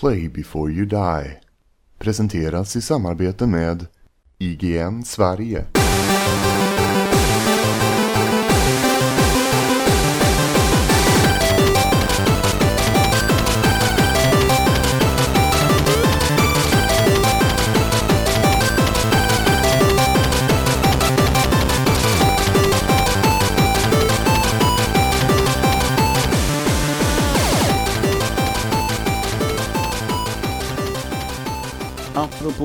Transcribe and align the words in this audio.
Play 0.00 0.28
before 0.28 0.72
you 0.72 0.86
die. 0.86 1.40
Presenteras 1.98 2.76
i 2.76 2.82
samarbete 2.82 3.46
med 3.46 3.86
IGN 4.38 5.04
Sverige. 5.04 5.64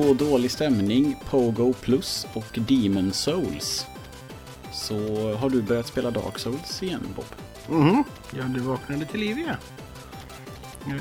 Apropå 0.04 0.24
dålig 0.24 0.50
stämning, 0.50 1.16
Pogo 1.30 1.72
Plus 1.72 2.26
och 2.34 2.58
Demon 2.68 3.12
Souls. 3.12 3.86
Så 4.72 4.96
har 5.34 5.50
du 5.50 5.62
börjat 5.62 5.86
spela 5.86 6.10
Dark 6.10 6.38
Souls 6.38 6.82
igen 6.82 7.00
Bob? 7.16 7.24
Mhm. 7.68 8.04
Ja, 8.30 8.44
du 8.44 8.60
vaknade 8.60 9.04
till 9.06 9.20
liv 9.20 9.38
igen. 9.38 9.56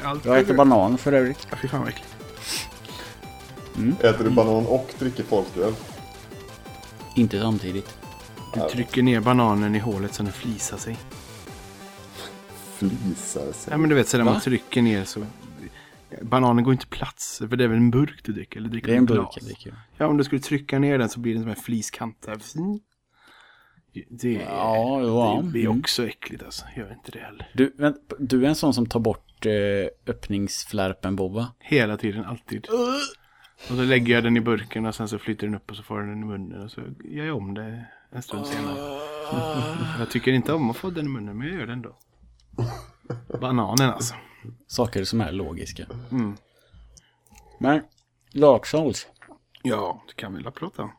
Allt 0.03 0.25
Jag 0.25 0.39
äter 0.39 0.53
banan 0.53 0.97
för 0.97 1.13
övrigt. 1.13 1.47
Ja, 1.51 1.57
fy 1.61 1.67
fan 1.67 1.79
vad 1.79 1.89
äckligt. 1.89 2.15
Äter 4.03 4.23
du 4.23 4.29
banan 4.29 4.65
och 4.67 4.93
dricker 4.99 5.23
folköl? 5.23 5.73
Inte 7.15 7.39
samtidigt. 7.39 7.97
Du 8.53 8.69
trycker 8.69 9.03
ner 9.03 9.19
bananen 9.19 9.75
i 9.75 9.79
hålet 9.79 10.13
så 10.13 10.23
den 10.23 10.33
flisar 10.33 10.77
sig. 10.77 10.97
Flisar 12.77 13.51
sig. 13.51 13.71
Ja, 13.71 13.77
men 13.77 13.89
du 13.89 13.95
vet 13.95 14.07
så 14.07 14.17
när 14.17 14.23
Va? 14.23 14.31
man 14.31 14.41
trycker 14.41 14.81
ner 14.81 15.05
så... 15.05 15.25
Bananen 16.21 16.63
går 16.63 16.73
inte 16.73 16.87
plats. 16.87 17.37
För 17.49 17.55
det 17.57 17.63
är 17.63 17.67
väl 17.67 17.77
en 17.77 17.91
burk 17.91 18.19
du 18.23 18.33
dricker? 18.33 18.59
Eller 18.59 18.69
dricker 18.69 18.87
Det 18.87 18.93
är 18.93 18.97
en 18.97 19.05
burk 19.05 19.27
jag 19.35 19.43
dricker. 19.43 19.75
Ja, 19.97 20.07
om 20.07 20.17
du 20.17 20.23
skulle 20.23 20.41
trycka 20.41 20.79
ner 20.79 20.97
den 20.97 21.09
så 21.09 21.19
blir 21.19 21.33
det 21.33 21.39
som 21.39 21.49
en 21.49 21.55
fliskant. 21.55 22.21
där. 22.21 22.37
Det, 24.09 24.33
Ja, 24.33 25.01
ja. 25.01 25.41
det 25.43 25.49
blir 25.49 25.65
Mm. 25.65 25.79
också 25.79 26.07
äckligt 26.07 26.43
alltså. 26.43 26.65
Gör 26.77 26.93
inte 26.93 27.11
det 27.11 27.19
heller. 27.19 27.51
Du, 27.53 27.73
vänt, 27.77 27.97
du 28.19 28.45
är 28.45 28.49
en 28.49 28.55
sån 28.55 28.73
som 28.73 28.85
tar 28.85 28.99
bort 28.99 29.45
eh, 29.45 29.51
öppningsflärpen 30.13 31.15
Bob 31.15 31.33
va? 31.33 31.47
Hela 31.59 31.97
tiden, 31.97 32.25
alltid. 32.25 32.67
Och 33.69 33.75
så 33.75 33.83
lägger 33.83 34.13
jag 34.13 34.23
den 34.23 34.37
i 34.37 34.41
burken 34.41 34.85
och 34.85 34.95
sen 34.95 35.07
så 35.07 35.19
flyttar 35.19 35.47
den 35.47 35.55
upp 35.55 35.69
och 35.71 35.75
så 35.77 35.83
får 35.83 35.99
den 35.99 36.21
i 36.23 36.25
munnen. 36.25 36.61
Och 36.61 36.71
så 36.71 36.81
gör 37.03 37.25
jag 37.25 37.37
om 37.37 37.53
det 37.53 37.85
en 38.11 38.21
stund 38.21 38.47
senare. 38.47 38.77
Jag 39.99 40.09
tycker 40.09 40.31
inte 40.31 40.53
om 40.53 40.69
att 40.69 40.77
få 40.77 40.89
den 40.89 41.05
i 41.05 41.09
munnen, 41.09 41.37
men 41.37 41.47
jag 41.47 41.57
gör 41.59 41.65
det 41.67 41.73
ändå. 41.73 41.97
Bananen 43.41 43.89
alltså. 43.89 44.15
Saker 44.67 45.03
som 45.03 45.21
är 45.21 45.31
logiska. 45.31 45.85
Mm. 46.11 46.35
Men, 47.59 47.81
Dark 48.33 48.65
Souls. 48.65 49.07
Ja, 49.63 50.03
det 50.07 50.13
kan 50.13 50.33
vi 50.35 50.43
väl 50.43 50.51
prata 50.51 50.81
om. 50.83 50.91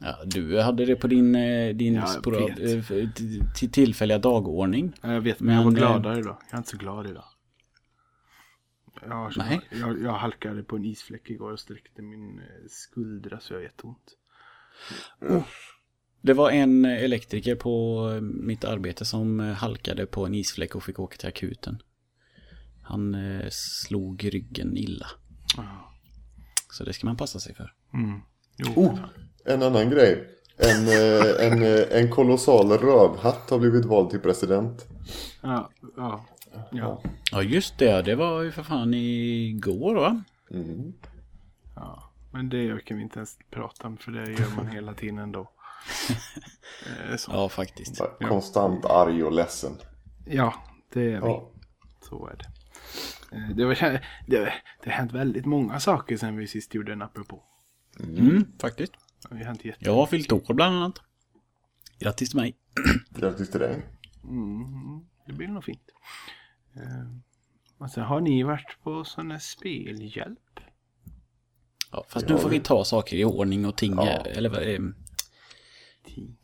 Ja, 0.00 0.16
du 0.24 0.60
hade 0.60 0.84
det 0.84 0.96
på 0.96 1.06
din, 1.06 1.34
eh, 1.34 1.74
din 1.74 1.94
Ja, 1.94 2.06
sporad, 2.06 2.50
eh, 2.50 2.84
till- 3.14 3.44
till 3.54 3.70
tillfälliga 3.70 4.18
dagordning. 4.18 4.92
Ja, 5.02 5.12
Jag 5.12 5.20
vet, 5.20 5.40
men 5.40 5.54
jag 5.54 5.64
var 5.64 5.70
Men, 5.70 5.82
eh, 5.82 5.88
gladare 5.88 6.18
idag. 6.18 6.36
Jag 6.44 6.54
är 6.54 6.58
inte 6.58 6.70
så 6.70 6.76
glad 6.76 7.06
idag. 7.10 7.24
Jag, 9.06 9.32
Nej. 9.36 9.60
jag, 9.70 10.02
jag 10.02 10.12
halkade 10.12 10.62
på 10.62 10.76
en 10.76 10.84
isfläck 10.84 11.30
igår 11.30 11.52
och 11.52 11.60
sträckte 11.60 12.02
min 12.02 12.38
eh, 12.38 12.44
skuldra 12.68 13.40
så 13.40 13.52
jag 13.52 13.58
har 13.58 13.62
jätteont. 13.62 14.16
Det 16.20 16.32
var 16.32 16.50
en 16.50 16.84
eh, 16.84 17.04
elektriker 17.04 17.54
på 17.54 18.06
eh, 18.14 18.20
mitt 18.20 18.64
arbete 18.64 19.04
som 19.04 19.40
eh, 19.40 19.52
halkade 19.52 20.06
på 20.06 20.26
en 20.26 20.34
isfläck 20.34 20.74
och 20.74 20.82
fick 20.84 20.98
åka 20.98 21.16
till 21.16 21.28
akuten. 21.28 21.82
Han 22.84 23.14
eh, 23.14 23.48
slog 23.50 24.24
ryggen 24.32 24.76
illa. 24.76 25.06
Så 26.70 26.84
det 26.84 26.92
ska 26.92 27.06
man 27.06 27.16
passa 27.16 27.40
sig 27.40 27.54
för. 27.54 27.72
Mm. 27.94 28.20
Jo, 28.56 28.72
Oh, 28.76 28.98
en 29.44 29.62
annan 29.62 29.90
grej. 29.90 30.28
En, 30.56 30.88
eh, 30.88 31.46
en, 31.46 31.62
eh, 31.62 32.00
en 32.00 32.10
kolossal 32.10 32.70
rövhatt 32.70 33.50
har 33.50 33.58
blivit 33.58 33.84
vald 33.84 34.10
till 34.10 34.20
president. 34.20 34.86
ja, 35.42 35.70
ja, 35.96 36.24
ja, 36.70 37.02
Ja 37.30 37.42
just 37.42 37.78
det, 37.78 38.02
det 38.02 38.14
var 38.14 38.42
ju 38.42 38.52
för 38.52 38.62
fan 38.62 38.94
igår 38.94 39.94
va? 39.94 40.22
Mm. 40.50 40.92
ja. 41.76 42.10
Men 42.32 42.48
det 42.48 42.84
kan 42.84 42.96
vi 42.96 43.02
inte 43.02 43.18
ens 43.18 43.38
prata 43.50 43.86
om 43.86 43.96
för 43.96 44.12
det 44.12 44.30
gör 44.30 44.56
man 44.56 44.66
hela 44.68 44.94
tiden 44.94 45.18
ändå. 45.18 45.50
Eh, 47.10 47.16
så. 47.16 47.30
Ja 47.32 47.48
faktiskt. 47.48 48.00
Konstant 48.28 48.84
arg 48.84 49.24
och 49.24 49.32
ledsen. 49.32 49.72
Ja, 50.26 50.54
det 50.92 51.00
är 51.00 51.20
vi. 51.20 51.26
Ja. 51.26 51.50
Så 52.08 52.26
är 52.26 52.36
det. 52.36 52.53
Eh, 53.34 53.56
Det, 53.56 53.64
var, 53.64 53.74
det, 54.26 54.52
det 54.82 54.90
har 54.90 54.92
hänt 54.92 55.12
väldigt 55.12 55.46
många 55.46 55.80
saker 55.80 56.16
sen 56.16 56.36
vi 56.36 56.46
sist 56.46 56.74
gjorde 56.74 56.92
en 56.92 57.02
apropå. 57.02 57.42
Mm, 58.00 58.44
faktiskt. 58.60 58.92
Det 59.30 59.36
har 59.36 59.44
hänt. 59.44 59.60
Jag 59.78 59.94
har 59.94 60.06
fyllt 60.06 60.32
år 60.32 60.54
bland 60.54 60.76
annat. 60.76 61.00
Grattis 61.98 62.28
till 62.30 62.36
mig. 62.40 62.56
Grattis 63.10 63.50
till 63.50 63.60
dig. 63.60 63.82
Mm, 64.24 65.00
det 65.26 65.32
blir 65.32 65.48
nog 65.48 65.64
fint. 65.64 65.90
Eh, 66.76 67.06
och 67.78 67.90
sen 67.90 68.04
har 68.04 68.20
ni 68.20 68.42
varit 68.42 68.78
på 68.82 69.04
sån 69.04 69.30
här 69.30 69.38
spelhjälp? 69.38 70.38
Ja, 71.92 72.04
fast 72.08 72.28
nu 72.28 72.38
får 72.38 72.48
vi 72.48 72.60
ta 72.60 72.84
saker 72.84 73.16
i 73.16 73.24
ordning 73.24 73.66
och 73.66 73.76
ting. 73.76 73.94
Ja. 73.96 74.06
Eller 74.06 74.48
vad 74.48 74.62
eh, 74.62 74.78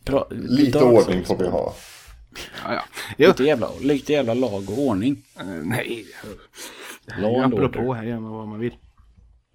bra, 0.04 0.28
Lite 0.30 0.78
Dark 0.78 1.06
ordning 1.06 1.24
får 1.24 1.36
vi 1.36 1.48
ha. 1.48 1.74
Ja, 2.64 2.74
ja. 2.74 2.82
Lite 3.28 3.44
jävla, 3.44 3.70
lite 3.80 4.12
jävla 4.12 4.34
lag 4.34 4.70
och 4.70 4.78
ordning. 4.78 5.22
eh, 5.38 5.46
nej. 5.46 6.06
Law 7.18 7.42
and 7.44 7.54
apropå, 7.54 7.78
order. 7.78 7.92
här 8.00 8.04
gör 8.08 8.20
man 8.20 8.32
vad 8.32 8.48
man 8.48 8.58
vill. 8.58 8.74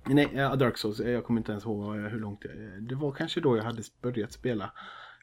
Nej, 0.08 0.28
ja, 0.34 0.56
Dark 0.56 0.78
Souls, 0.78 1.00
jag 1.00 1.24
kommer 1.26 1.40
inte 1.40 1.52
ens 1.52 1.66
ihåg 1.66 1.98
jag- 1.98 2.10
hur 2.10 2.20
långt 2.20 2.40
jag... 2.44 2.84
Det 2.84 2.96
var 2.96 3.12
kanske 3.12 3.42
då 3.42 3.58
jag 3.58 3.64
hade 3.64 3.82
börjat 4.02 4.32
spela 4.32 4.72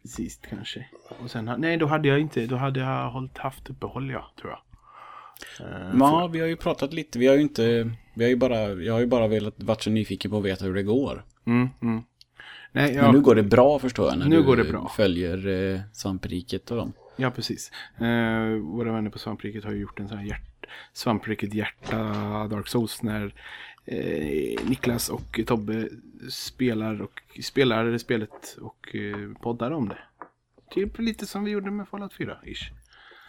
sist 0.04 0.46
kanske. 0.50 0.86
Och 1.24 1.30
sen, 1.30 1.50
nej, 1.58 1.76
då 1.76 1.86
hade 1.86 2.08
jag 2.08 2.20
inte, 2.20 2.46
då 2.46 2.56
hade 2.56 2.80
jag 2.80 3.10
hållit, 3.10 3.38
haft 3.38 3.70
uppehåll 3.70 4.10
ja, 4.10 4.32
tror 4.40 4.50
jag. 4.52 4.60
Eh, 5.68 5.96
Ja, 5.98 6.26
vi 6.32 6.40
har 6.40 6.46
ju 6.46 6.56
pratat 6.56 6.92
lite. 6.92 7.18
Vi 7.18 7.26
har 7.26 7.34
ju 7.34 7.40
inte... 7.42 7.90
Vi 8.14 8.24
har 8.24 8.28
ju 8.30 8.36
bara... 8.36 8.68
Jag 8.72 8.92
har 8.92 9.00
ju 9.00 9.06
bara 9.06 9.26
velat 9.28 9.62
varit 9.62 9.82
så 9.82 9.90
nyfiken 9.90 10.30
på 10.30 10.38
att 10.38 10.44
veta 10.44 10.64
hur 10.64 10.74
det 10.74 10.82
går. 10.82 11.24
Mm, 11.46 11.68
mm. 11.82 12.02
Nej, 12.72 12.94
Men 12.94 13.04
ja, 13.04 13.12
nu 13.12 13.20
går 13.20 13.34
det 13.34 13.42
bra 13.42 13.78
förstår 13.78 14.08
jag. 14.08 14.18
När 14.18 14.26
Nu 14.28 14.36
du 14.36 14.42
går 14.42 14.56
det 14.56 14.64
bra. 14.64 14.92
följer 14.96 15.46
eh, 15.74 15.80
svampriket 15.92 16.70
och 16.70 16.76
dem. 16.76 16.92
ja 17.16 17.30
precis. 17.30 17.70
Eh, 17.98 18.48
våra 18.62 18.92
vänner 18.92 19.10
på 19.10 19.18
Svampriket 19.18 19.64
har 19.64 19.72
ju 19.72 19.78
gjort 19.80 20.00
en 20.00 20.08
sån 20.08 20.18
här 20.18 20.24
hjärt, 20.24 20.42
Svampriket 20.92 21.54
hjärta 21.54 21.98
Dark 22.48 22.68
Souls 22.68 23.02
när 23.02 23.34
eh, 23.84 24.68
Niklas 24.68 25.08
och 25.08 25.40
Tobbe 25.46 25.88
spelar 26.30 27.02
och 27.02 27.20
spelar 27.42 27.98
spelet 27.98 28.58
och 28.60 28.94
eh, 28.94 29.32
poddar 29.40 29.70
om 29.70 29.88
det. 29.88 29.98
Typ 30.70 30.98
lite 30.98 31.26
som 31.26 31.44
vi 31.44 31.50
gjorde 31.50 31.70
med 31.70 31.88
Fallout 31.88 32.14
4 32.14 32.38
ish. 32.44 32.70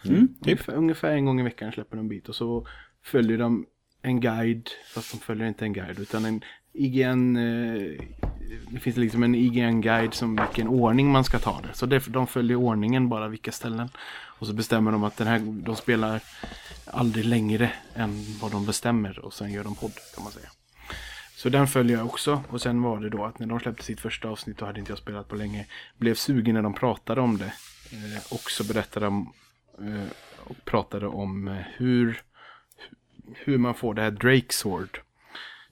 Mm, 0.04 0.28
typ. 0.28 0.38
Ungefär, 0.46 0.74
ungefär 0.74 1.10
en 1.10 1.24
gång 1.24 1.40
i 1.40 1.42
veckan 1.42 1.72
släpper 1.72 1.96
de 1.96 2.00
en 2.00 2.08
bit 2.08 2.28
och 2.28 2.34
så 2.34 2.66
följer 3.02 3.38
de 3.38 3.66
en 4.02 4.20
guide, 4.20 4.70
fast 4.94 5.12
de 5.12 5.18
följer 5.18 5.48
inte 5.48 5.64
en 5.64 5.72
guide 5.72 6.00
utan 6.00 6.24
en 6.24 6.44
IGN, 6.72 7.36
eh, 7.36 8.00
det 8.68 8.80
finns 8.80 8.96
liksom 8.96 9.22
en 9.22 9.34
IGN-guide 9.34 10.14
som 10.14 10.36
vilken 10.36 10.68
ordning 10.68 11.12
man 11.12 11.24
ska 11.24 11.38
ta 11.38 11.60
det. 11.60 11.74
Så 11.74 11.86
det, 11.86 12.06
de 12.06 12.26
följer 12.26 12.56
ordningen 12.56 13.08
bara 13.08 13.28
vilka 13.28 13.52
ställen. 13.52 13.88
Och 14.38 14.46
så 14.46 14.52
bestämmer 14.52 14.92
de 14.92 15.04
att 15.04 15.16
den 15.16 15.26
här, 15.26 15.38
de 15.38 15.76
spelar 15.76 16.20
aldrig 16.86 17.24
längre 17.24 17.72
än 17.94 18.24
vad 18.40 18.50
de 18.50 18.66
bestämmer 18.66 19.18
och 19.18 19.34
sen 19.34 19.52
gör 19.52 19.64
de 19.64 19.74
podd 19.74 19.92
kan 20.14 20.24
man 20.24 20.32
säga. 20.32 20.48
Så 21.36 21.48
den 21.48 21.66
följer 21.66 21.96
jag 21.96 22.06
också. 22.06 22.42
Och 22.48 22.62
sen 22.62 22.82
var 22.82 23.00
det 23.00 23.08
då 23.10 23.24
att 23.24 23.38
när 23.38 23.46
de 23.46 23.60
släppte 23.60 23.84
sitt 23.84 24.00
första 24.00 24.28
avsnitt, 24.28 24.58
då 24.58 24.66
hade 24.66 24.80
inte 24.80 24.92
jag 24.92 24.98
spelat 24.98 25.28
på 25.28 25.36
länge. 25.36 25.66
Blev 25.96 26.14
sugen 26.14 26.54
när 26.54 26.62
de 26.62 26.74
pratade 26.74 27.20
om 27.20 27.38
det. 27.38 27.52
Eh, 27.92 28.32
och 28.32 28.50
så 28.50 28.64
berättade 28.64 29.06
de 29.06 29.32
eh, 29.78 30.08
och 30.38 30.64
pratade 30.64 31.06
om 31.06 31.48
eh, 31.48 31.54
hur, 31.76 32.22
hur 33.34 33.58
man 33.58 33.74
får 33.74 33.94
det 33.94 34.02
här 34.02 34.10
Drake 34.10 34.52
Sword. 34.52 35.00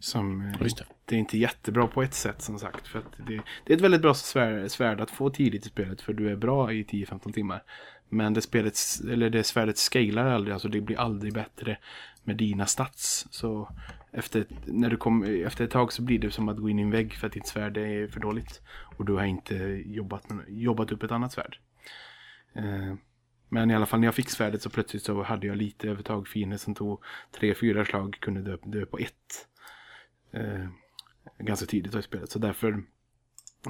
Som 0.03 0.41
eh, 0.41 0.63
Just 0.63 0.79
det. 0.79 0.85
det 1.05 1.15
är 1.15 1.19
inte 1.19 1.39
jättebra 1.39 1.87
på 1.87 2.03
ett 2.03 2.15
sätt 2.15 2.43
som 2.43 2.59
sagt. 2.59 2.89
För 2.89 3.03
det, 3.17 3.41
det 3.65 3.73
är 3.73 3.77
ett 3.77 3.83
väldigt 3.83 4.03
bra 4.03 4.15
svärd, 4.15 4.71
svärd 4.71 5.01
att 5.01 5.11
få 5.11 5.31
tidigt 5.31 5.67
i 5.67 5.69
spelet 5.69 6.01
för 6.01 6.13
du 6.13 6.31
är 6.31 6.37
bra 6.37 6.73
i 6.73 6.85
10-15 6.85 7.33
timmar. 7.33 7.63
Men 8.09 8.35
det, 8.35 8.41
spelet, 8.41 8.79
eller 9.11 9.31
det 9.31 9.45
svärdet 9.45 9.79
scalar 9.79 10.27
aldrig, 10.27 10.53
alltså 10.53 10.69
det 10.69 10.81
blir 10.81 10.99
aldrig 10.99 11.33
bättre 11.33 11.79
med 12.25 12.37
dina 12.37 12.67
stats. 12.67 13.27
Så 13.31 13.69
efter, 14.13 14.47
när 14.65 14.91
du 14.91 14.97
kom, 14.97 15.25
efter 15.25 15.65
ett 15.65 15.71
tag 15.71 15.93
så 15.93 16.03
blir 16.03 16.19
det 16.19 16.31
som 16.31 16.49
att 16.49 16.57
gå 16.59 16.69
in 16.69 16.79
i 16.79 16.83
en 16.83 16.91
vägg 16.91 17.15
för 17.15 17.27
att 17.27 17.33
ditt 17.33 17.47
svärd 17.47 17.77
är 17.77 18.09
för 18.09 18.21
dåligt. 18.21 18.61
Och 18.97 19.05
du 19.05 19.13
har 19.13 19.25
inte 19.25 19.55
jobbat, 19.87 20.27
jobbat 20.49 20.93
upp 20.93 21.03
ett 21.03 21.13
annat 21.13 21.33
svärd. 21.33 21.59
Eh, 22.55 22.95
men 23.49 23.71
i 23.71 23.75
alla 23.75 23.87
fall 23.87 24.01
när 24.01 24.07
jag 24.07 24.15
fick 24.15 24.31
svärdet 24.31 24.63
så 24.63 24.71
plötsligt 24.71 25.03
så 25.03 25.23
hade 25.23 25.47
jag 25.47 25.57
lite 25.57 25.89
övertag. 25.89 26.29
Fiender 26.29 26.57
som 26.57 26.75
tog 26.75 27.03
tre, 27.39 27.55
fyra 27.55 27.85
slag 27.85 28.17
kunde 28.21 28.43
dö, 28.43 28.57
dö 28.63 28.87
på 28.87 28.99
ett. 28.99 29.49
Eh, 30.33 30.69
ganska 31.39 31.67
tidigt 31.67 31.95
i 31.95 32.03
spelet. 32.03 32.31
Så 32.31 32.39
därför 32.39 32.83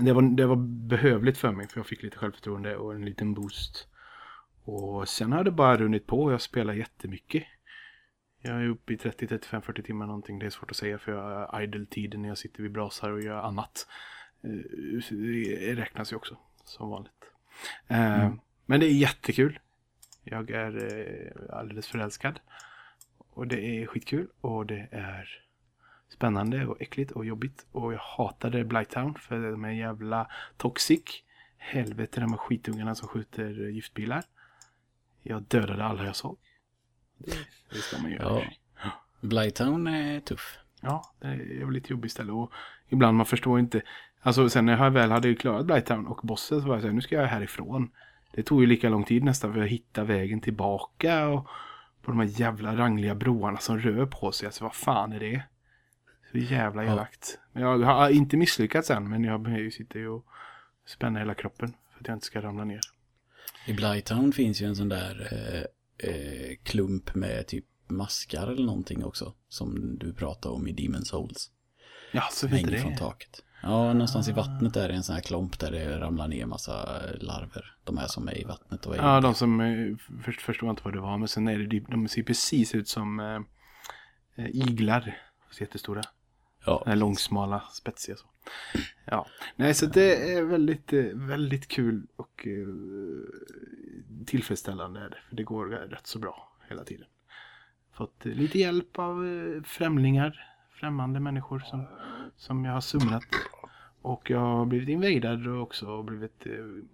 det 0.00 0.12
var, 0.12 0.22
det 0.22 0.46
var 0.46 0.56
behövligt 0.88 1.38
för 1.38 1.52
mig. 1.52 1.68
För 1.68 1.78
jag 1.78 1.86
fick 1.86 2.02
lite 2.02 2.18
självförtroende 2.18 2.76
och 2.76 2.94
en 2.94 3.04
liten 3.04 3.34
boost. 3.34 3.88
Och 4.64 5.08
sen 5.08 5.32
har 5.32 5.44
det 5.44 5.50
bara 5.50 5.76
runnit 5.76 6.06
på. 6.06 6.32
Jag 6.32 6.40
spelar 6.40 6.74
jättemycket. 6.74 7.44
Jag 8.42 8.62
är 8.62 8.68
uppe 8.68 8.92
i 8.92 8.96
30, 8.96 9.26
35, 9.26 9.62
40 9.62 9.82
timmar 9.82 10.06
någonting. 10.06 10.38
Det 10.38 10.46
är 10.46 10.50
svårt 10.50 10.70
att 10.70 10.76
säga 10.76 10.98
för 10.98 11.12
jag 11.12 11.46
har 11.46 11.62
idle-tiden 11.62 12.22
när 12.22 12.28
jag 12.28 12.38
sitter 12.38 12.62
vid 12.62 12.72
brasar 12.72 13.10
och 13.10 13.22
gör 13.22 13.36
annat. 13.36 13.86
Eh, 14.42 14.50
Det 15.10 15.74
räknas 15.74 16.12
ju 16.12 16.16
också 16.16 16.36
som 16.64 16.90
vanligt. 16.90 17.12
Eh, 17.88 18.32
Men 18.66 18.80
det 18.80 18.86
är 18.86 18.92
jättekul. 18.92 19.58
Jag 20.24 20.50
är 20.50 20.96
eh, 20.96 21.56
alldeles 21.58 21.88
förälskad. 21.88 22.40
Och 23.18 23.46
det 23.46 23.60
är 23.60 23.86
skitkul 23.86 24.28
och 24.40 24.66
det 24.66 24.88
är 24.90 25.41
spännande 26.12 26.66
och 26.66 26.82
äckligt 26.82 27.10
och 27.10 27.24
jobbigt. 27.24 27.66
Och 27.72 27.92
jag 27.92 27.98
hatade 27.98 28.64
Blighttown 28.64 29.14
för 29.14 29.50
de 29.50 29.64
är 29.64 29.70
jävla 29.70 30.26
toxic. 30.56 31.02
Helvete 31.58 32.20
de 32.20 32.30
här 32.30 32.38
skitungarna 32.38 32.94
som 32.94 33.08
skjuter 33.08 33.68
giftbilar. 33.68 34.24
Jag 35.22 35.42
dödade 35.42 35.84
alla 35.84 36.04
jag 36.04 36.16
såg. 36.16 36.38
Det, 37.18 37.38
det 37.70 37.78
ska 37.78 38.02
man 38.02 38.10
göra. 38.10 38.42
Ja. 38.82 38.90
Blighttown 39.20 39.86
är 39.86 40.20
tuff. 40.20 40.58
Ja, 40.80 41.14
det 41.20 41.28
är 41.28 41.64
väl 41.64 41.74
lite 41.74 41.92
jobbigt 41.92 42.12
ställe. 42.12 42.32
Och 42.32 42.52
ibland 42.88 43.16
man 43.16 43.26
förstår 43.26 43.58
inte. 43.58 43.82
Alltså 44.20 44.48
sen 44.48 44.66
när 44.66 44.84
jag 44.84 44.90
väl 44.90 45.10
hade 45.10 45.34
klarat 45.34 45.66
Blighttown 45.66 46.06
och 46.06 46.20
bossen 46.22 46.60
så 46.60 46.68
var 46.68 46.74
jag 46.74 46.82
så 46.82 46.88
här, 46.88 46.94
nu 46.94 47.00
ska 47.00 47.16
jag 47.16 47.26
härifrån. 47.26 47.90
Det 48.32 48.42
tog 48.42 48.60
ju 48.60 48.66
lika 48.66 48.88
lång 48.88 49.04
tid 49.04 49.24
nästan 49.24 49.52
för 49.52 49.60
att 49.60 49.68
hitta 49.68 50.04
vägen 50.04 50.40
tillbaka 50.40 51.28
och 51.28 51.46
på 52.02 52.10
de 52.10 52.20
här 52.20 52.40
jävla 52.40 52.76
rangliga 52.76 53.14
broarna 53.14 53.58
som 53.58 53.78
rör 53.78 54.06
på 54.06 54.32
sig. 54.32 54.46
Alltså 54.46 54.64
vad 54.64 54.74
fan 54.74 55.12
är 55.12 55.20
det? 55.20 55.42
Så 56.32 56.38
jävla 56.38 56.84
Ja. 56.84 56.92
elakt. 56.92 57.38
Men 57.52 57.62
jag 57.62 57.78
har 57.78 58.10
inte 58.10 58.36
misslyckats 58.36 58.90
än 58.90 59.08
men 59.08 59.24
jag 59.24 59.72
sitter 59.72 59.98
ju 59.98 60.08
och 60.08 60.26
spänner 60.86 61.20
hela 61.20 61.34
kroppen 61.34 61.74
för 61.92 62.00
att 62.00 62.08
jag 62.08 62.16
inte 62.16 62.26
ska 62.26 62.42
ramla 62.42 62.64
ner. 62.64 62.80
I 63.66 63.72
Blighttown 63.72 64.32
finns 64.32 64.62
ju 64.62 64.66
en 64.66 64.76
sån 64.76 64.88
där 64.88 65.28
eh, 65.32 66.10
eh, 66.10 66.56
klump 66.62 67.14
med 67.14 67.46
typ 67.46 67.64
maskar 67.88 68.46
eller 68.46 68.66
någonting 68.66 69.04
också. 69.04 69.34
Som 69.48 69.98
du 69.98 70.14
pratade 70.14 70.54
om 70.54 70.68
i 70.68 70.72
Demon 70.72 71.04
Souls. 71.04 71.50
Ja, 72.12 72.28
så 72.32 72.46
hänger 72.46 72.70
det. 72.70 72.78
från 72.78 72.96
taket. 72.96 73.44
Ja, 73.62 73.92
någonstans 73.92 74.28
i 74.28 74.32
vattnet 74.32 74.76
är 74.76 74.88
det 74.88 74.94
en 74.94 75.02
sån 75.02 75.14
här 75.14 75.22
klump 75.22 75.58
där 75.58 75.70
det 75.70 76.00
ramlar 76.00 76.28
ner 76.28 76.46
massa 76.46 77.00
larver. 77.20 77.76
De 77.84 77.98
här 77.98 78.06
som 78.06 78.28
är 78.28 78.38
i 78.38 78.44
vattnet 78.44 78.86
och 78.86 78.96
är 78.96 79.02
Ja, 79.02 79.20
de 79.20 79.34
som 79.34 79.60
eh, 79.60 79.96
först 80.24 80.40
förstod 80.42 80.70
inte 80.70 80.82
vad 80.84 80.94
det 80.94 81.00
var 81.00 81.18
men 81.18 81.28
sen 81.28 81.48
är 81.48 81.58
det 81.58 81.66
de, 81.66 81.80
de 81.80 82.08
ser 82.08 82.22
precis 82.22 82.74
ut 82.74 82.88
som 82.88 83.20
eh, 83.20 83.40
eh, 84.44 84.50
iglar. 84.50 85.18
Så 85.50 85.62
jättestora. 85.62 86.02
Ja. 86.66 86.82
Den 86.86 86.98
långsmala, 86.98 87.60
spetsiga 87.60 88.16
så. 88.16 88.26
Ja, 89.04 89.26
nej 89.56 89.74
så 89.74 89.86
det 89.86 90.32
är 90.32 90.42
väldigt, 90.42 90.92
eh, 90.92 91.04
väldigt 91.14 91.68
kul 91.68 92.06
och 92.16 92.46
eh, 92.46 92.66
tillfredsställande 94.26 95.00
är 95.00 95.10
det. 95.10 95.18
För 95.28 95.36
det 95.36 95.42
går 95.42 95.66
rätt 95.66 96.06
så 96.06 96.18
bra 96.18 96.52
hela 96.68 96.84
tiden. 96.84 97.06
Fått 97.92 98.24
lite 98.24 98.58
hjälp 98.58 98.98
av 98.98 99.26
eh, 99.26 99.62
främlingar, 99.62 100.48
främmande 100.70 101.20
människor 101.20 101.58
som, 101.58 101.86
som 102.36 102.64
jag 102.64 102.72
har 102.72 102.80
sumnat. 102.80 103.24
Och 104.02 104.30
jag 104.30 104.40
har 104.40 104.66
blivit 104.66 104.88
invadad 104.88 105.46
och 105.46 105.62
också 105.62 106.02
blivit 106.02 106.46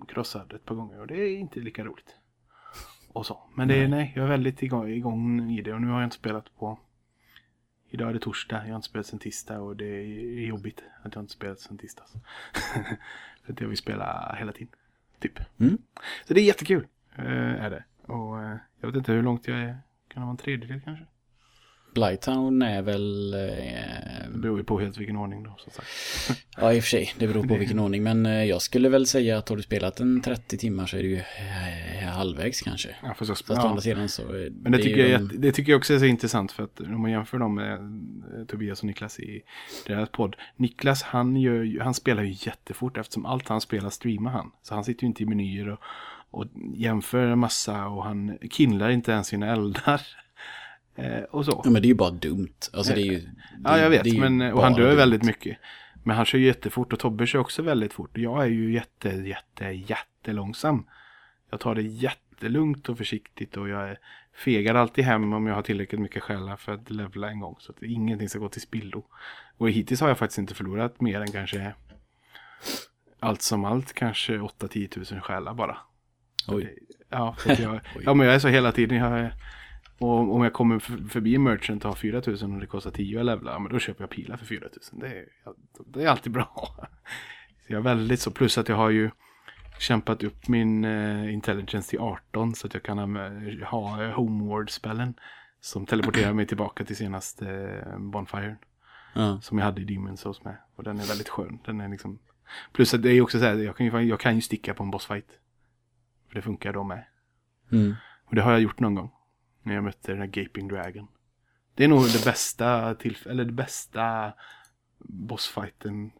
krossad 0.09 0.53
ett 0.53 0.65
par 0.65 0.75
gånger 0.75 1.01
och 1.01 1.07
det 1.07 1.17
är 1.17 1.37
inte 1.37 1.61
lika 1.61 1.85
roligt. 1.85 2.17
Och 3.13 3.27
så. 3.27 3.39
Men 3.55 3.69
det 3.69 3.75
är, 3.75 3.89
nej, 3.89 4.13
jag 4.17 4.25
är 4.25 4.29
väldigt 4.29 4.63
igång, 4.63 4.89
igång 4.89 5.51
i 5.51 5.63
det 5.63 5.73
och 5.73 5.81
nu 5.81 5.87
har 5.87 6.01
jag 6.01 6.07
inte 6.07 6.17
spelat 6.17 6.59
på 6.59 6.79
Idag 7.91 8.09
är 8.09 8.13
det 8.15 8.21
torsdag, 8.21 8.57
jag 8.57 8.69
har 8.69 8.77
inte 8.77 8.89
spelat 8.89 9.07
sen 9.07 9.19
tisdag 9.19 9.61
och 9.61 9.77
det 9.77 9.85
är 9.85 10.47
jobbigt 10.47 10.83
att 11.03 11.15
jag 11.15 11.23
inte 11.23 11.33
spelat 11.33 11.61
sen 11.61 11.79
tisdags. 11.79 12.13
För 13.45 13.53
att 13.53 13.61
jag 13.61 13.69
vill 13.69 13.77
spela 13.79 14.37
hela 14.39 14.53
tiden. 14.53 14.75
Typ. 15.19 15.41
Mm. 15.59 15.79
Så 16.25 16.35
det 16.35 16.41
är 16.41 16.45
jättekul. 16.45 16.87
eh, 17.17 17.65
är 17.65 17.71
det. 17.71 17.85
Och 18.13 18.43
eh, 18.43 18.57
jag 18.81 18.89
vet 18.89 18.97
inte 18.97 19.13
hur 19.13 19.23
långt 19.23 19.49
jag 19.49 19.59
är. 19.59 19.79
Kan 20.09 20.21
det 20.21 20.27
vara 20.27 20.31
en 20.31 20.37
tredjedel 20.37 20.81
kanske? 20.81 21.05
Blighttown 21.95 22.63
är 22.63 22.83
väl... 22.83 23.35
Eh, 23.35 23.41
Det 24.33 24.39
beror 24.39 24.59
ju 24.59 24.65
på 24.65 24.81
helt 24.81 24.97
vilken 24.99 25.17
ordning 25.17 25.43
då 25.43 25.55
som 25.59 25.73
sagt. 25.73 25.89
ja, 26.57 26.73
i 26.73 26.79
och 26.79 26.83
för 26.83 26.89
sig. 26.89 27.13
Det 27.19 27.27
beror 27.29 27.47
på 27.47 27.55
vilken 27.57 27.79
ordning. 27.79 28.03
Men 28.03 28.27
eh, 28.27 28.45
jag 28.45 28.63
skulle 28.63 28.89
väl 28.89 29.07
säga 29.07 29.39
att 29.39 29.49
har 29.49 29.57
du 29.57 29.63
spelat 29.63 30.01
en 30.01 30.21
30 30.23 30.59
timmar 30.59 30.87
så 30.87 30.97
är 30.97 31.03
du 31.03 31.09
ju 31.09 31.17
eh, 31.17 32.09
halvvägs 32.09 32.61
kanske. 32.63 32.89
Ja, 33.03 33.15
fast 33.15 33.29
jag, 33.29 33.39
Fast 33.39 33.51
å 33.51 33.55
ja. 33.55 33.69
andra 33.69 33.81
sidan 33.81 34.09
så... 34.09 34.23
eh, 34.23 34.51
Men 34.53 34.73
det, 34.73 34.79
är 34.79 34.83
tycker 34.83 35.07
jag, 35.09 35.21
de- 35.29 35.37
det 35.41 35.53
tycker 35.53 35.73
jag 35.73 35.79
också 35.79 35.95
är 35.95 35.99
så 35.99 36.05
intressant 36.05 36.53
för 36.53 36.63
att 36.63 36.81
om 36.81 37.03
man 37.03 37.11
jämför 37.11 37.39
dem 37.39 37.55
med 37.55 37.79
Tobias 38.49 38.81
och 38.81 38.85
Niklas 38.87 39.21
i 39.21 39.43
deras 39.87 40.09
podd. 40.09 40.37
Niklas 40.57 41.03
han, 41.03 41.37
gör, 41.37 41.81
han 41.81 41.95
spelar 41.95 42.23
ju 42.23 42.37
jättefort 42.39 42.97
eftersom 42.97 43.27
allt 43.27 43.49
han 43.49 43.61
spelar 43.61 43.91
streamar 43.91 44.31
han. 44.31 44.51
Så 44.63 44.75
han 44.75 44.85
sitter 44.85 45.03
ju 45.03 45.09
inte 45.09 45.23
i 45.23 45.27
menyer 45.27 45.69
och, 45.69 45.79
och 46.31 46.45
jämför 46.75 47.27
en 47.27 47.39
massa 47.39 47.87
och 47.87 48.05
han 48.05 48.39
kindlar 48.51 48.91
inte 48.91 49.13
ens 49.13 49.27
sina 49.27 49.47
eldar. 49.53 50.01
Eh, 50.99 51.23
och 51.23 51.45
så. 51.45 51.61
Ja, 51.65 51.71
men 51.71 51.83
det 51.83 51.87
är 51.87 51.91
ju 51.91 51.95
bara 51.95 52.11
dumt. 52.11 52.55
Alltså 52.73 52.95
det 52.95 53.01
är 53.01 53.05
ju... 53.05 53.29
Ja, 53.65 53.71
det- 53.73 53.81
jag 53.83 53.91
vet. 53.91 54.05
det 54.05 54.21
Men, 54.21 54.41
och 54.53 54.63
han 54.63 54.73
dör 54.73 54.89
dumt. 54.89 54.97
väldigt 54.97 55.23
mycket. 55.23 55.59
Men 56.05 56.17
han 56.17 56.25
kör 56.25 56.39
jättefort 56.39 56.93
och 56.93 56.99
Tobbe 56.99 57.27
kör 57.27 57.39
också 57.39 57.63
väldigt 57.63 57.93
fort. 57.93 58.11
Jag 58.19 58.43
är 58.43 58.49
ju 58.49 58.73
jätte, 58.73 59.09
jätte, 59.09 59.65
jättelångsam. 59.65 60.87
Jag 61.51 61.61
tar 61.61 61.75
det 61.75 61.83
jättelugnt 61.83 62.89
och 62.89 62.99
försiktigt 62.99 63.57
och 63.57 63.69
jag 63.69 63.91
är- 63.91 63.99
fegar 64.45 64.75
alltid 64.75 65.05
hem 65.05 65.33
om 65.33 65.47
jag 65.47 65.55
har 65.55 65.63
tillräckligt 65.63 66.01
mycket 66.01 66.23
själar 66.23 66.57
för 66.57 66.73
att 66.73 66.91
levla 66.91 67.31
en 67.31 67.41
gång. 67.41 67.57
Så 67.59 67.73
att 67.73 67.83
ingenting 67.83 68.29
ska 68.29 68.39
gå 68.39 68.49
till 68.49 68.61
spillo. 68.61 69.05
Och 69.57 69.71
hittills 69.71 70.01
har 70.01 70.09
jag 70.09 70.19
faktiskt 70.19 70.39
inte 70.39 70.55
förlorat 70.55 71.01
mer 71.01 71.21
än 71.21 71.33
kanske 71.33 71.75
allt 73.21 73.43
som 73.43 73.65
allt 73.65 73.93
kanske 73.93 74.39
8-10 74.39 74.89
tusen 74.89 75.21
själar 75.21 75.55
bara. 75.55 75.77
Oj. 76.49 76.79
Ja, 77.09 77.37
för 77.39 77.53
att 77.53 77.59
jag, 77.59 77.81
ja, 78.05 78.15
men 78.15 78.27
jag 78.27 78.35
är 78.37 78.39
så 78.39 78.49
hela 78.49 78.73
tiden. 78.73 78.99
Jag 78.99 79.31
och 79.99 80.35
om 80.35 80.43
jag 80.43 80.53
kommer 80.53 80.79
förbi 81.09 81.35
en 81.35 81.43
merchant 81.43 81.85
och 81.85 81.91
har 81.91 81.97
4000 81.97 82.55
och 82.55 82.61
det 82.61 82.67
kostar 82.67 82.91
10 82.91 83.21
att 83.21 83.27
levla, 83.27 83.59
men 83.59 83.73
då 83.73 83.79
köper 83.79 84.03
jag 84.03 84.11
pilar 84.11 84.37
för 84.37 84.47
4000. 84.47 84.99
Det 84.99 85.07
är, 85.07 85.25
det 85.87 86.03
är 86.03 86.09
alltid 86.09 86.33
bra. 86.33 86.51
Så 87.67 87.73
jag 87.73 87.79
är 87.79 87.83
väldigt 87.83 88.21
så, 88.21 88.31
plus 88.31 88.59
att 88.59 88.69
jag 88.69 88.77
har 88.77 88.91
ju 88.91 89.11
kämpat 89.79 90.23
upp 90.23 90.49
min 90.49 90.85
eh, 90.85 91.33
intelligence 91.35 91.91
till 91.91 91.99
18 91.99 92.55
så 92.55 92.67
att 92.67 92.75
jag 92.75 92.83
kan 92.83 92.99
ha, 92.99 93.07
ha 93.65 94.13
homeward-spellen 94.13 95.15
som 95.61 95.87
teleporterar 95.87 96.33
mig 96.33 96.47
tillbaka 96.47 96.85
till 96.85 96.97
senaste 96.97 97.49
eh, 97.87 97.99
Bonfire. 97.99 98.57
Ja. 99.15 99.41
Som 99.43 99.59
jag 99.59 99.65
hade 99.65 99.81
i 99.81 99.85
Demon 99.85 100.17
Souls 100.17 100.45
med. 100.45 100.57
Och 100.77 100.85
den 100.85 101.01
är 101.01 101.05
väldigt 101.05 101.29
skön. 101.29 101.59
Den 101.65 101.81
är 101.81 101.89
liksom... 101.89 102.19
Plus 102.73 102.95
att 102.95 103.03
det 103.03 103.11
är 103.11 103.21
också 103.21 103.39
så 103.39 103.45
här, 103.45 103.55
jag 103.55 103.77
kan 103.77 103.87
ju, 103.87 104.01
jag 104.01 104.21
kan 104.21 104.35
ju 104.35 104.41
sticka 104.41 104.75
på 104.75 104.83
en 104.83 104.91
bossfight. 104.91 105.29
För 106.29 106.35
det 106.35 106.43
funkar 106.43 106.73
då 106.73 106.85
med. 106.85 107.05
Mm. 107.73 107.95
Och 108.25 108.35
det 108.35 108.43
har 108.43 108.53
jag 108.53 108.61
gjort 108.61 108.81
någon 108.81 108.95
gång. 108.95 109.11
När 109.69 109.75
jag 109.75 109.85
mötte 109.85 110.13
den 110.13 110.21
här 110.21 110.27
Gaping 110.27 110.69
Dragon. 110.69 111.09
Det 111.75 111.85
är 111.85 111.89
nog 111.89 112.03
det 112.13 112.25
bästa 112.25 112.95
tillfället. 112.95 113.33
eller 113.33 113.45
det 113.45 113.53
bästa 113.53 114.33
bossfighten 114.99 116.11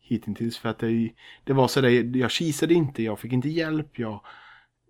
hittills. 0.00 0.58
För 0.58 0.68
att 0.68 0.78
det, 0.78 1.12
det 1.44 1.52
var 1.52 1.68
så 1.68 1.80
där, 1.80 2.16
jag 2.16 2.30
kisade 2.30 2.74
inte, 2.74 3.02
jag 3.02 3.18
fick 3.18 3.32
inte 3.32 3.48
hjälp, 3.48 3.98
jag 3.98 4.24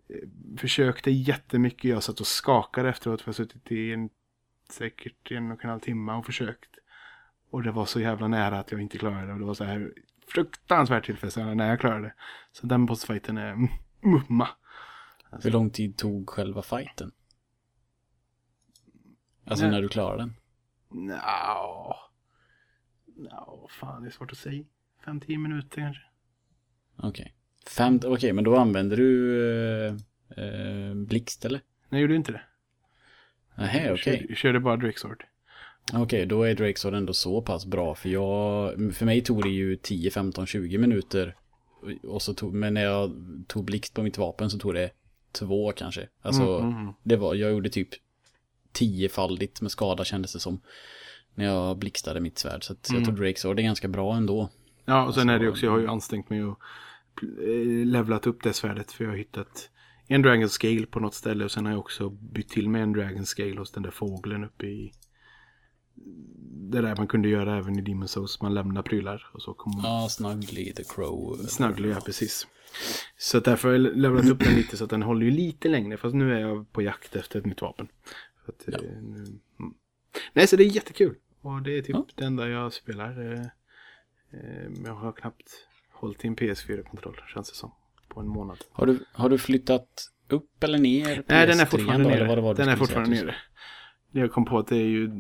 eh, 0.09 0.59
försökte 0.59 1.11
jättemycket, 1.11 1.85
jag 1.85 2.03
satt 2.03 2.21
och 2.21 2.27
skakade 2.27 2.89
efteråt 2.89 3.21
för 3.21 3.29
jag 3.29 3.33
har 3.33 3.45
suttit 3.45 3.73
i 3.73 3.93
en, 3.93 4.11
säkert 4.71 5.31
en 5.31 5.53
och 5.53 5.65
en 5.65 5.71
halv 5.71 5.81
timme 5.81 6.13
och 6.13 6.27
försökt. 6.27 6.71
Och 7.51 7.63
det 7.63 7.73
var 7.73 7.87
så 7.87 8.01
jävla 8.01 8.29
nära 8.29 8.59
att 8.59 8.73
jag 8.73 8.81
inte 8.81 8.99
klarade 8.99 9.27
det 9.27 9.33
och 9.33 9.39
det 9.39 9.45
var 9.45 9.55
så 9.55 9.65
här 9.65 9.93
fruktansvärt 10.27 11.07
tillfredsställande 11.07 11.55
när 11.55 11.69
jag 11.69 11.81
klarade 11.81 12.03
det. 12.03 12.15
Så 12.53 12.67
den 12.67 12.87
bossfighten 12.87 13.39
är 13.39 13.55
mumma. 13.55 13.71
mumma. 14.01 14.49
Hur 15.43 15.51
lång 15.51 15.71
tid 15.71 15.97
tog 15.97 16.31
själva 16.31 16.63
fighten? 16.63 17.13
Alltså 19.45 19.65
Nej. 19.65 19.75
när 19.75 19.83
du 19.83 19.89
klarade 19.89 20.23
den? 20.23 20.35
Nja, 21.07 21.97
Nja, 23.17 23.47
fan 23.69 24.03
det 24.03 24.09
är 24.09 24.11
svårt 24.11 24.33
att 24.33 24.39
säga. 24.39 24.65
5-10 25.05 25.39
minuter 25.39 25.77
kanske. 25.77 26.03
Okej. 26.97 27.35
Fem, 27.77 28.01
okej, 28.05 28.33
men 28.33 28.45
då 28.45 28.57
använder 28.57 28.97
du 28.97 29.39
eh, 29.87 29.95
eh, 30.37 30.95
blixt 30.95 31.45
eller? 31.45 31.59
Nej, 31.59 32.01
jag 32.01 32.01
gjorde 32.01 32.17
inte 32.17 32.33
det. 32.33 32.43
Jag 33.57 33.67
okej. 33.93 33.97
körde, 33.99 34.25
jag 34.29 34.37
körde 34.37 34.61
bara 34.61 34.77
Drakesword. 34.77 35.25
Okej, 35.93 36.27
då 36.27 36.43
är 36.43 36.55
Drakesword 36.55 36.95
ändå 36.95 37.13
så 37.13 37.43
pass 37.43 37.67
bra. 37.67 37.95
För 37.95 38.09
jag, 38.09 38.75
för 38.95 39.05
mig 39.07 39.21
tog 39.21 39.43
det 39.43 39.49
ju 39.49 39.77
10, 39.77 40.11
15, 40.11 40.47
20 40.47 40.79
minuter. 40.79 41.37
Och 42.03 42.23
så 42.23 42.35
tog, 42.35 42.55
men 42.55 42.75
när 42.75 42.83
jag 42.85 43.13
tog 43.49 43.65
blixt 43.65 43.95
på 43.95 44.03
mitt 44.03 44.19
vapen 44.19 44.51
så 44.51 44.59
tog 44.59 44.75
det 44.75 44.91
två 45.33 45.73
kanske. 45.73 46.09
Alltså, 46.23 46.43
Mm, 46.43 46.71
mm, 46.71 46.83
mm. 46.83 46.95
det 47.03 47.17
var, 47.17 47.35
jag 47.35 47.51
gjorde 47.51 47.71
typ 47.71 47.89
tiofaldigt 48.73 49.61
med 49.61 49.71
skada 49.71 50.05
kändes 50.05 50.33
det 50.33 50.41
som. 50.41 50.61
När 51.35 51.45
jag 51.45 51.79
blixtade 51.79 52.21
mitt 52.21 52.39
svärd. 52.39 52.65
Så 52.65 52.73
att 52.73 52.91
Mm. 52.91 53.03
jag 53.03 53.09
tror 53.09 53.25
Drakesword 53.25 53.59
är 53.59 53.63
ganska 53.63 53.89
bra 53.89 54.15
ändå. 54.17 54.51
Ja, 54.85 55.07
och 55.07 55.15
sen 55.15 55.29
är 55.29 55.33
det 55.39 55.47
Alltså, 55.47 55.51
också, 55.51 55.67
jag 55.67 55.73
har 55.73 55.79
ju 55.79 55.87
ansträngt 55.89 56.31
mig 56.31 56.45
och 56.45 56.59
eh, 57.23 57.87
levlat 57.87 58.27
upp 58.27 58.43
det 58.43 58.53
svärdet. 58.53 58.93
För 58.93 59.05
jag 59.05 59.11
har 59.11 59.17
hittat 59.19 59.71
en 60.07 60.23
Dragon 60.23 60.49
Scale 60.49 60.87
på 60.87 61.01
något 61.01 61.15
ställe. 61.15 61.45
Och 61.45 61.51
sen 61.51 61.65
har 61.67 61.73
jag 61.73 61.79
också 61.81 62.09
bytt 62.11 62.49
till 62.49 62.69
med 62.69 62.83
en 62.83 62.93
Dragon 62.93 63.27
Scale 63.27 63.59
hos 63.59 63.73
den 63.73 63.83
där 63.83 63.91
fågeln 63.91 64.45
uppe 64.45 64.67
i... 64.67 64.93
Det 66.71 66.81
där 66.81 66.97
man 66.97 67.07
kunde 67.07 67.29
göra 67.29 67.59
även 67.59 67.79
i 67.79 67.83
Demon's 67.83 68.07
Souls. 68.07 68.41
Man 68.43 68.55
lämnar 68.55 68.83
prylar 68.83 69.27
och 69.33 69.43
så 69.43 69.55
kommer 69.55 69.83
man... 69.83 70.03
Ja, 70.03 70.09
Snuggly 70.09 70.73
the 70.73 70.85
Crow. 70.85 71.37
Snuggly, 71.49 71.89
ja 71.89 72.01
precis. 72.07 72.47
Så 73.19 73.41
därför 73.41 73.69
har 73.69 73.73
jag 73.77 73.97
levlat 73.97 74.27
upp 74.29 74.39
den 74.39 74.55
lite 74.55 74.77
så 74.77 74.85
att 74.85 74.91
den 74.91 75.03
håller 75.03 75.27
ju 75.27 75.31
lite 75.33 75.69
längre. 75.69 75.97
Fast 75.97 76.15
nu 76.15 76.35
är 76.35 76.41
jag 76.41 76.73
på 76.73 76.83
jakt 76.83 77.17
efter 77.17 77.39
ett 77.39 77.47
nytt 77.47 77.63
vapen. 77.63 77.89
Att, 78.47 78.69
eh, 78.69 78.81
nu 79.03 79.25
Nej, 80.33 80.47
så 80.47 80.57
det 80.57 80.65
är 80.65 80.67
jättekul. 80.67 81.15
Och 81.41 81.63
det 81.63 81.79
är 81.79 81.83
typ 81.83 81.97
Ja. 81.97 82.07
det 82.15 82.25
enda 82.25 82.49
jag 82.49 82.73
spelar. 82.73 83.33
Eh, 83.33 83.41
eh, 84.31 84.71
jag 84.85 84.95
har 84.95 85.13
knappt 85.13 85.51
hållit 85.91 86.25
i 86.25 86.29
en 86.29 86.37
PS4-kontroll, 86.37 87.17
känns 87.35 87.51
det 87.51 87.57
som. 87.57 87.73
På 88.09 88.21
en 88.21 88.29
månad. 88.29 88.59
Har 88.73 88.87
du, 88.87 89.05
har 89.13 89.29
du 89.29 89.39
flyttat 89.39 90.09
upp 90.29 90.65
eller 90.65 90.79
ner? 90.79 91.25
Nej, 91.29 91.47
den 91.47 91.61
är 91.61 91.65
PS3 91.65 91.67
fortfarande 91.67 92.09
nere. 92.09 92.43
var 92.43 92.55
du 92.55 92.63
Den 92.63 92.69
är 92.69 92.77
fortfarande 92.77 93.11
nere. 93.17 93.35
Det 94.11 94.21
jag 94.21 94.33
kom 94.33 94.45
på 94.45 94.59
att 94.59 94.67
det 94.67 94.77
är 94.77 94.87
ju... 94.87 95.11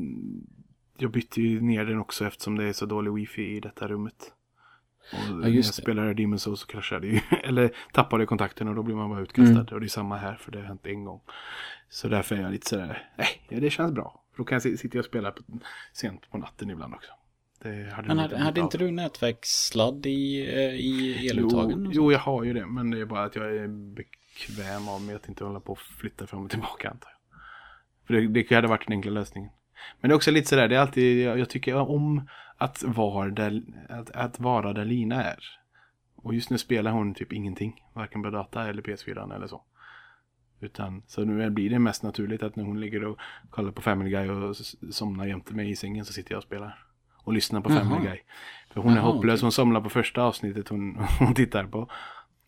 Jag 0.99 1.11
bytte 1.11 1.41
ju 1.43 1.61
ner 1.61 1.85
den 1.85 1.99
också 1.99 2.26
eftersom 2.26 2.57
det 2.57 2.64
är 2.64 2.73
så 2.73 2.87
dålig 2.87 3.12
wifi 3.12 3.57
i 3.57 3.61
detta 3.61 3.88
rummet. 3.88 4.33
Och 5.12 5.37
när 5.37 5.43
jag 5.43 5.50
just 5.50 5.76
det. 5.76 5.83
spelade 5.83 6.12
Demon's 6.14 6.37
Souls 6.37 6.61
så 6.61 6.67
kraschade 6.67 7.07
det 7.07 7.12
ju. 7.12 7.21
Eller 7.45 7.71
tappade 7.93 8.26
kontakten 8.26 8.69
och 8.69 8.75
då 8.75 8.83
blir 8.83 8.95
man 8.95 9.11
bara 9.11 9.21
utkastad. 9.21 9.61
Mm. 9.61 9.67
Och 9.75 9.81
det 9.81 9.87
är 9.87 9.88
samma 9.88 10.17
här 10.17 10.35
för 10.35 10.52
det 10.52 10.59
har 10.59 10.67
hänt 10.67 10.87
en 10.87 11.05
gång. 11.05 11.21
Så 11.93 12.09
därför 12.09 12.37
är 12.37 12.41
jag 12.43 12.53
lite 12.53 12.69
sådär, 12.69 13.11
nej, 13.17 13.61
det 13.61 13.71
känns 13.71 13.93
bra. 13.93 14.25
För 14.31 14.39
då 14.39 14.45
kan 14.45 14.55
jag 14.57 14.63
si- 14.63 14.77
sitta 14.77 14.99
och 14.99 15.05
spela 15.05 15.31
på, 15.31 15.43
sent 15.93 16.31
på 16.31 16.39
natten 16.39 16.71
ibland 16.71 16.95
också. 16.95 17.13
Hade 17.65 18.09
Men 18.09 18.19
hade, 18.19 18.23
inte 18.23 18.37
hade 18.37 18.61
inte 18.61 18.79
du 18.79 18.91
nätverkssladd 18.91 20.07
i, 20.07 20.41
eh, 20.55 20.75
i 20.75 21.29
eluttagen? 21.31 21.85
Jo, 21.85 21.91
jo, 21.95 22.13
jag 22.13 22.19
har 22.19 22.45
ju 22.45 22.53
det. 22.53 22.67
Men 22.67 22.91
det 22.91 23.01
är 23.01 23.05
bara 23.05 23.25
att 23.25 23.37
jag 23.37 23.57
är 23.57 23.69
bekväm 23.69 24.89
av 24.89 25.03
mig 25.03 25.15
att 25.15 25.29
inte 25.29 25.45
hålla 25.45 25.61
på 25.61 25.73
och 25.73 25.79
flytta 25.79 26.27
fram 26.27 26.45
och 26.45 26.51
tillbaka 26.51 26.91
antar 26.91 27.11
jag. 27.11 27.19
För 28.07 28.15
det, 28.15 28.43
det 28.43 28.55
hade 28.55 28.69
varit 28.69 28.87
den 28.87 28.93
enkla 28.93 29.11
lösningen. 29.11 29.51
Men 30.01 30.09
det 30.09 30.13
är 30.13 30.17
också 30.17 30.31
lite 30.31 30.49
sådär, 30.49 30.69
det 30.69 30.77
är 30.77 30.81
alltid, 30.81 31.27
jag, 31.27 31.39
jag 31.39 31.51
tycker 31.51 31.75
om 31.77 32.29
att 32.59 32.83
vara, 32.83 33.31
där, 33.31 33.63
att, 33.89 34.11
att 34.11 34.41
vara 34.41 34.73
där 34.73 34.85
Lina 34.85 35.25
är. 35.25 35.45
Och 36.17 36.35
just 36.35 36.51
nu 36.51 36.59
spelar 36.59 36.91
hon 36.91 37.15
typ 37.15 37.33
ingenting. 37.33 37.85
Varken 37.95 38.23
på 38.23 38.31
data 38.31 38.69
eller 38.69 38.83
PS4 38.83 39.37
eller 39.37 39.47
så. 39.47 39.65
Utan, 40.62 41.02
så 41.07 41.25
nu 41.25 41.50
blir 41.50 41.71
det 41.71 41.78
mest 41.78 42.02
naturligt 42.02 42.42
att 42.42 42.57
när 42.57 42.64
hon 42.64 42.81
ligger 42.81 43.04
och 43.04 43.19
kollar 43.50 43.73
på 43.73 43.83
Family 43.83 44.11
Guy 44.11 44.28
och 44.28 44.57
somnar 44.90 45.26
jämte 45.26 45.54
mig 45.54 45.71
i 45.71 45.76
sängen 45.76 46.04
så 46.04 46.12
sitter 46.12 46.33
jag 46.33 46.38
och 46.38 46.45
spelar. 46.45 46.85
Och 47.25 47.33
lyssnar 47.33 47.61
på 47.61 47.71
Jaha. 47.71 47.81
Family 47.81 48.04
Guy. 48.04 48.19
För 48.71 48.81
hon 48.81 48.92
är 48.92 48.97
Jaha, 48.97 49.04
hopplös, 49.04 49.38
okej. 49.38 49.45
hon 49.45 49.52
somnar 49.52 49.81
på 49.81 49.88
första 49.88 50.23
avsnittet 50.23 50.69
hon, 50.69 50.99
hon 51.19 51.35
tittar 51.35 51.64
på. 51.64 51.90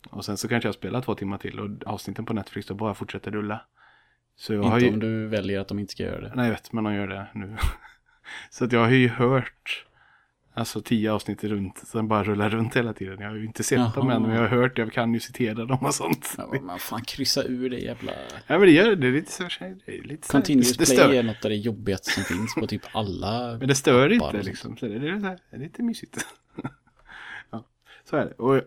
Och 0.09 0.25
sen 0.25 0.37
så 0.37 0.47
kanske 0.47 0.67
jag 0.67 0.75
spelar 0.75 1.01
två 1.01 1.15
timmar 1.15 1.37
till 1.37 1.59
och 1.59 1.69
avsnitten 1.85 2.25
på 2.25 2.33
Netflix 2.33 2.67
då 2.67 2.73
bara 2.73 2.93
fortsätter 2.93 3.31
rulla. 3.31 3.61
Så 4.35 4.53
jag 4.53 4.63
har 4.63 4.77
Inte 4.77 4.85
ju... 4.85 4.93
om 4.93 4.99
du 4.99 5.27
väljer 5.27 5.59
att 5.59 5.67
de 5.67 5.79
inte 5.79 5.91
ska 5.91 6.03
göra 6.03 6.21
det. 6.21 6.31
Nej, 6.35 6.45
jag 6.45 6.51
vet, 6.51 6.71
men 6.73 6.83
de 6.83 6.93
gör 6.93 7.07
det 7.07 7.27
nu. 7.33 7.57
så 8.49 8.65
att 8.65 8.71
jag 8.71 8.79
har 8.79 8.89
ju 8.89 9.09
hört 9.09 9.84
alltså 10.55 10.81
tio 10.81 11.11
avsnitt 11.11 11.43
runt, 11.43 11.77
sen 11.77 12.07
bara 12.07 12.23
rullar 12.23 12.49
runt 12.49 12.75
hela 12.75 12.93
tiden. 12.93 13.19
Jag 13.19 13.29
har 13.29 13.35
ju 13.35 13.45
inte 13.45 13.63
sett 13.63 13.93
dem 13.95 14.07
Jaha. 14.07 14.15
än, 14.15 14.21
men 14.21 14.31
jag 14.31 14.39
har 14.39 14.47
hört, 14.47 14.77
jag 14.77 14.93
kan 14.93 15.13
ju 15.13 15.19
citera 15.19 15.65
dem 15.65 15.85
och 15.85 15.95
sånt. 15.95 16.35
Ja, 16.37 16.53
men 16.61 16.79
fan 16.79 17.01
kryssa 17.01 17.43
ur 17.43 17.69
det 17.69 17.79
jävla... 17.79 18.11
Ja, 18.47 18.59
men 18.59 18.61
det 18.61 18.71
gör 18.71 18.89
det, 18.89 18.95
det 18.95 19.07
är 19.07 19.11
lite 19.11 19.31
så, 19.31 19.43
det 19.59 19.97
är 19.97 20.03
lite 20.03 20.27
så 20.27 20.31
Continuous 20.31 20.77
det, 20.77 20.85
play 20.85 20.97
stör, 20.97 21.13
är 21.13 21.23
något 21.23 21.45
av 21.45 21.49
det 21.49 21.55
jobbigaste 21.55 22.11
som 22.11 22.23
finns 22.23 22.55
på 22.55 22.67
typ 22.67 22.81
alla... 22.91 23.57
Men 23.57 23.67
det 23.67 23.75
stör 23.75 24.11
inte 24.11 24.41
liksom. 24.41 24.77
Så 24.77 24.85
det, 24.85 24.95
är 24.95 25.19
så 25.19 25.25
här, 25.25 25.39
det 25.49 25.55
är 25.55 25.59
lite 25.59 25.83
mysigt. 25.83 26.25
ja, 27.51 27.65
så 28.09 28.17
är 28.17 28.25
det. 28.25 28.33
Och, 28.33 28.61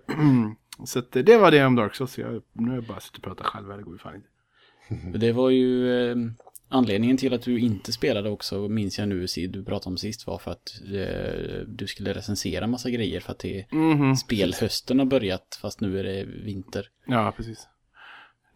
så 0.88 0.98
att 0.98 1.12
det 1.12 1.38
var 1.38 1.50
det 1.50 1.64
om 1.64 1.76
Dark 1.76 1.94
Souls. 1.94 2.18
Jag, 2.18 2.42
nu 2.52 2.68
har 2.68 2.74
jag 2.74 2.84
bara 2.84 3.00
suttit 3.00 3.16
och 3.16 3.24
pratat 3.24 3.46
själv. 3.46 3.68
Det 3.68 3.82
går 3.82 3.94
ju 3.94 3.98
fan 3.98 4.14
inte. 4.14 5.18
Det 5.18 5.32
var 5.32 5.50
ju 5.50 5.92
eh, 6.10 6.16
anledningen 6.68 7.16
till 7.16 7.34
att 7.34 7.42
du 7.42 7.58
inte 7.60 7.92
spelade 7.92 8.30
också, 8.30 8.68
minns 8.68 8.98
jag 8.98 9.08
nu, 9.08 9.26
du 9.48 9.64
pratade 9.64 9.90
om 9.92 9.96
sist, 9.98 10.26
var 10.26 10.38
för 10.38 10.50
att 10.50 10.80
eh, 10.84 11.60
du 11.66 11.86
skulle 11.86 12.14
recensera 12.14 12.66
massa 12.66 12.90
grejer 12.90 13.20
för 13.20 13.32
att 13.32 13.38
det 13.38 13.72
Mhm. 13.72 14.16
spelhösten 14.16 14.98
har 14.98 15.06
börjat, 15.06 15.58
fast 15.62 15.80
nu 15.80 15.98
är 16.00 16.04
det 16.04 16.24
vinter. 16.24 16.86
Ja, 17.06 17.32
precis. 17.36 17.68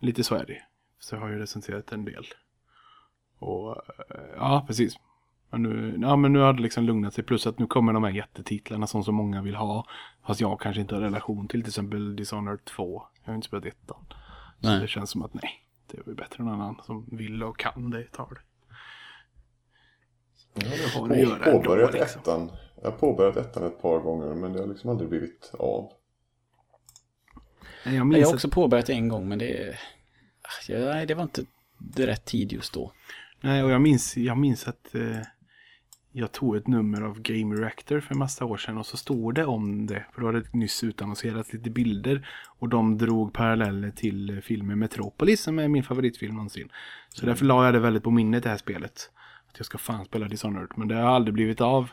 Lite 0.01 0.25
så 0.25 0.35
är 0.35 0.47
det. 0.47 0.63
Så 1.01 1.15
jag 1.15 1.21
har 1.21 1.29
ju 1.29 1.39
recenserat 1.39 1.93
en 1.93 2.05
del. 2.05 2.25
Och 3.39 3.71
eh, 3.77 4.17
ja, 4.37 4.65
precis. 4.67 4.95
Men 5.51 5.63
nu, 5.63 5.99
ja, 6.01 6.17
men 6.17 6.33
nu 6.33 6.39
har 6.39 6.53
det 6.53 6.63
liksom 6.63 6.85
lugnat 6.85 7.15
sig. 7.15 7.25
Plus 7.25 7.47
att 7.47 7.59
nu 7.59 7.67
kommer 7.67 7.93
de 7.93 8.05
här 8.05 8.11
jättetitlarna 8.11 8.87
som 8.87 9.05
så 9.05 9.13
många 9.13 9.43
vill 9.43 9.55
ha. 9.55 9.87
Fast 10.27 10.41
jag 10.41 10.61
kanske 10.61 10.81
inte 10.81 10.95
har 10.95 11.03
relation 11.03 11.49
till. 11.49 11.63
Till 11.63 11.69
exempel 11.69 12.17
Dishonored 12.17 12.65
2. 12.65 13.03
Jag 13.25 13.31
har 13.31 13.35
inte 13.35 13.47
spelat 13.47 13.67
ettan. 13.67 14.05
Så 14.61 14.69
det 14.69 14.89
känns 14.89 15.11
som 15.11 15.23
att 15.23 15.35
nej. 15.35 15.51
Det 15.93 15.99
är 15.99 16.05
väl 16.05 16.15
bättre 16.15 16.37
än 16.39 16.45
någon 16.47 16.61
annan 16.61 16.81
som 16.87 17.07
vill 17.11 17.43
och 17.43 17.59
kan 17.59 17.91
det. 17.91 18.05
Tar 18.05 18.29
det. 18.35 18.41
Jag 20.55 21.27
har 21.29 21.53
påbörjat 21.53 21.93
liksom. 21.93 22.21
ettan. 22.21 22.51
Jag 22.83 22.91
har 22.91 22.99
påbörjat 22.99 23.37
ettan 23.37 23.67
ett 23.67 23.83
par 23.83 23.99
gånger 24.01 24.35
men 24.35 24.53
det 24.53 24.61
har 24.61 24.67
liksom 24.67 24.91
aldrig 24.91 25.09
blivit 25.09 25.51
av. 25.59 25.93
Jag 27.85 27.95
Jag 27.95 28.05
har 28.05 28.21
att- 28.23 28.35
också 28.35 28.49
påbörjat 28.51 28.89
en 28.91 29.09
gång, 29.09 29.29
men 29.29 29.39
det... 29.39 29.79
Ja, 30.69 30.79
nej, 30.79 31.07
det 31.07 31.15
var 31.15 31.23
inte 31.23 31.45
det 31.79 32.07
rätt 32.07 32.25
tid 32.25 32.53
just 32.53 32.73
då. 32.75 32.93
Nej, 33.41 33.63
och 33.65 33.71
jag 33.71 33.81
minns, 33.83 34.17
jag 34.17 34.39
minns 34.39 34.69
att 34.69 34.95
eh, 34.95 35.17
jag 36.13 36.33
tog 36.33 36.57
ett 36.57 36.67
nummer 36.67 37.03
av 37.03 37.21
Game 37.21 37.55
Reactor 37.55 38.01
för 38.01 38.15
en 38.15 38.19
massa 38.19 38.45
år 38.45 38.57
sedan 38.57 38.79
och 38.79 38.87
så 38.87 38.97
stod 38.97 39.35
det 39.35 39.45
om 39.45 39.87
det. 39.87 40.05
För 40.13 40.21
då 40.21 40.27
hade 40.27 40.41
det 40.41 40.55
nyss 40.55 40.85
utannonserats 40.85 41.53
lite 41.53 41.71
bilder 41.71 42.29
och 42.59 42.69
de 42.69 42.99
drog 42.99 43.33
paralleller 43.33 43.91
till 43.91 44.31
eh, 44.31 44.41
filmen 44.41 44.79
Metropolis 44.79 45.43
som 45.43 45.59
är 45.59 45.69
min 45.69 45.85
favoritfilm 45.85 46.35
någonsin. 46.35 46.69
Så 47.09 47.27
därför 47.27 47.45
la 47.45 47.65
jag 47.65 47.75
det 47.75 47.81
väldigt 47.81 48.03
på 48.03 48.11
minnet 48.11 48.43
det 48.43 48.49
här 48.49 48.57
spelet. 48.57 49.11
Att 49.51 49.59
jag 49.59 49.67
ska 49.67 49.79
fan 49.79 50.05
spela 50.05 50.29
Dishonored, 50.29 50.69
men 50.75 50.89
det 50.89 50.95
har 50.95 51.11
aldrig 51.11 51.35
blivit 51.35 51.61
av. 51.61 51.91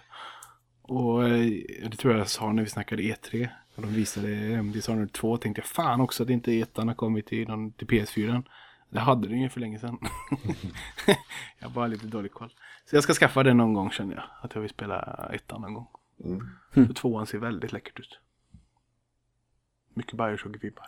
Och 0.82 1.28
eh, 1.30 1.46
det 1.90 1.98
tror 1.98 2.14
jag 2.14 2.20
jag 2.20 2.30
sa 2.30 2.52
när 2.52 2.64
vi 2.64 2.70
snackade 2.70 3.04
E3. 3.04 3.50
Och 3.76 3.82
de 3.82 3.94
visade 3.94 4.32
eh, 4.32 4.64
Dishonored 4.64 5.14
2 5.14 5.38
tänkte 5.38 5.62
jag 5.62 5.68
fan 5.68 6.02
också 6.02 6.24
att 6.24 6.30
inte 6.30 6.60
ettan 6.60 6.88
har 6.88 6.96
kommit 6.96 7.28
till, 7.28 7.48
någon, 7.48 7.72
till 7.72 7.88
PS4. 7.88 8.44
Det 8.90 9.00
hade 9.00 9.28
den 9.28 9.42
ju 9.42 9.50
för 9.50 9.60
länge 9.60 9.80
sedan. 9.80 9.98
jag 11.60 11.68
har 11.68 11.74
bara 11.76 11.88
lite 11.88 12.08
dålig 12.08 12.32
koll. 12.32 12.54
Så 12.86 12.96
jag 12.96 13.04
ska 13.04 13.14
skaffa 13.14 13.44
den 13.44 13.58
någon 13.58 13.74
gång 13.74 13.92
känner 13.92 14.16
jag. 14.16 14.24
Att 14.42 14.56
jag 14.56 14.62
vill 14.62 14.70
spela 14.70 15.30
ettan 15.34 15.62
någon 15.62 15.74
gång. 15.74 15.88
Mm. 16.26 16.48
För 16.88 16.94
tvåan 16.94 17.28
ser 17.28 17.38
väldigt 17.38 17.72
läckert 17.72 18.00
ut. 18.00 18.20
Mycket 19.94 20.14
Bioshock-vibbar. 20.14 20.86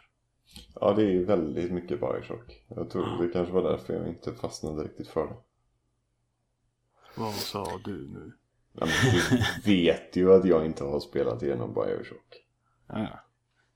Ja, 0.75 0.93
det 0.93 1.01
är 1.03 1.09
ju 1.09 1.25
väldigt 1.25 1.71
mycket 1.71 1.99
Bioshock. 1.99 2.63
Jag 2.67 2.89
tror 2.89 3.21
det 3.23 3.29
kanske 3.33 3.53
var 3.53 3.63
därför 3.63 3.93
jag 3.93 4.07
inte 4.07 4.33
fastnade 4.33 4.83
riktigt 4.83 5.07
för 5.07 5.27
det. 5.27 5.35
Vad 7.15 7.33
sa 7.33 7.79
du 7.83 8.07
nu? 8.07 8.31
Ja, 8.73 8.85
men 8.85 9.13
du 9.21 9.43
vet 9.71 10.15
ju 10.15 10.33
att 10.33 10.45
jag 10.45 10.65
inte 10.65 10.83
har 10.83 10.99
spelat 10.99 11.43
igenom 11.43 11.73
Bioshock. 11.73 12.45
Ja, 12.87 12.99
ja. 12.99 13.19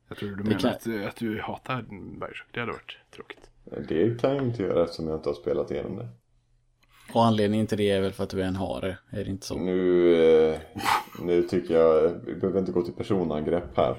Jag 0.08 0.18
tror 0.18 0.30
du 0.30 0.36
Det 0.36 0.44
menar 0.44 0.60
kan- 0.60 0.72
att, 0.72 1.08
att 1.10 1.16
du 1.16 1.42
hatar 1.42 1.82
Bioshock. 2.20 2.48
Det 2.52 2.60
hade 2.60 2.72
varit 2.72 2.98
tråkigt. 3.12 3.50
Det 3.88 4.22
kan 4.22 4.36
jag 4.36 4.44
inte 4.46 4.64
göra 4.64 4.84
eftersom 4.84 5.08
jag 5.08 5.18
inte 5.18 5.30
har 5.30 5.34
spelat 5.34 5.72
igenom 5.72 5.96
det. 5.98 6.08
Och 7.14 7.26
anledningen 7.26 7.68
till 7.68 7.78
det 7.78 7.90
är 7.90 8.02
väl 8.02 8.12
för 8.12 8.24
att 8.24 8.30
du 8.30 8.42
är 8.42 8.46
en 8.48 8.56
hare, 8.56 8.98
är 9.12 9.24
det 9.24 9.30
inte 9.30 9.46
så? 9.46 9.58
Nu, 9.58 10.14
eh, 10.50 10.60
nu 11.22 11.44
tycker 11.44 11.74
jag, 11.74 12.22
vi 12.26 12.36
behöver 12.36 12.60
inte 12.60 12.72
gå 12.72 12.82
till 12.82 12.94
personangrepp 12.94 13.78
här. 13.78 13.96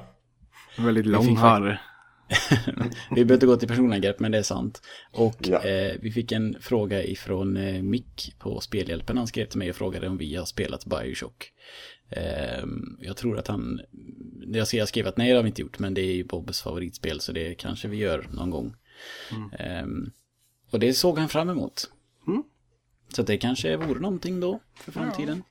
Väldigt 0.78 1.06
lång 1.06 1.36
hare. 1.36 1.80
Vi 3.10 3.24
behöver 3.24 3.34
inte 3.34 3.46
gå 3.46 3.56
till 3.56 3.68
personangrepp, 3.68 4.20
men 4.20 4.32
det 4.32 4.38
är 4.38 4.42
sant. 4.42 4.82
Och 5.12 5.36
Ja. 5.48 5.64
eh, 5.64 5.92
vi 6.00 6.10
fick 6.12 6.32
en 6.32 6.56
fråga 6.60 7.04
ifrån 7.04 7.56
eh, 7.56 7.82
Mick 7.82 8.34
på 8.38 8.60
Spelhjälpen. 8.60 9.16
Han 9.16 9.26
skrev 9.26 9.46
till 9.46 9.58
mig 9.58 9.70
och 9.70 9.76
frågade 9.76 10.08
om 10.08 10.18
vi 10.18 10.36
har 10.36 10.44
spelat 10.44 10.86
Bioshock. 10.86 11.52
Eh, 12.10 12.64
jag 13.00 13.16
tror 13.16 13.38
att 13.38 13.48
han... 13.48 13.80
Jag 14.46 14.68
ser 14.68 14.78
jag 14.78 14.88
skrev 14.88 15.06
att 15.06 15.16
nej, 15.16 15.30
det 15.30 15.36
har 15.36 15.42
vi 15.42 15.48
inte 15.48 15.62
gjort, 15.62 15.78
men 15.78 15.94
det 15.94 16.00
är 16.00 16.14
ju 16.14 16.24
Bobbs 16.24 16.62
favoritspel, 16.62 17.20
så 17.20 17.32
det 17.32 17.54
kanske 17.54 17.88
vi 17.88 17.96
gör 17.96 18.26
någon 18.32 18.50
gång. 18.50 18.74
Eh, 19.58 19.86
och 20.70 20.80
det 20.80 20.92
såg 20.92 21.18
han 21.18 21.28
fram 21.28 21.48
emot. 21.48 21.90
Mm. 22.28 22.42
Så 23.08 23.22
det 23.22 23.36
kanske 23.38 23.76
vore 23.76 24.00
någonting 24.00 24.40
då 24.40 24.60
för 24.80 24.92
framtiden. 24.92 25.42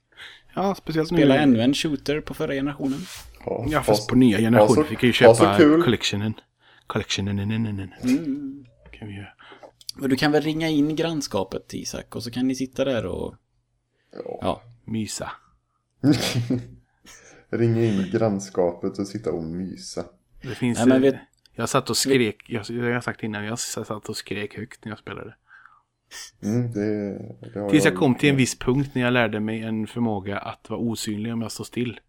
Ja, 0.55 0.75
speciellt 0.75 1.11
nu. 1.11 1.17
Spela 1.17 1.37
ännu 1.37 1.61
en 1.61 1.73
shooter 1.73 2.21
på 2.21 2.33
förra 2.33 2.53
generationen. 2.53 2.99
Ja, 3.45 3.77
ha 3.77 3.83
fast 3.83 4.09
på 4.09 4.15
nya 4.15 4.37
generationen. 4.37 4.83
så- 4.83 4.89
Vi 4.89 4.95
kan 4.95 5.07
ju 5.09 5.13
köpa 5.13 5.31
collectionen. 5.83 6.33
Collectionen. 6.87 7.39
Mm. 8.03 8.65
Kan 8.91 9.07
vi 9.07 9.13
göra. 9.15 9.27
Men 9.95 10.09
du 10.09 10.15
kan 10.15 10.31
väl 10.31 10.43
ringa 10.43 10.69
in 10.69 10.95
grannskapet 10.95 11.73
Isak 11.73 12.15
och 12.15 12.23
så 12.23 12.31
kan 12.31 12.47
ni 12.47 12.55
sitta 12.55 12.85
där 12.85 13.05
och... 13.05 13.35
Ja. 14.11 14.37
Ja, 14.41 14.61
Mysa. 14.85 15.31
Ringa 17.49 17.81
in 17.85 18.09
grannskapet 18.11 18.99
och 18.99 19.07
sitta 19.07 19.31
och 19.31 19.43
mysa. 19.43 20.05
Det 20.41 20.55
finns... 20.55 20.77
Nej, 20.79 20.87
men 20.87 21.01
vet- 21.01 21.15
Jag 21.55 21.69
satt 21.69 21.89
och 21.89 21.97
skrek. 21.97 22.43
Jag, 22.47 22.69
jag 22.69 22.93
har 22.93 23.01
sagt 23.01 23.23
innan. 23.23 23.45
Jag 23.45 23.59
satt 23.59 24.09
och 24.09 24.17
skrek 24.17 24.57
högt 24.57 24.85
när 24.85 24.91
jag 24.91 24.99
spelade. 24.99 25.35
Mm, 26.43 26.71
det, 26.71 27.17
det 27.53 27.59
har 27.59 27.69
Tills 27.69 27.85
jag 27.85 27.95
kom 27.95 28.15
till 28.15 28.29
en 28.29 28.35
viss 28.35 28.59
punkt 28.59 28.89
när 28.93 29.01
jag 29.01 29.13
lärde 29.13 29.39
mig 29.39 29.61
en 29.61 29.87
förmåga 29.87 30.37
att 30.37 30.69
vara 30.69 30.79
osynlig 30.79 31.33
om 31.33 31.41
jag 31.41 31.51
står 31.51 31.63
still. 31.63 31.99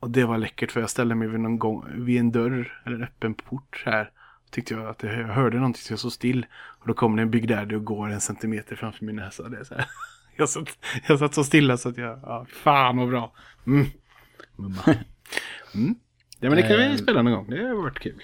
Och 0.00 0.10
det 0.10 0.24
var 0.24 0.38
läckert 0.38 0.72
för 0.72 0.80
jag 0.80 0.90
ställde 0.90 1.14
mig 1.14 1.28
vid, 1.28 1.40
någon 1.40 1.58
gång, 1.58 2.04
vid 2.04 2.20
en 2.20 2.32
dörr 2.32 2.82
eller 2.86 2.96
en 2.96 3.02
öppen 3.02 3.34
port 3.34 3.82
här. 3.86 4.10
Tyckte 4.50 4.74
jag 4.74 4.86
att 4.86 5.02
jag 5.02 5.10
hörde 5.10 5.56
någonting 5.56 5.82
så 5.82 5.92
jag 5.92 5.98
stod 5.98 6.12
still. 6.12 6.46
Och 6.52 6.86
då 6.88 6.94
kom 6.94 7.16
det 7.16 7.22
en 7.22 7.30
Big 7.30 7.48
Daddy 7.48 7.74
och 7.74 7.84
går 7.84 8.08
en 8.08 8.20
centimeter 8.20 8.76
framför 8.76 9.04
min 9.04 9.16
näsa. 9.16 9.48
Det 9.48 9.58
är 9.58 9.64
så 9.64 9.74
här. 9.74 9.86
Jag, 10.36 10.48
satt, 10.48 10.78
jag 11.08 11.18
satt 11.18 11.34
så 11.34 11.44
stilla 11.44 11.76
så 11.76 11.88
att 11.88 11.96
jag, 11.96 12.20
ja, 12.22 12.46
fan 12.48 12.96
vad 12.96 13.08
bra. 13.08 13.32
Mm. 13.66 13.86
Mumma. 14.56 14.82
Mm. 15.74 15.94
Ja 16.40 16.48
men 16.50 16.56
det 16.56 16.62
kan 16.62 16.76
vi 16.78 16.84
Eh. 16.86 16.96
spela 16.96 17.22
någon 17.22 17.32
gång, 17.32 17.50
det 17.50 17.62
har 17.68 17.74
varit 17.82 17.98
kul. 17.98 18.22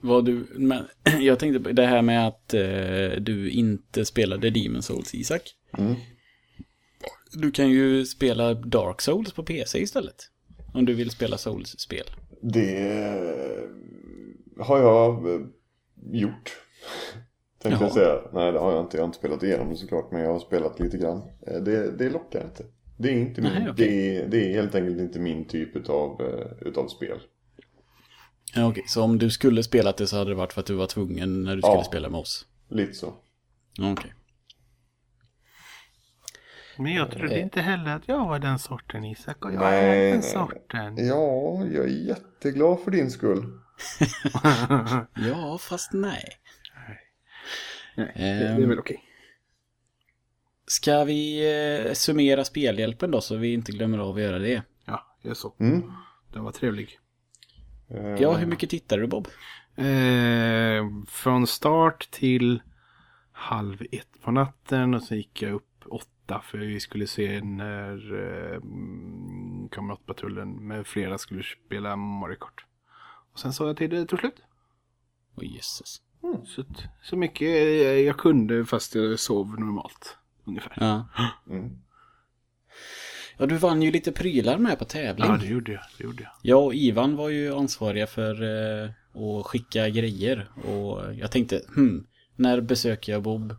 Vad 0.00 0.24
du, 0.24 0.46
men 0.54 0.84
jag 1.20 1.38
tänkte 1.38 1.60
på 1.60 1.72
det 1.72 1.86
här 1.86 2.02
med 2.02 2.26
att 2.26 2.54
eh, 2.54 3.20
du 3.20 3.50
inte 3.50 4.04
spelade 4.04 4.50
Demon 4.50 4.82
Souls, 4.82 5.14
Isak. 5.14 5.54
Mm. 5.78 5.94
Du 7.32 7.50
kan 7.50 7.70
ju 7.70 8.06
spela 8.06 8.54
Dark 8.54 9.00
Souls 9.00 9.32
på 9.32 9.42
PC 9.42 9.78
istället. 9.78 10.16
Om 10.74 10.84
du 10.84 10.94
vill 10.94 11.10
spela 11.10 11.38
Souls-spel. 11.38 12.04
Det 12.42 13.00
har 14.58 14.78
jag 14.78 15.34
eh, 15.34 15.40
gjort. 16.12 16.50
Tänkte 17.62 17.84
jag 17.84 17.88
Jaha. 17.90 17.94
säga. 17.94 18.20
Nej 18.32 18.52
det 18.52 18.58
har 18.58 18.72
jag 18.72 18.84
inte. 18.84 18.96
Jag 18.96 19.02
har 19.02 19.06
inte 19.06 19.18
spelat 19.18 19.42
igenom 19.42 19.68
det 19.70 19.76
såklart. 19.76 20.12
Men 20.12 20.20
jag 20.22 20.32
har 20.32 20.38
spelat 20.40 20.80
lite 20.80 20.98
grann. 20.98 21.22
Eh, 21.46 21.60
Det, 21.62 21.90
det 21.96 22.10
lockar 22.10 22.44
inte. 22.44 22.64
Det 23.02 23.08
är 23.08 23.12
inte 23.14 23.40
min, 23.42 23.52
Nej, 23.52 23.70
okej. 23.70 23.86
det, 23.88 24.16
är, 24.16 24.28
det 24.28 24.46
är 24.50 24.52
helt 24.54 24.74
enkelt 24.74 24.98
inte 25.00 25.18
min 25.18 25.44
typ 25.44 25.76
utav, 25.76 26.20
eh, 26.20 26.68
utav 26.68 26.88
spel. 26.88 27.20
Ja, 28.54 28.68
okej, 28.68 28.84
så 28.86 29.02
om 29.02 29.18
du 29.18 29.30
skulle 29.30 29.62
spelat 29.62 29.96
det 29.96 30.06
så 30.06 30.16
hade 30.18 30.30
det 30.30 30.34
varit 30.34 30.52
för 30.52 30.60
att 30.60 30.66
du 30.66 30.74
var 30.74 30.86
tvungen 30.86 31.44
när 31.44 31.56
du 31.56 31.62
skulle 31.62 31.74
Ja. 31.74 31.84
spela 31.84 32.08
med 32.08 32.20
oss? 32.20 32.46
Lite 32.68 32.94
så. 32.94 33.14
Okej. 33.80 34.14
Men 36.78 36.92
jag 36.94 37.10
trodde 37.10 37.34
Eh. 37.36 37.42
inte 37.42 37.60
heller 37.60 37.96
att 37.96 38.08
jag 38.08 38.28
var 38.28 38.38
den 38.38 38.58
sorten 38.58 39.04
Isak. 39.04 39.44
Och 39.44 39.52
jag 39.52 39.60
Nej, 39.60 40.06
är 40.06 40.10
den 40.10 40.20
nej, 40.20 40.30
sorten. 40.30 41.06
Ja, 41.06 41.64
jag 41.72 41.84
är 41.84 41.88
jätteglad 42.06 42.80
för 42.80 42.90
din 42.90 43.10
skull. 43.10 43.44
Ja, 45.28 45.58
fast 45.60 45.92
nej. 45.92 46.24
Nej, 47.96 48.12
det, 48.16 48.22
Ehm. 48.22 48.56
det 48.56 48.62
är 48.62 48.66
väl 48.68 48.78
okej. 48.78 49.04
Ska 50.70 51.04
vi 51.04 51.50
eh, 51.86 51.92
summera 51.92 52.44
spelhjälpen 52.44 53.10
då 53.10 53.20
så 53.20 53.36
vi 53.36 53.52
inte 53.52 53.72
glömmer 53.72 53.98
av 53.98 54.14
att 54.16 54.22
göra 54.22 54.38
det? 54.38 54.62
Ja, 54.84 55.16
jag 55.22 55.36
så. 55.36 55.54
Mm. 55.60 55.92
Den 56.32 56.44
var 56.44 56.52
trevlig. 56.52 56.98
Ja, 58.18 58.32
hur 58.32 58.46
mycket 58.46 58.70
tittar 58.70 58.98
du 58.98 59.06
Bob? 59.06 59.28
Eh, 59.76 61.04
från 61.08 61.46
start 61.46 62.08
till 62.10 62.62
halv 63.32 63.82
ett 63.92 64.08
på 64.22 64.30
natten 64.30 64.94
och 64.94 65.02
så 65.02 65.14
gick 65.14 65.42
jag 65.42 65.52
upp 65.52 65.82
åtta 65.86 66.40
för 66.44 66.58
vi 66.58 66.80
skulle 66.80 67.06
se 67.06 67.40
när 67.44 68.14
eh, 68.14 68.56
mm, 68.56 69.68
Kamratpatrullen 69.68 70.66
med 70.66 70.86
flera 70.86 71.18
skulle 71.18 71.42
spela 71.66 71.96
Mario 71.96 72.36
Kart. 72.36 72.64
Och 73.32 73.38
sen 73.38 73.52
såg 73.52 73.68
jag 73.68 73.76
till 73.76 73.90
det 73.90 74.06
tog 74.06 74.18
slut. 74.18 74.42
Åh 75.36 75.44
jösses. 75.54 76.00
Så, 76.44 76.60
att- 76.60 76.84
så 77.02 77.16
mycket 77.16 77.48
eh, 77.48 77.82
jag 77.82 78.16
kunde 78.18 78.64
fast 78.64 78.94
jag 78.94 79.18
sov 79.18 79.60
normalt. 79.60 80.16
Ungefär. 80.50 80.72
Ja. 80.80 81.06
Mm. 81.50 81.78
ja, 83.38 83.46
du 83.46 83.56
vann 83.56 83.82
ju 83.82 83.90
lite 83.90 84.12
prylar 84.12 84.58
med 84.58 84.78
på 84.78 84.84
tävling. 84.84 85.26
Ja, 85.26 85.36
det 85.36 85.46
gjorde 85.46 85.72
jag. 85.72 85.82
Det 85.98 86.04
gjorde 86.04 86.22
jag. 86.22 86.32
Jag 86.42 86.64
och 86.64 86.74
Ivan 86.74 87.16
var 87.16 87.28
ju 87.28 87.54
ansvariga 87.54 88.06
för 88.06 88.42
eh, 88.84 88.90
att 89.38 89.46
skicka 89.46 89.88
grejer. 89.88 90.50
Och 90.64 91.14
jag 91.14 91.30
tänkte, 91.30 91.62
hmm, 91.74 92.06
när 92.36 92.60
besöker 92.60 93.12
jag 93.12 93.22
Bob 93.22 93.50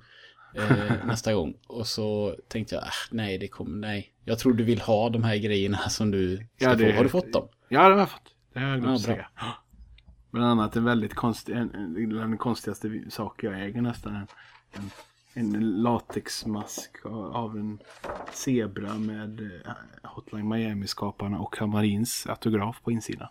eh, 0.55 0.91
nästa 1.05 1.33
gång? 1.33 1.53
Och 1.67 1.87
så 1.87 2.35
tänkte 2.47 2.75
jag, 2.75 2.83
ah, 2.83 2.91
nej, 3.11 3.37
det 3.37 3.47
kommer, 3.47 3.77
nej. 3.77 4.13
Jag 4.25 4.39
tror 4.39 4.53
du 4.53 4.63
vill 4.63 4.81
ha 4.81 5.09
de 5.09 5.23
här 5.23 5.37
grejerna 5.37 5.77
som 5.77 6.11
du 6.11 6.35
ska 6.35 6.45
Ja, 6.69 6.75
det- 6.75 6.91
få. 6.91 6.97
Har 6.97 7.03
du 7.03 7.09
fått 7.09 7.33
dem? 7.33 7.47
Ja, 7.69 7.83
det 7.87 7.93
har 7.93 7.99
jag 7.99 8.09
fått. 8.09 8.35
Det 8.53 8.59
har 8.59 8.67
jag 8.67 8.81
glömt 8.81 8.99
Ja, 9.01 9.07
bra. 9.07 9.15
säga. 9.15 9.27
Bland 10.31 10.47
annat 10.51 10.75
en 10.75 10.83
väldigt 10.83 11.13
konstig, 11.15 11.53
en, 11.55 11.75
en, 11.75 12.09
den 12.09 12.37
konstigaste 12.37 13.01
sak 13.09 13.43
jag 13.43 13.61
äger 13.61 13.81
nästan. 13.81 14.15
En, 14.15 14.27
en, 14.71 14.89
en 15.33 15.81
latexmask 15.81 17.05
av- 17.05 17.57
en 17.57 17.79
zebra 18.31 18.93
med 18.93 19.41
eh, 19.41 19.71
Hotline 20.03 20.47
Miami-skaparna 20.49 21.39
och 21.39 21.57
Hamarins 21.57 22.27
autograf 22.27 22.81
på 22.83 22.91
insidan. 22.91 23.27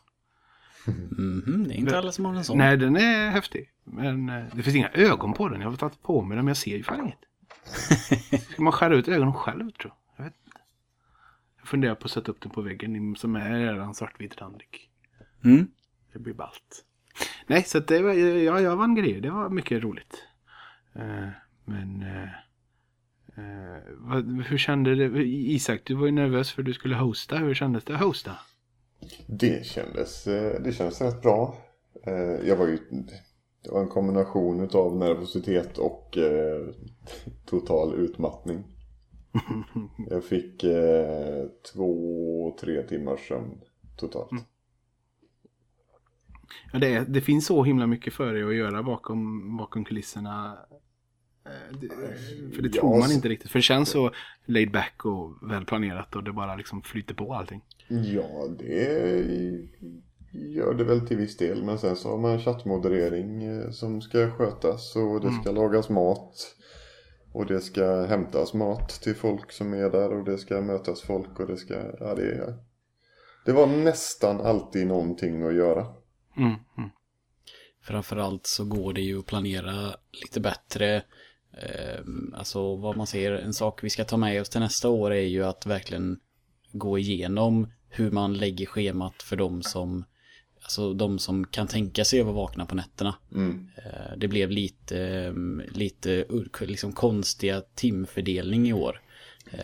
Mhm, 0.86 1.64
det 1.68 1.74
är 1.74 1.76
inte 1.78 1.98
alla 1.98 2.12
som 2.12 2.24
har 2.24 2.34
en 2.34 2.44
sån. 2.44 2.58
Nej, 2.58 2.76
den 2.76 2.96
är 2.96 3.30
häftig. 3.30 3.70
Men 3.84 4.28
eh, 4.28 4.44
det 4.52 4.62
finns 4.62 4.76
inga 4.76 4.88
ögon 4.90 5.32
på 5.32 5.48
den. 5.48 5.60
Jag 5.60 5.70
har 5.70 5.76
tagit 5.76 6.02
på 6.02 6.22
mig 6.22 6.36
den, 6.36 6.44
men 6.44 6.50
jag 6.50 6.56
ser 6.56 6.76
ju 6.76 6.82
fan 6.82 7.00
inget. 7.00 7.18
Ska 8.50 8.62
man 8.62 8.72
skära 8.72 8.94
ut 8.96 9.08
ögonen 9.08 9.34
själv, 9.34 9.70
tror 9.70 9.92
jag? 9.92 10.16
Jag 10.16 10.24
vet 10.30 10.34
inte. 10.46 10.58
Jag 11.58 11.68
funderar 11.68 11.94
på 11.94 12.04
att 12.04 12.10
sätta 12.10 12.30
upp 12.32 12.40
den 12.40 12.50
på 12.50 12.62
väggen 12.62 13.16
som 13.16 13.36
är 13.36 13.50
redan 13.72 13.94
svartvit 13.94 14.40
randig. 14.40 14.90
Mm. 15.44 15.66
Det 16.12 16.18
blir 16.18 16.34
ballt. 16.34 16.84
Nej, 17.46 17.62
så 17.64 17.78
det 17.80 18.02
var, 18.02 18.12
ja, 18.12 18.60
jag 18.60 18.76
vann 18.76 18.94
grejer. 18.94 19.20
Det 19.20 19.30
var 19.30 19.48
mycket 19.48 19.82
roligt. 19.82 20.24
Men 21.70 22.02
eh, 22.02 22.22
eh, 23.36 23.82
vad, 23.96 24.42
hur 24.42 24.58
kände 24.58 24.94
det? 24.94 25.24
Isak, 25.26 25.80
du 25.84 25.94
var 25.94 26.06
ju 26.06 26.12
nervös 26.12 26.50
för 26.52 26.62
du 26.62 26.72
skulle 26.72 26.94
hosta. 26.96 27.36
Hur 27.36 27.54
kändes 27.54 27.84
det 27.84 27.94
att 27.94 28.00
hosta? 28.00 28.32
Det 29.26 29.66
kändes, 29.66 30.26
eh, 30.26 30.62
det 30.62 30.72
kändes 30.72 31.00
rätt 31.00 31.22
bra. 31.22 31.56
Eh, 32.06 32.48
Jag 32.48 32.56
var 32.56 32.66
ju... 32.66 32.78
Det 33.62 33.70
var 33.70 33.80
en 33.80 33.88
kombination 33.88 34.60
utav 34.60 34.96
nervositet 34.96 35.78
och 35.78 36.18
eh, 36.18 36.66
total 37.46 37.94
utmattning. 37.94 38.64
Jag 40.10 40.24
fick 40.24 40.64
eh, 40.64 41.46
två, 41.74 42.56
tre 42.60 42.82
timmars 42.82 43.28
sömn 43.28 43.60
totalt. 43.96 44.30
Ja, 46.72 46.78
det, 46.78 46.94
är, 46.94 47.04
det 47.04 47.20
finns 47.20 47.46
så 47.46 47.64
himla 47.64 47.86
mycket 47.86 48.14
för 48.14 48.32
dig 48.32 48.42
att 48.42 48.54
göra 48.54 48.82
bakom, 48.82 49.56
bakom 49.56 49.84
kulisserna. 49.84 50.58
Eh, 51.50 51.78
det, 51.80 51.88
för 52.54 52.62
det 52.62 52.68
Ja, 52.74 52.80
tror 52.80 52.98
man 52.98 53.12
inte 53.12 53.28
riktigt. 53.28 53.50
För 53.50 53.58
det 53.58 53.62
känns 53.62 53.88
så 53.88 54.10
laid 54.46 54.72
back 54.72 55.04
och 55.04 55.50
välplanerat 55.50 56.16
och 56.16 56.24
det 56.24 56.32
bara 56.32 56.56
liksom 56.56 56.82
flyter 56.82 57.14
på 57.14 57.34
allting. 57.34 57.60
Ja, 57.88 58.48
det 58.58 59.68
gör 60.32 60.74
det 60.74 60.84
väl 60.84 61.06
till 61.06 61.16
viss 61.16 61.36
del. 61.36 61.64
Men 61.64 61.78
sen 61.78 61.96
så 61.96 62.10
har 62.10 62.18
man 62.18 62.40
chattmoderering 62.40 63.42
eh, 63.42 63.70
som 63.70 64.02
ska 64.02 64.30
skötas 64.30 64.96
och 64.96 65.20
det 65.20 65.32
ska 65.32 65.52
lagas 65.52 65.88
mat. 65.88 66.56
Och 67.32 67.46
det 67.46 67.60
ska 67.60 68.06
hämtas 68.06 68.54
mat 68.54 68.88
till 68.88 69.14
folk 69.14 69.52
som 69.52 69.72
är 69.72 69.90
där 69.90 70.12
och 70.12 70.24
det 70.24 70.38
ska 70.38 70.60
mötas 70.60 71.02
folk 71.02 71.40
och 71.40 71.46
det 71.46 71.56
ska, 71.56 71.74
ja 72.00 72.14
det 72.14 72.32
är... 72.32 72.54
Det 73.44 73.52
var 73.52 73.66
nästan 73.66 74.40
alltid 74.40 74.86
någonting 74.86 75.42
att 75.42 75.54
göra. 75.54 75.86
Mm, 76.36 76.54
mm. 76.78 76.90
Framförallt 77.82 78.46
så 78.46 78.64
går 78.64 78.92
det 78.92 79.00
ju 79.00 79.18
att 79.18 79.26
planera 79.26 79.94
lite 80.12 80.40
bättre. 80.40 81.02
Eh, 81.52 82.00
alltså 82.34 82.76
vad 82.76 82.96
man 82.96 83.06
ser, 83.06 83.32
en 83.32 83.54
sak 83.54 83.84
vi 83.84 83.90
ska 83.90 84.04
ta 84.04 84.16
med 84.16 84.40
oss 84.40 84.48
till 84.48 84.60
nästa 84.60 84.88
år 84.88 85.12
är 85.12 85.26
ju 85.26 85.44
att 85.44 85.66
verkligen 85.66 86.20
gå 86.72 86.98
igenom 86.98 87.72
hur 87.88 88.10
man 88.10 88.34
lägger 88.34 88.66
schemat 88.66 89.22
för 89.22 89.36
de 89.36 89.62
som 89.62 90.04
Alltså 90.62 90.94
de 90.94 91.18
som 91.18 91.46
kan 91.46 91.66
tänka 91.66 92.04
sig 92.04 92.20
att 92.20 92.26
vara 92.26 92.36
vakna 92.36 92.66
på 92.66 92.74
nätterna. 92.74 93.14
Mm. 93.34 93.68
Eh, 93.76 94.16
Det 94.16 94.28
blev 94.28 94.50
lite, 94.50 94.98
eh, 95.00 95.32
lite 95.72 96.24
liksom 96.60 96.92
konstiga 96.92 97.62
timfördelning 97.74 98.68
i 98.68 98.72
år. 98.72 99.02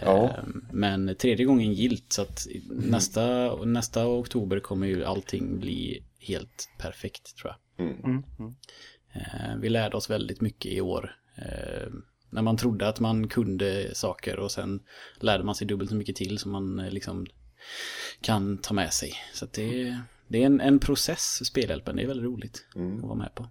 Ja. 0.03 0.37
Men 0.73 1.15
tredje 1.17 1.47
gången 1.47 1.73
gilt 1.73 2.13
så 2.13 2.23
att 2.23 2.47
nästa, 2.71 3.57
nästa 3.65 4.09
oktober 4.09 4.61
kommer 4.61 4.87
ju 4.87 5.05
allting 5.05 5.61
bli 5.61 6.03
helt 6.19 6.69
perfekt 6.79 7.37
tror 7.37 7.53
jag. 7.53 7.87
Mm. 7.87 8.05
Mm, 8.05 8.23
mm. 8.39 9.61
Vi 9.61 9.69
lärde 9.69 9.97
oss 9.97 10.11
väldigt 10.11 10.41
mycket 10.41 10.73
i 10.73 10.81
år. 10.81 11.17
Eh, 11.39 11.89
När 12.31 12.43
man 12.43 12.57
trodde 12.57 12.89
att 12.89 13.01
man 13.01 13.29
kunde 13.29 13.95
saker 13.95 14.39
och 14.39 14.51
sen 14.53 14.81
lärde 15.21 15.45
man 15.45 15.55
sig 15.55 15.67
dubbelt 15.67 15.91
så 15.91 15.97
mycket 15.97 16.17
till 16.17 16.39
som 16.39 16.53
man 16.53 16.79
eh, 16.79 16.91
liksom 16.91 17.27
kan 18.21 18.59
ta 18.59 18.75
med 18.75 18.93
sig. 18.93 19.13
Så 19.35 19.45
att 19.45 19.53
det, 19.53 19.99
det 20.29 20.43
är 20.43 20.47
en, 20.47 20.61
en 20.61 20.79
process, 20.79 21.47
spelhjälpen. 21.47 21.97
Det 21.97 22.03
är 22.03 22.07
väldigt 22.07 22.27
roligt 22.27 22.67
Mm. 22.77 22.97
att 22.97 23.03
vara 23.05 23.15
med 23.15 23.35
på. 23.35 23.47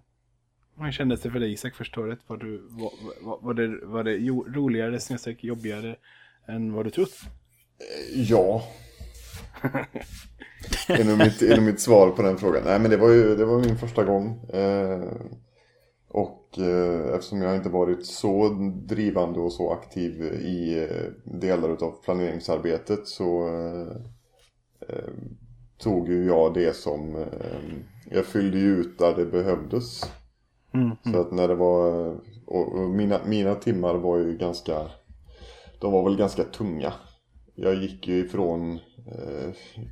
Hur 0.78 0.92
kändes 0.92 1.20
det 1.20 1.30
för 1.30 1.40
dig 1.40 1.52
Isak 1.52 1.74
första 1.74 2.00
året? 2.00 2.18
Var, 2.26 2.36
du, 2.36 2.62
var, 2.70 2.90
var, 3.22 3.38
var 3.42 3.54
det, 3.54 3.86
var 3.86 4.04
det 4.04 4.12
jo, 4.16 4.46
roligare, 4.48 5.00
snedstreck 5.00 5.44
jobbigare 5.44 5.96
än 6.48 6.72
vad 6.72 6.86
du 6.86 6.90
trott? 6.90 7.14
Ja. 8.14 8.62
är, 10.88 11.04
nog 11.04 11.18
mitt, 11.18 11.42
är 11.42 11.56
nog 11.56 11.64
mitt 11.64 11.80
svar 11.80 12.10
på 12.10 12.22
den 12.22 12.38
frågan. 12.38 12.62
Nej 12.64 12.78
men 12.78 12.90
det 12.90 12.96
var 12.96 13.10
ju 13.10 13.36
det 13.36 13.44
var 13.44 13.60
min 13.60 13.78
första 13.78 14.04
gång. 14.04 14.44
Eh, 14.52 15.12
och 16.16 16.58
eh, 16.58 17.14
eftersom 17.14 17.42
jag 17.42 17.56
inte 17.56 17.68
varit 17.68 18.06
så 18.06 18.48
drivande 18.74 19.40
och 19.40 19.52
så 19.52 19.72
aktiv 19.72 20.22
i 20.24 20.78
eh, 20.90 21.32
delar 21.40 21.68
av 21.84 21.94
planeringsarbetet 22.04 23.06
så 23.06 23.48
eh, 24.88 24.96
tog 25.78 26.08
ju 26.08 26.26
jag 26.26 26.54
det 26.54 26.76
som 26.76 27.26
jag 28.10 28.24
fyllde 28.24 28.58
ju 28.58 28.76
ut 28.76 28.98
där 28.98 29.14
det 29.16 29.26
behövdes. 29.26 30.10
Mm, 30.74 30.90
Så 31.12 31.20
att 31.20 31.32
när 31.32 31.48
det 31.48 31.54
var, 31.54 32.08
och, 32.46 32.72
och 32.72 32.90
mina, 32.90 33.20
mina 33.26 33.54
timmar 33.54 33.94
var 33.94 34.18
ju 34.18 34.36
ganska, 34.38 34.86
de 35.80 35.92
var 35.92 36.04
väl 36.04 36.16
ganska 36.16 36.44
tunga. 36.44 36.92
Jag 37.54 37.74
gick 37.74 38.08
ju 38.08 38.24
ifrån 38.24 38.78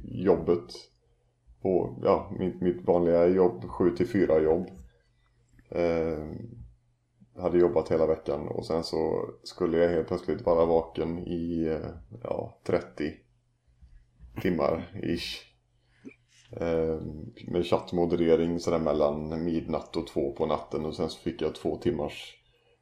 jobbet 0.04 0.64
på, 1.62 1.98
ja, 2.02 2.32
mitt, 2.38 2.60
mitt 2.60 2.84
vanliga 2.87 3.26
jobb, 3.26 3.64
7 3.68 3.90
till 3.96 4.08
4 4.08 4.40
jobb. 4.40 4.66
Eh, 5.68 6.24
hade 7.37 7.59
jobbat 7.59 7.90
hela 7.90 8.07
veckan 8.07 8.48
och 8.48 8.66
sen 8.66 8.85
så 8.85 9.31
skulle 9.42 9.79
jag 9.79 9.90
helt 9.90 10.09
plötsligt 10.09 10.46
vara 10.46 10.64
vaken 10.64 11.18
i, 11.18 11.66
eh, 11.66 11.90
ja, 12.22 12.59
30 12.66 13.12
timmar 14.42 15.00
ish. 15.03 15.55
Eh, 16.61 17.00
med 17.46 17.66
chattmoderering 17.66 18.61
sådär 18.61 18.79
mellan 18.79 19.44
midnatt 19.44 19.96
och 19.96 20.07
två 20.07 20.33
på 20.33 20.46
natten 20.46 20.85
och 20.85 20.94
sen 20.94 21.11
så 21.11 21.20
fick 21.20 21.42
jag 21.42 21.55
två 21.55 21.77
timmars 21.77 22.35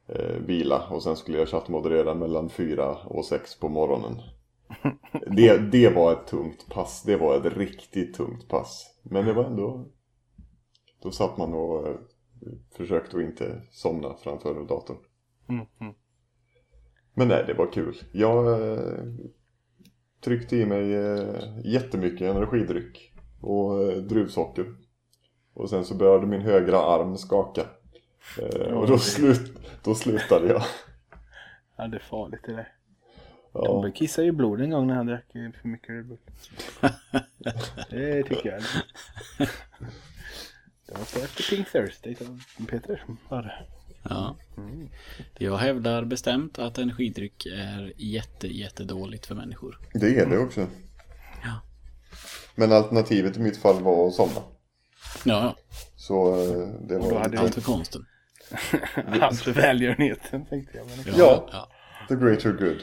eh, 0.09 0.37
vila 0.47 0.89
och 0.91 1.03
sen 1.03 1.17
skulle 1.17 1.39
jag 1.39 1.49
chattmoderera 1.49 2.15
mellan 2.15 2.51
fyra 2.51 2.97
och 3.05 3.25
sex 3.25 3.59
på 3.59 3.69
morgonen. 3.69 4.23
Det, 5.27 5.59
det 5.59 5.89
var 5.89 6.13
ett 6.13 6.27
tungt 6.27 6.69
pass, 6.71 7.03
det 7.03 7.17
var 7.17 7.37
ett 7.37 7.57
riktigt 7.57 8.15
tungt 8.15 8.49
pass. 8.49 8.87
Men 9.03 9.27
det 9.27 9.33
var 9.33 9.45
ändå... 9.45 9.85
Då 11.03 11.11
satt 11.11 11.37
man 11.37 11.55
och 11.55 11.87
försökte 12.77 13.17
att 13.17 13.23
inte 13.23 13.63
somna 13.71 14.15
framför 14.15 14.55
datorn. 14.55 14.97
Mm, 15.49 15.67
mm. 15.81 15.95
Men 17.15 17.29
nej, 17.29 17.45
det 17.47 17.55
var 17.55 17.73
kul. 17.73 17.97
Jag 18.13 18.63
eh, 18.63 19.05
tryckte 20.21 20.57
i 20.57 20.67
mig 20.67 20.95
eh, 20.95 21.59
jättemycket 21.65 22.31
energidryck 22.31 23.13
och 23.41 23.83
eh, 23.83 23.97
druvsocker. 23.97 24.75
Och 25.55 25.71
sen 25.71 25.85
så 25.85 25.95
började 25.95 26.27
min 26.27 26.41
högra 26.41 26.79
arm 26.79 27.17
skaka. 27.17 27.63
Eh, 28.39 28.73
och 28.73 28.87
då, 28.87 28.99
slut, 28.99 29.59
då 29.85 29.95
slutade 29.95 30.49
jag. 30.49 30.63
Ja, 31.77 31.89
det 31.89 31.97
är 31.97 32.01
farligt 32.01 32.41
det 32.45 32.53
där. 32.53 32.73
Ja, 33.53 33.65
Tobbe 33.65 33.91
kissade 33.91 34.27
ju 34.27 34.33
blod 34.33 34.61
en 34.61 34.71
gång 34.71 34.87
när 34.87 34.95
han 34.95 35.07
drack 35.07 35.33
för 35.33 35.69
mycket 35.69 35.91
Red 35.91 36.07
Bull. 36.07 36.19
det 37.91 38.23
tycker 38.23 38.51
jag. 38.51 38.63
Var 40.99 41.05
så 41.05 41.19
efter 41.25 41.57
Pink 41.57 41.73
Thursday 41.73 42.15
som 42.15 42.67
Peter 42.67 43.05
var 43.29 43.43
det. 43.43 43.67
Ja. 44.03 44.37
Jag 45.39 45.57
hävdar 45.57 46.05
bestämt 46.05 46.59
att 46.59 46.79
energidryck 46.79 47.47
är 47.47 47.93
jätte, 47.97 48.49
jättedåligt 48.49 49.27
för 49.27 49.35
människor. 49.35 49.79
det 49.95 50.19
är 50.19 50.27
det 50.27 50.39
också. 50.39 50.67
Ja. 51.43 51.61
Men 52.55 52.73
alternativet 52.73 53.37
i 53.37 53.41
mitt 53.41 53.57
fall 53.57 53.83
var 53.83 54.09
att 54.09 54.15
somna. 54.15 54.43
Ja, 55.25 55.57
Så 55.97 56.35
eh, 56.35 56.69
det 56.89 56.97
Och 56.97 57.03
då 57.09 57.15
var 57.15 57.21
hade 57.21 57.39
allt 57.41 57.55
för 57.55 57.61
konsten. 57.61 58.07
Allt 59.21 59.41
för 59.41 59.53
välgörenheten 59.53 60.47
tänkte 60.47 60.77
jag. 60.77 60.87
Men... 60.87 61.15
Ja, 61.19 61.49
Ja. 61.53 61.69
the 62.09 62.15
greater 62.15 62.53
good. 62.53 62.81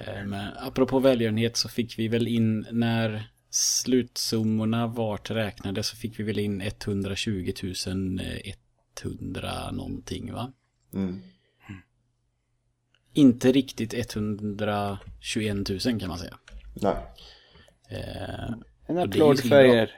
Eh, 0.00 0.24
Men 0.24 0.48
apropå 0.58 0.98
välgörenhet 0.98 1.56
så 1.56 1.68
fick 1.68 1.98
vi 1.98 2.08
väl 2.08 2.28
in 2.28 2.66
när 2.70 3.32
slutsummorna 3.54 4.86
vart 4.86 5.30
räknade 5.30 5.82
så 5.82 5.96
fick 5.96 6.18
vi 6.18 6.24
väl 6.24 6.38
in 6.38 6.60
120 6.60 7.52
100 9.04 9.70
någonting 9.70 10.32
va? 10.32 10.52
Mm. 10.94 11.20
Inte 13.12 13.52
riktigt 13.52 13.94
121 14.16 15.68
000 15.86 16.00
kan 16.00 16.08
man 16.08 16.18
säga. 16.18 16.38
Nej. 16.74 16.96
Eh, 17.88 18.54
En 18.86 18.98
applåd 18.98 19.40
för 19.40 19.64
er. 19.64 19.90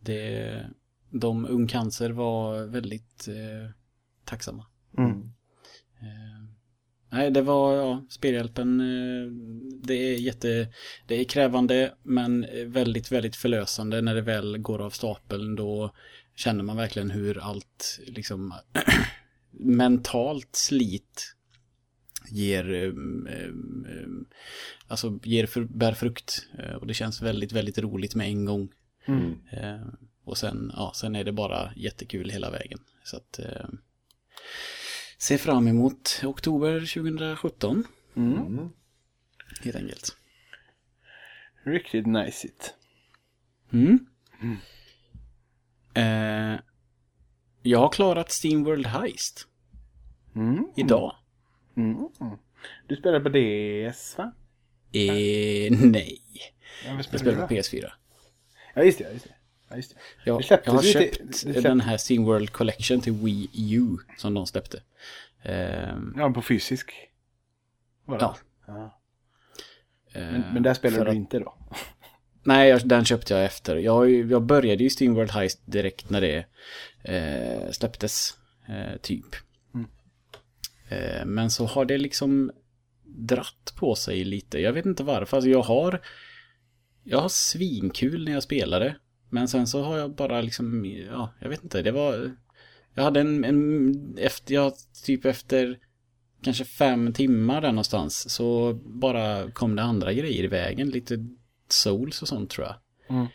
det, 0.00 0.66
de 1.10 1.46
ungcancer 1.46 2.10
var 2.10 2.66
väldigt 2.66 3.28
eh, 3.28 3.70
tacksamma. 4.24 4.66
Mm. 4.98 5.32
Nej, 7.10 7.30
det 7.30 7.42
var, 7.42 7.76
ja, 7.76 8.04
spelhjälpen, 8.10 8.80
eh, 8.80 9.32
det 9.82 9.94
är 9.94 10.18
jätte, 10.18 10.68
det 11.06 11.20
är 11.20 11.24
krävande 11.24 11.94
men 12.02 12.46
väldigt, 12.66 13.12
väldigt 13.12 13.36
förlösande 13.36 14.00
när 14.00 14.14
det 14.14 14.20
väl 14.20 14.58
går 14.58 14.78
av 14.78 14.90
stapeln. 14.90 15.56
Då 15.56 15.94
känner 16.36 16.64
man 16.64 16.76
verkligen 16.76 17.10
hur 17.10 17.38
allt, 17.38 18.00
liksom, 18.06 18.54
mentalt 19.50 20.56
slit 20.56 21.34
ger, 22.30 22.72
eh, 22.72 22.82
eh, 23.34 23.52
alltså 24.88 25.18
ger 25.22 25.46
för, 25.46 25.64
bär 25.64 25.92
frukt. 25.92 26.46
Och 26.80 26.86
det 26.86 26.94
känns 26.94 27.22
väldigt, 27.22 27.52
väldigt 27.52 27.78
roligt 27.78 28.14
med 28.14 28.26
en 28.26 28.44
gång. 28.44 28.68
Mm. 29.06 29.36
Och 30.24 30.38
sen, 30.38 30.72
ja, 30.76 30.92
sen 30.94 31.16
är 31.16 31.24
det 31.24 31.32
bara 31.32 31.72
jättekul 31.76 32.30
hela 32.30 32.50
vägen. 32.50 32.78
Så 33.04 33.16
att 33.16 33.40
se 35.18 35.38
fram 35.38 35.68
emot 35.68 36.20
oktober 36.24 36.80
2017 36.80 37.84
Mm. 38.16 38.32
Mm. 38.46 38.70
helt 39.64 39.76
enkelt. 39.76 40.16
Riktigt 41.64 42.06
nice 42.06 42.46
it. 42.46 42.74
Mm. 43.72 44.06
Eh, 45.94 46.60
jag 47.62 47.78
har 47.78 47.88
klarat 47.92 48.30
Steamworld 48.32 48.86
Heist 48.86 49.46
Mm. 50.34 50.66
idag. 50.76 51.16
Mm. 51.76 51.96
Du 52.86 52.96
spelar 52.96 53.20
på 53.20 53.28
DS 53.28 54.18
va? 54.18 54.32
Eh, 54.92 55.72
nej, 55.90 56.22
Ja, 56.86 56.90
jag 56.94 57.04
spelar 57.04 57.34
på 57.34 57.40
då? 57.40 57.46
PS4. 57.46 57.92
Ja, 58.74 58.82
just 58.82 58.98
det. 58.98 59.12
Just 59.12 59.24
det. 59.24 59.34
Ja, 59.68 59.76
just 59.76 59.90
det. 59.94 59.96
Jag, 60.24 60.40
Det 60.40 60.60
jag 60.64 60.72
har 60.72 60.82
till- 60.82 60.92
köpt 60.92 61.18
det 61.18 61.32
släpp- 61.38 61.62
den 61.62 61.80
här 61.80 61.96
Steamworld 61.96 62.50
Collection 62.52 63.00
till 63.00 63.12
Wii 63.12 63.48
U 63.74 63.96
som 64.18 64.34
de 64.34 64.46
släppte. 64.46 64.82
Eh, 65.42 65.96
Ja, 66.16 66.30
på 66.34 66.42
fysisk. 66.42 66.92
Det? 68.06 68.16
ja. 68.20 68.36
Ja. 68.66 69.00
eh, 70.12 70.22
Men, 70.22 70.40
men 70.52 70.62
där 70.62 70.74
spelar 70.74 71.04
du 71.04 71.10
att- 71.10 71.16
inte 71.16 71.38
då? 71.38 71.54
Nej, 72.42 72.80
den 72.84 73.04
köpte 73.04 73.34
jag 73.34 73.44
efter. 73.44 73.76
Jag, 73.76 74.10
jag 74.10 74.42
började 74.42 74.82
ju 74.84 74.90
Steamworld 74.90 75.30
Heist 75.30 75.60
direkt 75.64 76.10
när 76.10 76.20
det 76.20 76.44
eh, 77.02 77.70
släpptes. 77.70 78.34
Eh, 78.68 78.96
typ. 79.02 79.26
Mm. 79.74 79.86
Eh, 80.88 81.24
men 81.24 81.50
så 81.50 81.66
har 81.66 81.84
det 81.84 81.98
liksom 81.98 82.50
dratt 83.04 83.72
på 83.76 83.94
sig 83.94 84.24
lite. 84.24 84.58
Jag 84.60 84.72
vet 84.72 84.86
inte 84.86 85.02
varför. 85.02 85.36
Alltså 85.36 85.50
jag 85.50 85.62
har 85.62 86.00
jag 87.04 87.18
har 87.18 87.28
svinkul 87.28 88.24
när 88.24 88.32
jag 88.32 88.42
spelade. 88.42 88.96
Men 89.28 89.48
sen 89.48 89.66
så 89.66 89.82
har 89.82 89.98
jag 89.98 90.10
bara 90.10 90.40
liksom, 90.40 90.84
ja, 90.84 91.32
jag 91.40 91.48
vet 91.48 91.64
inte. 91.64 91.82
Det 91.82 91.90
var, 91.90 92.30
jag 92.94 93.02
hade 93.02 93.20
en, 93.20 93.44
en 93.44 93.94
efter, 94.18 94.54
jag 94.54 94.72
typ 95.04 95.24
efter 95.24 95.78
kanske 96.42 96.64
fem 96.64 97.12
timmar 97.12 97.60
där 97.60 97.72
någonstans 97.72 98.30
så 98.30 98.74
bara 98.74 99.50
kom 99.50 99.76
det 99.76 99.82
andra 99.82 100.12
grejer 100.12 100.44
i 100.44 100.48
vägen. 100.48 100.90
Lite 100.90 101.26
souls 101.68 102.22
och 102.22 102.28
sånt 102.28 102.50
tror 102.50 102.66
jag. 102.66 102.76
Mm. 103.16 103.26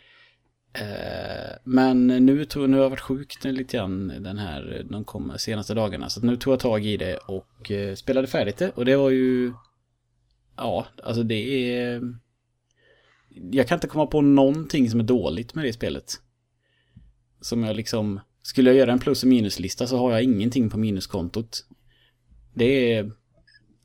Eh, 0.72 1.56
men 1.64 2.06
nu, 2.06 2.44
tog, 2.44 2.70
nu 2.70 2.76
har 2.76 2.82
jag 2.82 2.90
varit 2.90 3.00
sjuk 3.00 3.44
lite 3.44 3.76
grann 3.76 4.08
den 4.08 4.38
här, 4.38 4.86
de 4.90 5.04
kom 5.04 5.32
senaste 5.38 5.74
dagarna. 5.74 6.10
Så 6.10 6.20
nu 6.20 6.36
tog 6.36 6.52
jag 6.52 6.60
tag 6.60 6.86
i 6.86 6.96
det 6.96 7.16
och 7.16 7.70
eh, 7.70 7.94
spelade 7.94 8.26
färdigt 8.26 8.56
det. 8.56 8.70
Och 8.70 8.84
det 8.84 8.96
var 8.96 9.10
ju, 9.10 9.52
ja, 10.56 10.86
alltså 11.02 11.22
det 11.22 11.74
är, 11.78 12.14
jag 13.34 13.68
kan 13.68 13.76
inte 13.76 13.86
komma 13.86 14.06
på 14.06 14.20
någonting 14.20 14.90
som 14.90 15.00
är 15.00 15.04
dåligt 15.04 15.54
med 15.54 15.64
det 15.64 15.72
spelet. 15.72 16.20
Som 17.40 17.64
jag 17.64 17.76
liksom, 17.76 18.20
skulle 18.42 18.70
jag 18.70 18.76
göra 18.76 18.92
en 18.92 18.98
plus 18.98 19.22
och 19.22 19.28
minuslista 19.28 19.86
så 19.86 19.96
har 19.96 20.12
jag 20.12 20.22
ingenting 20.22 20.70
på 20.70 20.78
minuskontot. 20.78 21.66
Det 22.54 22.92
är, 22.92 23.10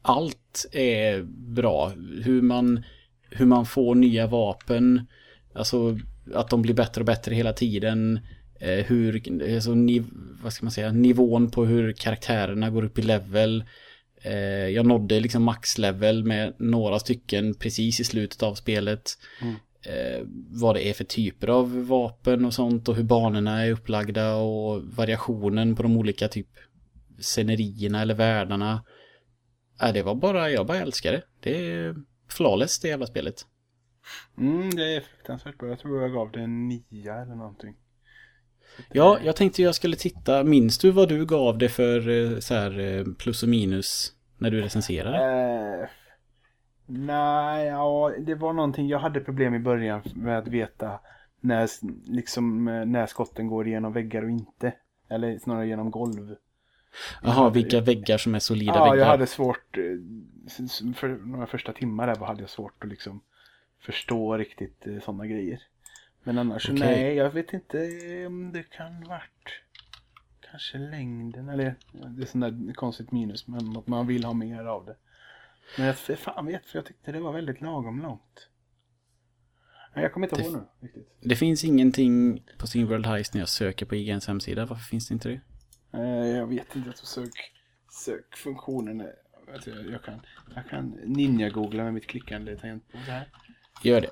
allt 0.02 0.66
är 0.72 1.22
bra. 1.54 1.90
Hur 2.24 2.42
man, 2.42 2.84
hur 3.30 3.46
man 3.46 3.66
får 3.66 3.96
nya 3.96 4.28
vapen, 4.28 5.08
alltså 5.54 6.00
att 6.34 6.50
de 6.50 6.62
blir 6.62 6.74
bättre 6.74 7.02
och 7.02 7.06
bättre 7.06 7.36
hela 7.36 7.54
tiden. 7.54 8.20
Eh, 8.60 8.86
hur, 8.86 9.22
alltså, 9.56 9.74
niv, 9.74 10.06
vad 10.44 10.54
ska 10.54 10.66
man 10.66 10.72
säga, 10.72 10.92
nivån 10.92 11.52
på 11.52 11.66
hur 11.66 11.94
karaktärerna 11.94 12.70
går 12.70 12.84
upp 12.84 13.00
i 13.00 13.02
level. 13.02 13.64
Eh, 14.21 14.67
jag 14.67 14.86
nådde 14.86 15.19
liksom 15.19 15.43
maxlevel 15.43 16.23
med 16.23 16.53
några 16.58 16.99
stycken 16.99 17.53
precis 17.53 17.99
i 17.99 18.03
slutet 18.03 18.43
av 18.43 18.55
spelet. 18.55 19.17
Mm. 19.41 19.55
Eh, 19.82 20.25
vad 20.49 20.75
det 20.75 20.88
är 20.88 20.93
för 20.93 21.03
typer 21.03 21.47
av 21.47 21.88
vapen 21.88 22.45
och 22.45 22.53
sånt 22.53 22.89
och 22.89 22.95
hur 22.95 23.03
banorna 23.03 23.65
är 23.65 23.71
upplagda 23.71 24.36
och 24.36 24.84
variationen 24.84 25.75
på 25.75 25.84
de 25.84 25.97
olika 25.97 26.27
typ 26.27 26.47
scenerierna 27.19 28.01
eller 28.01 28.15
världarna. 28.15 28.86
Äh, 29.82 29.93
det 29.93 30.03
var 30.03 30.15
bara, 30.15 30.49
jag 30.49 30.67
bara 30.67 30.77
älskar 30.77 31.12
det. 31.12 31.23
Det 31.39 31.71
är 31.71 31.95
flawless 32.29 32.79
det 32.79 32.88
jävla 32.88 33.08
spelet. 33.08 33.45
Mm, 34.38 34.69
det 34.69 34.95
är 34.95 35.01
fruktansvärt 35.01 35.58
bra. 35.58 35.69
Jag 35.69 35.79
tror 35.79 36.01
jag 36.01 36.13
gav 36.13 36.32
det 36.32 36.41
en 36.41 36.67
nia 36.67 37.15
eller 37.15 37.36
någonting. 37.36 37.75
Ja, 38.92 39.20
jag 39.24 39.36
tänkte 39.36 39.62
jag 39.62 39.76
skulle 39.76 39.96
titta. 39.96 40.44
Minns 40.44 40.78
du 40.78 40.92
vad 40.92 41.10
du 41.10 41.26
gav 41.26 41.58
det 41.58 41.70
för 41.70 42.10
eh, 42.10 42.39
så 42.39 42.54
här 42.54 42.80
eh, 42.80 43.06
plus 43.20 43.44
och 43.44 43.50
minus 43.50 44.13
när 44.38 44.52
du 44.52 44.62
recenserade? 44.62 45.18
Eh, 45.18 45.88
nej, 46.86 47.68
ja, 47.68 48.12
det 48.20 48.36
var 48.36 48.54
någonting. 48.54 48.88
Jag 48.88 49.00
hade 49.00 49.20
problem 49.20 49.56
i 49.56 49.60
början 49.60 50.02
med 50.15 50.38
att 50.38 50.48
veta 50.48 51.00
när, 51.42 51.68
liksom, 52.12 52.68
eh, 52.68 52.86
när 52.86 53.06
skotten 53.06 53.48
går 53.48 53.68
igenom 53.68 53.94
väggar 53.94 54.24
och 54.24 54.30
inte. 54.30 54.74
Eller 55.10 55.39
snarare 55.39 55.68
genom 55.68 55.92
golv. 55.92 56.36
Jaha, 57.24 57.50
vilka 57.50 57.82
väggar 57.82 58.18
som 58.18 58.36
är 58.36 58.39
solida 58.39 58.74
Ja, 58.76 58.84
väggar? 58.84 58.96
jag 58.98 59.06
hade 59.06 59.28
svårt. 59.28 59.78
eh, 59.78 60.94
För 60.96 61.08
några 61.28 61.48
första 61.48 61.74
timmar 61.74 62.08
där 62.08 62.15
hade 62.15 62.42
jag 62.42 62.50
svårt 62.50 62.84
att 62.84 62.89
liksom 62.89 63.22
förstå 63.82 64.38
riktigt 64.38 64.86
sådana 65.04 65.28
grejer. 65.28 65.60
Men 66.30 66.38
annars, 66.38 66.70
Okej. 66.70 66.80
nej, 66.80 67.15
jag 67.15 67.32
vet 67.32 67.54
inte 67.54 67.78
om 68.28 68.52
det 68.52 68.63
kan 68.63 69.04
varit 69.04 69.62
kanske 70.52 70.78
längden 70.78 71.50
eller 71.50 71.76
det 71.92 72.22
är 72.22 72.26
sånt 72.26 72.42
där 72.42 72.74
konstigt 72.74 73.12
minus 73.12 73.48
men 73.48 73.78
att 73.78 73.88
man 73.88 74.08
vill 74.08 74.24
ha 74.24 74.34
mer 74.34 74.65
av 74.65 74.86
det. 74.86 74.96
Men 75.78 75.88
jag 75.88 75.98
fan 75.98 76.46
vet 76.46 76.65
för 76.65 76.78
jag 76.78 76.86
tyckte 76.86 77.12
det 77.12 77.20
var 77.20 77.34
väldigt 77.34 77.62
lagom 77.62 78.02
långt. 78.02 78.48
Nej, 79.96 80.04
jag 80.04 80.13
kommer 80.13 80.28
inte 80.28 80.42
ihåg 80.42 80.54
nu 80.54 80.88
riktigt. 80.88 81.18
Det 81.22 81.36
finns 81.36 81.63
ingenting 81.63 82.44
på 82.58 82.68
SteamWorld 82.68 83.06
Heist 83.06 83.34
när 83.34 83.42
jag 83.42 83.50
söker 83.50 83.86
på 83.86 83.96
IGNs 83.96 84.28
hemsida. 84.28 84.65
Varför 84.65 84.84
finns 84.84 85.08
det 85.08 85.13
inte 85.13 85.30
det? 85.30 85.42
Eh, 85.94 86.38
jag 86.38 86.48
vet 86.48 86.76
inte, 86.76 86.89
jag 86.89 86.96
tror 86.96 87.06
sök, 87.06 87.54
sökfunktionen 87.92 89.02
är... 89.02 89.15
du, 89.65 89.92
Jag 89.92 90.04
kan, 90.04 90.22
jag 90.56 90.70
kan 90.70 91.00
ninja-googla 91.06 91.84
med 91.84 91.94
mitt 91.94 92.08
klickande 92.08 92.56
tangentbord 92.56 93.02
här. 93.02 93.28
Gör 93.84 94.02
det. 94.02 94.10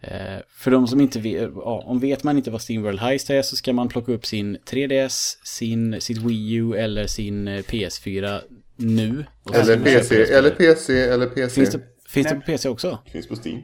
Eh, 0.00 0.40
för 0.48 0.70
de 0.70 0.86
som 0.88 1.00
inte 1.00 1.20
vet, 1.20 1.50
ja, 1.54 1.82
om 1.86 2.00
vet 2.00 2.24
man 2.24 2.36
inte 2.36 2.50
vad 2.50 2.62
SteamWorld 2.62 2.98
Heist 2.98 3.30
är 3.30 3.42
så 3.42 3.56
ska 3.56 3.72
man 3.72 3.88
plocka 3.88 4.12
upp 4.12 4.26
sin 4.26 4.56
3DS, 4.56 5.36
sin, 5.44 6.00
sitt 6.00 6.18
Wii 6.18 6.54
U 6.54 6.74
eller 6.74 7.06
sin 7.06 7.48
eh, 7.48 7.58
PS4 7.58 8.40
nu. 8.76 9.24
Och 9.42 9.54
Eller 9.54 9.76
PC, 9.76 10.16
det 10.16 10.38
eller. 10.38 10.50
PC, 10.50 11.00
eller 11.00 11.26
PC. 11.26 11.54
Finns 11.54 11.70
det, 11.70 11.80
finns 12.08 12.28
det 12.28 12.34
på 12.34 12.40
PC 12.40 12.68
också? 12.68 12.98
Finns 13.12 13.28
på 13.28 13.36
Steam. 13.44 13.62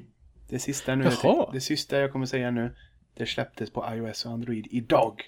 Det 0.48 0.58
sista 0.58 0.94
nu, 0.94 1.04
Jaha. 1.22 1.50
det 1.52 1.60
sista 1.60 1.98
jag 1.98 2.12
kommer 2.12 2.26
säga 2.26 2.50
nu, 2.50 2.74
det 3.16 3.26
släpptes 3.26 3.70
på 3.70 3.94
iOS 3.94 4.24
och 4.24 4.32
Android 4.32 4.66
idag. 4.70 5.22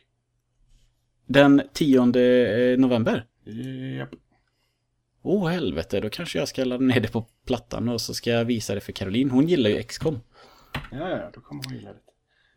Den 1.26 1.62
10 1.72 2.06
november? 2.76 3.26
Japp. 3.98 4.10
Åh 5.22 5.44
oh, 5.44 5.48
helvete, 5.48 6.00
då 6.00 6.10
kanske 6.10 6.38
jag 6.38 6.48
ska 6.48 6.64
ladda 6.64 6.84
ner 6.84 7.00
det 7.00 7.08
på 7.08 7.26
plattan 7.46 7.88
och 7.88 8.00
så 8.00 8.14
ska 8.14 8.30
jag 8.30 8.44
visa 8.44 8.74
det 8.74 8.80
för 8.80 8.92
Caroline. 8.92 9.30
Hon 9.30 9.48
gillar 9.48 9.70
ju 9.70 9.82
XCOM. 9.82 10.20
Ja, 10.90 11.08
ja, 11.08 11.30
då 11.34 11.40
kommer 11.40 11.64
hon 11.64 11.74
gilla 11.74 11.92
det. 11.92 11.98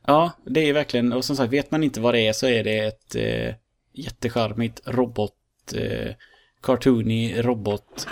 Ja, 0.08 0.32
det 0.46 0.60
är 0.60 0.74
verkligen, 0.74 1.14
och 1.14 1.26
som 1.26 1.36
sagt, 1.36 1.54
vet 1.54 1.72
man 1.72 1.84
inte 1.84 2.02
vad 2.02 2.14
det 2.14 2.28
är 2.28 2.34
så 2.34 2.48
är 2.48 2.64
det 2.64 2.80
ett 2.80 3.16
eh, 3.16 3.56
jättecharmigt 3.94 4.82
robot, 4.86 5.34
eh, 5.76 6.14
cartoony 6.62 7.42
robot 7.42 8.08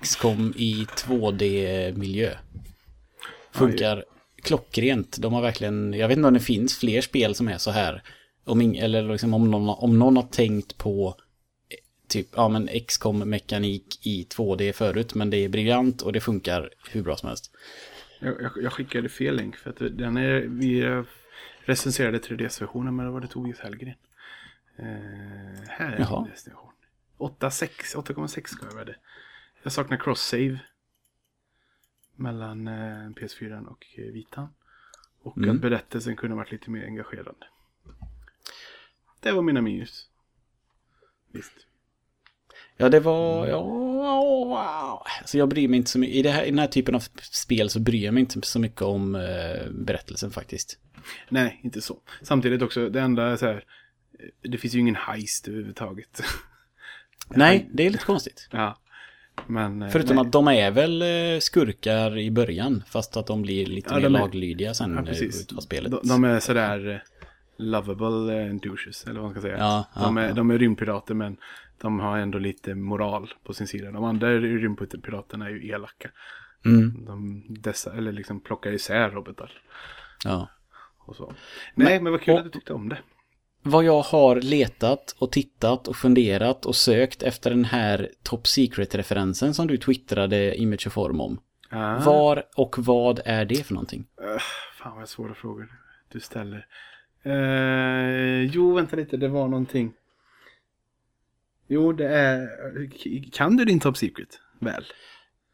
XCOM 0.00 0.54
i 0.56 0.86
2D-miljö. 0.96 2.30
Funkar 3.52 4.04
klockrent. 4.42 5.18
De 5.18 5.32
har 5.32 5.42
verkligen, 5.42 5.92
jag 5.94 6.08
vet 6.08 6.16
inte 6.16 6.28
om 6.28 6.34
det 6.34 6.40
finns 6.40 6.78
fler 6.78 7.00
spel 7.00 7.34
som 7.34 7.48
är 7.48 7.58
så 7.58 7.70
här. 7.70 8.02
Om 8.44 8.60
ing, 8.60 8.76
eller 8.76 9.02
liksom 9.02 9.34
om 9.34 9.50
någon, 9.50 9.68
om 9.68 9.98
någon 9.98 10.16
har 10.16 10.22
tänkt 10.22 10.78
på 10.78 11.14
typ, 12.08 12.28
ja 12.36 12.48
men 12.48 12.68
XCOM-mekanik 12.86 14.06
i 14.06 14.24
2D 14.30 14.72
förut, 14.72 15.14
men 15.14 15.30
det 15.30 15.36
är 15.36 15.48
briljant 15.48 16.02
och 16.02 16.12
det 16.12 16.20
funkar 16.20 16.70
hur 16.90 17.02
bra 17.02 17.16
som 17.16 17.28
helst. 17.28 17.50
Jag, 18.20 18.42
jag, 18.42 18.52
jag 18.62 18.72
skickade 18.72 19.08
fel 19.08 19.36
länk 19.36 19.56
för 19.56 19.70
att 19.70 19.76
den 19.78 20.16
är, 20.16 20.40
vi 20.40 20.80
eh, 20.80 21.02
recenserade 21.60 22.18
3DS-versionen 22.18 22.96
men 22.96 23.06
det 23.06 23.12
var 23.12 23.20
det 23.20 23.28
Tobias 23.28 23.58
Hellgren. 23.58 23.94
Eh, 24.76 24.84
här 25.68 25.92
är 25.92 25.98
Jaha. 25.98 26.20
min 26.22 26.30
destination. 26.30 26.72
8,6 27.18 27.68
8,6 27.96 28.46
ska 28.46 28.66
jag 28.78 28.86
det. 28.86 28.96
Jag 29.62 29.72
saknar 29.72 29.96
cross-save. 29.96 30.58
Mellan 32.16 32.68
eh, 32.68 33.10
PS4 33.10 33.66
och 33.66 33.86
eh, 33.98 34.04
Vitan. 34.04 34.48
Och 35.22 35.36
Mm. 35.38 35.50
att 35.56 35.60
berättelsen 35.62 36.16
kunde 36.16 36.36
varit 36.36 36.52
lite 36.52 36.70
mer 36.70 36.84
engagerande. 36.84 37.46
Det 39.20 39.32
var 39.32 39.42
mina 39.42 39.60
minus. 39.62 40.08
Visst. 41.32 41.52
Ja, 42.80 42.88
det 42.88 43.00
var... 43.00 43.46
Ja, 43.46 43.60
wow. 43.62 45.02
Alltså 45.20 45.38
jag 45.38 45.48
bryr 45.48 45.68
mig 45.68 45.76
inte 45.76 45.90
så 45.90 45.98
mycket. 45.98 46.16
I, 46.16 46.22
det 46.22 46.30
här, 46.30 46.42
I 46.44 46.50
den 46.50 46.58
här 46.58 46.66
typen 46.66 46.94
av 46.94 47.02
spel 47.32 47.70
så 47.70 47.80
bryr 47.80 48.04
jag 48.04 48.14
mig 48.14 48.20
inte 48.20 48.40
så 48.42 48.58
mycket 48.58 48.82
om 48.82 49.14
eh, 49.14 49.70
berättelsen 49.70 50.30
faktiskt. 50.30 50.78
Nej, 51.28 51.60
inte 51.64 51.80
så. 51.80 51.96
Samtidigt 52.22 52.62
också, 52.62 52.88
det 52.88 53.00
enda 53.00 53.22
är 53.26 53.36
så 53.36 53.46
här. 53.46 53.54
eh, 53.54 54.50
Det 54.50 54.58
finns 54.58 54.74
ju 54.74 54.78
ingen 54.78 54.96
heist 54.96 55.48
överhuvudtaget. 55.48 56.22
Nej, 57.28 57.68
det 57.72 57.86
är 57.86 57.90
lite 57.90 58.04
konstigt. 58.04 58.48
ja. 58.52 58.78
Men... 59.46 59.82
eh, 59.82 59.88
Förutom 59.90 60.16
nej. 60.16 60.26
att 60.26 60.32
de 60.32 60.48
är 60.48 60.70
väl 60.70 61.02
eh, 61.02 61.40
skurkar 61.40 62.18
i 62.18 62.30
början, 62.30 62.82
fast 62.86 63.16
att 63.16 63.26
de 63.26 63.42
blir 63.42 63.66
lite 63.66 63.88
Ja, 63.94 63.96
mer 63.96 64.04
är- 64.06 64.10
laglydiga 64.10 64.74
sen 64.74 64.94
Ja, 64.96 65.02
precis. 65.02 65.42
utav 65.42 65.60
spelet. 65.60 65.90
De, 65.92 66.00
de 66.08 66.24
är 66.24 66.40
sådär 66.40 67.04
lovable 67.58 68.52
douches, 68.62 69.04
eller 69.04 69.14
vad 69.14 69.22
man 69.22 69.30
ska 69.32 69.40
säga. 69.40 69.58
Ja, 69.58 69.88
ja, 69.94 70.00
de, 70.00 70.16
är, 70.18 70.28
ja. 70.28 70.34
de 70.34 70.50
är 70.50 70.58
rymdpirater, 70.58 71.14
men 71.14 71.36
de 71.80 72.00
har 72.00 72.18
ändå 72.18 72.38
lite 72.38 72.74
moral 72.74 73.34
på 73.44 73.52
sin 73.52 73.66
sida. 73.66 73.90
De 73.90 74.04
andra 74.04 74.34
rymdpiraterna 74.40 75.46
är 75.46 75.50
ju 75.50 75.68
elaka. 75.68 76.10
Mm, 76.64 77.04
De 77.04 77.44
dessa, 77.48 77.92
eller 77.96 78.12
liksom 78.12 78.40
plockar 78.40 78.72
isär 78.72 79.10
robotar 79.10 79.62
ja. 80.24 80.48
och 80.98 81.16
så. 81.16 81.32
Nej, 81.74 82.00
men, 82.02 82.12
vad 82.12 82.20
kul 82.22 82.34
och- 82.34 82.38
att 82.40 82.44
du 82.44 82.50
tyckte 82.50 82.72
om 82.72 82.88
det. 82.88 82.98
Vad 83.62 83.84
jag 83.84 84.00
har 84.02 84.36
letat 84.36 85.16
och 85.18 85.32
tittat 85.32 85.88
och 85.88 85.96
funderat 85.96 86.66
och 86.66 86.76
sökt 86.76 87.22
efter 87.22 87.50
den 87.50 87.64
här 87.64 88.10
Top 88.22 88.46
Secret-referensen 88.46 89.54
som 89.54 89.66
du 89.66 89.76
twittrade 89.76 90.54
Image 90.56 90.86
och 90.86 90.92
Form 90.92 91.20
om. 91.20 91.40
Ah, 91.70 91.98
Var 91.98 92.42
och 92.56 92.76
vad 92.78 93.20
är 93.24 93.44
det 93.44 93.66
för 93.66 93.74
någonting? 93.74 94.04
eh, 94.20 94.38
fan 94.82 94.96
vad 94.98 95.08
svåra 95.08 95.34
frågor 95.34 95.72
du 96.12 96.20
ställer. 96.20 96.66
Eh, 97.22 98.42
jo, 98.44 98.74
vänta 98.74 98.96
lite, 98.96 99.16
det 99.16 99.28
var 99.28 99.48
någonting. 99.48 99.92
Jo, 101.68 101.92
det 101.92 102.08
är... 102.08 102.48
Kan 103.32 103.56
du 103.56 103.64
din 103.64 103.80
Top 103.80 103.96
Secret? 103.96 104.28
Väl? 104.60 104.84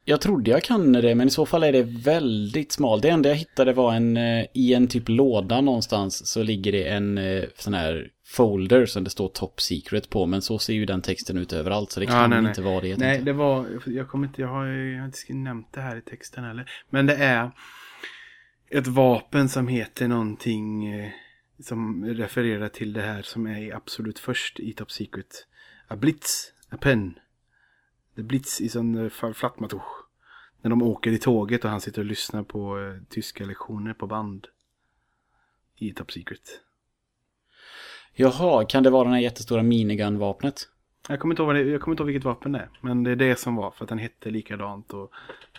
Jag 0.07 0.21
trodde 0.21 0.51
jag 0.51 0.63
kan 0.63 0.93
det, 0.93 1.15
men 1.15 1.27
i 1.27 1.31
så 1.31 1.47
fall 1.47 1.63
är 1.63 1.73
det 1.73 1.83
väldigt 1.83 2.73
smalt. 2.73 3.03
Det 3.03 3.09
enda 3.09 3.29
jag 3.29 3.37
hittade 3.37 3.73
var 3.73 3.95
en, 3.95 4.17
eh, 4.17 4.47
i 4.55 4.75
en 4.75 4.89
typ 4.89 5.09
låda 5.09 5.61
någonstans 5.61 6.27
så 6.27 6.43
ligger 6.43 6.73
det 6.73 6.85
en 6.89 7.19
eh, 7.19 7.45
sån 7.57 7.75
här 7.75 8.09
folder 8.27 8.87
som 8.87 9.05
det 9.05 9.11
står 9.11 9.29
Top 9.29 9.61
Secret 9.61 10.11
på, 10.11 10.27
men 10.27 10.43
så 10.43 10.59
ser 10.59 10.73
ju 10.73 10.87
den 10.87 11.03
texten 11.03 11.39
ut 11.39 11.53
överallt, 11.53 11.91
så 11.93 12.01
det 12.01 12.07
Ja, 12.07 12.13
kan 12.13 12.31
nej, 12.31 12.43
nej. 12.43 12.49
inte 12.49 12.63
vara 12.63 12.81
det. 12.81 12.97
Nej, 12.97 13.21
det 13.23 13.33
var, 13.33 13.67
jag 13.87 14.09
kommer 14.09 14.27
inte, 14.27 14.41
jag 14.41 14.49
har, 14.49 14.67
jag 14.67 14.99
har 14.99 15.07
inte 15.07 15.35
nämnt 15.35 15.73
det 15.73 15.81
här 15.81 15.97
i 15.97 16.01
texten 16.03 16.45
heller. 16.45 16.71
Men 16.91 17.07
det 17.07 17.15
är 17.17 17.51
ett 18.71 18.87
vapen 18.87 19.49
som 19.49 19.69
heter 19.69 20.09
någonting 20.09 20.87
eh, 20.95 21.11
som 21.61 22.05
refererar 22.05 22.69
till 22.69 22.93
det 22.93 23.03
här 23.03 23.23
som 23.23 23.47
är 23.47 23.75
absolut 23.75 24.19
först 24.19 24.61
i 24.61 24.73
Top 24.73 24.91
Secret. 24.91 25.47
A 25.95 25.97
Blitz, 25.97 26.53
a 26.71 26.77
pen. 26.77 27.19
The 28.17 28.23
Blitz 28.23 28.61
is 28.61 28.77
on 28.77 28.95
the 28.95 29.11
Flatmatuch. 29.35 30.07
När 30.63 30.71
de 30.71 30.83
åker 30.83 31.11
i 31.11 31.19
tåget 31.19 31.65
och 31.65 31.71
han 31.71 31.81
sitter 31.81 32.01
och 32.01 32.07
lyssnar 32.07 32.43
på 32.43 32.79
eh, 32.79 33.03
tyska 33.09 33.45
lektioner 33.45 33.95
på 33.95 34.07
band. 34.07 34.47
I 35.77 35.93
Top 35.93 36.13
Secret. 36.13 36.61
Jaha, 38.15 38.65
kan 38.65 38.83
det 38.83 38.91
vara 38.91 39.05
det 39.05 39.15
här 39.15 39.21
jättestora 39.21 39.63
minigun-vapnet? 39.63 40.69
Jag 41.09 41.21
kommer, 41.21 41.33
inte 41.33 41.43
ihåg 41.43 41.55
det, 41.55 41.63
jag 41.63 41.81
kommer 41.81 41.93
inte 41.93 42.03
ihåg 42.03 42.07
vilket 42.07 42.25
vapen 42.25 42.53
det 42.53 42.59
är. 42.59 42.69
Men 42.81 43.03
det 43.03 43.11
är 43.11 43.17
det 43.17 43.37
som 43.39 43.57
var 43.57 43.71
för 43.71 43.85
att 43.85 43.89
den 43.89 43.99
hette 43.99 44.31
likadant 44.31 44.93
och 44.93 45.13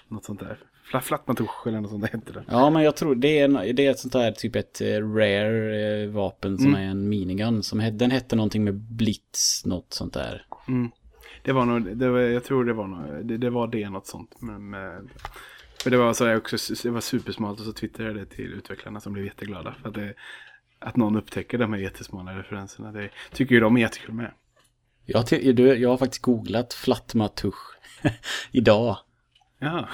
något 0.07 0.25
sånt 0.25 0.39
där. 0.39 0.59
Fla- 0.91 1.01
Flatmatusch 1.01 1.67
eller 1.67 1.81
något 1.81 1.91
sånt 1.91 2.05
hette 2.11 2.31
det. 2.33 2.43
Ja, 2.47 2.69
men 2.69 2.83
jag 2.83 2.95
tror 2.95 3.15
det 3.15 3.39
är, 3.39 3.73
det 3.73 3.85
är 3.87 3.91
ett 3.91 3.99
sånt 3.99 4.13
där 4.13 4.31
typ 4.31 4.55
ett 4.55 4.81
eh, 4.81 4.87
rare 4.87 6.03
eh, 6.03 6.09
vapen 6.09 6.57
som 6.57 6.67
Mm. 6.67 6.81
är 6.81 6.91
en 6.91 7.09
minigun. 7.09 7.63
Som 7.63 7.97
den 7.97 8.11
hette 8.11 8.35
någonting 8.35 8.63
med 8.63 8.75
blitz, 8.75 9.65
något 9.65 9.93
sånt 9.93 10.13
där. 10.13 10.45
Mm. 10.67 10.91
Det 11.43 11.51
var 11.51 11.65
nog, 11.65 11.97
det 11.97 12.09
var, 12.09 12.19
jag 12.19 12.43
tror 12.43 12.65
det 12.65 12.73
var 12.73 12.87
nog, 12.87 13.25
det, 13.25 13.37
det 13.37 13.49
var 13.49 13.67
det 13.67 13.89
något 13.89 14.07
sånt. 14.07 14.35
Men, 14.39 14.69
med, 14.69 15.09
för 15.83 15.89
det 15.91 15.97
var 15.97 16.13
så 16.13 16.25
här 16.25 16.37
också, 16.37 16.57
det 16.83 16.89
var 16.89 17.01
supersmalt 17.01 17.59
och 17.59 17.65
så 17.65 17.73
twittrade 17.73 18.09
jag 18.09 18.17
det 18.17 18.25
till 18.25 18.53
utvecklarna 18.53 18.99
som 18.99 19.13
blev 19.13 19.25
jätteglada. 19.25 19.75
För 19.81 19.89
att, 19.89 19.95
det, 19.95 20.13
att 20.79 20.95
någon 20.95 21.15
upptäcker 21.15 21.57
de 21.57 21.73
här 21.73 21.79
jättesmala 21.79 22.39
referenserna. 22.39 22.91
Det 22.91 23.09
tycker 23.33 23.55
ju 23.55 23.61
de 23.61 23.77
är 23.77 23.81
jättekul 23.81 24.15
med. 24.15 24.31
Jag, 25.05 25.31
jag 25.79 25.89
har 25.89 25.97
faktiskt 25.97 26.21
googlat 26.21 26.73
flatmatusch 26.73 27.75
idag. 28.51 28.97
Ja, 29.65 29.89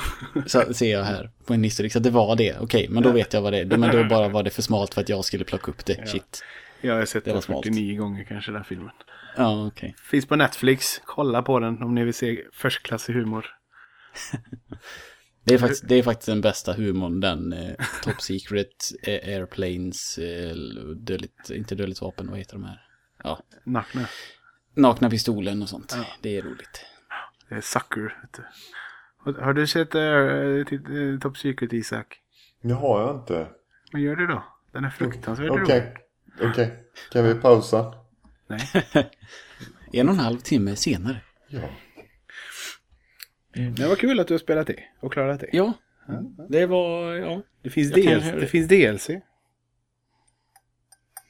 Så 0.45 0.73
ser 0.73 0.91
jag 0.91 1.03
här 1.03 1.31
på 1.45 1.53
en 1.53 1.63
historik. 1.63 1.93
Så 1.93 1.99
det 1.99 2.09
var 2.09 2.35
det. 2.35 2.57
Okej, 2.59 2.87
men 2.89 3.03
då 3.03 3.11
vet 3.11 3.33
jag 3.33 3.41
vad 3.41 3.53
det 3.53 3.59
är. 3.59 3.65
Men 3.65 3.91
då 3.91 4.03
bara 4.03 4.29
var 4.29 4.43
det 4.43 4.49
för 4.49 4.61
smalt 4.61 4.93
för 4.93 5.01
att 5.01 5.09
jag 5.09 5.25
skulle 5.25 5.43
plocka 5.45 5.71
upp 5.71 5.85
det. 5.85 6.09
Shit. 6.09 6.43
jag 6.81 6.95
har 6.95 7.05
sett 7.05 7.25
Det 7.25 7.29
det 7.31 7.33
var 7.35 7.41
smalt. 7.41 7.65
49 7.65 7.99
gånger 7.99 8.23
kanske 8.23 8.51
den 8.51 8.63
filmen. 8.63 8.91
Ja, 9.37 9.67
okej. 9.67 9.95
Finns 10.03 10.25
på 10.25 10.35
Netflix, 10.35 11.01
kolla 11.05 11.41
på 11.41 11.59
den 11.59 11.83
om 11.83 11.95
ni 11.95 12.03
vill 12.03 12.13
se 12.13 12.41
förstklassig 12.53 13.13
humor. 13.13 13.45
Det 15.43 15.53
är 15.53 15.57
faktiskt, 15.57 15.87
det 15.87 15.95
är 15.95 16.03
faktiskt 16.03 16.25
den 16.25 16.41
bästa 16.41 16.73
humorn, 16.73 17.19
den 17.19 17.53
eh, 17.53 17.75
Top 18.03 18.21
Secret 18.21 18.67
eh, 19.03 19.13
Airplanes, 19.13 20.17
eh, 20.17 20.55
dödligt, 20.95 21.49
inte 21.49 21.75
dödligt 21.75 22.01
vapen, 22.01 22.29
vad 22.29 22.39
heter 22.39 22.53
de 22.53 22.63
här? 22.63 22.81
Ja, 23.23 23.39
Nakna. 23.65 24.05
nakna 24.75 25.09
pistolen 25.09 25.61
och 25.61 25.69
sånt. 25.69 25.97
Det 26.21 26.37
är 26.37 26.41
roligt. 26.41 26.85
Det 27.49 27.55
är 27.55 27.61
Sucker. 27.61 28.01
Vet 28.21 28.33
du. 28.33 28.43
Har- 29.23 29.33
Har 29.41 29.53
du 29.53 29.67
sett 29.67 29.95
äh, 29.95 31.19
Top 31.19 31.37
Secret 31.37 31.73
Isak? 31.73 32.21
Det 32.61 32.73
har 32.73 33.01
jag 33.01 33.15
inte. 33.15 33.47
Men 33.93 34.01
gör 34.01 34.15
det 34.15 34.27
då. 34.27 34.43
Den 34.71 34.85
är 34.85 34.89
fruktansvärt 34.89 35.49
Okej. 35.51 35.79
rolig. 36.39 36.51
Okej. 36.51 36.83
Kan 37.11 37.25
vi 37.25 37.33
pausa? 37.35 37.93
Nej. 38.47 38.59
En 39.93 40.07
och 40.09 40.13
en 40.13 40.19
halv 40.19 40.37
timme 40.37 40.75
senare. 40.75 41.21
Ja. 41.47 41.69
Det 43.75 43.87
var 43.87 43.95
kul 43.95 44.19
att 44.19 44.27
du 44.27 44.33
har 44.33 44.39
spelat 44.39 44.67
det 44.67 44.79
och 44.99 45.13
klarat 45.13 45.39
det. 45.39 45.49
Ja, 45.53 45.73
det 46.49 46.65
var, 46.65 47.13
ja. 47.15 47.41
Det 47.61 47.69
finns, 47.69 47.97
Jag 47.97 48.05
DLC, 48.19 48.25
det. 48.25 48.39
det 48.39 48.47
finns 48.47 48.67
DLC. 48.67 49.09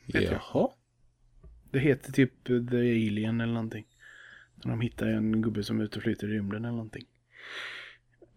Jaha. 0.06 0.70
Det 1.72 1.80
heter 1.80 2.12
typ 2.12 2.44
The 2.46 2.78
Alien 2.78 3.42
eller 3.42 3.54
någonting. 3.54 3.86
De 4.56 4.82
hittar 4.82 5.08
en 5.08 5.42
gubbe 5.42 5.64
som 5.64 5.80
är 5.80 5.84
ute 5.84 5.98
och 5.98 6.04
flyter 6.04 6.28
i 6.28 6.32
rymden 6.34 6.66
eller 6.66 6.76
någonting. 6.76 7.06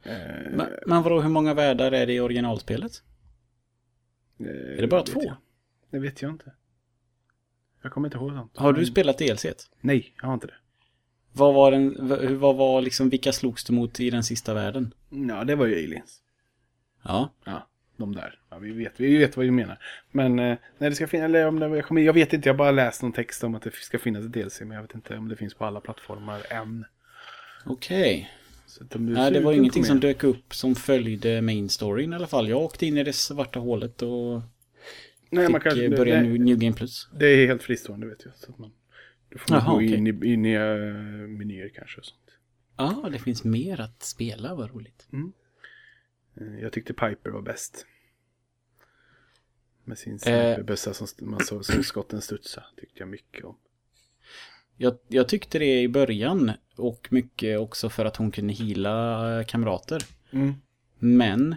Eh, 0.04 0.50
Men, 0.50 0.66
men 0.86 1.02
vadå, 1.02 1.20
hur 1.20 1.28
många 1.30 1.54
världar 1.54 1.92
är 1.92 2.06
det 2.06 2.12
i 2.12 2.20
originalspelet? 2.20 2.92
Eh, 4.40 4.46
Är 4.46 4.80
det 4.80 4.86
bara 4.88 5.02
två? 5.02 5.22
jag. 5.24 5.36
Det 5.90 5.98
vet 5.98 6.22
jag 6.22 6.30
inte. 6.30 6.52
Jag 7.82 7.92
kommer 7.92 8.08
inte 8.08 8.18
ihåg 8.18 8.32
sånt. 8.32 8.56
Har 8.56 8.72
du 8.72 8.86
spelat 8.86 9.18
DLC? 9.18 9.46
Nej, 9.80 10.14
jag 10.20 10.26
har 10.26 10.34
inte 10.34 10.46
det. 10.46 10.54
Vad 11.32 11.54
var 11.54 11.70
den, 11.70 11.96
vad 12.40 12.56
var 12.56 12.80
liksom, 12.82 13.08
vilka 13.10 13.32
slogs 13.32 13.64
du 13.64 13.72
mot 13.72 14.00
i 14.00 14.10
den 14.10 14.24
sista 14.24 14.54
världen? 14.54 14.94
Ja, 15.10 15.44
det 15.44 15.54
var 15.54 15.66
ju 15.66 15.74
aliens. 15.74 16.20
Ja. 17.02 17.32
Ja, 17.44 17.68
de 17.96 18.14
där. 18.14 18.38
Ja, 18.50 18.58
vi, 18.58 18.72
vet, 18.72 19.00
vi 19.00 19.18
vet 19.18 19.36
vad 19.36 19.44
vi 19.44 19.50
menar. 19.50 19.78
Men 20.10 20.38
eh, 20.38 20.58
när 20.78 20.90
det 20.90 20.96
ska 20.96 21.06
finnas, 21.06 21.24
eller 21.24 21.46
om 21.46 21.58
det, 21.60 21.68
jag, 21.68 21.84
kommer, 21.84 22.02
jag 22.02 22.12
vet 22.12 22.32
inte, 22.32 22.48
jag 22.48 22.56
bara 22.56 22.70
läst 22.70 23.02
någon 23.02 23.12
text 23.12 23.44
om 23.44 23.54
att 23.54 23.62
det 23.62 23.74
ska 23.74 23.98
finnas 23.98 24.24
ett 24.24 24.32
DLC. 24.32 24.60
Men 24.60 24.70
jag 24.70 24.82
vet 24.82 24.94
inte 24.94 25.16
om 25.16 25.28
det 25.28 25.36
finns 25.36 25.54
på 25.54 25.64
alla 25.64 25.80
plattformar 25.80 26.52
än. 26.52 26.84
Okej. 27.66 28.30
Så 28.43 28.43
är 28.80 28.98
Nej, 28.98 29.30
det 29.30 29.40
var 29.40 29.52
ingenting 29.52 29.84
som 29.84 30.00
dök 30.00 30.24
upp 30.24 30.54
som 30.54 30.74
följde 30.74 31.42
main 31.42 31.68
storyn 31.68 32.12
i 32.12 32.16
alla 32.16 32.26
fall. 32.26 32.48
Jag 32.48 32.62
åkte 32.62 32.86
in 32.86 32.96
i 32.98 33.04
det 33.04 33.12
svarta 33.12 33.58
hålet 33.58 34.02
och 34.02 34.42
Nej, 35.30 35.48
man 35.48 35.60
fick 35.60 35.72
kan, 35.72 35.80
eh, 35.82 35.90
börja 35.90 36.14
det, 36.22 36.38
New, 36.38 36.58
Game 36.58 36.76
Plus. 36.76 37.08
det 37.18 37.26
är 37.26 37.46
helt 37.46 37.62
fristående 37.62 38.06
vet 38.06 38.24
jag. 38.24 38.36
Så 38.36 38.54
man, 38.58 38.72
du 39.28 39.38
får 39.38 39.56
Jaha, 39.56 39.70
gå 39.70 39.76
okej. 39.76 39.94
in 39.94 40.06
i, 40.06 40.32
in 40.32 40.46
i 40.46 40.52
eh, 40.54 41.28
menyer 41.28 41.68
kanske. 41.74 41.98
Och 42.00 42.04
sånt. 42.06 42.20
Ja, 42.76 43.08
det 43.12 43.18
finns 43.18 43.44
mer 43.44 43.80
att 43.80 44.02
spela, 44.02 44.54
vad 44.54 44.70
roligt. 44.70 45.08
Eh, 46.40 46.60
Jag 46.62 46.72
tyckte 46.72 46.92
Piper 46.92 47.30
var 47.30 47.42
bäst. 47.42 47.86
Med 49.84 49.98
sin 49.98 50.12
Eh. 50.14 50.18
sniperbössa 50.18 50.94
som 50.94 51.04
st- 51.04 51.24
man 51.24 51.40
såg 51.44 51.64
så 51.64 51.82
skotten 51.82 52.20
studsa. 52.20 52.64
Tyckte 52.80 52.98
jag 52.98 53.08
mycket 53.08 53.44
om. 53.44 53.56
Jag, 54.76 54.94
jag 55.08 55.28
tyckte 55.28 55.58
det 55.58 55.80
i 55.80 55.88
början 55.88 56.52
och 56.76 57.08
mycket 57.10 57.58
också 57.58 57.88
för 57.88 58.04
att 58.04 58.16
hon 58.16 58.30
kunde 58.30 58.52
hila 58.52 59.44
kamrater. 59.46 60.02
Mm. 60.32 60.54
Men 60.98 61.56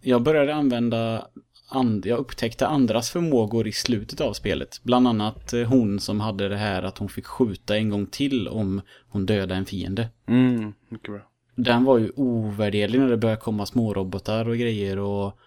jag 0.00 0.22
började 0.22 0.54
använda, 0.54 1.26
and, 1.68 2.06
jag 2.06 2.18
upptäckte 2.18 2.66
andras 2.66 3.10
förmågor 3.10 3.68
i 3.68 3.72
slutet 3.72 4.20
av 4.20 4.32
spelet. 4.32 4.80
Bland 4.82 5.08
annat 5.08 5.52
eh, 5.52 5.62
hon 5.62 6.00
som 6.00 6.20
hade 6.20 6.48
det 6.48 6.56
här 6.56 6.82
att 6.82 6.98
hon 6.98 7.08
fick 7.08 7.26
skjuta 7.26 7.76
en 7.76 7.90
gång 7.90 8.06
till 8.06 8.48
om 8.48 8.80
hon 9.08 9.26
dödade 9.26 9.54
en 9.54 9.66
fiende. 9.66 10.08
Mm, 10.26 10.72
mycket 10.88 11.10
bra. 11.10 11.30
Den 11.56 11.84
var 11.84 11.98
ju 11.98 12.10
ovärderlig 12.16 13.00
när 13.00 13.08
det 13.08 13.16
började 13.16 13.40
komma 13.40 13.66
smårobotar 13.66 14.48
och 14.48 14.56
grejer 14.56 14.98
och 14.98 15.38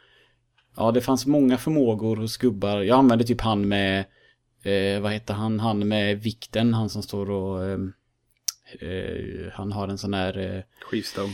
Ja, 0.80 0.92
det 0.92 1.02
fanns 1.02 1.26
många 1.26 1.58
förmågor 1.58 2.16
hos 2.16 2.38
gubbar. 2.38 2.82
Jag 2.82 2.98
använde 2.98 3.24
typ 3.24 3.42
han 3.42 3.68
med 3.68 4.06
eh, 4.68 5.00
Vad 5.00 5.12
heter 5.12 5.34
han? 5.34 5.60
Han 5.60 5.88
med 5.88 6.22
vikten, 6.24 6.74
han 6.74 6.90
som 6.90 7.04
står 7.04 7.30
och 7.30 7.66
eh, 7.66 7.80
eh, 8.80 9.52
Han 9.54 9.72
har 9.72 9.88
en 9.88 9.98
sån 9.98 10.14
här 10.14 10.38
eh, 10.38 10.62
Skivstång. 10.82 11.30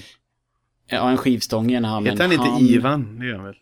Ja, 0.88 1.10
en 1.10 1.18
skivstång 1.18 1.72
i 1.72 1.74
ena 1.74 1.88
handen. 1.88 2.12
Heter 2.12 2.24
han 2.24 2.34
inte 2.34 2.74
Ivan? 2.74 3.20
Det 3.20 3.26
gör 3.26 3.36
han 3.36 3.46
väl? 3.46 3.56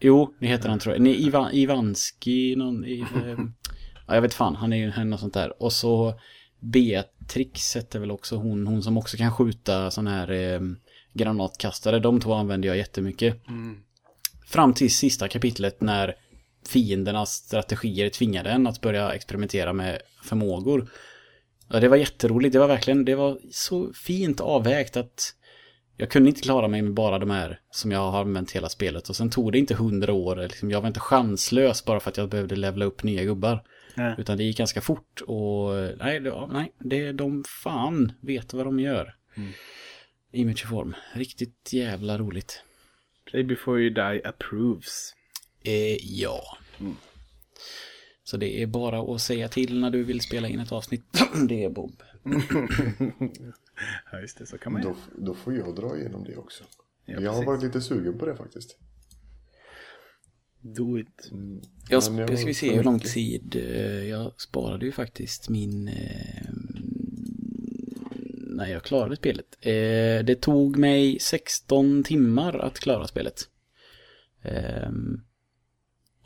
Jo, 0.00 0.34
det 0.38 0.46
heter 0.46 0.68
han 0.68 0.78
tror 0.78 0.94
jag. 0.94 1.02
Nej, 1.02 1.26
Ivan, 1.26 1.52
Ivanski, 1.52 2.56
någon, 2.56 2.84
i, 2.84 3.00
eh, 3.00 3.38
ja, 4.06 4.14
jag 4.14 4.22
vet 4.22 4.34
fan, 4.34 4.56
han 4.56 4.72
är 4.72 4.76
ju 4.76 4.92
en 4.96 5.10
något 5.10 5.20
sånt 5.20 5.34
där. 5.34 5.62
Och 5.62 5.72
så 5.72 6.20
Beatrix 6.60 7.76
heter 7.76 7.98
väl 7.98 8.10
också 8.10 8.36
hon, 8.36 8.66
hon 8.66 8.82
som 8.82 8.98
också 8.98 9.16
kan 9.16 9.32
skjuta 9.32 9.90
sån 9.90 10.06
här 10.06 10.30
eh, 10.30 10.60
granatkastare. 11.12 11.98
De 11.98 12.20
två 12.20 12.34
använder 12.34 12.68
jag 12.68 12.76
jättemycket. 12.76 13.40
Fram 14.46 14.74
till 14.74 14.94
sista 14.94 15.28
kapitlet 15.28 15.80
när 15.80 16.14
fiendernas 16.68 17.32
strategier 17.32 18.08
tvingade 18.08 18.50
en 18.50 18.66
att 18.66 18.80
börja 18.80 19.12
experimentera 19.12 19.72
med 19.72 20.00
förmågor. 20.22 20.90
Ja, 21.68 21.80
det 21.80 21.88
var 21.88 21.96
jätteroligt. 21.96 22.52
Det 22.52 22.58
var 22.58 22.68
verkligen, 22.68 23.04
det 23.04 23.14
var 23.14 23.38
så 23.50 23.92
fint 23.92 24.40
avvägt 24.40 24.96
att 24.96 25.34
jag 25.96 26.10
kunde 26.10 26.28
inte 26.28 26.40
klara 26.40 26.68
mig 26.68 26.82
med 26.82 26.94
bara 26.94 27.18
de 27.18 27.30
här 27.30 27.60
som 27.70 27.92
jag 27.92 28.10
har 28.10 28.20
använt 28.20 28.52
hela 28.52 28.68
spelet. 28.68 29.08
Och 29.08 29.16
sen 29.16 29.30
tog 29.30 29.52
det 29.52 29.58
inte 29.58 29.74
hundra 29.74 30.12
år. 30.12 30.36
Liksom, 30.36 30.70
jag 30.70 30.80
var 30.80 30.88
inte 30.88 31.00
chanslös 31.00 31.84
bara 31.84 32.00
för 32.00 32.10
att 32.10 32.16
jag 32.16 32.28
behövde 32.28 32.56
levla 32.56 32.84
upp 32.84 33.02
nya 33.02 33.24
gubbar. 33.24 33.62
Nej. 33.94 34.14
Utan 34.18 34.38
det 34.38 34.44
gick 34.44 34.58
ganska 34.58 34.80
fort. 34.80 35.20
Och 35.26 35.70
nej, 35.98 36.20
det, 36.20 36.46
nej 36.52 36.72
det, 36.78 37.12
de 37.12 37.44
fan 37.62 38.12
vet 38.20 38.54
vad 38.54 38.66
de 38.66 38.80
gör. 38.80 39.14
Imageform. 40.32 40.94
Riktigt 41.12 41.72
jävla 41.72 42.18
roligt. 42.18 42.62
Play 43.30 43.44
before 43.44 43.80
you 43.80 43.90
die 43.90 44.28
approves. 44.28 45.14
Eh, 45.62 45.96
ja. 46.20 46.42
Så 48.24 48.36
det 48.36 48.62
är 48.62 48.66
bara 48.66 49.14
att 49.14 49.20
säga 49.20 49.48
till 49.48 49.80
när 49.80 49.90
du 49.90 50.04
vill 50.04 50.20
spela 50.20 50.48
in 50.48 50.60
ett 50.60 50.72
avsnitt. 50.72 51.04
det 51.48 51.64
är 51.64 51.70
Bob. 51.70 52.02
Ja, 54.12 54.20
just 54.20 54.38
det. 54.38 54.46
Så 54.46 54.58
kan 54.58 54.72
man 54.72 54.82
Då, 54.82 54.96
då 55.18 55.34
får 55.34 55.54
jag 55.56 55.76
dra 55.76 55.98
igenom 55.98 56.24
det 56.24 56.36
också. 56.36 56.64
Ja, 57.06 57.20
jag 57.20 57.32
har 57.32 57.44
varit 57.44 57.62
lite 57.62 57.80
sugen 57.80 58.18
på 58.18 58.26
det 58.26 58.36
faktiskt. 58.36 58.76
Do 60.60 60.98
it. 60.98 61.30
Jag 61.88 62.12
Men 62.12 62.18
jag 62.18 62.38
ska 62.38 62.46
vi 62.46 62.54
se 62.54 62.74
hur 62.76 62.84
lång 62.84 63.00
tid. 63.00 63.56
eh, 63.56 64.08
Jag 64.08 64.40
sparade 64.40 64.86
ju 64.86 64.92
faktiskt 64.92 65.48
min... 65.48 65.88
eh, 65.88 66.44
När 68.46 68.66
jag 68.66 68.82
klarade 68.82 69.16
spelet. 69.16 69.46
Eh, 69.60 70.24
Det 70.24 70.40
tog 70.40 70.76
mig 70.78 71.18
16 71.20 72.02
timmar 72.04 72.58
att 72.58 72.78
klara 72.78 73.06
spelet. 73.06 73.48
Ehm, 74.42 75.20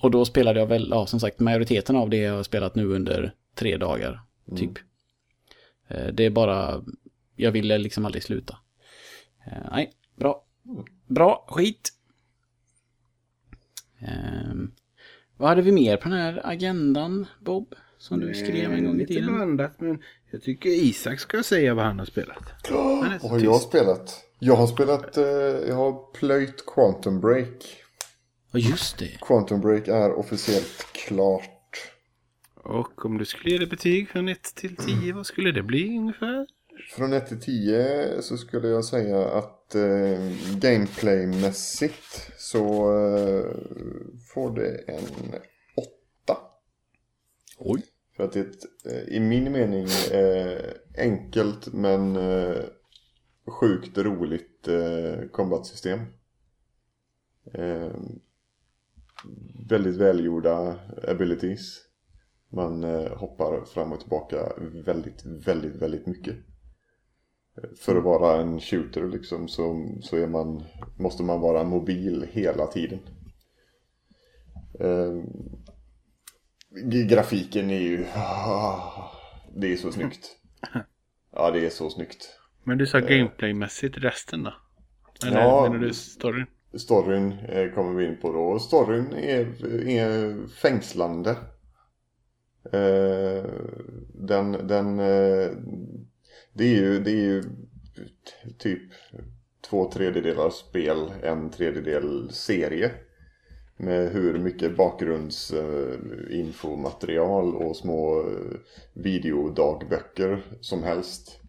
Och 0.05 0.11
då 0.11 0.25
spelade 0.25 0.61
jag 0.61 0.67
väl, 0.67 0.89
ja 0.91 1.07
som 1.07 1.21
sagt, 1.21 1.41
majoriteten 1.41 1.97
av 1.97 2.11
det 2.11 2.17
jag 2.17 2.33
har 2.35 2.43
spelat 2.43 2.75
nu 2.75 2.87
under 2.87 3.35
tre 3.55 3.77
dagar. 3.77 4.21
Typ. 4.57 4.73
Eh, 5.89 6.07
Det 6.07 6.25
är 6.25 6.31
bara, 6.31 6.85
jag 7.37 7.53
ville 7.53 7.79
liksom 7.79 8.05
aldrig 8.05 8.23
sluta. 8.23 8.57
Eh, 9.47 9.53
Nej, 9.71 9.93
bra. 10.17 10.45
Bra, 11.07 11.45
skit. 11.49 11.91
Ehm, 13.99 14.71
vad 15.37 15.49
hade 15.49 15.63
vi 15.63 15.73
mer 15.73 15.97
på 15.97 16.09
den 16.09 16.19
här 16.19 16.41
agendan, 16.45 17.27
Bob? 17.41 17.75
Som 17.99 18.21
du 18.21 18.35
skrev 18.35 18.73
en 18.73 18.85
gång 18.85 18.95
i 18.95 18.99
Lite 18.99 19.15
tiden. 19.15 19.35
blandat, 19.35 19.81
men 19.81 20.03
jag 20.31 20.43
tycker 20.43 20.71
Isak 20.71 21.21
ska 21.21 21.43
säga 21.43 21.75
vad 21.75 21.85
han 21.85 21.99
har 21.99 22.07
spelat. 22.07 22.43
Vad 22.71 23.31
har 23.31 23.39
jag 23.41 23.61
spelat? 23.61 24.25
Jag 24.39 24.57
har 24.57 24.67
spelat, 24.67 25.17
eh, 25.17 25.25
jag 25.69 25.75
har 25.75 26.13
plöjt 26.13 26.67
Quantum 26.67 27.21
Break. 27.21 27.84
Ja, 28.55 28.61
just 28.61 28.99
det. 28.99 29.19
Quantum 29.21 29.61
Break 29.61 29.89
är 29.89 30.13
officiellt 30.13 30.87
klart. 30.93 31.51
Och 32.55 33.05
om 33.05 33.19
du 33.19 33.25
skulle 33.25 33.51
ge 33.51 33.59
det 33.59 33.67
betyg 33.67 34.09
från 34.09 34.29
1 34.29 34.43
till 34.43 34.77
10, 34.77 35.13
vad 35.13 35.27
skulle 35.27 35.53
det 35.53 35.63
bli 35.63 35.99
ungefär? 35.99 36.47
Från 36.97 37.13
1 37.13 37.27
till 37.27 37.41
10 37.41 38.23
så 38.23 38.37
skulle 38.37 38.69
jag 38.69 38.85
säga 38.85 39.29
att 39.29 39.75
eh, 39.75 40.33
gameplaymässigt 40.59 42.33
så 42.39 42.65
eh, 43.07 43.45
får 44.35 44.55
det 44.55 44.77
en 44.87 45.35
8. 46.27 46.39
Oj. 47.59 47.83
För 48.17 48.25
att 48.25 48.33
det 48.33 48.41
är 48.41 48.45
ett, 48.45 48.65
eh, 48.93 49.15
i 49.17 49.21
min 49.21 49.53
mening 49.53 49.87
eh, 50.13 50.59
enkelt 50.99 51.73
men 51.73 52.17
eh, 52.17 52.63
sjukt 53.47 53.99
roligt 53.99 54.69
eh, 54.69 55.29
kombatsystem. 55.33 56.01
Eh, 59.25 59.31
väldigt 59.69 59.97
välgjorda 59.97 60.79
abilities. 61.09 61.81
Man 62.53 62.85
eh, 62.85 63.17
hoppar 63.17 63.65
fram 63.65 63.93
och 63.93 64.01
tillbaka 64.01 64.53
väldigt, 64.85 65.25
väldigt, 65.25 65.75
väldigt 65.83 66.07
mycket. 66.07 66.35
Eh, 67.57 67.71
För 67.81 67.97
att 67.97 68.05
vara 68.05 68.41
en 68.41 68.61
shooter 68.61 69.09
liksom 69.09 69.49
så, 69.49 69.89
så 70.03 70.17
är 70.17 70.27
man, 70.27 70.65
måste 70.99 71.23
man 71.23 71.41
vara 71.41 71.65
mobil 71.65 72.27
hela 72.33 72.67
tiden. 72.67 72.99
Eh, 74.81 75.23
G- 76.91 77.05
Grafiken 77.05 77.71
är 77.71 77.81
ju... 77.81 77.97
Det 79.57 79.73
är 79.73 79.77
så 79.77 79.93
snyggt. 79.93 80.37
Ja, 81.33 81.51
det 81.51 81.67
är 81.67 81.71
så 81.71 81.91
snyggt. 81.91 82.39
Men 82.65 82.79
du 82.79 82.87
sa 82.87 83.01
gameplaymässigt 83.01 83.99
resten 83.99 84.43
då? 84.43 84.55
Eller 85.27 85.41
Ja. 85.41 85.63
menar 85.63 85.79
du 85.87 85.95
storyn? 85.95 86.47
Storyn 86.77 87.33
eh, 87.33 87.75
kommer 87.75 87.95
vi 87.95 88.07
in 88.07 88.21
på 88.21 88.33
då. 88.33 88.59
Storyn 88.59 89.13
är, 89.13 89.67
är 89.89 90.47
fängslande. 90.49 91.31
Eh, 92.73 93.45
den, 94.15 94.53
den, 94.53 94.99
eh, 94.99 95.51
det 96.53 96.65
är 96.65 96.75
ju, 96.75 97.01
det 97.01 97.11
är 97.11 97.25
ju 97.25 97.43
typ 98.59 98.93
två 99.71 99.91
tredjedelar 99.91 100.51
spel, 100.51 101.13
en 101.23 101.51
tredjedel 101.51 102.31
serie. 102.33 102.91
Med 103.77 104.13
hur 104.13 104.39
mycket 104.39 104.77
bakgrundsinfomaterial 104.77 107.55
och 107.55 107.77
små 107.77 108.21
eh, 108.21 108.27
videodagböcker 108.95 110.43
som 110.61 110.83
helst. 110.83 111.41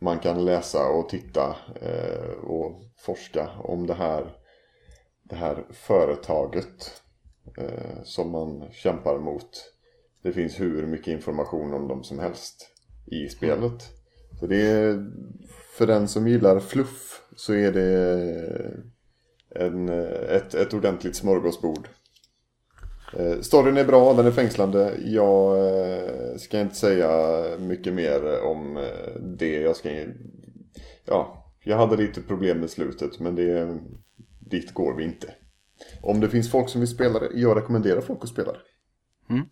Man 0.00 0.18
kan 0.18 0.44
läsa 0.44 0.88
och 0.88 1.08
titta 1.08 1.56
eh, 1.80 2.30
och 2.30 2.82
forska 2.96 3.50
om 3.58 3.86
det 3.86 3.94
här, 3.94 4.36
det 5.24 5.36
här 5.36 5.64
företaget 5.70 7.02
eh, 7.58 8.02
som 8.04 8.30
man 8.30 8.64
kämpar 8.72 9.18
mot. 9.18 9.72
Det 10.22 10.32
finns 10.32 10.60
hur 10.60 10.86
mycket 10.86 11.08
information 11.08 11.74
om 11.74 11.88
dem 11.88 12.04
som 12.04 12.18
helst 12.18 12.70
i 13.06 13.28
spelet. 13.28 13.82
Så 14.40 14.46
det 14.46 14.66
är, 14.66 15.10
för 15.78 15.86
den 15.86 16.08
som 16.08 16.28
gillar 16.28 16.60
fluff 16.60 17.22
så 17.36 17.54
är 17.54 17.72
det 17.72 17.90
en, 19.50 19.88
ett, 20.28 20.54
ett 20.54 20.74
ordentligt 20.74 21.16
smörgåsbord. 21.16 21.88
Eh, 23.16 23.40
storyn 23.40 23.76
är 23.76 23.84
bra, 23.84 24.14
den 24.14 24.26
är 24.26 24.30
fängslande. 24.30 24.92
Jag 25.04 25.58
eh, 25.58 26.36
ska 26.36 26.60
inte 26.60 26.74
säga 26.74 27.42
mycket 27.58 27.94
mer 27.94 28.40
om 28.40 28.76
eh, 28.76 29.20
det. 29.20 29.60
Jag 29.60 29.76
ska... 29.76 29.90
Ja, 31.04 31.44
jag 31.64 31.76
hade 31.76 31.96
lite 31.96 32.20
problem 32.20 32.60
med 32.60 32.70
slutet 32.70 33.20
men 33.20 33.34
det... 33.34 33.78
Dit 34.44 34.74
går 34.74 34.96
vi 34.96 35.04
inte. 35.04 35.34
Om 36.02 36.20
det 36.20 36.28
finns 36.28 36.50
folk 36.50 36.68
som 36.68 36.80
vill 36.80 36.88
spela 36.88 37.18
det, 37.18 37.30
jag 37.34 37.56
rekommenderar 37.56 38.00
folk 38.00 38.22
att 38.22 38.28
spela 38.28 38.52
det. 38.52 38.60
Mm. 39.30 39.48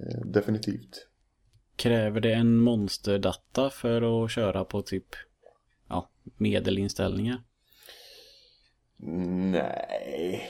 Eh, 0.00 0.26
definitivt. 0.26 1.06
Kräver 1.76 2.20
det 2.20 2.32
en 2.32 2.56
monsterdata 2.56 3.70
för 3.70 4.24
att 4.24 4.30
köra 4.30 4.64
på 4.64 4.82
typ 4.82 5.06
ja, 5.88 6.10
medelinställningar? 6.36 7.42
Nej. 8.96 10.42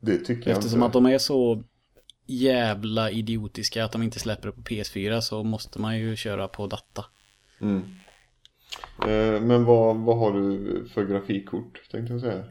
Det 0.00 0.18
tycker 0.18 0.50
jag 0.50 0.58
Eftersom 0.58 0.82
att 0.82 0.92
de 0.92 1.06
är 1.06 1.18
så 1.18 1.64
jävla 2.26 3.10
idiotiska 3.10 3.84
att 3.84 3.92
de 3.92 4.02
inte 4.02 4.18
släpper 4.18 4.48
det 4.48 4.52
på 4.52 4.62
PS4 4.62 5.20
så 5.20 5.44
måste 5.44 5.80
man 5.80 5.98
ju 5.98 6.16
köra 6.16 6.48
på 6.48 6.66
data. 6.66 7.04
Mm. 7.60 7.82
Eh, 9.08 9.40
men 9.40 9.64
vad, 9.64 9.96
vad 9.96 10.18
har 10.18 10.32
du 10.32 10.88
för 10.94 11.04
grafikkort 11.04 11.90
tänkte 11.90 12.12
jag 12.12 12.20
säga? 12.20 12.44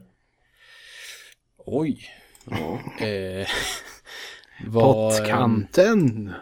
Oj. 1.57 2.09
Ja. 2.45 2.79
Eh, 3.05 3.47
vad 4.67 4.83
Pottkanten! 4.83 6.33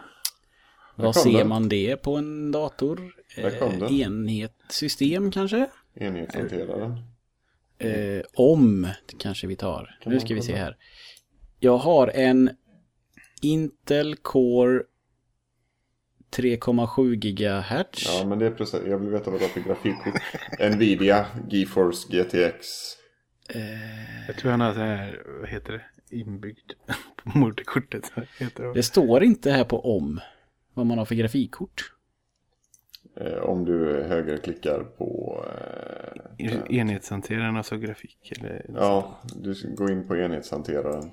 vad 0.94 1.16
ser 1.16 1.38
den. 1.38 1.48
man 1.48 1.68
det 1.68 1.96
på 1.96 2.16
en 2.16 2.52
dator? 2.52 3.14
Eh, 3.36 4.00
enhetssystem 4.00 5.30
kanske? 5.30 5.66
Enhetshanteraren. 5.94 6.98
Eh, 7.78 8.22
om 8.34 8.88
kanske 9.18 9.46
vi 9.46 9.56
tar. 9.56 9.98
Kan 10.02 10.12
nu 10.12 10.20
ska 10.20 10.34
vi 10.34 10.42
se 10.42 10.54
här. 10.54 10.76
Jag 11.58 11.78
har 11.78 12.08
en 12.08 12.50
Intel 13.42 14.16
Core 14.16 14.82
3,7 16.36 17.14
GHz. 17.14 18.06
Ja 18.06 18.26
men 18.26 18.38
det 18.38 18.46
är 18.46 18.50
precis, 18.50 18.80
jag 18.86 18.98
vill 18.98 19.10
veta 19.10 19.30
vad 19.30 19.40
det 19.40 19.44
är 19.44 19.48
för 19.48 19.60
grafikkort. 19.60 20.14
Nvidia 20.76 21.26
GeForce 21.48 22.08
GTX. 22.10 22.66
Jag 24.26 24.36
tror 24.36 24.50
han 24.50 24.60
har 24.60 24.72
så 24.72 24.80
här, 24.80 25.22
vad 25.40 25.48
heter 25.48 25.72
det, 25.72 26.16
inbyggt 26.16 26.72
på 27.16 27.38
moderkortet. 27.38 28.12
Heter 28.38 28.64
det? 28.64 28.72
Det 28.74 28.82
står 28.82 29.22
inte 29.24 29.50
här 29.50 29.64
på 29.64 29.96
om 29.96 30.20
vad 30.74 30.86
man 30.86 30.98
har 30.98 31.04
för 31.04 31.14
grafikkort. 31.14 31.92
Eh, 33.16 33.38
om 33.42 33.64
du 33.64 34.02
högerklickar 34.02 34.84
på... 34.98 35.40
Eh, 36.38 36.78
Enhetshanteraren, 36.78 37.56
alltså 37.56 37.76
grafik 37.76 38.32
eller... 38.38 38.66
ja, 38.74 39.20
du 39.34 39.54
ska 39.54 39.68
gå 39.68 39.90
in 39.90 40.08
på 40.08 40.16
enhetshanteraren. 40.16 41.10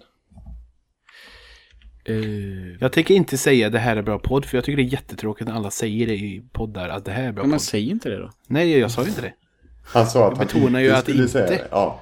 Eh, 2.08 2.78
Jag 2.80 2.92
tänker 2.92 3.14
inte 3.14 3.38
säga 3.38 3.70
det 3.70 3.80
här 3.80 3.96
är 3.98 4.02
bra 4.02 4.20
podd, 4.20 4.46
för 4.46 4.58
jag 4.58 4.66
tycker 4.66 4.78
det 4.78 4.84
är 4.84 4.94
jättetråkigt 4.94 5.48
när 5.48 5.56
alla 5.56 5.72
säger 5.72 6.08
det 6.08 6.14
i 6.16 6.44
poddar, 6.52 6.90
att 6.90 7.06
det 7.06 7.12
här 7.12 7.24
är 7.28 7.32
bra 7.32 7.44
men 7.44 7.52
podd. 7.52 7.62
säg 7.62 7.90
inte 7.90 8.10
det 8.10 8.18
då. 8.18 8.32
Nej, 8.48 8.78
jag 8.78 8.92
sa 8.92 9.02
ju 9.04 9.10
inte 9.10 9.22
det. 9.22 9.34
Han 9.84 10.08
sa 10.08 10.28
att 10.32 10.38
han 10.38 10.48
betonar 10.48 10.80
ju 10.80 10.86
inte 10.86 10.98
att 10.98 11.04
skulle 11.04 11.20
inte. 11.20 11.32
säga 11.32 11.48
det. 11.48 11.68
Ja. 11.72 12.00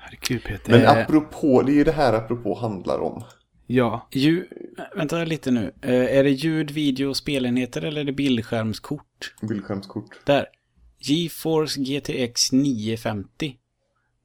Herregud 0.00 0.44
Peter. 0.44 0.70
Men 0.72 0.86
apropå, 0.86 1.62
det 1.62 1.72
är 1.72 1.74
ju 1.74 1.84
det 1.84 1.92
här 1.92 2.12
apropå 2.12 2.54
handlar 2.60 2.98
om. 2.98 3.22
Ja, 3.66 4.08
Ju, 4.12 4.46
vänta 4.96 5.24
lite 5.24 5.50
nu. 5.50 5.72
Eh, 5.82 6.18
är 6.18 6.24
det 6.24 6.30
ljud, 6.30 6.70
video 6.70 7.08
och 7.08 7.16
spelenheter 7.16 7.82
eller 7.82 8.00
är 8.00 8.04
det 8.04 8.12
bildskärmskort? 8.12 9.34
Bildskärmskort. 9.42 10.04
Där. 10.24 10.46
GeForce 10.98 11.80
GTX 11.80 12.52
950. 12.52 13.56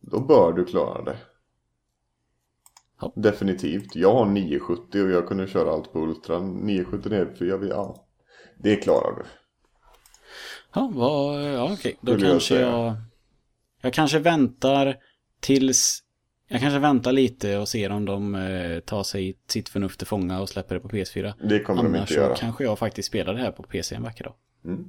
Då 0.02 0.20
bör 0.20 0.54
du 0.54 0.66
klara 0.66 1.02
det. 1.04 1.16
Ja. 3.02 3.14
Definitivt. 3.16 3.95
Jag 3.95 4.14
har 4.14 4.26
970 4.26 5.04
och 5.04 5.12
jag 5.12 5.28
kunde 5.28 5.47
köra 5.47 5.72
allt 5.72 5.93
på 5.93 5.99
Ultra. 5.99 6.39
970 6.39 7.14
är 7.14 7.26
för 7.26 7.45
jag 7.45 7.58
vill, 7.58 7.70
ja. 7.70 8.08
Det 8.58 8.76
klarar 8.76 9.16
du. 9.16 9.24
Ja, 10.74 10.91
vad, 10.93 11.43
ja 11.43 11.74
okej. 11.74 11.97
Då 12.02 12.12
Skulle 12.12 12.26
jag 12.26 12.34
kanske 12.34 12.56
säga. 12.56 12.68
jag... 12.70 12.93
Jag 13.82 13.93
kanske 13.93 14.20
väntar 14.20 14.97
tills... 15.39 16.04
Jag 16.47 16.62
kanske 16.62 16.80
väntar 16.80 17.12
lite 17.12 17.58
och 17.58 17.68
ser 17.68 17.91
om 17.91 18.06
de 18.06 18.36
eh, 18.36 18.80
tar 18.80 19.04
sig 19.04 19.38
sitt 19.47 19.70
förnuft 19.70 19.97
till 19.99 20.08
fånga 20.08 20.41
och 20.41 20.49
släpper 20.49 20.76
det 20.76 20.82
på 20.82 20.89
PS4. 20.89 21.34
Det 21.49 21.60
kommer 21.60 21.84
de 21.84 21.88
Annars 21.89 22.02
inte 22.02 22.14
så 22.14 22.20
göra. 22.20 22.36
kanske 22.36 22.64
jag 22.64 22.80
faktiskt 22.80 23.08
spelar 23.08 23.34
det 23.34 23.39
här 23.39 23.52
på 23.52 23.64
PC 23.64 23.95
en 23.95 24.04
vacker 24.04 24.24
dag. 24.24 24.34
Mm. 24.66 24.86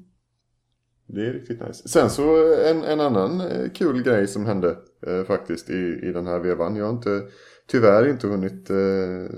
Det 1.07 1.27
är 1.27 1.33
riktigt 1.33 1.61
nice. 1.67 1.89
Sen 1.89 2.11
så 2.11 2.55
en, 2.65 2.85
en 2.85 3.01
annan 3.01 3.41
eh, 3.41 3.71
kul 3.75 4.03
grej 4.03 4.27
som 4.27 4.47
hände 4.47 4.77
eh, 5.07 5.25
faktiskt 5.27 5.71
i, 5.71 6.01
i 6.03 6.13
den 6.13 6.27
här 6.27 6.39
vevan. 6.39 6.77
Jag 6.77 6.85
har 6.85 6.93
inte, 6.93 7.23
tyvärr 7.67 8.09
inte 8.09 8.27
hunnit 8.27 8.71
eh, 8.71 9.37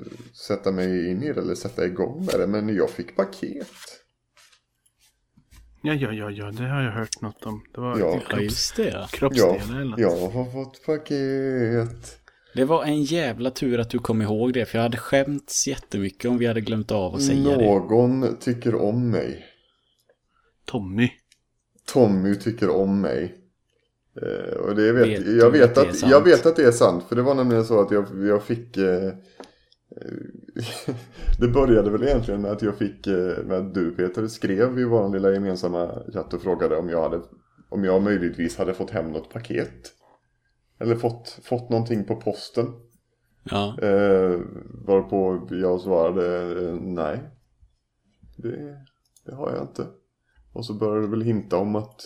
sätta 0.49 0.73
mig 0.73 1.11
in 1.11 1.23
i 1.23 1.33
det 1.33 1.41
eller 1.41 1.55
sätta 1.55 1.87
igång 1.87 2.25
med 2.25 2.41
det. 2.41 2.47
Men 2.47 2.77
jag 2.77 2.91
fick 2.91 3.17
paket. 3.17 3.67
ja, 5.83 5.95
ja, 5.95 6.13
ja, 6.13 6.31
ja, 6.31 6.51
det 6.51 6.69
har 6.69 6.83
jag 6.83 6.93
hört 6.93 7.21
något 7.21 7.47
om. 7.47 7.65
Det 7.75 7.81
var 7.81 7.99
Ja. 7.99 8.21
Ja, 8.31 8.37
kropps, 8.37 8.75
ja. 8.79 8.85
Ja, 8.85 9.09
kroppsdelar 9.11 9.81
eller 9.81 9.85
något. 9.91 10.01
jag 10.01 10.29
har 10.29 10.53
fått 10.53 10.87
paket. 10.87 12.21
Det 12.55 12.65
var 12.65 12.85
en 12.85 13.03
jävla 13.03 13.51
tur 13.51 13.81
att 13.81 13.91
du 13.91 13.99
kom 13.99 14.23
ihåg 14.23 14.53
det, 14.53 14.65
för 14.67 14.79
jag 14.79 14.83
hade 14.83 14.97
skämts 14.97 15.67
jättemycket 15.69 16.31
om 16.31 16.39
vi 16.39 16.47
hade 16.47 16.61
glömt 16.61 16.91
av 16.91 17.15
att 17.15 17.23
säga 17.23 17.57
det. 17.57 17.65
Någon 17.67 18.37
tycker 18.37 18.75
om 18.75 19.11
mig. 19.11 19.45
Tommy. 20.65 21.11
Tommy 21.87 22.35
tycker 22.35 22.71
om 22.71 23.01
mig. 23.01 23.44
Eh, 24.23 24.57
och 24.57 24.75
det 24.75 24.93
vet, 24.93 25.07
Vet 25.07 25.27
jag, 25.27 25.53
du 25.53 25.59
vet 25.59 25.69
att 25.69 25.75
det 25.75 25.81
är 25.81 25.89
att, 25.89 25.97
sant? 25.97 26.13
jag 26.13 26.25
vet 26.25 26.47
att 26.47 26.57
det 26.57 26.65
är 26.65 26.73
sant. 26.73 27.05
För 27.09 27.17
det 27.17 27.23
var 27.23 27.35
nämligen 27.35 27.65
så 27.65 27.81
att 27.81 27.91
jag, 27.91 28.07
jag 28.27 28.43
fick... 28.43 28.77
Eh, 28.77 29.07
eh, 29.07 29.13
det 31.41 31.49
började 31.49 31.91
väl 31.91 32.03
egentligen 32.03 32.43
med 32.43 32.51
att 32.51 32.63
jag 32.63 32.77
fick... 32.77 33.07
Eh, 33.07 33.45
med 33.45 33.59
att 33.59 33.75
du 33.75 33.91
Peter 33.91 34.27
skrev 34.27 34.79
i 34.79 34.85
vår 34.85 35.09
lilla 35.09 35.31
gemensamma 35.31 36.03
chatt 36.13 36.35
och 36.35 36.43
frågade 36.43 36.77
om 36.77 36.89
jag 36.89 37.03
hade... 37.03 37.21
Om 37.69 37.85
jag 37.85 38.03
möjligtvis 38.03 38.57
hade 38.57 38.75
fått 38.75 38.91
hem 38.91 39.13
något 39.13 39.33
paket. 39.33 39.93
Eller 40.79 40.97
fått, 40.97 41.39
fått 41.43 41.71
någonting 41.71 42.05
på 42.05 42.17
posten. 42.17 42.67
Ja, 43.51 43.79
Eh, 43.83 44.41
varpå 44.87 45.49
jag 45.51 45.81
svarade 45.81 46.53
eh, 46.69 46.75
nej. 46.75 47.21
Det, 48.37 48.77
det 49.27 49.35
har 49.35 49.51
jag 49.51 49.63
inte. 49.63 49.87
Och 50.53 50.67
så 50.67 50.75
började 50.75 51.01
det 51.01 51.11
väl 51.11 51.23
hinta 51.23 51.57
om 51.57 51.77
att 51.77 52.01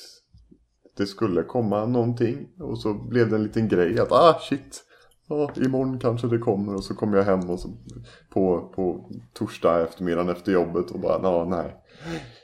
det 0.99 1.07
skulle 1.07 1.43
komma 1.43 1.87
någonting. 1.87 2.49
Och 2.59 2.79
så 2.79 2.95
blev 2.95 3.31
det 3.31 3.37
en 3.37 3.43
liten 3.43 3.69
grej 3.69 4.01
att 4.01 4.13
ah 4.13 4.39
shit. 4.41 4.85
Ja, 5.29 5.51
imorgon 5.57 5.99
kanske 5.99 6.27
det 6.27 6.39
kommer 6.39 6.75
och 6.75 6.85
så 6.85 6.95
kom 6.95 7.15
jag 7.15 7.25
hem 7.25 7.51
och 7.51 7.61
så 7.61 7.69
på, 8.31 8.73
på 8.75 9.11
torsdag 9.33 9.83
eftermiddagen 9.83 10.29
efter 10.29 10.53
jobbet 10.53 10.91
och 10.91 11.01
bara 11.01 11.21
ja, 11.23 11.45
nej. 11.45 11.77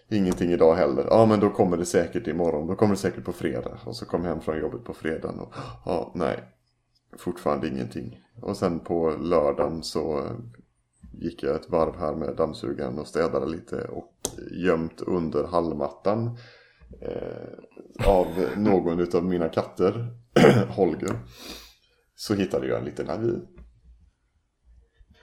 Ingenting 0.08 0.50
idag 0.50 0.74
heller. 0.74 1.06
Ja 1.10 1.26
men 1.26 1.40
då 1.40 1.50
kommer 1.50 1.76
det 1.76 1.86
säkert 1.86 2.26
imorgon. 2.26 2.66
Då 2.66 2.74
kommer 2.74 2.94
det 2.94 3.00
säkert 3.00 3.24
på 3.24 3.32
fredag. 3.32 3.78
Och 3.84 3.96
så 3.96 4.06
kom 4.06 4.24
jag 4.24 4.30
hem 4.30 4.40
från 4.40 4.58
jobbet 4.58 4.84
på 4.84 4.94
fredagen 4.94 5.40
och 5.40 5.54
ja 5.84 6.12
nej. 6.14 6.44
Fortfarande 7.18 7.68
ingenting. 7.68 8.20
Och 8.42 8.56
sen 8.56 8.80
på 8.80 9.10
lördagen 9.20 9.82
så 9.82 10.22
gick 11.12 11.42
jag 11.42 11.54
ett 11.56 11.70
varv 11.70 11.96
här 11.98 12.14
med 12.14 12.36
dammsugaren 12.36 12.98
och 12.98 13.06
städade 13.06 13.46
lite 13.46 13.84
och 13.84 14.12
gömt 14.50 15.00
under 15.00 15.44
hallmattan 15.44 16.36
eh, 17.00 17.73
av 18.06 18.48
någon 18.56 19.00
utav 19.00 19.24
mina 19.24 19.48
katter, 19.48 20.06
Holger, 20.68 21.18
så 22.16 22.34
hittade 22.34 22.66
jag 22.66 22.78
en 22.78 22.84
liten 22.84 23.10
avi. 23.10 23.38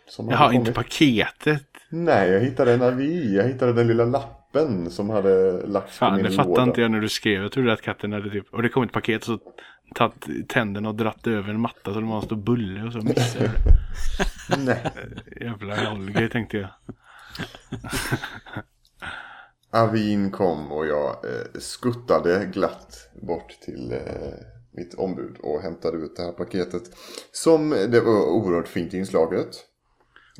Som 0.07 0.29
Jaha, 0.29 0.53
inte 0.53 0.71
paketet. 0.73 1.67
Nej, 1.89 2.29
jag 2.29 2.39
hittade 2.39 2.73
en 2.73 2.81
avi. 2.81 3.35
Jag 3.35 3.43
hittade 3.47 3.73
den 3.73 3.87
lilla 3.87 4.05
lappen 4.05 4.89
som 4.91 5.09
hade 5.09 5.51
lagts 5.67 5.99
på 5.99 6.05
Fan, 6.05 6.15
min 6.15 6.23
det 6.25 6.31
fattar 6.31 6.49
låda. 6.49 6.63
inte 6.63 6.81
jag 6.81 6.91
när 6.91 7.01
du 7.01 7.09
skrev. 7.09 7.41
Jag 7.41 7.51
trodde 7.51 7.73
att 7.73 7.81
katten 7.81 8.13
hade 8.13 8.29
typ, 8.29 8.53
och 8.53 8.61
det 8.61 8.69
kom 8.69 8.83
ett 8.83 8.91
paket 8.91 9.23
så 9.23 9.39
tagit 9.95 10.49
tänderna 10.49 10.89
och 10.89 10.95
dratt 10.95 11.27
över 11.27 11.49
en 11.49 11.59
matta 11.59 11.93
så 11.93 11.99
det 11.99 12.05
var 12.05 12.15
en 12.15 12.21
stor 12.21 12.35
bulle 12.35 12.83
och 12.83 12.93
så 12.93 13.01
missade 13.01 13.45
jag 13.45 13.53
det. 13.53 14.57
Nej. 14.65 14.91
Jävla 15.41 15.89
Holger 15.89 16.27
tänkte 16.27 16.57
jag. 16.57 16.69
Avin 19.71 20.31
kom 20.31 20.71
och 20.71 20.87
jag 20.87 21.09
eh, 21.09 21.59
skuttade 21.59 22.45
glatt 22.45 23.09
bort 23.21 23.49
till 23.61 23.91
eh, 23.91 23.99
mitt 24.71 24.93
ombud 24.93 25.37
och 25.43 25.61
hämtade 25.61 25.97
ut 25.97 26.15
det 26.15 26.23
här 26.23 26.31
paketet. 26.31 26.83
Som 27.31 27.69
det 27.69 28.01
var 28.01 28.25
oerhört 28.25 28.67
fint 28.67 28.93
inslaget. 28.93 29.55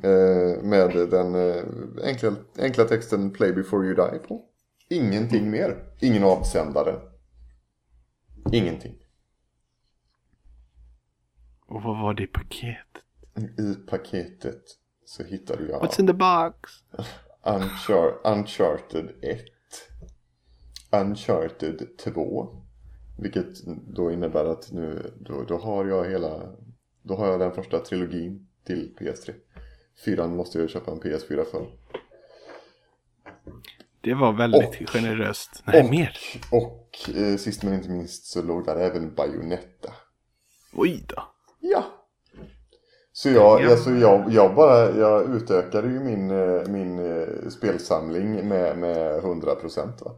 Eh, 0.03 0.63
med 0.63 1.09
den 1.09 1.35
eh, 1.35 1.63
enkla, 2.03 2.35
enkla 2.59 2.83
texten 2.83 3.33
Play 3.33 3.53
before 3.53 3.85
you 3.85 3.95
die 3.95 4.19
på. 4.19 4.41
Ingenting 4.89 5.51
mer. 5.51 5.85
Ingen 5.99 6.23
avsändare. 6.23 6.99
Ingenting. 8.51 8.95
Och 11.65 11.83
vad 11.83 12.01
var 12.01 12.13
det 12.13 12.23
i 12.23 12.27
paketet? 12.27 13.03
I 13.59 13.73
paketet 13.73 14.63
så 15.05 15.23
hittade 15.23 15.63
jag 15.63 15.81
What's 15.81 15.99
in 15.99 16.07
the 16.07 16.13
box? 16.13 16.71
Unchar- 17.43 18.17
Uncharted 18.23 19.09
1. 19.21 19.41
Uncharted 20.91 21.97
2. 21.97 22.47
Vilket 23.19 23.65
då 23.95 24.11
innebär 24.11 24.45
att 24.45 24.71
nu, 24.71 25.13
då, 25.19 25.43
då 25.43 25.57
har 25.57 25.85
jag 25.85 26.09
hela, 26.09 26.55
då 27.01 27.15
har 27.15 27.27
jag 27.27 27.39
den 27.39 27.51
första 27.51 27.79
trilogin 27.79 28.47
till 28.65 28.95
PS3. 28.99 29.33
Fyran 30.05 30.35
måste 30.35 30.59
jag 30.59 30.69
köpa 30.69 30.91
en 30.91 30.99
PS4 31.01 31.43
för. 31.51 31.67
Det 34.01 34.13
var 34.13 34.33
väldigt 34.33 34.81
Och- 34.81 34.89
generöst. 34.89 35.63
Nej, 35.65 35.83
och- 35.83 35.89
mer. 35.89 36.17
Och 36.51 37.09
eh, 37.15 37.37
sist 37.37 37.63
men 37.63 37.73
inte 37.73 37.89
minst 37.89 38.25
så 38.25 38.41
låg 38.41 38.65
där 38.65 38.75
även 38.75 39.15
Bayonetta. 39.15 39.93
Oj 40.73 41.05
då. 41.07 41.30
Så 43.21 43.29
jag, 43.29 43.61
Ja. 43.61 43.71
alltså 43.71 43.89
jag, 43.91 44.33
jag 44.33 44.55
bara, 44.55 44.97
jag 44.97 45.35
utökade 45.35 45.87
ju 45.87 45.99
min, 45.99 46.31
eh, 46.31 46.67
min 46.67 46.99
eh, 46.99 47.49
spelsamling 47.49 48.47
med, 48.47 48.77
med 48.77 49.21
100% 49.21 50.03
va. 50.03 50.15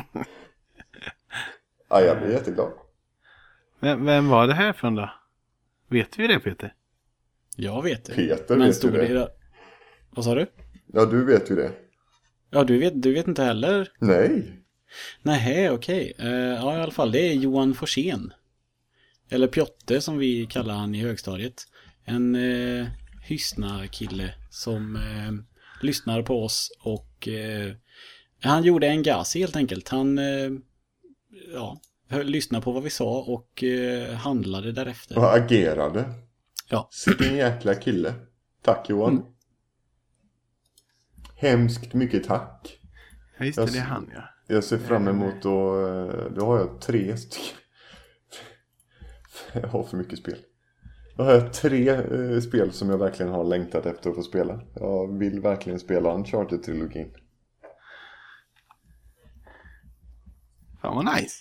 ja, 1.88 2.00
jag 2.00 2.18
blir 2.18 2.30
jätteglad. 2.30 2.72
Vem, 3.80 4.04
vem 4.04 4.28
var 4.28 4.46
det 4.46 4.54
här 4.54 4.72
från 4.72 4.94
då? 4.94 5.10
Vet 5.88 6.18
vi 6.18 6.26
det 6.26 6.40
Peter? 6.40 6.74
Jag 7.56 7.82
vet 7.82 8.04
det. 8.04 8.14
Peter 8.14 8.56
Men 8.56 8.66
vet 8.66 8.76
stod 8.76 8.94
ju 8.94 8.98
det. 8.98 9.14
det... 9.14 9.28
Vad 10.10 10.24
sa 10.24 10.34
du? 10.34 10.46
Ja, 10.86 11.04
du 11.04 11.24
vet 11.24 11.50
ju 11.50 11.54
det. 11.56 11.70
Ja, 12.50 12.64
du 12.64 12.78
vet, 12.78 13.02
du 13.02 13.14
vet 13.14 13.28
inte 13.28 13.42
heller? 13.42 13.92
Nej. 13.98 14.60
Nej, 15.22 15.70
okej. 15.70 16.12
Eh, 16.18 16.28
ja, 16.30 16.78
i 16.78 16.80
alla 16.82 16.92
fall, 16.92 17.12
det 17.12 17.20
är 17.20 17.34
Johan 17.34 17.74
Forsén. 17.74 18.32
Eller 19.28 19.46
Pjotte 19.46 20.00
som 20.00 20.18
vi 20.18 20.46
kallar 20.46 20.74
han 20.74 20.94
i 20.94 21.02
högstadiet. 21.02 21.62
En 22.08 22.34
eh, 22.34 22.86
Hyssna-kille 23.22 24.34
som 24.50 24.96
eh, 24.96 25.32
lyssnar 25.82 26.22
på 26.22 26.44
oss 26.44 26.70
och 26.80 27.28
eh, 27.28 27.74
han 28.42 28.62
gjorde 28.62 28.86
en 28.86 29.02
gas 29.02 29.34
helt 29.34 29.56
enkelt. 29.56 29.88
Han 29.88 30.18
eh, 30.18 30.50
ja, 31.52 31.80
lyssnade 32.10 32.64
på 32.64 32.72
vad 32.72 32.82
vi 32.82 32.90
sa 32.90 33.22
och 33.22 33.64
eh, 33.64 34.14
handlade 34.14 34.72
därefter. 34.72 35.18
Och 35.18 35.34
agerade. 35.34 36.14
Ja. 36.68 36.88
Vilken 37.06 37.36
jäkla 37.36 37.74
kille. 37.74 38.14
Tack 38.62 38.90
Johan. 38.90 39.12
Mm. 39.12 39.24
Hemskt 41.36 41.94
mycket 41.94 42.24
tack. 42.24 42.78
Ja, 43.38 43.44
just 43.44 43.56
det, 43.56 43.62
Jag 43.62 43.72
det 43.72 43.78
är 43.78 43.82
han 43.82 44.10
ja. 44.14 44.22
Jag 44.46 44.64
ser 44.64 44.78
fram 44.78 45.08
emot 45.08 45.34
att, 45.34 45.44
eh, 45.44 46.32
då 46.36 46.46
har 46.46 46.58
jag 46.58 46.80
tre 46.80 47.16
stycken. 47.16 47.58
Jag 49.52 49.68
har 49.68 49.84
för 49.84 49.96
mycket 49.96 50.18
spel. 50.18 50.38
Då 51.16 51.22
har 51.22 51.32
jag 51.32 51.52
tre 51.52 51.88
eh, 51.90 52.40
spel 52.40 52.72
som 52.72 52.90
jag 52.90 52.98
verkligen 52.98 53.32
har 53.32 53.44
längtat 53.44 53.86
efter 53.86 54.10
att 54.10 54.16
få 54.16 54.22
spela. 54.22 54.60
Jag 54.74 55.18
vill 55.18 55.40
verkligen 55.40 55.78
spela 55.80 56.14
Uncharted-trilogin. 56.14 57.10
Fan 60.82 60.96
vad 60.96 61.04
nice. 61.16 61.34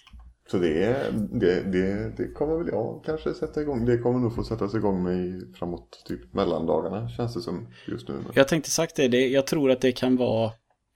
Så 0.52 0.58
det, 0.58 1.12
det, 1.32 1.62
det, 1.72 2.14
det 2.18 2.28
kommer 2.34 2.58
väl 2.58 2.68
jag 2.68 3.04
kanske 3.06 3.34
sätta 3.34 3.62
igång. 3.62 3.86
Det 3.86 3.98
kommer 3.98 4.20
nog 4.20 4.36
få 4.36 4.44
sättas 4.44 4.76
igång 4.76 5.04
med 5.04 5.18
i- 5.26 5.54
framåt 5.60 6.04
typ 6.08 6.34
mellandagarna 6.34 7.10
känns 7.10 7.34
det 7.34 7.42
som 7.42 7.68
just 7.88 8.08
nu. 8.08 8.16
Jag 8.34 8.48
tänkte 8.48 8.72
sagt 8.72 8.96
det, 8.96 9.08
det 9.08 9.28
jag 9.28 9.48
tror 9.48 9.72
att 9.72 9.82
det 9.82 9.92
kan 9.92 10.16
vara 10.18 10.52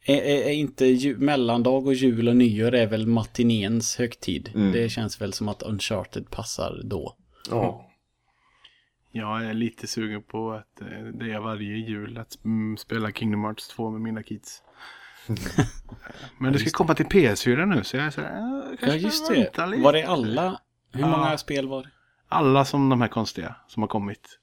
är, 0.06 0.16
är, 0.22 0.42
är 0.44 0.52
inte 0.54 0.86
ju, 0.86 1.18
mellandag 1.18 1.86
och 1.88 1.94
jul 1.94 2.28
och 2.30 2.36
nyår 2.36 2.76
är 2.76 2.88
väl 2.88 3.08
matinéns 3.08 3.96
högtid. 3.98 4.52
Mm. 4.56 4.72
Det 4.72 4.90
känns 4.90 5.22
väl 5.22 5.34
som 5.34 5.48
att 5.50 5.64
Uncharted 5.64 6.30
passar 6.30 6.82
då. 6.86 7.16
Ja. 7.50 7.89
Jag 9.12 9.46
är 9.46 9.54
lite 9.54 9.88
sugen 9.88 10.24
på 10.24 10.52
att 10.52 10.82
eh, 10.82 10.88
det 11.14 11.32
är 11.32 11.40
varje 11.40 11.76
jul 11.78 12.18
att 12.18 12.46
mm, 12.46 12.78
spela 12.78 13.12
Kingdom 13.12 13.44
Hearts 13.44 13.68
2 13.68 13.90
med 13.90 14.02
mina 14.02 14.24
kids. 14.24 14.64
Men 16.38 16.54
det 16.54 16.60
ska 16.60 16.70
komma 16.78 16.96
till 16.96 17.06
PS4 17.06 17.66
nu 17.66 17.84
så 17.84 17.98
jag 17.98 18.06
är 18.06 18.10
så 18.10 18.22
här, 18.22 18.62
äh, 18.82 18.90
Ja, 18.90 18.96
just 18.96 19.28
det. 19.30 19.36
lite. 19.36 19.66
Var 19.66 19.94
det 19.94 20.04
alla? 20.04 20.62
Hur 20.92 21.00
Ja. 21.02 21.08
många 21.08 21.38
spel 21.38 21.68
var 21.68 21.84
det? 21.84 21.90
Alla 22.28 22.66
som 22.66 22.90
de 22.90 23.02
här 23.02 23.08
konstiga 23.08 23.56
som 23.68 23.84
har 23.84 23.88
kommit. 23.88 24.40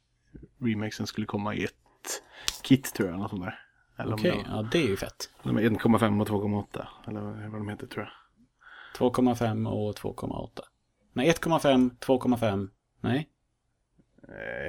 Remakesen 0.61 1.07
skulle 1.07 1.27
komma 1.27 1.55
i 1.55 1.65
ett 1.65 2.23
kit 2.63 2.95
tror 2.95 3.09
jag. 3.09 3.19
Något 3.19 3.31
sånt 3.31 3.43
där. 3.45 3.59
Eller 3.99 4.13
om 4.13 4.21
Okej, 4.21 4.31
var- 4.49 4.57
ja 4.57 4.69
det 4.73 4.79
är 4.79 4.89
ju 4.89 4.97
fett. 4.97 5.31
de 5.43 5.57
är 5.57 5.63
1,5 5.63 6.21
och 6.21 6.29
2,8. 6.29 6.87
Eller 7.07 7.21
vad 7.49 7.61
de 7.61 7.69
heter 7.69 7.87
tror 7.87 8.05
jag. 8.05 8.13
2,5 9.13 9.67
och 9.69 9.95
2,8. 9.97 10.61
Nej, 11.13 11.29
1,5, 11.31 11.91
2,5. 12.01 12.69
Nej, 13.01 13.29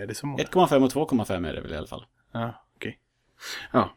Är 0.01 0.07
det 0.07 0.15
så 0.15 0.27
många? 0.27 0.43
1,5 0.43 0.83
och 0.83 1.09
2,5 1.09 1.47
är 1.49 1.53
det 1.53 1.61
väl 1.61 1.73
i 1.73 1.77
alla 1.77 1.87
fall. 1.87 2.05
Ja, 2.31 2.65
okej. 2.75 2.99
Ja, 3.73 3.93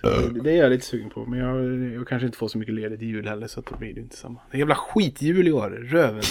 så 0.00 0.28
det- 0.28 0.50
är 0.50 0.56
jag 0.56 0.70
lite 0.70 0.86
sugen 0.86 1.10
på. 1.10 1.26
Men 1.26 1.38
jag, 1.38 1.64
jag 1.94 2.08
kanske 2.08 2.26
inte 2.26 2.38
får 2.38 2.48
så 2.48 2.58
mycket 2.58 2.74
ledigt 2.74 3.02
i 3.02 3.06
jul 3.06 3.28
heller 3.28 3.46
så 3.46 3.60
att 3.60 3.66
då 3.66 3.76
blir 3.76 3.94
det 3.94 4.00
inte 4.00 4.16
samma. 4.16 4.40
Det 4.50 4.56
är 4.56 4.58
jävla 4.58 4.74
skitjul 4.74 5.48
i 5.48 5.52
år. 5.52 5.70
Röven. 5.70 6.22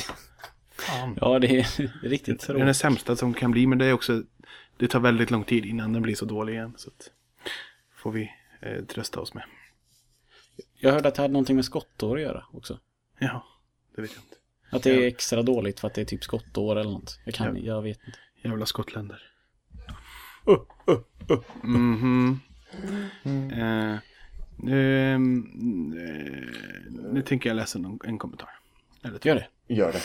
Fan. 0.71 1.17
Ja, 1.21 1.39
det 1.39 1.47
är 1.59 1.63
riktigt 2.07 2.39
Det 2.47 2.53
är 2.53 2.53
den 2.53 2.59
tråkigt. 2.61 2.77
sämsta 2.77 3.15
som 3.15 3.33
kan 3.33 3.51
bli. 3.51 3.67
Men 3.67 3.77
det 3.77 3.85
är 3.85 3.93
också. 3.93 4.23
Det 4.77 4.87
tar 4.87 4.99
väldigt 4.99 5.31
lång 5.31 5.43
tid 5.43 5.65
innan 5.65 5.93
den 5.93 6.01
blir 6.01 6.15
så 6.15 6.25
dålig 6.25 6.53
igen. 6.53 6.73
Så 6.77 6.89
att, 6.89 7.11
får 7.95 8.11
vi 8.11 8.31
eh, 8.61 8.83
trösta 8.85 9.19
oss 9.19 9.33
med. 9.33 9.43
Jag 10.75 10.91
hörde 10.91 11.07
att 11.07 11.15
det 11.15 11.21
hade 11.21 11.31
någonting 11.33 11.55
med 11.55 11.65
skottår 11.65 12.15
att 12.15 12.21
göra 12.21 12.45
också. 12.53 12.79
Ja, 13.19 13.45
det 13.95 14.01
vet 14.01 14.11
jag 14.15 14.23
inte. 14.23 14.35
Att 14.69 14.83
det 14.83 14.91
är 15.03 15.07
extra 15.07 15.41
dåligt 15.43 15.79
för 15.79 15.87
att 15.87 15.93
det 15.93 16.01
är 16.01 16.05
typ 16.05 16.23
skottår 16.23 16.75
eller 16.79 16.91
något. 16.91 17.19
Jag 17.25 17.33
kan, 17.33 17.55
Ja. 17.55 17.61
jag 17.75 17.81
vet 17.81 17.99
inte. 18.05 18.17
Jävla 18.41 18.65
skottländer. 18.65 19.21
Mhm. 21.63 22.39
Eh, 23.51 23.97
nu, 24.57 25.11
eh, 25.11 25.19
nu 27.13 27.21
tänker 27.21 27.49
jag 27.49 27.55
läsa 27.55 27.79
någon, 27.79 27.99
en 28.03 28.17
kommentar. 28.17 28.49
Eller. 29.03 29.19
Gör 29.23 29.35
det. 29.35 29.73
Gör 29.73 29.91
det. 29.91 30.01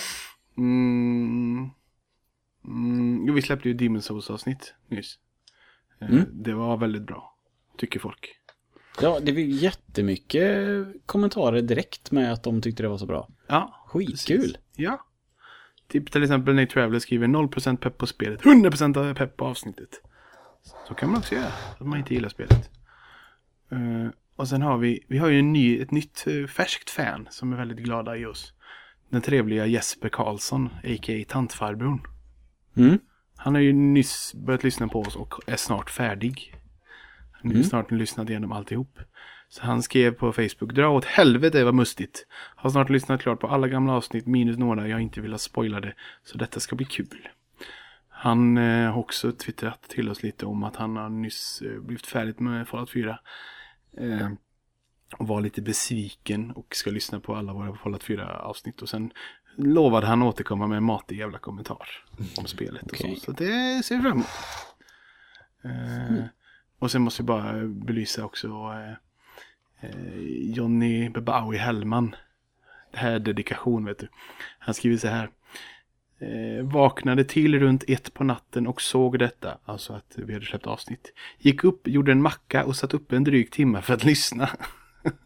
Mm. 0.57 1.71
Mm. 2.65 3.25
Jo, 3.27 3.35
vi 3.35 3.43
släppte 3.43 3.69
ju 3.69 3.75
Demon's 3.75 4.01
Souls 4.01 4.31
avsnitt 4.31 4.75
nyss. 4.89 5.19
Eh, 6.01 6.09
Mm. 6.11 6.25
Det 6.33 6.53
var 6.55 6.77
väldigt 6.77 7.03
bra. 7.03 7.37
Tycker 7.79 8.01
folk. 8.01 8.37
Ja, 9.01 9.21
det 9.21 9.33
var 9.33 9.41
jättemycket 9.41 10.87
kommentarer 11.07 11.63
direkt 11.63 12.11
med 12.11 12.33
att 12.33 12.43
de 12.43 12.63
tyckte 12.63 12.83
det 12.83 12.89
var 12.89 12.99
så 12.99 13.07
bra. 13.07 13.29
Ja. 13.47 13.85
Skitkul. 13.87 14.39
precis. 14.39 14.57
Ja. 14.77 15.07
Typ 15.89 16.11
till 16.13 16.23
exempel 16.23 16.55
Nate 16.55 16.73
Traveller 16.73 16.99
skriver 16.99 17.27
0% 17.27 17.77
pepp 17.77 17.99
på 17.99 18.07
spelet, 18.07 18.43
100% 18.43 19.15
pepp 19.15 19.37
på 19.37 19.45
avsnittet. 19.47 19.91
Så 20.89 20.95
kan 20.95 21.09
man 21.11 21.19
också 21.19 21.35
göra, 21.35 21.53
att 21.81 21.87
man 21.87 21.99
inte 21.99 22.15
gillar 22.15 22.29
spelet. 22.29 22.71
Eh, 23.71 24.09
och 24.37 24.49
sen 24.49 24.63
har 24.63 24.79
vi, 24.79 25.05
vi 25.09 25.19
har 25.19 25.29
ju 25.29 25.39
en 25.39 25.53
ny, 25.53 25.81
ett 25.81 25.91
nytt 25.91 26.25
eh, 26.27 26.47
färskt 26.47 26.91
fan 26.91 27.27
som 27.31 27.53
är 27.53 27.57
väldigt 27.57 27.79
glada 27.79 28.17
i 28.17 28.27
oss. 28.27 28.53
Den 29.11 29.23
trevliga 29.23 29.67
Jesper 29.67 30.09
Karlsson, 30.09 30.67
a.k.a. 30.85 31.25
Tantfarbrorn. 31.29 32.01
Mm. 32.77 32.99
Han 33.37 33.55
har 33.55 33.63
ju 33.63 33.73
nyss 33.73 34.35
börjat 34.35 34.65
lyssna 34.65 34.89
på 34.89 35.01
oss 35.01 35.17
och 35.17 35.35
är 35.47 35.57
snart 35.57 35.91
färdig. 35.91 36.55
Han 37.33 37.47
har 37.51 37.55
Mm. 37.55 37.65
snart 37.65 37.91
lyssnat 37.91 38.31
igenom 38.31 38.53
alltihop. 38.53 38.99
Så 39.49 39.63
han 39.63 39.83
skrev 39.83 40.13
på 40.13 40.33
Facebook, 40.33 40.73
dra 40.73 40.89
åt 40.89 41.05
helvete 41.05 41.65
vad 41.65 41.75
mustigt. 41.75 42.27
Har 42.31 42.71
snart 42.71 42.91
lyssnat 42.91 43.23
klart 43.23 43.41
på 43.41 43.47
alla 43.49 43.69
gamla 43.69 43.93
avsnitt 43.93 44.27
minus 44.27 44.59
några 44.59 44.89
jag 44.89 45.01
inte 45.01 45.21
vill 45.21 45.31
ha 45.33 45.39
spoilade. 45.39 45.95
Så 46.25 46.39
detta 46.39 46.61
ska 46.61 46.77
bli 46.77 46.87
kul. 46.87 47.29
Han 48.09 48.59
eh, 48.59 48.91
har 48.93 48.99
också 48.99 49.33
twittrat 49.33 49.83
till 49.83 50.09
oss 50.09 50.23
lite 50.23 50.47
om 50.47 50.65
att 50.65 50.77
han 50.77 50.97
har 50.97 51.09
nyss 51.09 51.63
eh, 51.63 51.81
blivit 51.81 52.07
färdigt 52.07 52.41
med 52.41 52.69
Fallout 52.69 52.91
4. 52.91 53.19
Eh, 53.99 54.29
och 55.19 55.27
var 55.29 55.41
lite 55.41 55.63
besviken 55.63 56.51
och 56.51 56.77
ska 56.77 56.91
lyssna 56.91 57.21
på 57.21 57.35
alla 57.37 57.53
våra 57.53 57.77
Fallout 57.77 58.05
4 58.05 58.39
avsnitt. 58.39 58.83
Och 58.83 58.89
sen 58.89 59.13
lovade 59.57 60.07
han 60.07 60.23
återkomma 60.23 60.67
med 60.67 60.77
en 60.77 60.85
matig 60.85 61.19
jävla 61.19 61.39
kommentar 61.39 61.89
om 62.39 62.47
spelet. 62.47 62.83
Och 62.83 62.89
Okej. 62.93 63.15
så. 63.17 63.21
så 63.21 63.33
det 63.33 63.85
ser 63.85 63.97
vi 63.97 64.03
fram 64.03 64.13
emot. 64.13 64.27
Eh, 65.65 66.25
Och 66.79 66.91
sen 66.91 67.03
måste 67.03 67.23
vi 67.23 67.27
bara 67.27 67.65
belysa 67.67 68.25
också 68.25 68.49
eh, 69.81 69.91
Johnny 70.55 71.09
Bebawi 71.09 71.57
Hellman. 71.57 72.15
Det 72.93 72.99
här 72.99 73.13
är 73.13 73.19
dedikation 73.19 73.85
vet 73.85 73.99
du. 73.99 74.09
Han 74.59 74.75
skriver 74.75 74.97
så 74.97 75.09
här. 75.09 75.31
Eh, 76.19 76.65
vaknade 76.67 77.25
till 77.25 77.59
runt 77.61 77.85
ett 77.89 78.15
på 78.15 78.25
natten 78.25 78.67
och 78.67 78.83
såg 78.83 79.19
detta. 79.19 79.59
Alltså 79.65 79.93
att 79.93 80.13
vi 80.17 80.33
hade 80.33 80.47
släppt 80.47 80.67
avsnitt. 80.67 81.13
Gick 81.39 81.65
upp, 81.65 81.89
gjorde 81.89 82.13
en 82.13 82.23
macka 82.23 82.65
och 82.65 82.77
satt 82.77 82.95
upp 82.95 83.13
en 83.13 83.25
dryg 83.25 83.51
timme 83.51 83.83
för 83.83 83.95
att 83.95 84.05
lyssna. 84.05 84.51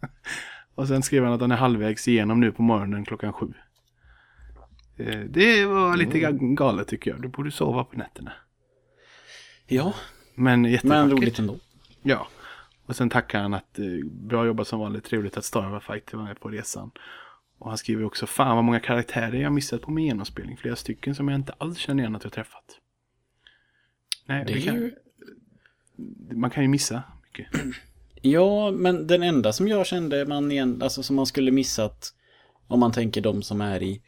och 0.75 0.89
sen 0.89 1.03
skrev 1.03 1.25
han 1.25 1.33
att 1.33 1.41
han 1.41 1.53
är 1.53 1.57
halvvägs 1.57 2.09
igenom 2.09 2.41
nu 2.41 2.53
på 2.53 2.63
morgonen 2.63 3.05
klockan 3.05 3.33
sju. 3.33 3.53
Eh, 4.97 5.21
det 5.21 5.65
var 5.67 5.97
lite 5.97 6.19
ga- 6.19 6.55
galet 6.55 6.89
tycker 6.89 7.11
jag. 7.11 7.23
Du 7.23 7.29
borde 7.29 7.51
sova 7.51 7.85
på 7.85 7.97
nätterna. 7.99 8.33
Ja, 9.67 9.95
Men 10.35 10.63
men 10.63 10.73
jättevackert. 10.73 11.13
roligt 11.13 11.39
ändå. 11.39 11.57
Ja. 12.03 12.29
Och 12.91 12.97
sen 12.97 13.11
tackar 13.11 13.41
han 13.43 13.55
att 13.55 13.79
eh, 13.79 13.85
bra 14.05 14.47
jobbat 14.47 14.69
som 14.69 14.81
vanligt, 14.81 15.05
trevligt 15.05 15.37
att 15.37 15.45
Starva 15.45 15.81
Fight 15.81 16.13
var 16.13 16.23
med 16.23 16.41
på 16.41 16.49
resan. 16.49 16.91
Och 17.59 17.69
han 17.69 17.79
skriver 17.79 18.05
också, 18.05 18.27
fan 18.27 18.57
vad 18.57 18.65
många 18.65 18.81
karaktärer 18.81 19.43
jag 19.43 19.53
missat 19.53 19.83
på 19.83 19.91
min 19.91 20.05
genomspelning. 20.05 20.57
Flera 20.57 20.77
stycken 20.77 21.15
som 21.15 21.29
jag 21.29 21.39
inte 21.39 21.53
alls 21.59 21.79
känner 21.79 22.03
igen 22.03 22.17
att 22.17 22.25
jag 22.25 22.33
träffat. 22.33 22.65
Nej, 24.27 24.45
Det 24.47 24.53
det 24.53 24.61
kan, 24.61 24.75
ju... 24.75 24.95
man 26.31 26.51
kan 26.51 26.63
ju 26.63 26.69
missa 26.69 27.03
mycket. 27.27 27.47
Ja, 28.23 28.71
men 28.71 29.07
den 29.07 29.23
enda 29.23 29.53
som 29.53 29.69
jag 29.69 29.87
kände 29.87 30.27
man 30.27 30.53
igen, 30.53 30.83
alltså 30.83 31.03
som 31.03 31.17
man 31.17 31.27
skulle 31.27 31.51
missat 31.51 32.15
om 32.67 32.81
man 32.81 32.93
tänker 32.93 33.21
de 33.21 33.43
som 33.43 33.61
är 33.61 33.83
i 33.83 34.03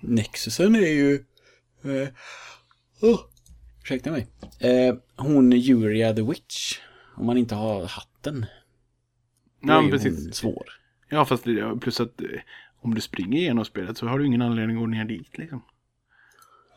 Nexusen 0.00 0.74
är 0.74 0.92
ju... 0.92 1.14
Eh, 1.84 2.08
oh, 3.00 3.20
Ursäkta 3.82 4.10
mig. 4.10 4.26
Eh, 4.60 4.94
hon 5.16 5.52
Juria 5.52 6.14
the 6.14 6.22
Witch. 6.22 6.78
Om 7.16 7.26
man 7.26 7.38
inte 7.38 7.54
har 7.54 7.86
hatten. 7.86 8.46
Då 9.60 9.72
Ja, 9.72 9.84
är 9.86 9.90
precis. 9.90 10.34
svår. 10.34 10.64
Ja, 11.08 11.24
fast 11.24 11.44
det, 11.44 11.78
plus 11.80 12.00
att 12.00 12.20
eh, 12.20 12.26
om 12.80 12.94
du 12.94 13.00
springer 13.00 13.38
igenom 13.38 13.64
spelet 13.64 13.98
så 13.98 14.06
har 14.06 14.18
du 14.18 14.26
ingen 14.26 14.42
anledning 14.42 14.76
att 14.76 14.82
gå 14.82 14.86
ner 14.86 15.04
dit 15.04 15.38
liksom. 15.38 15.62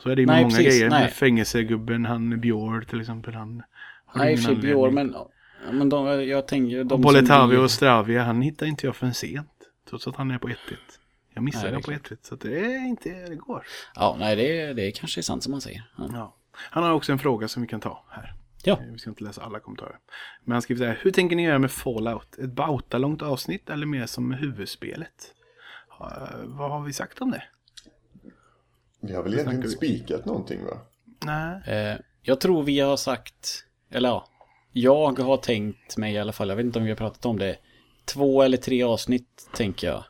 Så 0.03 0.09
är 0.09 0.15
det 0.15 0.21
ju 0.21 0.25
med 0.27 0.35
Nej, 0.35 0.43
många 0.43 0.55
precis, 0.55 0.67
grejer. 0.73 0.89
nej. 0.89 1.01
Med 1.01 1.11
fängelsegubben, 1.13 2.05
han 2.05 2.39
Björn 2.41 2.85
till 2.85 3.01
exempel. 3.01 3.33
Han 3.33 3.63
har 4.05 4.19
Nej, 4.19 4.27
ingen 4.33 4.37
för 4.37 4.43
sig 4.43 4.55
anledning. 4.55 4.93
Björn, 4.93 4.93
men... 4.93 5.15
Men 5.71 5.89
de, 5.89 6.27
jag 6.27 6.47
tänker... 6.47 6.75
De 6.77 6.83
Och 6.83 6.89
som 6.91 7.01
Boletavi 7.01 7.49
blir- 7.49 7.63
och 7.63 7.71
Stravia, 7.71 8.23
han 8.23 8.41
hittar 8.41 8.65
inte 8.65 8.85
jag 8.85 8.95
förrän 8.95 9.13
sent. 9.13 9.49
Trots 9.89 10.07
att 10.07 10.15
han 10.15 10.31
är 10.31 10.37
på 10.37 10.47
1-1. 10.49 10.55
Jag 11.33 11.43
missade 11.43 11.71
Nej, 11.71 11.81
det 11.81 11.85
på 11.85 11.91
1-1. 11.91 12.17
Så 12.21 12.35
det 12.35 12.59
är 12.59 12.87
inte, 12.87 13.09
det 13.09 13.35
går. 13.35 13.63
Ja, 13.95 14.15
nej, 14.19 14.35
det, 14.35 14.73
det 14.73 14.91
kanske 14.91 15.19
är 15.19 15.21
sant 15.21 15.43
som 15.43 15.51
man 15.51 15.61
säger. 15.61 15.89
Ja. 15.97 16.09
Ja. 16.13 16.35
Han 16.53 16.83
har 16.83 16.91
också 16.91 17.11
en 17.11 17.19
fråga 17.19 17.47
som 17.47 17.61
vi 17.61 17.67
kan 17.67 17.79
ta 17.79 18.03
här. 18.09 18.33
Ja. 18.63 18.73
Eh, 18.73 18.91
Vi 18.91 18.97
ska 18.99 19.09
inte 19.09 19.23
läsa 19.23 19.41
alla 19.41 19.59
kommentarer. 19.59 19.97
Men 20.43 20.51
han 20.53 20.61
skriver 20.61 20.79
så 20.79 20.85
här. 20.85 20.99
Hur 21.01 21.11
tänker 21.11 21.35
ni 21.35 21.43
göra 21.43 21.59
med 21.59 21.71
Fallout? 21.71 22.39
Ett 22.39 22.51
bautalångt 22.51 23.21
avsnitt 23.21 23.69
eller 23.69 23.85
mer 23.85 24.05
som 24.05 24.31
huvudspelet? 24.31 25.33
Ha, 25.89 26.29
vad 26.45 26.71
har 26.71 26.83
vi 26.83 26.93
sagt 26.93 27.21
om 27.21 27.31
det? 27.31 27.43
Vi 29.01 29.13
har 29.15 29.23
väl 29.23 29.33
egentligen 29.33 29.63
inte 29.63 29.75
spikat 29.77 30.25
någonting 30.25 30.65
va? 30.65 30.77
Nej. 31.25 31.61
Eh, 31.67 31.97
jag 32.21 32.41
tror 32.41 32.63
vi 32.63 32.79
har 32.79 32.97
sagt... 32.97 33.65
Eller 33.91 34.09
ja. 34.09 34.27
Jag 34.71 35.19
har 35.19 35.37
tänkt 35.37 35.97
mig 35.97 36.13
i 36.13 36.17
alla 36.17 36.31
fall, 36.31 36.49
jag 36.49 36.55
vet 36.55 36.65
inte 36.65 36.79
om 36.79 36.85
vi 36.85 36.91
har 36.91 36.97
pratat 36.97 37.25
om 37.25 37.39
det. 37.39 37.57
Två 38.05 38.41
eller 38.43 38.57
tre 38.57 38.83
avsnitt, 38.83 39.49
tänker 39.53 39.87
jag. 39.87 40.03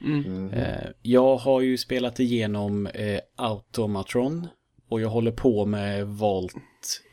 Mm. 0.00 0.50
Eh, 0.50 0.90
jag 1.02 1.36
har 1.36 1.60
ju 1.60 1.78
spelat 1.78 2.20
igenom 2.20 2.86
eh, 2.86 3.20
Automatron. 3.36 4.48
Och 4.88 5.00
jag 5.00 5.08
håller 5.08 5.32
på 5.32 5.66
med 5.66 6.06
Volt, 6.06 6.54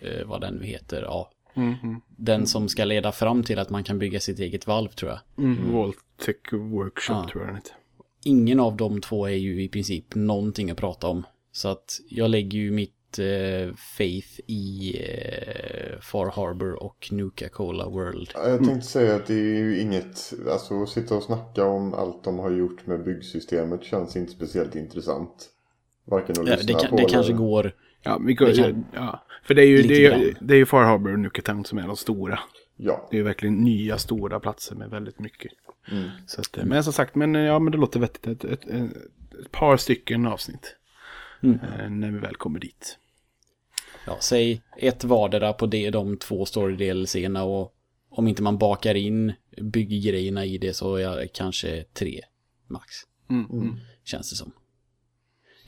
eh, 0.02 0.28
vad 0.28 0.42
den 0.42 0.54
nu 0.56 0.66
heter. 0.66 1.02
Ja, 1.02 1.32
Mm. 1.56 1.74
Mm. 1.84 2.02
den 2.18 2.48
som 2.48 2.70
ska 2.70 2.86
leda 2.86 3.12
fram 3.12 3.44
till 3.44 3.60
att 3.60 3.70
man 3.70 3.84
kan 3.84 4.00
bygga 4.00 4.20
sitt 4.20 4.40
eget 4.40 4.68
valv 4.68 4.88
tror 4.90 5.12
jag. 5.12 5.20
Mm. 5.46 5.72
Voltec 5.72 6.36
Workshop 6.52 7.14
Ja. 7.16 7.28
tror 7.32 7.42
jag 7.44 7.50
den 7.50 7.56
heter. 7.56 7.74
Ingen 8.24 8.60
av 8.60 8.78
de 8.78 9.02
två 9.02 9.26
är 9.26 9.32
ju 9.36 9.64
i 9.64 9.70
princip 9.70 10.16
någonting 10.16 10.72
att 10.72 10.78
prata 10.78 11.08
om. 11.08 11.24
Så 11.52 11.68
att 11.68 12.00
jag 12.10 12.30
lägger 12.30 12.60
ju 12.60 12.72
mitt 12.72 13.20
eh, 13.20 13.76
faith 13.98 14.40
i 14.48 14.96
eh, 15.00 16.00
Far 16.02 16.26
Harbor 16.32 16.84
och 16.84 17.08
Nuka-Cola 17.12 17.90
World. 17.90 18.32
Ja, 18.34 18.50
Jag 18.50 18.66
tänkte 18.66 18.88
säga 18.88 19.16
att 19.16 19.26
det 19.28 19.34
är 19.34 19.58
ju 19.58 19.80
inget, 19.82 20.34
alltså 20.52 20.84
att 20.84 20.90
sitta 20.90 21.16
och 21.16 21.24
snacka 21.24 21.66
om 21.66 21.94
allt 21.94 22.24
de 22.24 22.40
har 22.40 22.52
gjort 22.52 22.88
med 22.88 23.04
byggsystemet 23.04 23.84
känns 23.84 24.16
inte 24.16 24.32
speciellt 24.32 24.76
intressant. 24.76 25.50
Varken 26.06 26.32
att 26.42 26.48
Ja, 26.48 26.56
lyssna 26.56 26.68
det 26.74 26.80
kan, 26.82 26.90
på 26.90 26.96
det 26.96 27.02
eller... 27.02 27.10
kanske 27.14 27.34
går... 27.34 27.76
Ja, 28.04 28.18
vi 28.26 28.36
kan, 28.36 28.48
Det 28.48 28.56
kan- 28.56 28.86
ja, 28.94 29.24
för 29.44 29.54
det 29.54 29.62
är 29.62 29.68
ju, 29.68 29.84
det 29.84 30.06
är, 30.06 30.38
det 30.42 30.54
är 30.54 30.58
ju 30.58 30.66
Far 30.66 30.84
Harbor 30.84 31.14
och 31.14 31.20
Nuka 31.20 31.64
som 31.64 31.78
är 31.78 31.88
de 31.88 31.98
stora. 31.98 32.40
Ja, 32.78 33.08
Det 33.10 33.16
är 33.16 33.18
ju 33.18 33.24
verkligen 33.24 33.56
nya 33.56 33.98
stora 33.98 34.40
platser 34.40 34.76
med 34.76 34.90
väldigt 34.90 35.20
mycket. 35.20 35.52
Mm. 35.92 36.10
Så 36.28 36.42
att, 36.42 36.58
eh, 36.58 36.66
men 36.66 36.84
som 36.84 36.94
sagt, 36.94 37.16
men, 37.16 37.36
eh, 37.36 37.42
ja, 37.42 37.60
men 37.60 37.72
det 37.72 37.78
låter 37.78 38.00
vettigt. 38.00 38.28
Ett, 38.28 38.44
ett, 38.44 38.68
ett, 38.68 38.96
ett 39.42 39.52
par 39.52 39.78
stycken 39.78 40.28
avsnitt. 40.28 40.76
Mm. 41.44 41.60
eh, 41.80 41.90
När 41.90 42.12
vi 42.12 42.20
väl 42.20 42.36
kommer 42.36 42.60
dit. 42.60 42.98
Ja, 44.06 44.18
säg 44.20 44.62
ett 44.78 45.04
vardera 45.04 45.54
på 45.54 45.66
det, 45.66 45.90
de 45.90 46.18
två 46.18 46.46
story-delserna 46.46 47.44
och 47.44 47.74
om 48.10 48.28
inte 48.28 48.44
man 48.44 48.58
bakar 48.58 48.96
in 48.96 49.34
bygggrejerna 49.62 50.46
i 50.46 50.58
det 50.58 50.74
så 50.74 50.96
är 50.96 51.02
jag 51.02 51.34
kanske 51.34 51.84
tre 51.84 52.22
max. 52.68 52.96
Mm. 53.30 53.46
Mm. 53.52 53.76
Känns 54.04 54.30
det 54.30 54.36
som. 54.36 54.52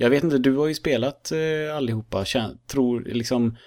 Jag 0.03 0.09
vet 0.09 0.23
inte, 0.23 0.37
du 0.37 0.55
har 0.57 0.67
ju 0.67 0.73
spelat 0.73 1.31
eh, 1.31 1.75
allihopa. 1.77 2.25
Tror 2.67 3.01
liksom 3.01 3.57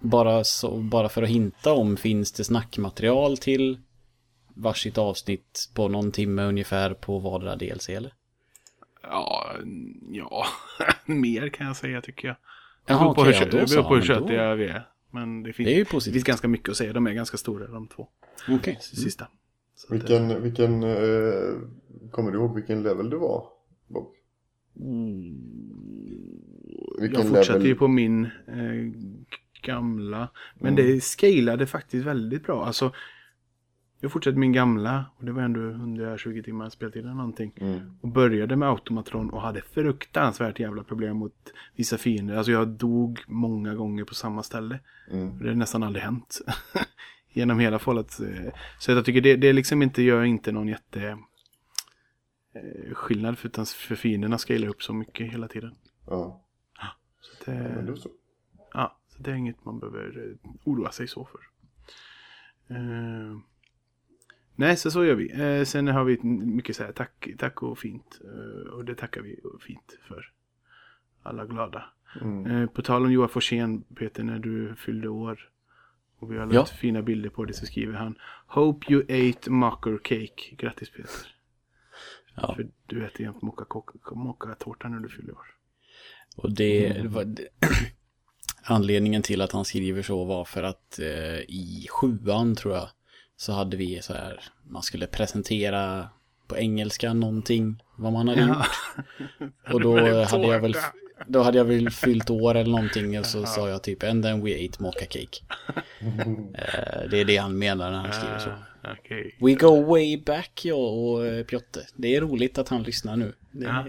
bara, 0.00 0.44
så, 0.44 0.76
bara 0.76 1.08
för 1.08 1.22
att 1.22 1.28
hinta 1.28 1.72
om 1.72 1.96
finns 1.96 2.32
det 2.32 2.44
snackmaterial 2.44 3.36
till 3.36 3.78
varsitt 4.54 4.98
avsnitt 4.98 5.70
på 5.74 5.88
någon 5.88 6.12
timme 6.12 6.42
ungefär 6.42 6.94
på 6.94 7.18
vardera 7.18 7.56
DLC 7.56 7.88
eller? 7.88 8.12
Ja, 9.02 9.50
ja, 10.10 10.44
mer 11.06 11.48
kan 11.48 11.66
jag 11.66 11.76
säga 11.76 12.00
tycker 12.00 12.28
jag. 12.28 12.36
Det 12.86 12.92
Jaha, 12.92 12.98
beror 13.00 13.14
på 13.14 13.20
okej, 13.20 13.32
hur, 13.34 13.40
ja, 13.40 13.50
det 13.50 13.74
beror 13.74 13.82
på 13.82 13.94
hur 13.94 14.02
köttiga 14.02 14.54
vi 14.54 14.64
är. 14.66 14.88
Men 15.10 15.42
det 15.42 15.52
finns, 15.52 15.66
Det 15.66 15.72
är 15.72 15.76
ju 15.78 15.84
det 15.84 15.90
positivt. 15.90 16.14
finns 16.14 16.24
ganska 16.24 16.48
mycket 16.48 16.68
att 16.68 16.76
säga. 16.76 16.92
De 16.92 17.06
är 17.06 17.12
ganska 17.12 17.36
stora 17.36 17.66
de 17.66 17.88
två. 17.88 18.08
Okej. 18.48 18.78
Sista. 18.80 19.28
Så 19.76 19.86
att, 19.86 19.92
eh, 19.92 19.98
vilken, 19.98 20.42
vilken, 20.42 20.82
eh, 20.82 21.54
kommer 22.10 22.30
du 22.30 22.38
ihåg 22.38 22.54
vilken 22.54 22.82
level 22.82 23.10
du 23.10 23.16
var? 23.18 23.46
Bob? 23.88 24.12
Vilken 27.00 27.20
jag 27.20 27.28
fortsatte 27.28 27.52
level? 27.52 27.66
ju 27.66 27.74
på 27.74 27.88
min 27.88 28.24
eh, 28.24 28.92
gamla. 29.62 30.28
Men 30.54 30.72
Mm. 30.72 30.86
det 30.86 31.00
scalade 31.04 31.66
faktiskt 31.66 32.06
väldigt 32.06 32.42
bra. 32.44 32.64
Alltså, 32.66 32.92
jag 34.00 34.12
fortsatte 34.12 34.38
min 34.38 34.52
gamla. 34.52 35.04
Och 35.16 35.24
det 35.24 35.32
var 35.32 35.42
ändå 35.42 35.60
120 35.70 36.42
timmar 36.44 36.68
speltid 36.70 37.02
eller 37.04 37.14
någonting. 37.14 37.52
Mm. 37.56 37.80
Och 38.00 38.08
började 38.08 38.56
med 38.56 38.68
automatron 38.68 39.30
och 39.30 39.40
hade 39.40 39.60
fruktansvärt 39.62 40.60
jävla 40.60 40.82
problem 40.82 41.16
mot 41.16 41.34
vissa 41.76 41.98
fiender. 41.98 42.36
Alltså 42.36 42.52
jag 42.52 42.68
dog 42.68 43.20
många 43.26 43.74
gånger 43.74 44.04
på 44.04 44.14
samma 44.14 44.42
ställe. 44.42 44.78
Mm. 45.10 45.38
Det 45.38 45.48
har 45.48 45.54
nästan 45.54 45.82
aldrig 45.82 46.02
hänt. 46.04 46.40
Genom 47.32 47.58
hela 47.58 47.78
fallet. 47.78 48.20
eh, 48.20 48.52
Så 48.78 48.90
jag 48.92 49.04
tycker 49.04 49.20
det, 49.20 49.36
det 49.36 49.52
liksom 49.52 49.82
inte 49.82 50.02
gör 50.02 50.24
inte 50.24 50.52
någon 50.52 50.68
jätte 50.68 51.18
skillnad. 52.92 53.38
För, 53.38 53.48
utan 53.48 53.66
för 53.66 53.94
fienderna 53.94 54.38
scalar 54.38 54.68
upp 54.68 54.82
så 54.82 54.92
mycket 54.94 55.32
hela 55.32 55.48
tiden. 55.48 55.74
Ja, 56.06 56.44
Så 57.20 57.50
det, 57.50 57.72
men 57.76 57.86
då 57.86 57.96
så. 57.96 58.08
Ja, 58.72 58.98
så 59.08 59.22
det 59.22 59.30
är 59.30 59.34
inget 59.34 59.64
man 59.64 59.78
behöver 59.78 60.28
eh, 60.44 60.50
oroa 60.64 60.90
sig 60.90 61.08
så 61.08 61.24
för. 61.24 61.40
Eh, 62.68 63.38
nej, 64.54 64.76
så 64.76 64.90
så 64.90 65.04
gör 65.04 65.14
vi. 65.14 65.42
Eh, 65.42 65.64
sen 65.64 65.86
har 65.88 66.04
vi 66.04 66.18
mycket 66.22 66.76
så 66.76 66.84
här 66.84 66.92
tack, 66.92 67.28
tack 67.38 67.62
och 67.62 67.78
fint. 67.78 68.20
Eh, 68.24 68.72
och 68.72 68.84
det 68.84 68.94
tackar 68.94 69.20
vi 69.22 69.40
fint 69.60 69.98
för. 70.08 70.30
Alla 71.22 71.46
glada. 71.46 71.84
Mm. 72.20 72.46
Eh, 72.46 72.68
på 72.68 72.82
tal 72.82 73.04
om 73.04 73.12
Joar 73.12 73.28
Forsén, 73.28 73.82
Peter, 73.82 74.22
när 74.22 74.38
du 74.38 74.74
fyllde 74.76 75.08
år. 75.08 75.50
Och 76.18 76.32
vi 76.32 76.38
har 76.38 76.46
lagt 76.46 76.54
Ja. 76.54 76.64
fina 76.76 77.02
bilder 77.02 77.30
på 77.30 77.44
det 77.44 77.54
så 77.54 77.66
skriver 77.66 77.92
han 77.94 78.18
Hope 78.46 78.92
you 78.92 79.02
ate 79.02 79.50
mocker 79.50 79.98
cake. 79.98 80.54
Grattis 80.58 80.90
Peter. 80.90 81.33
Ja. 82.34 82.54
För 82.54 82.66
du 82.86 83.06
äter 83.06 83.20
jämt 83.20 83.42
mocka- 83.42 84.14
mockatårta 84.14 84.88
när 84.88 84.98
du 85.00 85.08
fyller 85.08 85.32
år. 85.32 85.46
Och 86.36 86.52
det, 86.52 86.88
det 86.88 87.08
var 87.08 87.24
det, 87.24 87.48
anledningen 88.62 89.22
till 89.22 89.40
att 89.40 89.52
han 89.52 89.64
skriver 89.64 90.02
så 90.02 90.24
var 90.24 90.44
för 90.44 90.62
att 90.62 90.98
eh, 90.98 91.38
i 91.38 91.86
sjuan 91.90 92.56
tror 92.56 92.74
jag 92.74 92.88
så 93.36 93.52
hade 93.52 93.76
vi 93.76 94.02
så 94.02 94.12
här, 94.12 94.40
man 94.62 94.82
skulle 94.82 95.06
presentera 95.06 96.08
på 96.48 96.56
engelska 96.56 97.12
någonting, 97.14 97.82
vad 97.96 98.12
man 98.12 98.28
hade 98.28 98.40
gjort. 98.40 98.56
Och 99.72 99.80
då 99.80 100.24
hade 100.24 100.46
jag 100.46 100.60
väl, 100.60 100.76
då 101.26 101.42
hade 101.42 101.58
jag 101.58 101.64
väl 101.64 101.90
fyllt 101.90 102.30
år 102.30 102.54
eller 102.54 102.70
någonting 102.70 103.18
och 103.18 103.26
så 103.26 103.46
sa 103.46 103.68
jag 103.68 103.82
typ 103.82 104.02
and 104.02 104.22
then 104.24 104.44
we 104.44 104.66
ate 104.68 104.82
mocka 104.82 105.06
cake. 105.06 105.38
Eh, 106.54 107.08
det 107.10 107.20
är 107.20 107.24
det 107.24 107.36
han 107.36 107.58
menar 107.58 107.90
när 107.90 107.98
han 107.98 108.12
skriver 108.12 108.38
så. 108.38 108.50
Okej. 108.92 109.36
We 109.40 109.54
go 109.54 109.82
way 109.84 110.22
back 110.26 110.64
jag 110.64 110.78
och 110.94 111.26
eh, 111.26 111.44
Pjotte. 111.44 111.86
Det 111.96 112.16
är 112.16 112.20
roligt 112.20 112.58
att 112.58 112.68
han 112.68 112.82
lyssnar 112.82 113.16
nu. 113.16 113.34
Det, 113.50 113.64
Ja. 113.64 113.86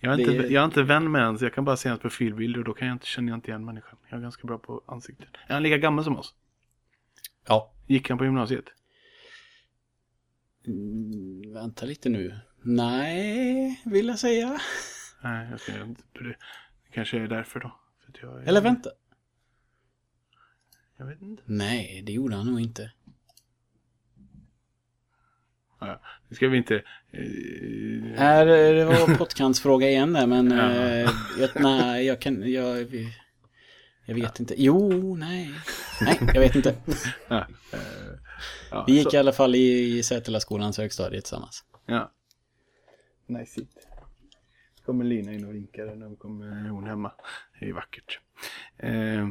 Jag 0.00 0.14
är, 0.14 0.18
inte, 0.20 0.32
Det- 0.42 0.48
jag 0.48 0.60
är 0.60 0.64
inte 0.64 0.82
vän 0.82 1.10
med 1.12 1.38
så 1.38 1.44
jag 1.44 1.54
kan 1.54 1.64
bara 1.64 1.76
se 1.76 1.88
hans 1.88 2.00
profilbild 2.00 2.56
och 2.56 2.64
då 2.64 2.72
kan 2.74 2.88
jag 2.88 2.94
inte, 2.94 3.06
känner 3.06 3.28
jag 3.32 3.36
inte 3.36 3.50
igen 3.50 3.64
människan. 3.64 3.98
Jag 4.10 4.18
är 4.18 4.22
ganska 4.22 4.46
bra 4.46 4.58
på 4.58 4.82
ansiktet. 4.86 5.28
Är 5.46 5.54
han 5.54 5.62
lika 5.62 5.78
gammal 5.78 6.04
som 6.04 6.16
oss? 6.16 6.34
ja. 7.48 7.72
Gick 7.86 8.08
han 8.08 8.18
på 8.18 8.24
gymnasiet? 8.24 8.64
Mm, 10.66 11.52
vänta 11.54 11.86
lite 11.86 12.08
nu. 12.08 12.38
Nej, 12.62 13.82
vill 13.84 14.08
jag 14.08 14.18
säga. 14.18 14.58
Nej, 15.22 15.48
jag 15.50 15.60
ska 15.60 15.82
inte. 15.82 16.02
Det 16.12 16.24
det 16.28 16.36
kanske 16.92 17.18
är 17.18 17.26
därför 17.28 17.60
då. 17.60 17.78
Är- 18.28 18.48
Eller 18.48 18.60
vänta. 18.60 18.90
Jag 20.96 21.06
vet 21.06 21.22
inte. 21.22 21.42
Nej, 21.46 22.02
det 22.06 22.12
gjorde 22.12 22.36
han 22.36 22.46
nog 22.46 22.60
inte. 22.60 22.92
Ja. 25.86 26.00
Nu 26.28 26.36
ska 26.36 26.48
vi 26.48 26.56
inte... 26.56 26.74
Eh, 27.12 27.22
Här, 28.18 28.46
eh, 28.46 28.74
det 28.74 28.84
var 28.84 29.14
pottkantsfråga 29.18 29.88
igen 29.88 30.12
där, 30.12 30.26
men 30.26 30.50
Ja. 30.50 30.70
eh, 30.70 31.10
jag, 31.40 31.50
nej, 31.62 32.06
jag 32.06 32.20
kan, 32.20 32.52
jag, 32.52 32.94
jag 34.06 34.14
vet 34.14 34.40
inte. 34.40 34.54
Jo, 34.56 35.16
nej. 35.16 35.50
Nej, 36.00 36.18
jag 36.34 36.40
vet 36.40 36.54
inte. 36.56 36.74
ja, 37.28 37.46
eh, 37.72 37.78
ja, 38.70 38.84
Vi 38.86 38.92
gick 38.92 39.10
så- 39.10 39.16
i 39.16 39.18
alla 39.18 39.32
fall 39.32 39.54
i, 39.54 39.98
i 39.98 40.02
Sätelaskolans 40.02 40.78
högstadie 40.78 41.20
tillsammans. 41.20 41.64
Ja. 41.86 42.12
Nice 43.26 43.60
it. 43.60 43.68
Kommer 44.86 45.04
Lina 45.04 45.32
in 45.32 45.44
och 45.44 45.54
vinkar 45.54 45.94
när 45.96 46.16
kommer 46.16 46.68
hon 46.68 46.86
hemma. 46.86 47.12
Det 47.60 47.68
är 47.68 47.72
vackert. 47.72 48.18
Eh, 48.78 49.28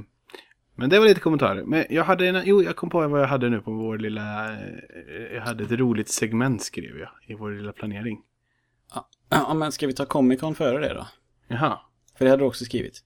men 0.82 0.90
det 0.90 1.00
var 1.00 1.06
lite 1.08 1.20
kommentarer. 1.20 1.64
Men 1.64 1.86
jag 1.90 2.04
hade 2.04 2.28
en, 2.28 2.42
jo, 2.46 2.64
jag 2.64 2.76
kom 2.76 2.90
på 2.90 3.08
vad 3.08 3.22
jag 3.22 3.28
hade 3.28 3.50
nu 3.50 3.62
på 3.62 3.72
vår 3.72 3.98
lilla, 3.98 4.54
eh, 4.54 5.34
jag 5.34 5.42
hade 5.42 5.64
ett 5.64 5.72
roligt 5.72 6.10
segment 6.10 6.62
skrev 6.64 6.98
jag 7.00 7.10
i 7.28 7.34
vår 7.34 7.52
lilla 7.52 7.72
planering. 7.74 8.22
Ja, 9.30 9.54
men 9.54 9.72
ska 9.72 9.88
vi 9.88 9.94
ta 9.94 10.06
Comic 10.06 10.40
Con 10.40 10.56
före 10.56 10.80
det 10.88 10.94
då? 10.94 11.08
Jaha, 11.48 11.80
För 12.18 12.26
det 12.26 12.32
hade 12.32 12.44
du 12.44 12.48
också 12.48 12.66
skrivit. 12.66 13.00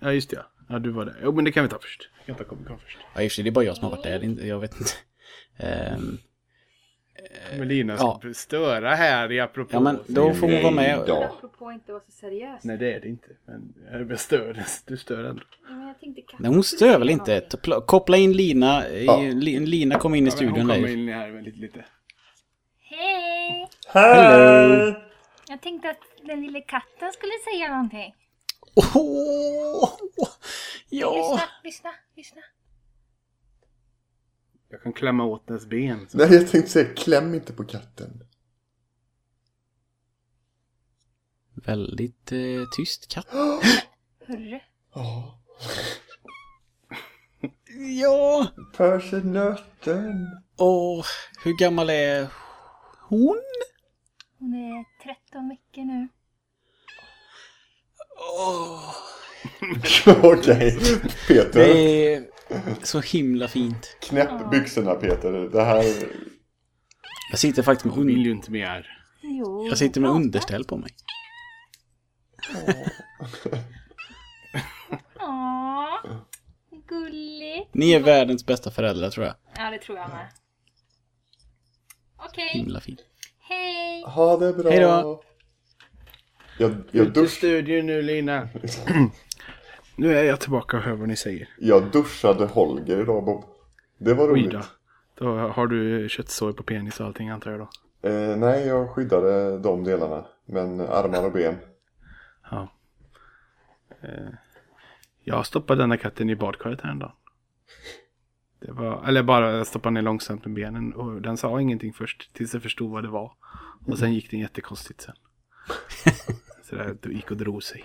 ja 0.00 0.12
just 0.12 0.30
det 0.30 0.36
ja. 0.36 0.42
Ja, 0.68 0.78
du 0.78 0.90
var 0.90 1.04
där. 1.04 1.20
Jo, 1.22 1.32
men 1.32 1.44
det 1.44 1.52
kan 1.52 1.62
vi 1.64 1.68
ta 1.70 1.78
först. 1.78 2.10
Vi 2.20 2.26
kan 2.26 2.34
ta 2.36 2.44
Comic 2.44 2.66
Con 2.68 2.78
först. 2.78 2.98
Ja, 3.14 3.22
i 3.22 3.26
och 3.26 3.30
för 3.30 3.34
sig, 3.34 3.44
det 3.44 3.50
är 3.50 3.52
bara 3.52 3.64
jag 3.64 3.76
som 3.76 3.84
har 3.84 3.90
varit 3.90 4.02
där. 4.02 4.18
Det 4.18 4.46
Jag 4.46 4.60
vet 4.60 4.74
inte. 4.80 4.92
Ehm, 5.56 6.18
Men 7.58 7.68
Lina 7.68 7.96
ja. 7.98 8.18
ska 8.20 8.34
störa 8.34 8.94
här 8.94 9.32
i 9.32 9.40
apropå. 9.40 9.70
ja, 9.72 9.80
men 9.80 9.98
då 10.06 10.34
får 10.34 10.48
hon 10.48 10.62
vara 10.62 10.74
med. 10.74 11.04
Ja. 11.06 11.24
Apropå 11.24 11.72
inte 11.72 11.92
vara 11.92 12.02
så 12.06 12.10
seriös. 12.12 12.64
Nej, 12.64 12.76
det 12.78 12.92
är 12.94 13.00
det 13.00 13.08
inte. 13.08 13.28
Men 13.44 13.74
jag 14.10 14.20
stör. 14.20 14.62
Du 14.86 14.96
stör 14.96 15.24
ändå. 15.24 15.42
Ja, 15.68 15.94
Nej, 16.38 16.50
hon 16.50 16.64
stör 16.64 16.98
väl 16.98 17.10
inte. 17.10 17.42
Koppla 17.86 18.16
in 18.16 18.32
Lina. 18.32 18.88
Ja. 18.88 19.20
Li- 19.20 19.66
Lina 19.66 19.98
kom 19.98 20.14
in 20.14 20.24
i 20.26 20.30
Ja, 20.30 20.36
studion 20.36 20.56
hon 20.56 20.68
kommer 20.68 20.88
in 20.88 21.08
här 21.08 21.30
väldigt 21.30 21.56
lite. 21.56 21.84
Hej! 22.80 23.68
Hello! 23.88 24.94
Jag 25.48 25.60
tänkte 25.60 25.90
att 25.90 26.00
den 26.22 26.42
lilla 26.42 26.60
katten 26.60 27.12
skulle 27.12 27.32
säga 27.52 27.68
någonting. 27.68 28.14
Åh, 28.94 29.88
ja. 30.88 31.14
Lyssna, 31.16 31.48
lyssna, 31.64 31.90
lyssna. 32.16 32.40
Jag 34.74 34.82
kan 34.82 34.92
klämma 34.92 35.24
åt 35.24 35.46
dess 35.46 35.66
ben. 35.66 36.06
Så. 36.08 36.18
Nej, 36.18 36.34
jag 36.34 36.48
tänkte 36.48 36.70
säga 36.70 36.94
kläm 36.94 37.34
inte 37.34 37.52
på 37.52 37.64
katten. 37.64 38.24
Väldigt 41.54 42.32
eh, 42.32 42.64
tyst 42.76 43.08
katt. 43.08 43.26
Hörru. 44.26 44.60
Ja. 44.94 45.40
Ja. 48.00 48.46
Persenöten. 48.76 50.26
Åh, 50.56 51.04
hur 51.44 51.58
gammal 51.58 51.90
är 51.90 52.28
hon? 53.08 53.42
Hon 54.38 54.54
är 54.54 54.84
13 55.02 55.48
veckor 55.48 55.84
nu. 55.84 56.08
Åh, 58.38 58.94
Okej. 60.38 60.78
Peter. 61.28 61.52
det 61.52 62.14
är 62.14 62.33
så 62.82 63.00
himla 63.00 63.48
fint. 63.48 63.96
Knäpp 64.00 64.50
byxorna 64.50 64.94
Peter. 64.94 65.32
Det 65.32 65.64
här... 65.64 65.84
Jag 67.30 67.38
sitter 67.38 67.62
faktiskt 67.62 67.84
med, 67.84 67.94
Hon 67.94 68.06
vill 68.06 68.16
un- 68.18 68.24
ju 68.24 68.30
inte 68.30 68.50
mer. 68.50 69.00
Jo. 69.22 69.66
jag 69.68 69.78
sitter 69.78 70.00
med 70.00 70.10
underställ 70.10 70.64
på 70.64 70.76
mig. 70.76 70.90
Åh, 75.20 75.94
gulligt. 76.88 77.74
Ni 77.74 77.92
är 77.92 78.00
världens 78.00 78.46
bästa 78.46 78.70
föräldrar 78.70 79.10
tror 79.10 79.26
jag. 79.26 79.34
Ja, 79.56 79.70
det 79.70 79.78
tror 79.78 79.98
jag 79.98 80.08
med. 80.08 80.28
Okej, 82.16 82.48
Himla 82.48 82.80
fint. 82.80 83.00
hej. 83.40 84.02
Ha 84.06 84.36
det 84.36 84.52
bra. 84.52 84.70
Hej 84.70 84.80
då. 84.80 85.22
Jag, 86.58 86.70
jag, 86.92 87.06
Ut 87.06 87.16
i 87.16 87.20
dusch, 87.20 87.30
studion 87.30 87.86
nu 87.86 88.02
Lina. 88.02 88.48
nu 89.96 90.16
är 90.18 90.24
jag 90.24 90.40
tillbaka 90.40 90.76
och 90.76 90.82
hör 90.82 90.92
vad 90.94 91.08
ni 91.08 91.16
säger. 91.16 91.48
jag 91.58 91.90
duschade 91.90 92.46
Holger 92.46 93.00
idag 93.00 93.24
Bob. 93.24 93.44
Det 93.98 94.14
var 94.14 94.24
Oj 94.24 94.30
roligt. 94.30 94.50
då. 94.52 94.60
Då 95.14 95.36
har 95.36 95.66
du 95.66 96.08
köttsår 96.08 96.52
på 96.52 96.62
penis 96.62 97.00
och 97.00 97.06
allting 97.06 97.28
antar 97.28 97.50
jag 97.50 97.60
då. 97.60 97.68
Eh, 98.08 98.36
nej, 98.36 98.66
jag 98.66 98.90
skyddade 98.90 99.58
de 99.58 99.84
delarna. 99.84 100.24
Men 100.46 100.80
armar 100.80 101.24
och 101.24 101.32
ben. 101.32 101.56
Ja. 102.50 102.68
Eh, 104.02 104.28
jag 105.24 105.46
stoppade 105.46 105.82
denna 105.82 105.96
katten 105.96 106.30
i 106.30 106.36
badkaret 106.36 106.80
här 106.80 106.90
en 106.90 106.98
dag. 106.98 107.12
Det 108.60 108.72
var, 108.72 109.04
eller 109.08 109.22
bara 109.22 109.64
stoppade 109.64 109.94
ner 109.94 110.02
långsamt 110.02 110.44
med 110.44 110.54
benen 110.54 110.92
och 110.94 111.22
den 111.22 111.36
sa 111.36 111.60
ingenting 111.60 111.92
först 111.92 112.34
tills 112.34 112.54
jag 112.54 112.62
förstod 112.62 112.90
vad 112.90 113.02
det 113.04 113.08
var. 113.10 113.32
Och 113.86 113.98
sen 113.98 114.14
gick 114.14 114.30
den 114.30 114.40
jättekonstigt 114.40 115.00
sen. 115.00 115.14
Så 116.62 116.76
det 116.76 117.08
gick 117.12 117.30
och 117.30 117.36
drog 117.36 117.62
sig. 117.62 117.84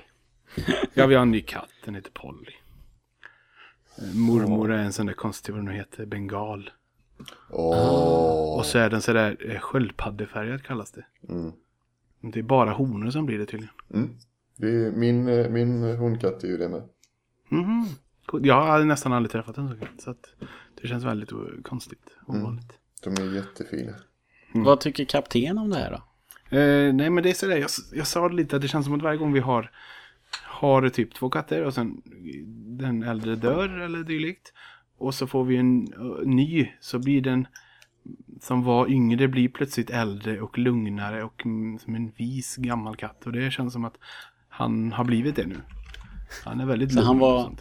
Ja, 0.94 1.06
vi 1.08 1.16
har 1.16 1.22
en 1.22 1.32
ny 1.32 1.42
katt, 1.42 1.70
den 1.86 1.96
heter 1.96 2.12
Polly. 2.12 2.52
Eh, 3.98 4.16
Mormor 4.16 4.72
är 4.72 4.78
en 4.78 4.94
sån 4.94 5.06
där 5.06 5.14
konstig, 5.14 5.54
vad 5.54 5.60
den 5.60 5.66
nu 5.66 5.78
heter, 5.78 6.06
bengal. 6.06 6.70
Åh. 7.50 8.58
Och 8.58 8.66
så 8.66 8.78
är 8.78 8.90
den 8.90 9.02
sådär 9.02 9.38
eh, 9.40 9.60
sköldpaddefärgad 9.60 10.64
kallas 10.64 10.92
det. 10.92 11.06
Mm. 11.30 11.52
Det 12.22 12.40
är 12.40 12.44
bara 12.44 12.72
honor 12.72 13.10
som 13.10 13.26
blir 13.26 13.38
det 13.38 13.46
tydligen. 13.46 13.74
Mm. 13.94 14.10
Det 14.58 14.68
är 14.68 14.92
min, 14.92 15.28
eh, 15.28 15.50
min 15.50 15.84
hundkatt 15.84 16.44
är 16.44 16.48
ju 16.48 16.58
det 16.58 16.70
med. 16.70 16.84
Mhm. 17.50 17.86
Cool. 18.26 18.46
Jag 18.46 18.62
har 18.62 18.84
nästan 18.84 19.14
aldrig 19.14 19.32
träffat 19.32 19.58
en 19.58 19.68
sån 19.68 19.80
katt. 19.80 20.02
Så 20.02 20.12
att 20.12 20.34
det 20.82 20.88
känns 20.88 21.04
väldigt 21.04 21.30
konstigt. 21.64 22.04
Mm. 22.30 22.42
Ovanligt. 22.42 22.74
De 23.04 23.14
är 23.14 23.36
jättefina. 23.36 23.94
Vad 24.54 24.80
tycker 24.80 25.06
kapten 25.06 25.58
om 25.58 25.70
det 25.70 25.78
här 25.78 25.92
då? 25.92 25.98
Eh, 26.58 26.94
nej 26.94 27.10
men 27.10 27.24
det 27.24 27.30
är 27.30 27.34
sådär. 27.34 27.58
Jag, 27.58 27.70
jag 27.94 28.08
sa 28.08 28.30
det 28.30 28.36
lite 28.36 28.56
att 28.56 28.62
det 28.62 28.68
känns 28.68 28.86
som 28.86 28.96
att 28.96 29.02
varje 29.02 29.18
gång 29.18 29.34
vi 29.34 29.40
har 29.40 29.72
har 30.44 30.90
typ 30.90 31.14
två 31.14 31.30
katter 31.30 31.64
och 31.64 31.74
sen 31.74 32.02
den 32.80 33.04
äldre 33.04 33.36
dör 33.36 33.80
eller 33.80 34.04
dylikt. 34.04 34.54
Och 34.98 35.16
så 35.16 35.28
får 35.28 35.44
vi 35.44 35.58
en 35.58 35.94
ny 36.26 36.72
så 36.82 37.00
blir 37.00 37.22
den 37.22 37.48
som 38.42 38.64
var 38.64 38.88
yngre 38.88 39.28
blir 39.28 39.50
plötsligt 39.50 39.90
äldre 39.90 40.42
och 40.42 40.58
lugnare 40.58 41.24
och 41.24 41.46
mm, 41.46 41.80
som 41.80 41.96
en 41.96 42.12
vis 42.18 42.56
gammal 42.56 42.96
katt. 42.96 43.26
Och 43.26 43.32
det 43.32 43.52
känns 43.52 43.74
som 43.74 43.86
att 43.86 43.96
han 44.50 44.92
har 44.92 45.04
blivit 45.04 45.36
det 45.36 45.46
nu. 45.46 45.56
Han 46.46 46.60
är 46.60 46.66
väldigt 46.66 46.92
lugn. 46.94 47.08
han 47.08 47.20
var-. 47.20 47.52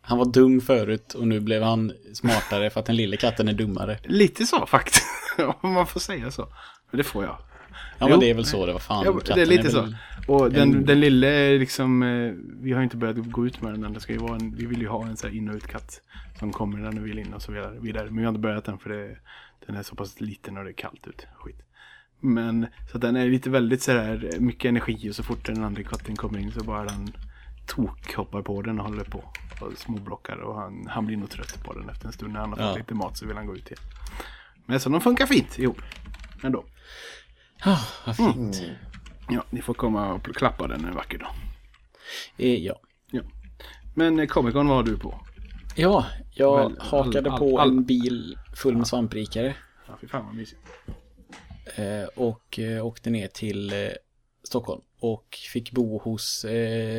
Han 0.00 0.18
var 0.18 0.24
dum 0.24 0.60
förut 0.60 1.14
och 1.14 1.28
nu 1.28 1.40
blev 1.40 1.62
han 1.62 1.92
smartare 2.14 2.70
för 2.70 2.80
att 2.80 2.86
den 2.86 2.96
lilla 2.96 3.16
katten 3.16 3.48
är 3.48 3.52
dummare. 3.52 3.98
Lite 4.04 4.46
så 4.46 4.66
faktiskt. 4.66 5.04
Om 5.60 5.72
man 5.72 5.86
får 5.86 6.00
säga 6.00 6.30
så. 6.30 6.48
Men 6.90 6.98
det 6.98 7.04
får 7.04 7.24
jag. 7.24 7.36
Ja 7.98 8.06
men 8.06 8.10
Jo. 8.10 8.20
det 8.20 8.30
är 8.30 8.34
väl 8.34 8.44
så 8.44 8.66
det 8.66 8.72
var 8.72 8.80
fan. 8.80 9.04
Ja, 9.04 9.34
det 9.34 9.42
är 9.42 9.46
lite 9.46 9.62
väl- 9.62 9.72
så. 9.72 9.94
Och 10.26 10.50
den, 10.52 10.74
en- 10.74 10.84
den 10.84 11.00
lille 11.00 11.28
är 11.28 11.58
liksom, 11.58 12.02
eh, 12.02 12.32
vi 12.60 12.72
har 12.72 12.82
inte 12.82 12.96
börjat 12.96 13.16
gå 13.16 13.46
ut 13.46 13.62
med 13.62 13.72
den 13.72 13.84
än. 13.84 13.92
Det 13.92 14.00
ska 14.00 14.12
ju 14.12 14.18
vara 14.18 14.36
en, 14.36 14.54
vi 14.56 14.66
vill 14.66 14.80
ju 14.80 14.88
ha 14.88 15.06
en 15.06 15.16
så 15.16 15.28
in 15.28 15.48
och 15.48 15.54
utkatt 15.54 16.00
som 16.38 16.52
kommer 16.52 16.78
när 16.78 16.92
den 16.92 17.02
vill 17.04 17.18
in 17.18 17.34
och 17.34 17.42
så 17.42 17.52
vidare. 17.80 18.04
Men 18.04 18.16
vi 18.16 18.22
har 18.22 18.28
inte 18.28 18.40
börjat 18.40 18.64
den 18.64 18.78
för 18.78 18.90
det, 18.90 19.16
den 19.66 19.76
är 19.76 19.82
så 19.82 19.94
pass 19.96 20.20
liten 20.20 20.56
och 20.56 20.64
det 20.64 20.70
är 20.70 20.74
kallt 20.74 21.06
ute. 21.06 21.24
Skit. 21.34 21.62
Men 22.20 22.66
så 22.90 22.96
att 22.96 23.00
den 23.02 23.16
är 23.16 23.26
lite 23.28 23.50
väldigt 23.50 23.82
så 23.82 23.92
här 23.92 24.30
mycket 24.38 24.68
energi 24.68 25.10
och 25.10 25.14
så 25.14 25.22
fort 25.22 25.46
den 25.46 25.64
andra 25.64 25.82
katten 25.82 26.16
kommer 26.16 26.38
in 26.38 26.52
så 26.52 26.64
bara 26.64 26.84
den 26.84 27.12
tok 27.66 28.14
hoppar 28.14 28.42
på 28.42 28.62
den 28.62 28.80
och 28.80 28.86
håller 28.86 29.04
på 29.04 29.18
och 29.60 29.72
småblockar 29.76 30.36
och 30.36 30.54
han, 30.54 30.86
han 30.90 31.06
blir 31.06 31.16
nog 31.16 31.30
trött 31.30 31.64
på 31.64 31.72
den 31.72 31.88
efter 31.88 32.06
en 32.06 32.12
stund 32.12 32.32
när 32.32 32.40
han 32.40 32.48
har 32.50 32.56
fått 32.56 32.66
Ja. 32.66 32.76
lite 32.76 32.94
mat 32.94 33.16
så 33.16 33.26
vill 33.26 33.36
han 33.36 33.46
gå 33.46 33.56
ut 33.56 33.66
igen. 33.66 33.82
Men 34.66 34.80
så 34.80 34.88
de 34.88 35.00
funkar 35.00 35.26
fint 35.26 35.58
ihop. 35.58 35.80
Ändå. 36.42 36.64
Ah, 37.62 37.78
vad 38.06 38.16
fint. 38.16 38.62
Ja, 39.28 39.44
ni 39.50 39.62
får 39.62 39.74
komma 39.74 40.12
och 40.12 40.24
klappa 40.36 40.66
den 40.66 40.84
en 40.84 40.94
vacker 40.94 41.18
dag. 41.18 41.28
Eh, 42.36 42.54
Ja. 42.64 42.80
Ja. 43.10 43.20
Men 43.94 44.18
eh, 44.18 44.26
Comic 44.26 44.52
Con 44.54 44.68
var 44.68 44.82
du 44.82 44.98
på? 44.98 45.20
Ja, 45.76 46.06
jag 46.34 46.56
Väl, 46.68 46.78
hakade 46.80 47.30
all- 47.30 47.38
på 47.38 47.58
all- 47.60 47.68
en 47.70 47.84
bil 47.84 48.38
full 48.56 48.76
med 48.76 48.86
svamprikare. 48.86 49.54
Ja, 49.88 49.98
fy 50.00 50.06
fan 50.08 50.26
vad 50.26 50.34
mysigt. 50.34 50.60
Eh, 51.76 52.04
och 52.16 52.58
eh, 52.58 52.86
åkte 52.86 53.10
ner 53.10 53.26
till 53.28 53.72
eh, 53.72 53.88
Stockholm. 54.42 54.80
Och 55.00 55.38
fick 55.52 55.72
bo 55.72 55.98
hos 55.98 56.44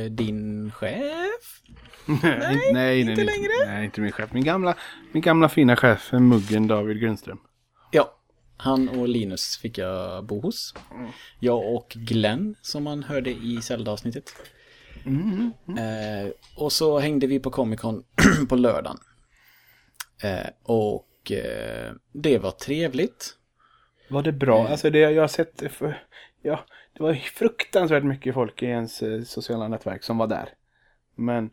din 0.10 0.72
chef. 0.72 1.62
nej, 2.24 2.70
nej, 2.74 3.00
inte 3.00 3.14
nej, 3.14 3.26
längre. 3.26 3.50
Nej, 3.68 3.86
inte 3.86 4.02
min 4.02 4.12
chef. 4.12 4.34
Min 4.34 4.44
gamla, 4.44 4.76
min 5.12 5.22
gamla 5.22 5.50
fina 5.50 5.76
chef, 5.76 6.12
Muggen 6.12 6.68
David 6.68 7.00
Grundström. 7.00 7.40
Ja. 7.92 8.17
Han 8.58 8.90
och 8.90 9.08
Linus 9.08 9.58
fick 9.58 9.78
jag 9.78 10.26
bo 10.26 10.42
hos. 10.42 10.74
Jag 11.40 11.76
och 11.76 11.90
Glenn 11.90 12.56
som 12.62 12.84
man 12.84 13.04
hörde 13.04 13.30
i 13.30 13.62
Zelda-avsnittet. 13.62 14.34
Eh, 15.78 16.32
och 16.56 16.72
så 16.72 17.00
hängde 17.00 17.28
vi 17.28 17.40
på 17.40 17.50
Comic 17.50 17.80
Con 17.80 18.04
på 18.50 18.56
lördagen. 18.56 18.98
Eh, 20.24 20.50
och 20.64 21.32
eh, 21.32 21.94
det 22.12 22.38
var 22.38 22.52
trevligt. 22.52 23.34
Var 24.10 24.24
det 24.24 24.32
bra? 24.32 24.68
Alltså 24.68 24.90
det 24.90 25.00
jag 25.00 25.24
har 25.24 25.28
sett, 25.28 25.62
eh, 25.62 25.70
för, 25.70 26.04
ja, 26.42 26.60
det 26.94 27.04
var 27.04 27.14
fruktansvärt 27.14 28.04
mycket 28.04 28.34
folk 28.34 28.64
i 28.64 28.66
ens 28.66 29.02
eh, 29.02 29.22
sociala 29.22 29.68
nätverk 29.68 30.04
som 30.04 30.18
var 30.18 30.28
där. 30.28 30.50
Men, 31.16 31.50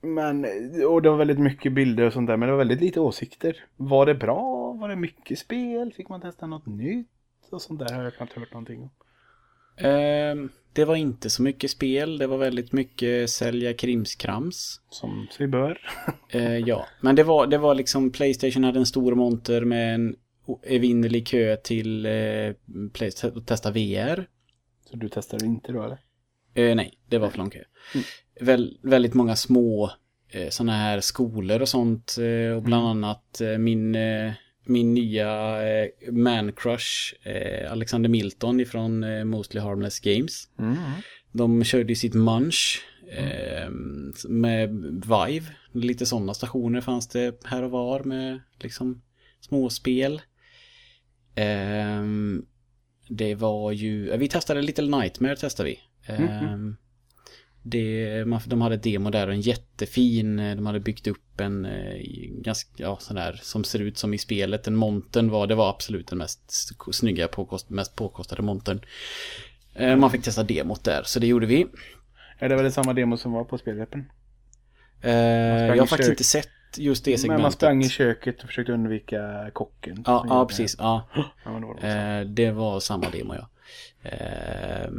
men, 0.00 0.44
eh, 0.44 0.84
och 0.86 1.02
det 1.02 1.10
var 1.10 1.16
väldigt 1.16 1.38
mycket 1.38 1.72
bilder 1.72 2.04
och 2.04 2.12
sånt 2.12 2.26
där, 2.26 2.36
men 2.36 2.46
det 2.46 2.52
var 2.52 2.58
väldigt 2.58 2.80
lite 2.80 3.00
åsikter. 3.00 3.64
Var 3.76 4.06
det 4.06 4.14
bra? 4.14 4.67
Var 4.78 4.88
det 4.88 4.96
mycket 4.96 5.38
spel? 5.38 5.92
Fick 5.92 6.08
man 6.08 6.20
testa 6.20 6.46
något 6.46 6.66
nytt? 6.66 7.08
Och 7.50 7.62
sånt 7.62 7.78
där 7.78 7.94
har 7.94 8.04
jag 8.04 8.14
knappt 8.14 8.32
hört 8.32 8.52
någonting 8.52 8.82
om. 8.82 8.90
Eh, 9.86 10.50
det 10.72 10.84
var 10.84 10.96
inte 10.96 11.30
så 11.30 11.42
mycket 11.42 11.70
spel. 11.70 12.18
Det 12.18 12.26
var 12.26 12.38
väldigt 12.38 12.72
mycket 12.72 13.30
sälja 13.30 13.74
krimskrams. 13.74 14.80
Som 14.90 15.28
sig 15.30 15.46
bör. 15.46 15.80
Eh, 16.30 16.56
ja, 16.56 16.86
men 17.00 17.16
det 17.16 17.22
var, 17.22 17.46
det 17.46 17.58
var 17.58 17.74
liksom 17.74 18.12
Playstation 18.12 18.64
hade 18.64 18.78
en 18.78 18.86
stor 18.86 19.14
monter 19.14 19.64
med 19.64 19.94
en 19.94 20.16
evinnerlig 20.62 21.26
kö 21.26 21.56
till 21.56 22.06
eh, 22.06 22.54
att 23.22 23.46
testa 23.46 23.70
VR. 23.70 24.28
Så 24.90 24.96
du 24.96 25.08
testar 25.08 25.44
inte 25.44 25.72
då 25.72 25.82
eller? 25.82 25.98
Eh, 26.54 26.76
nej, 26.76 26.98
det 27.06 27.18
var 27.18 27.30
för 27.30 27.38
lång 27.38 27.50
kö. 27.50 27.62
Väl, 28.40 28.78
väldigt 28.82 29.14
många 29.14 29.36
små 29.36 29.90
eh, 30.28 30.48
sådana 30.48 30.72
här 30.72 31.00
skolor 31.00 31.62
och 31.62 31.68
sånt. 31.68 32.16
Och 32.56 32.62
bland 32.62 32.86
annat 32.86 33.40
eh, 33.40 33.58
min, 33.58 33.96
min 34.68 34.94
nya 34.94 35.62
eh, 35.68 36.12
man 36.12 36.52
crush 36.52 37.14
eh, 37.22 37.72
Alexander 37.72 38.08
Milton 38.08 38.60
ifrån 38.60 39.04
eh, 39.04 39.24
Mostly 39.24 39.60
Harmless 39.60 40.00
Games. 40.00 40.48
De 41.32 41.64
körde 41.64 41.88
ju 41.88 41.96
sitt 41.96 42.14
Munch 42.14 42.82
Eh, 43.10 43.70
med 44.28 44.70
Vive, 45.06 45.46
lite 45.72 46.06
sådana 46.06 46.34
stationer 46.34 46.80
fanns 46.80 47.08
det 47.08 47.44
här 47.44 47.62
och 47.62 47.70
var 47.70 48.00
med 48.00 48.40
liksom 48.60 49.02
småspel. 49.40 50.22
Eh, 51.34 52.04
det 53.08 53.34
var 53.34 53.72
ju, 53.72 54.16
vi 54.16 54.28
testade 54.28 54.62
Little 54.62 54.98
Nightmare 54.98 55.36
testade 55.36 55.68
vi. 55.68 55.80
Eh, 56.06 56.56
det, 57.70 58.24
man, 58.26 58.40
de 58.46 58.60
hade 58.60 58.74
ett 58.74 58.82
demo 58.82 59.10
där 59.10 59.26
och 59.26 59.32
en 59.32 59.40
jättefin, 59.40 60.38
eh, 60.38 60.56
de 60.56 60.66
hade 60.66 60.80
byggt 60.80 61.06
upp 61.06 61.40
en 61.40 61.64
eh, 61.64 61.96
ganska, 62.30 62.70
ja 62.76 62.96
sån 63.00 63.16
där 63.16 63.40
som 63.42 63.64
ser 63.64 63.78
ut 63.78 63.98
som 63.98 64.14
i 64.14 64.18
spelet. 64.18 64.66
En 64.66 64.76
montern 64.76 65.30
var, 65.30 65.46
det 65.46 65.54
var 65.54 65.70
absolut 65.70 66.06
den 66.08 66.18
mest 66.18 66.40
snygga, 66.92 67.28
påkost, 67.28 67.70
mest 67.70 67.96
påkostade 67.96 68.42
montern. 68.42 68.80
Eh, 69.74 69.96
man 69.96 70.10
fick 70.10 70.22
testa 70.22 70.42
demot 70.42 70.84
där, 70.84 71.02
så 71.02 71.20
det 71.20 71.26
gjorde 71.26 71.46
vi. 71.46 71.66
Är 72.38 72.48
det 72.48 72.56
väl 72.56 72.72
samma 72.72 72.92
demo 72.92 73.16
som 73.16 73.32
var 73.32 73.44
på 73.44 73.58
spelrepen? 73.58 74.04
Eh, 75.02 75.12
jag 75.12 75.76
har 75.78 75.86
faktiskt 75.86 76.10
inte 76.10 76.24
sett 76.24 76.48
just 76.76 77.04
det 77.04 77.10
Men 77.10 77.18
segmentet. 77.18 77.42
man 77.42 77.52
sprang 77.52 77.82
i 77.84 77.88
köket 77.88 78.40
och 78.42 78.46
försökte 78.46 78.72
undvika 78.72 79.50
kocken. 79.52 80.02
Ja, 80.06 80.24
ja 80.28 80.46
precis. 80.46 80.76
Ja. 80.78 81.08
Ja, 81.14 81.52
men 81.52 81.60
det 81.60 81.66
var 81.66 81.78
det. 81.80 81.88
Eh, 81.88 82.20
det 82.20 82.50
var 82.50 82.80
samma 82.80 83.10
demo 83.10 83.34
ja. 83.34 83.48
Eh, 84.10 84.90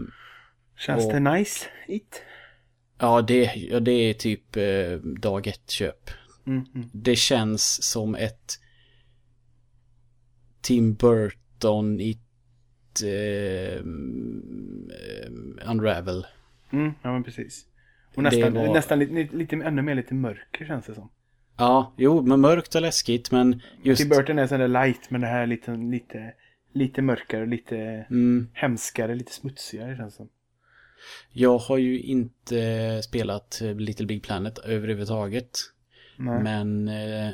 Känns 0.77 1.05
och- 1.05 1.13
det 1.13 1.19
nice? 1.19 1.65
It? 1.87 2.21
Ja, 2.99 3.21
det, 3.21 3.53
ja, 3.55 3.79
det 3.79 3.91
är 3.91 4.13
typ 4.13 4.55
eh, 4.55 4.91
dag 5.21 5.47
ett 5.47 5.69
köp. 5.69 6.09
Mm, 6.47 6.65
mm. 6.75 6.89
Det 6.93 7.15
känns 7.15 7.83
som 7.83 8.15
ett 8.15 8.59
Tim 10.61 10.93
Burton 10.93 11.99
i 12.01 12.11
ett 12.11 13.03
eh, 13.03 13.81
Unravel. 15.71 16.25
Mm, 16.71 16.93
ja 17.01 17.13
men 17.13 17.23
precis. 17.23 17.65
Och 18.15 18.23
nästan, 18.23 18.53
var- 18.53 18.73
nästan 18.73 18.99
lite, 18.99 19.35
lite, 19.37 19.55
ännu 19.55 19.81
mer 19.81 19.95
lite 19.95 20.13
mörker 20.13 20.65
känns 20.65 20.85
det 20.85 20.95
som. 20.95 21.09
Ja, 21.57 21.93
jo, 21.97 22.21
men 22.21 22.41
mörkt 22.41 22.75
och 22.75 22.81
läskigt 22.81 23.31
men 23.31 23.61
just... 23.83 24.01
Tim 24.01 24.09
Burton 24.09 24.39
är 24.39 24.47
sån 24.47 24.59
där 24.59 24.67
light 24.67 25.09
men 25.09 25.21
det 25.21 25.27
här 25.27 25.41
är 25.41 25.47
lite, 25.47 25.71
lite, 25.77 26.33
lite 26.73 27.01
mörkare, 27.01 27.45
lite 27.45 27.77
Mm, 28.09 28.47
hemskare, 28.53 29.15
lite 29.15 29.31
smutsigare 29.33 29.97
känns 29.97 30.13
det 30.13 30.17
som. 30.17 30.29
Jag 31.31 31.57
har 31.57 31.77
ju 31.77 31.99
inte 32.01 33.01
spelat 33.03 33.61
eh, 33.61 33.75
Little 33.75 34.05
Big 34.05 34.23
Planet 34.23 34.57
överhuvudtaget. 34.59 35.49
Nej. 36.17 36.43
Men 36.43 36.87
eh, 36.87 37.29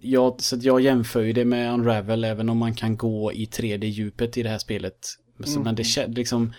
jag, 0.00 0.40
så 0.42 0.56
jag 0.60 0.80
jämför 0.80 1.22
ju 1.22 1.32
det 1.32 1.44
med 1.44 1.72
Unravel 1.74 2.24
även 2.24 2.48
om 2.48 2.58
man 2.58 2.74
kan 2.74 2.96
gå 2.96 3.32
i 3.32 3.44
3D-djupet 3.46 4.38
i 4.38 4.42
det 4.42 4.48
här 4.48 4.58
spelet. 4.58 5.06
Så, 5.44 5.50
Mm. 5.50 5.62
Men 5.62 5.74
det 5.74 5.82
kä- 5.82 6.14
liksom 6.14 6.52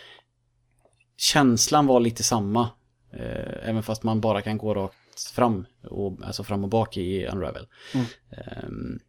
känslan 1.18 1.86
var 1.88 2.00
lite 2.00 2.24
samma. 2.24 2.70
Eh, 3.14 3.70
även 3.70 3.84
fast 3.84 4.04
man 4.04 4.22
bara 4.22 4.42
kan 4.42 4.58
gå 4.58 4.74
rakt 4.74 5.32
fram, 5.36 5.66
och, 5.84 6.20
alltså 6.24 6.44
fram 6.44 6.64
och 6.64 6.70
bak 6.70 6.98
i 6.98 7.26
Unravel. 7.26 7.68
Mm. 7.94 8.06
Ehm, 8.32 9.00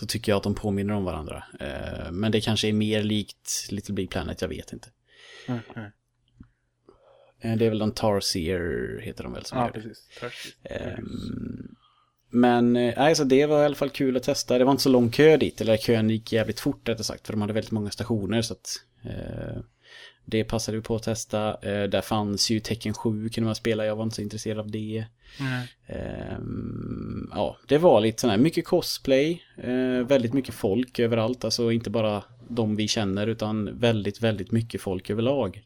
så 0.00 0.06
tycker 0.06 0.32
jag 0.32 0.36
att 0.36 0.42
de 0.42 0.54
påminner 0.54 0.94
om 0.94 1.04
varandra. 1.04 1.44
Eh, 1.60 2.10
men 2.12 2.32
det 2.32 2.40
kanske 2.40 2.68
är 2.68 2.72
mer 2.72 3.02
likt 3.02 3.68
Little 3.70 3.94
Big 3.94 4.10
Planet, 4.10 4.40
jag 4.40 4.48
vet 4.48 4.72
inte. 4.72 4.88
Mm, 5.48 5.60
mm. 5.76 5.90
Eh, 7.40 7.56
det 7.58 7.66
är 7.66 7.68
väl 7.70 7.78
de 7.78 7.92
Tarsier, 7.92 8.98
heter 9.02 9.24
de 9.24 9.32
väl, 9.32 9.44
som 9.44 9.58
Ja, 9.58 9.64
gör 9.66 9.72
det. 9.72 9.80
precis. 9.80 10.08
Precis. 10.20 10.56
Ehm, 10.64 11.76
Men 12.30 12.76
eh, 12.76 12.94
nej, 12.96 13.14
så 13.14 13.24
det 13.24 13.46
var 13.46 13.62
i 13.62 13.64
alla 13.64 13.74
fall 13.74 13.90
kul 13.90 14.16
att 14.16 14.22
testa. 14.22 14.58
Det 14.58 14.64
var 14.64 14.70
inte 14.72 14.82
så 14.82 14.88
lång 14.88 15.10
kö 15.10 15.36
dit, 15.36 15.60
eller 15.60 15.76
kön 15.76 16.10
gick 16.10 16.32
jävligt 16.32 16.60
fort 16.60 16.88
rättare 16.88 17.04
sagt, 17.04 17.26
för 17.26 17.32
de 17.32 17.40
hade 17.40 17.52
väldigt 17.52 17.72
många 17.72 17.90
stationer. 17.90 18.42
Så 18.42 18.52
att, 18.52 18.68
eh, 19.04 19.56
det 20.26 20.44
passade 20.44 20.76
vi 20.76 20.82
på 20.82 20.96
att 20.96 21.02
testa. 21.02 21.48
Eh, 21.62 21.88
där 21.88 22.00
fanns 22.00 22.50
ju 22.50 22.60
Tecken 22.60 22.94
7 22.94 23.28
kunde 23.28 23.46
man 23.46 23.54
spela, 23.54 23.86
jag 23.86 23.96
var 23.96 24.04
inte 24.04 24.16
så 24.16 24.22
intresserad 24.22 24.58
av 24.58 24.70
det. 24.70 25.04
Ehm, 25.86 27.30
ja, 27.34 27.56
det 27.68 27.78
var 27.78 28.00
lite 28.00 28.20
sån 28.20 28.30
här, 28.30 28.38
mycket 28.38 28.64
cosplay, 28.64 29.42
eh, 29.56 30.06
väldigt 30.06 30.32
mycket 30.32 30.54
folk 30.54 30.98
överallt, 30.98 31.44
alltså 31.44 31.72
inte 31.72 31.90
bara 31.90 32.24
de 32.48 32.76
vi 32.76 32.88
känner 32.88 33.26
utan 33.26 33.78
väldigt, 33.78 34.22
väldigt 34.22 34.52
mycket 34.52 34.80
folk 34.80 35.10
överlag. 35.10 35.62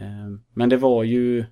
Ehm, 0.00 0.42
men 0.52 0.68
det 0.68 0.76
var 0.76 1.04
ju, 1.04 1.44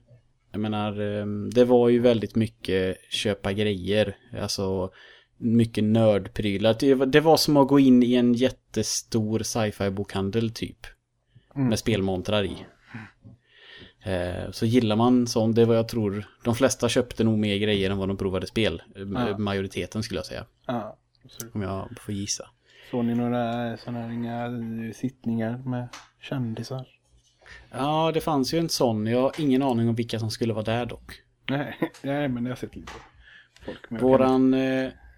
jag 0.52 0.60
menar, 0.60 1.00
ehm, 1.00 1.50
det 1.50 1.64
var 1.64 1.88
ju 1.88 1.98
väldigt 1.98 2.34
mycket 2.34 2.96
köpa 3.10 3.52
grejer, 3.52 4.16
alltså 4.40 4.90
mycket 5.36 5.84
nördprylar. 5.84 6.76
Det 6.80 6.94
var, 6.94 7.06
det 7.06 7.20
var 7.20 7.36
som 7.36 7.56
att 7.56 7.68
gå 7.68 7.80
in 7.80 8.02
i 8.02 8.14
en 8.14 8.34
jättestor 8.34 9.42
sci-fi 9.42 9.90
bokhandel 9.90 10.50
typ. 10.50 10.86
Mm. 11.54 11.68
Med 11.68 11.78
spelmontrar 11.78 12.44
i. 12.44 12.56
Eh, 14.04 14.50
Så 14.50 14.66
gillar 14.66 14.96
man 14.96 15.26
sånt, 15.26 15.56
det 15.56 15.64
vad 15.64 15.76
jag 15.76 15.88
tror. 15.88 16.24
De 16.44 16.54
flesta 16.54 16.88
köpte 16.88 17.24
nog 17.24 17.38
mer 17.38 17.56
grejer 17.56 17.90
än 17.90 17.98
vad 17.98 18.08
de 18.08 18.16
provade 18.16 18.46
spel. 18.46 18.82
Eh, 18.96 19.02
Ja. 19.28 19.38
Majoriteten 19.38 20.02
skulle 20.02 20.18
jag 20.18 20.26
säga. 20.26 20.44
Ja, 20.66 20.96
absolut. 21.24 21.54
Om 21.54 21.62
jag 21.62 21.88
får 22.00 22.14
gissa. 22.14 22.48
Såg 22.90 23.04
ni 23.04 23.14
några 23.14 23.76
sådana 23.76 24.00
här 24.00 24.10
inga 24.12 24.44
eh, 24.44 24.92
sittningar 24.94 25.58
med 25.58 25.88
kändisar? 26.20 26.86
Ja, 27.70 28.10
det 28.14 28.20
fanns 28.20 28.54
ju 28.54 28.58
en 28.58 28.68
sån. 28.68 29.06
Jag 29.06 29.20
har 29.22 29.32
ingen 29.38 29.62
aning 29.62 29.88
om 29.88 29.94
vilka 29.94 30.18
som 30.18 30.30
skulle 30.30 30.52
vara 30.52 30.64
där 30.64 30.86
dock. 30.86 31.12
Nej, 31.50 31.78
nej 32.02 32.28
men 32.28 32.44
jag 32.44 32.50
har 32.50 32.56
sett 32.56 32.76
lite 32.76 32.92
folk. 33.64 33.78
Jag 33.88 33.98
kan- 34.00 34.54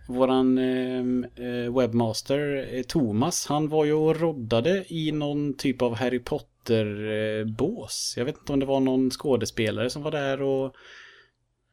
Våran, 0.06 0.58
eh, 0.58 1.02
våran 1.02 1.24
eh, 1.36 1.74
webbmaster 1.74 2.68
eh, 2.74 2.82
Thomas, 2.82 3.46
han 3.46 3.68
var 3.68 3.84
ju 3.84 3.92
och 3.92 4.20
roddade 4.20 4.84
i 4.88 5.12
någon 5.12 5.54
typ 5.54 5.82
av 5.82 5.94
Harry 5.94 6.18
Potter-bås. 6.18 8.14
Jag 8.16 8.24
vet 8.24 8.38
inte 8.38 8.52
om 8.52 8.60
det 8.60 8.66
var 8.66 8.80
någon 8.80 9.10
skådespelare 9.10 9.90
som 9.90 10.02
var 10.02 10.10
där 10.10 10.42
och 10.42 10.74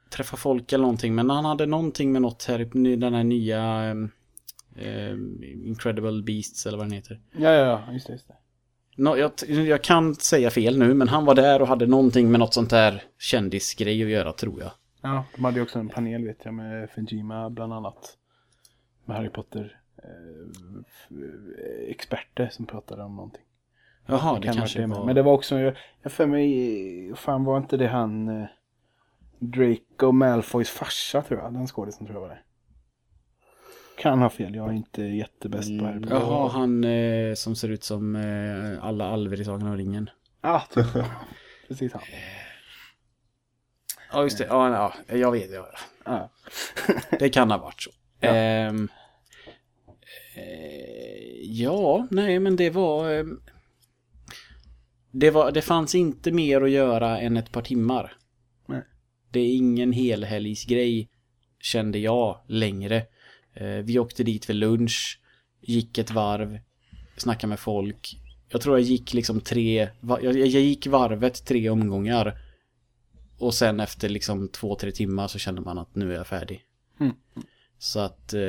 träffade 0.09 0.41
folk 0.41 0.73
eller 0.73 0.81
någonting. 0.81 1.15
Men 1.15 1.29
han 1.29 1.45
hade 1.45 1.65
någonting 1.65 2.11
med 2.11 2.21
något 2.21 2.43
här, 2.43 2.69
den 2.97 3.13
här 3.13 3.23
nya 3.23 3.91
eh, 4.75 5.13
Incredible 5.65 6.23
Beasts 6.23 6.65
eller 6.65 6.77
vad 6.77 6.85
den 6.85 6.93
heter. 6.93 7.19
Ja, 7.31 7.49
ja, 7.49 7.83
ja, 7.87 7.93
just 7.93 8.07
det. 8.07 8.13
Just 8.13 8.27
det. 8.27 8.35
Nå, 8.95 9.17
jag, 9.17 9.31
jag 9.47 9.81
kan 9.81 10.15
säga 10.15 10.49
fel 10.49 10.77
nu, 10.77 10.93
men 10.93 11.07
han 11.07 11.25
var 11.25 11.35
där 11.35 11.61
och 11.61 11.67
hade 11.67 11.87
någonting 11.87 12.31
med 12.31 12.39
något 12.39 12.53
sånt 12.53 12.69
där 12.69 13.03
kändisgrej 13.19 14.03
att 14.03 14.09
göra 14.09 14.33
tror 14.33 14.59
jag. 14.59 14.71
Ja, 15.01 15.25
de 15.35 15.45
hade 15.45 15.57
ju 15.57 15.63
också 15.63 15.79
en 15.79 15.89
panel 15.89 16.25
vet 16.25 16.45
jag 16.45 16.53
med 16.53 16.89
Fenjima 16.89 17.49
bland 17.49 17.73
annat. 17.73 18.17
Med 19.11 19.17
Harry 19.17 19.29
Potter 19.29 19.81
eh, 22.35 22.49
som 22.49 22.65
pratade 22.65 23.03
om 23.03 23.15
någonting. 23.15 23.43
Jaha, 24.05 24.39
det 24.39 24.45
Kan 24.45 24.55
kanske 24.55 24.87
med. 24.87 24.97
var... 24.97 25.05
Men 25.05 25.15
det 25.15 25.21
var 25.21 25.33
också, 25.33 25.59
jag, 25.59 25.77
jag 26.01 26.11
för 26.11 26.25
mig, 26.25 27.15
fan 27.15 27.43
var 27.43 27.57
inte 27.57 27.77
det 27.77 27.87
han 27.87 28.27
eh, 28.41 28.47
Draco 29.39 30.11
Malfoys 30.11 30.69
farsa 30.69 31.21
tror 31.21 31.39
jag, 31.39 31.53
den 31.53 31.67
skådisen 31.67 32.05
tror 32.05 32.15
jag 32.15 32.21
var 32.21 32.29
det. 32.29 32.39
Kan 33.97 34.21
ha 34.21 34.29
fel, 34.29 34.55
jag 34.55 34.69
är 34.69 34.73
inte 34.73 35.03
jättebäst 35.03 35.79
på 35.79 35.85
Harry 35.85 36.01
Potter. 36.01 36.15
Jaha, 36.15 36.49
han 36.49 36.83
eh, 36.83 37.33
som 37.33 37.55
ser 37.55 37.69
ut 37.69 37.83
som 37.83 38.15
eh, 38.15 38.85
alla 38.85 39.05
alver 39.05 39.41
i 39.41 39.45
Sagan 39.45 39.67
om 39.67 39.77
ringen. 39.77 40.09
Ja, 40.41 40.63
typ. 40.73 40.85
Precis 41.67 41.93
han. 41.93 42.01
Ja, 44.11 44.23
just 44.23 44.37
det. 44.37 44.45
Ja, 44.45 44.93
ja 45.07 45.15
jag 45.15 45.31
vet. 45.31 45.51
Ja. 45.51 45.67
Ja. 46.05 46.29
Det 47.19 47.29
kan 47.29 47.51
ha 47.51 47.57
varit 47.57 47.81
så. 47.81 47.91
Ja. 48.19 48.29
Ehm, 48.29 48.83
eh, 48.83 49.00
ja, 51.41 52.07
nej, 52.11 52.39
men 52.39 52.55
det 52.55 52.69
var... 52.69 53.11
ehm, 53.11 53.39
det, 55.11 55.31
var... 55.31 55.51
det 55.51 55.61
fanns 55.61 55.95
inte 55.95 56.31
mer 56.31 56.61
att 56.61 56.69
göra 56.69 57.19
än 57.19 57.37
ett 57.37 57.51
par 57.51 57.61
timmar. 57.61 58.13
Nej. 58.65 58.81
Det 59.31 59.39
är 59.39 59.55
ingen 59.55 59.91
helhelgsgrej, 59.91 61.09
kände 61.59 61.99
jag, 61.99 62.39
längre. 62.47 63.05
Eh, 63.53 63.77
vi 63.83 63.99
åkte 63.99 64.23
dit 64.23 64.45
för 64.45 64.53
lunch, 64.53 65.19
gick 65.61 65.97
ett 65.97 66.11
varv, 66.11 66.59
snackade 67.17 67.49
med 67.49 67.59
folk. 67.59 68.17
Jag 68.49 68.61
tror 68.61 68.79
jag 68.79 68.87
gick 68.87 69.13
liksom 69.13 69.41
tre... 69.41 69.89
Jag, 70.01 70.23
jag 70.23 70.47
gick 70.47 70.87
varvet 70.87 71.45
tre 71.45 71.69
omgångar. 71.69 72.37
Och 73.37 73.53
sen 73.53 73.79
efter 73.79 74.09
liksom 74.09 74.47
två, 74.49 74.75
tre 74.75 74.91
timmar 74.91 75.27
så 75.27 75.39
kände 75.39 75.61
man 75.61 75.77
att 75.77 75.95
nu 75.95 76.11
är 76.13 76.17
jag 76.17 76.27
färdig. 76.27 76.61
Mm. 76.99 77.15
Så 77.83 77.99
att, 77.99 78.33
eh, 78.33 78.41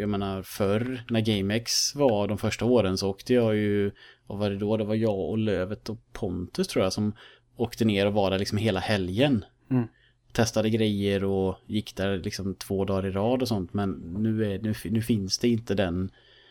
jag 0.00 0.08
menar 0.08 0.42
förr 0.42 1.04
när 1.10 1.20
GameX 1.20 1.94
var 1.94 2.28
de 2.28 2.38
första 2.38 2.64
åren 2.64 2.98
så 2.98 3.10
åkte 3.10 3.34
jag 3.34 3.56
ju, 3.56 3.90
vad 4.26 4.38
var 4.38 4.50
det 4.50 4.56
då? 4.56 4.76
Det 4.76 4.84
var 4.84 4.94
jag 4.94 5.18
och 5.18 5.38
Lövet 5.38 5.88
och 5.88 5.98
Pontus 6.12 6.68
tror 6.68 6.84
jag 6.84 6.92
som 6.92 7.12
åkte 7.56 7.84
ner 7.84 8.06
och 8.06 8.12
var 8.12 8.30
där 8.30 8.38
liksom 8.38 8.58
hela 8.58 8.80
helgen. 8.80 9.44
Mm. 9.70 9.86
Testade 10.32 10.70
grejer 10.70 11.24
och 11.24 11.56
gick 11.66 11.96
där 11.96 12.18
liksom 12.18 12.54
två 12.54 12.84
dagar 12.84 13.06
i 13.06 13.10
rad 13.10 13.42
och 13.42 13.48
sånt. 13.48 13.74
Men 13.74 13.90
nu, 14.18 14.52
är, 14.54 14.58
nu, 14.58 14.74
nu 14.84 15.02
finns 15.02 15.38
det 15.38 15.48
inte 15.48 15.74
den, 15.74 16.10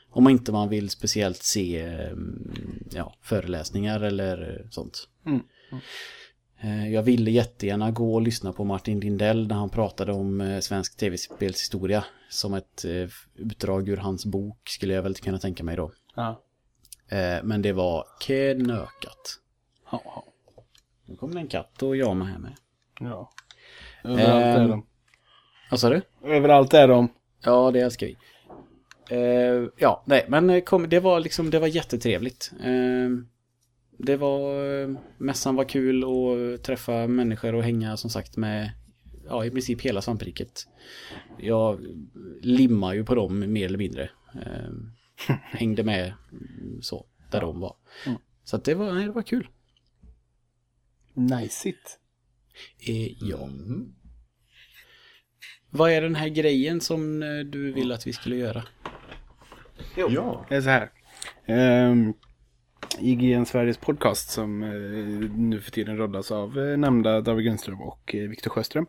om 0.09 0.23
man 0.23 0.31
inte 0.31 0.51
man 0.51 0.69
vill 0.69 0.89
speciellt 0.89 1.43
se 1.43 1.81
eh, 1.81 2.15
ja, 2.91 3.15
föreläsningar 3.21 3.99
eller 3.99 4.67
sånt. 4.69 5.07
Mm. 5.25 5.41
Eh, 5.71 5.77
Jag 6.93 7.03
ville 7.03 7.31
jättegärna 7.31 7.91
gå 7.91 8.13
och 8.13 8.21
lyssna 8.21 8.53
på 8.53 8.63
Martin 8.63 8.99
Lindell 8.99 9.47
när 9.47 9.55
han 9.55 9.69
pratade 9.69 10.11
om 10.13 10.41
eh, 10.41 10.59
svensk 10.59 10.97
tv-spelshistoria. 10.97 12.05
Som 12.29 12.53
ett 12.53 12.85
eh, 12.85 13.09
utdrag 13.35 13.89
ur 13.89 13.97
hans 13.97 14.25
bok 14.25 14.69
skulle 14.69 14.93
jag 14.93 15.01
väl 15.03 15.15
kunna 15.15 15.37
tänka 15.39 15.63
mig 15.63 15.75
då. 15.75 15.91
Ja. 16.15 16.41
Eh, 17.09 17.43
Men 17.43 17.61
det 17.61 17.73
var 17.73 18.05
knökat. 18.21 19.39
Ja, 19.91 20.01
ja. 20.05 20.25
Nu 21.05 21.15
kommer 21.15 21.39
en 21.41 21.47
katt 21.47 21.83
och 21.83 21.95
jama 21.95 22.25
här 22.25 22.37
med. 22.39 22.53
Ja. 22.99 23.31
Överallt 24.03 24.43
är 24.45 24.61
Ehm. 24.61 24.69
de. 24.69 24.85
Vad 25.71 25.79
sa 25.79 25.89
du? 25.89 26.01
Överallt 26.23 26.73
är 26.73 26.87
de. 26.87 27.09
Ja, 27.43 27.71
det 27.71 27.79
älskar 27.79 28.07
vi. 28.07 28.17
Eh, 29.09 29.69
ja, 29.77 30.03
nej, 30.05 30.25
men 30.27 30.49
eh, 30.49 30.61
kom, 30.63 30.89
det 30.89 30.99
var 30.99 31.19
liksom, 31.19 31.49
det 31.49 31.59
var 31.59 31.67
jättetrevligt. 31.67 32.51
Eh, 32.63 33.09
det 33.97 34.17
var, 34.17 34.65
eh, 34.81 34.89
mässan 35.17 35.55
var 35.55 35.63
kul 35.63 36.03
och 36.03 36.63
träffa 36.63 37.07
människor 37.07 37.55
och 37.55 37.63
hänga 37.63 37.97
som 37.97 38.09
sagt 38.09 38.37
med, 38.37 38.71
ja 39.25 39.45
i 39.45 39.51
princip 39.51 39.81
hela 39.81 40.01
svampriket. 40.01 40.67
Jag 41.37 41.85
limmar 42.41 42.93
ju 42.93 43.05
på 43.05 43.15
dem 43.15 43.53
mer 43.53 43.65
eller 43.65 43.77
mindre. 43.77 44.09
Eh, 44.33 44.71
hängde 45.41 45.83
med 45.83 46.13
mm, 46.31 46.81
så, 46.81 47.05
där 47.31 47.41
de 47.41 47.59
var. 47.59 47.75
Mm. 48.05 48.19
Så 48.43 48.55
att 48.55 48.63
det 48.63 48.75
var, 48.75 48.93
nej, 48.93 49.05
det 49.05 49.11
var 49.11 49.21
kul. 49.21 49.47
Nice 51.13 51.69
it. 51.69 51.99
Eh, 52.87 53.23
ja. 53.23 53.45
Mhm. 53.45 53.95
Vad 55.69 55.91
är 55.91 56.01
den 56.01 56.15
här 56.15 56.27
grejen 56.27 56.81
som 56.81 57.23
eh, 57.23 57.39
du 57.39 57.71
vill 57.71 57.91
att 57.91 58.07
vi 58.07 58.13
skulle 58.13 58.35
göra? 58.35 58.63
Ja. 59.95 60.45
Det 60.49 60.55
är 60.55 60.61
så 60.61 60.69
här. 60.69 60.91
Um, 61.91 62.13
IGN 62.99 63.45
Sveriges 63.45 63.77
podcast 63.77 64.29
som 64.29 64.63
eh, 64.63 64.69
nu 65.37 65.61
för 65.61 65.71
tiden 65.71 65.97
roddas 65.97 66.31
av 66.31 66.57
uh, 66.57 66.77
nämnda 66.77 67.21
David 67.21 67.45
Grundström 67.45 67.81
och 67.81 68.15
uh, 68.17 68.29
Viktor 68.29 68.51
Sjöström. 68.51 68.85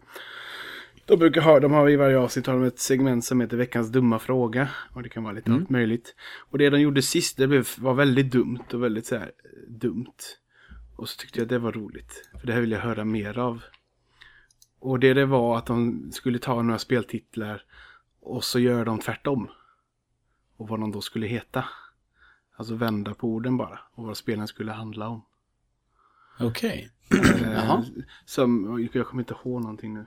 De 1.07 1.18
brukar 1.18 1.40
ha, 1.40 1.61
de 1.61 1.72
har 1.72 1.90
i 1.90 1.97
varje 1.97 2.18
avsnitt 2.18 2.47
har 2.47 2.55
de 2.55 2.64
ett 2.64 2.78
segment 2.78 3.24
som 3.24 3.40
heter 3.40 3.57
veckans 3.57 3.88
dumma 3.88 4.18
fråga. 4.18 4.68
Och 4.92 5.03
det 5.03 5.09
kan 5.09 5.22
vara 5.24 5.34
lite 5.34 5.53
allt 5.53 5.70
möjligt. 5.70 6.14
Och 6.51 6.59
det 6.59 6.70
de 6.70 6.80
gjorde 6.80 7.03
sist, 7.03 7.36
det 7.36 7.47
blev, 7.47 7.68
var 7.78 7.94
väldigt 7.94 8.32
dumt 8.32 8.64
och 8.72 8.82
väldigt 8.82 9.07
så 9.07 9.16
här 9.16 9.32
eh, 9.44 9.72
dumt. 9.72 10.14
Och 10.97 11.09
så 11.09 11.16
tyckte 11.16 11.38
jag 11.38 11.49
det 11.49 11.59
var 11.59 11.72
roligt. 11.72 12.28
För 12.40 12.47
det 12.47 12.53
här 12.53 12.61
vill 12.61 12.70
jag 12.70 12.80
höra 12.80 13.05
mer 13.05 13.38
av. 13.38 13.62
Och 14.78 15.01
det 15.01 15.14
det 15.14 15.26
var 15.26 15.59
att 15.59 15.66
de 15.66 16.09
skulle 16.12 16.38
ta 16.38 16.62
några 16.62 16.78
speltitlar 16.78 17.62
och 18.20 18.44
så 18.44 18.59
gör 18.59 18.84
de 18.84 18.99
tvärtom. 19.01 19.49
Och 20.57 20.68
vad 20.68 20.80
de 20.80 20.92
då 20.92 21.01
skulle 21.01 21.26
heta. 21.26 21.64
Alltså 22.57 22.74
vända 22.74 23.14
på 23.14 23.28
orden 23.28 23.57
bara. 23.57 23.78
Och 23.94 24.04
vad 24.04 24.16
spelen 24.16 24.48
skulle 24.48 24.72
handla 24.72 25.09
om. 25.09 25.22
Okej. 26.40 26.90
Eh, 27.11 27.52
Jaha. 27.52 27.84
Som, 28.24 28.78
jag 28.92 29.07
kommer 29.07 29.22
inte 29.22 29.34
ihåg 29.44 29.61
någonting 29.62 29.94
nu. 29.94 30.07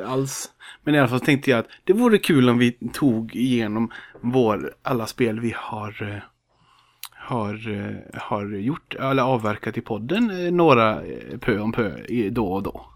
eh, 0.00 0.10
alls. 0.12 0.52
Men 0.82 0.94
i 0.94 0.98
alla 0.98 1.08
fall 1.08 1.20
tänkte 1.20 1.50
jag 1.50 1.60
att 1.60 1.68
det 1.84 1.92
vore 1.92 2.18
kul 2.18 2.48
om 2.48 2.58
vi 2.58 2.72
tog 2.92 3.36
igenom 3.36 3.92
vår, 4.20 4.74
alla 4.82 5.06
spel 5.06 5.40
vi 5.40 5.54
har, 5.56 6.02
eh, 6.02 6.22
har, 7.10 7.70
eh, 7.70 8.20
har 8.20 8.46
gjort, 8.46 8.94
eller 8.94 9.22
avverkat 9.22 9.76
i 9.76 9.80
podden, 9.80 10.30
eh, 10.30 10.52
några 10.52 11.02
eh, 11.02 11.38
pö 11.38 11.58
om 11.58 11.72
pö 11.72 12.02
då 12.30 12.52
och 12.52 12.62
då. 12.62 12.86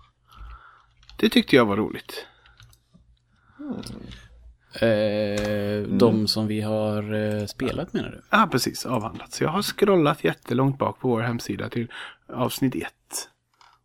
Det 1.18 1.28
tyckte 1.28 1.56
jag 1.56 1.66
var 1.66 1.76
roligt. 1.76 2.26
Eh, 4.82 5.82
De 5.82 6.26
som 6.28 6.46
vi 6.46 6.60
har 6.60 7.14
eh, 7.14 7.46
spelat 7.46 7.92
menar 7.92 8.10
du? 8.10 8.22
Ja, 8.30 8.48
precis. 8.52 8.86
Avhandlat. 8.86 9.32
Så 9.32 9.44
jag 9.44 9.50
har 9.50 9.62
scrollat 9.62 10.24
jättelångt 10.24 10.78
bak 10.78 11.00
på 11.00 11.08
vår 11.08 11.20
hemsida 11.20 11.68
till 11.68 11.88
avsnitt 12.28 12.74
1 12.74 12.84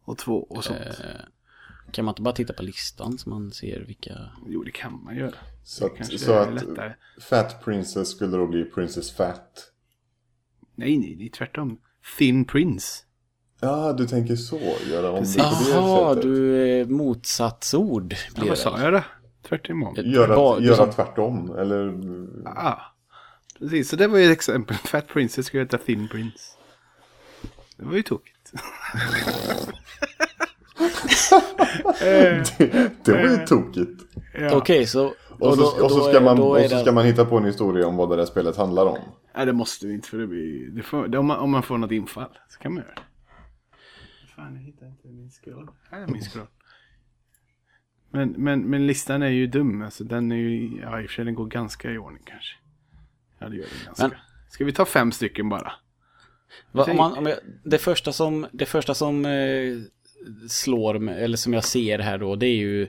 och 0.05 0.17
2 0.17 0.43
och 0.43 0.63
sånt. 0.63 0.79
Eh, 0.79 1.21
kan 1.91 2.05
man 2.05 2.11
inte 2.11 2.21
bara 2.21 2.33
titta 2.35 2.53
på 2.53 2.63
listan 2.63 3.17
så 3.17 3.29
man 3.29 3.51
ser 3.51 3.79
vilka... 3.87 4.13
Jo, 4.47 4.63
det 4.63 4.71
kan 4.71 5.03
man 5.03 5.15
göra. 5.15 5.35
Så 5.63 5.89
kanske 5.89 6.15
att, 6.15 6.21
så 6.21 6.33
att 6.33 6.53
lättare. 6.53 6.93
Fat 7.29 7.65
Princess 7.65 8.09
skulle 8.09 8.37
då 8.37 8.47
bli 8.47 8.63
Princess 8.65 9.11
Fat. 9.11 9.67
Nej, 10.75 10.97
nej, 10.97 11.15
det 11.15 11.25
är 11.25 11.29
tvärtom. 11.29 11.77
Thin 12.17 12.45
Prince. 12.45 13.03
Ja, 13.59 13.93
du 13.93 14.07
tänker 14.07 14.35
så. 14.35 14.59
Göra 14.91 15.09
om 15.09 15.15
det 15.15 15.21
Precis. 15.21 15.37
på 15.37 15.63
det 15.65 15.69
Jaha, 15.75 16.09
sättet. 16.09 16.23
du 16.23 16.57
är 16.63 16.85
motsatsord 16.85 18.13
Ja, 18.13 18.17
blir 18.35 18.49
vad 18.49 18.57
det. 18.57 18.61
sa 18.61 18.81
jag 18.81 18.93
då? 18.93 19.01
Tvärtom. 19.51 19.93
Göra, 19.97 20.35
Ba- 20.35 20.59
göra 20.59 20.75
sa- 20.75 20.91
tvärtom, 20.91 21.55
eller? 21.57 21.93
Ja, 22.45 22.81
precis. 23.59 23.89
Så 23.89 23.95
det 23.95 24.07
var 24.07 24.17
ju 24.17 24.25
ett 24.25 24.31
exempel. 24.31 24.75
Fat 24.77 25.07
Princess 25.07 25.45
skulle 25.45 25.63
heta 25.63 25.77
Thin 25.77 26.07
Prince. 26.11 26.39
Det 27.77 27.85
var 27.85 27.93
ju 27.93 28.03
tokigt. 28.03 28.53
Det 33.03 33.11
var 33.11 33.19
ju 33.29 33.45
tokigt. 33.45 34.01
Ja. 34.39 34.55
Okej, 34.55 34.85
så... 34.87 35.13
Och, 35.39 35.53
så, 35.55 35.55
då- 35.55 35.83
och, 35.85 35.91
så 35.91 35.99
ska 36.03 36.17
är- 36.17 36.21
man, 36.21 36.39
och 36.39 36.57
så 36.57 36.75
det- 36.75 36.81
ska 36.81 36.91
man 36.91 37.05
hitta 37.05 37.25
på 37.25 37.37
en 37.37 37.45
historia 37.45 37.87
om 37.87 37.95
vad 37.95 38.09
det 38.09 38.15
där 38.15 38.25
spelet 38.25 38.57
handlar 38.57 38.85
om. 38.85 38.97
Nej, 39.35 39.45
det 39.45 39.53
måste 39.53 39.87
vi 39.87 39.93
inte 39.93 40.09
för 40.09 40.17
det 40.17 40.27
blir... 40.27 40.67
Det 40.69 40.83
får, 40.83 41.07
det, 41.07 41.17
om, 41.17 41.25
man, 41.27 41.39
om 41.39 41.51
man 41.51 41.63
får 41.63 41.77
något 41.77 41.91
infall 41.91 42.29
så 42.49 42.59
kan 42.59 42.73
man 42.73 42.83
göra 42.83 42.93
det. 42.95 43.01
Fan, 44.35 44.55
jag 44.55 44.61
hittar 44.61 44.85
inte 44.85 45.07
min 45.07 45.29
scroll. 45.29 45.69
Här 45.91 46.01
är 46.01 46.07
min 46.07 46.21
scroll. 46.21 46.45
Men, 48.11 48.29
men, 48.37 48.61
men 48.61 48.87
listan 48.87 49.21
är 49.21 49.29
ju 49.29 49.47
dum. 49.47 49.81
Alltså, 49.81 50.03
den 50.03 50.31
är 50.31 50.35
ju... 50.35 50.79
Ja, 50.81 51.01
i 51.01 51.05
och 51.05 51.09
för 51.09 51.15
sig 51.15 51.25
den 51.25 51.35
går 51.35 51.45
ganska 51.45 51.91
i 51.91 51.97
ordning 51.97 52.23
kanske. 52.25 52.55
Ja, 53.39 53.49
det 53.49 53.55
gör 53.55 53.65
den 53.65 53.85
ganska. 53.85 54.07
Men- 54.07 54.17
Ska 54.49 54.65
vi 54.65 54.71
ta 54.71 54.85
fem 54.85 55.11
stycken 55.11 55.49
bara? 55.49 55.73
Va, 56.71 56.83
om 56.89 56.97
man, 56.97 57.17
om 57.17 57.25
jag, 57.25 57.37
det 57.63 57.77
första 57.77 58.11
som, 58.11 58.47
det 58.51 58.65
första 58.65 58.93
som 58.93 59.25
eh, 59.25 59.77
slår 60.49 61.09
eller 61.09 61.37
som 61.37 61.53
jag 61.53 61.63
ser 61.63 61.99
här 61.99 62.17
då, 62.17 62.35
det 62.35 62.45
är 62.47 62.55
ju 62.55 62.87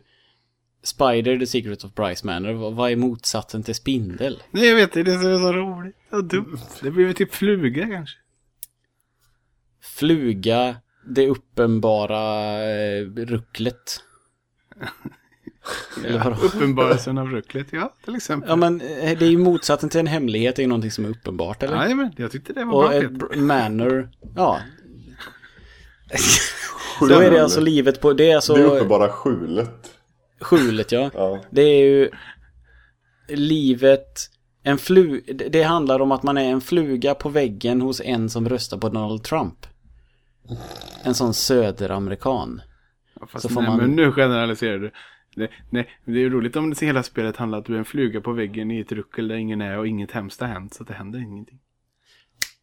Spider, 0.82 1.38
The 1.38 1.46
Secret 1.46 1.84
of 1.84 1.94
Bryce 1.94 2.26
Manor. 2.26 2.70
Vad, 2.70 2.90
är 2.90 2.96
motsatsen 2.96 3.62
till 3.62 3.74
spindel? 3.74 4.42
Nej, 4.50 4.68
jag 4.68 4.76
vet 4.76 4.92
det. 4.92 5.02
Det 5.02 5.12
är 5.12 5.38
så, 5.38 5.52
roligt. 5.52 5.96
Så 6.10 6.20
dumt. 6.20 6.58
Det 6.82 6.90
blir 6.90 7.04
väl 7.04 7.14
typ 7.14 7.34
fluga 7.34 7.86
kanske. 7.86 8.18
Fluga, 9.80 10.76
det 11.06 11.28
uppenbara 11.28 12.54
eh, 12.64 13.04
rucklet. 13.04 14.04
Vadå? 16.18 16.36
Uppenbarelsen 16.42 17.18
av 17.18 17.28
rucklet, 17.28 17.66
ja, 17.70 17.94
till 18.04 18.14
exempel. 18.16 18.50
Ja 18.50 18.56
men 18.56 18.80
eh, 18.80 19.18
det 19.18 19.24
är 19.24 19.30
ju 19.30 19.38
motsatsen 19.38 19.88
till 19.90 20.00
en 20.00 20.06
hemlighet, 20.06 20.56
det 20.56 20.60
är 20.60 20.64
ju 20.64 20.68
någonting 20.68 20.90
som 20.90 21.04
är 21.04 21.08
uppenbart 21.08 21.62
eller? 21.62 21.76
Nej, 21.76 21.94
men 21.94 22.12
jag 22.16 22.30
tyckte 22.32 22.52
det 22.52 22.64
var 22.64 22.74
Och 22.74 22.80
bra. 22.82 22.92
ett 22.92 23.00
Peter. 23.02 23.14
br- 23.26 23.36
manor, 23.40 24.10
ja. 24.36 24.58
Då 27.00 27.18
är 27.20 27.30
det 27.30 27.42
alltså 27.42 27.60
livet 27.60 28.00
på, 28.00 28.12
det 28.12 28.30
är 28.30 28.34
alltså 28.36 28.54
Det 28.54 28.60
är 28.60 28.64
uppenbara 28.76 29.08
skjulet. 29.08 29.90
skjulet 30.40 30.92
ja. 30.92 31.10
Ja. 31.14 31.40
Det 31.50 31.62
är 31.62 31.84
ju 31.84 32.10
livet, 33.28 34.30
en 34.62 34.78
flu, 34.78 35.20
det 35.26 35.48
det 35.48 35.62
handlar 35.62 36.00
om 36.00 36.12
att 36.12 36.22
man 36.22 36.38
är 36.38 36.50
en 36.50 36.60
fluga 36.60 37.14
på 37.14 37.28
väggen 37.28 37.80
hos 37.80 38.00
en 38.00 38.30
som 38.30 38.48
röstar 38.48 38.78
på 38.78 38.88
Donald 38.88 39.22
Trump. 39.24 39.66
En 41.02 41.14
sån 41.14 41.34
söderamerikan. 41.34 42.60
Fast 43.28 43.42
så 43.42 43.48
får 43.48 43.60
nej, 43.62 43.70
man- 43.70 43.78
men 43.80 43.96
nu 43.96 44.12
generaliserar 44.12 44.78
du. 44.78 44.90
Det, 45.34 45.48
nej, 45.70 45.88
det 46.04 46.12
är 46.12 46.16
ju 46.16 46.30
roligt 46.30 46.56
om 46.56 46.70
det 46.70 46.86
hela 46.86 47.02
spelet 47.02 47.36
handlar 47.36 47.58
om 47.58 47.62
att 47.62 47.66
du 47.66 47.74
är 47.74 47.78
en 47.78 47.84
fluga 47.84 48.20
på 48.20 48.32
väggen 48.32 48.70
i 48.70 48.80
ett 48.80 48.92
ruckel 48.92 49.28
där 49.28 49.34
ingen 49.36 49.60
är 49.60 49.78
och 49.78 49.86
inget 49.88 50.10
hemskt 50.12 50.40
har 50.40 50.48
hänt 50.48 50.74
så 50.74 50.82
att 50.82 50.88
det 50.88 50.94
händer 50.94 51.18
ingenting. 51.18 51.58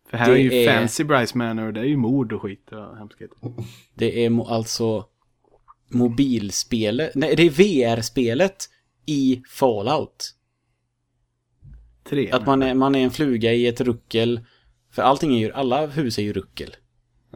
För 0.10 0.18
här 0.18 0.32
Det 0.32 0.40
är 0.40 0.44
ju 0.44 0.52
är- 0.54 0.78
fancy 0.80 1.04
Bryce 1.04 1.38
Manor, 1.38 1.72
det 1.72 1.80
är 1.80 1.84
ju 1.86 1.98
mord 1.98 2.34
och 2.34 2.42
skit 2.42 2.72
och 2.72 2.98
hemskheter. 2.98 3.38
Det 3.96 4.26
är 4.26 4.50
alltså 4.54 5.06
mobilspelet, 5.88 7.12
nej 7.16 7.36
det 7.36 7.44
är 7.44 7.50
VR-spelet 7.50 8.70
i 9.06 9.44
Fallout. 9.50 10.36
Tre. 12.04 12.32
Att 12.32 12.46
man 12.46 12.64
är, 12.64 12.74
man 12.74 12.96
är 12.96 13.04
en 13.04 13.12
fluga 13.12 13.54
i 13.54 13.68
ett 13.68 13.82
ruckel. 13.82 14.40
För 14.92 15.02
allting 15.02 15.36
är 15.36 15.40
ju, 15.40 15.52
alla 15.52 15.86
hus 15.88 16.18
är 16.20 16.24
ju 16.24 16.34
ruckel. 16.34 16.76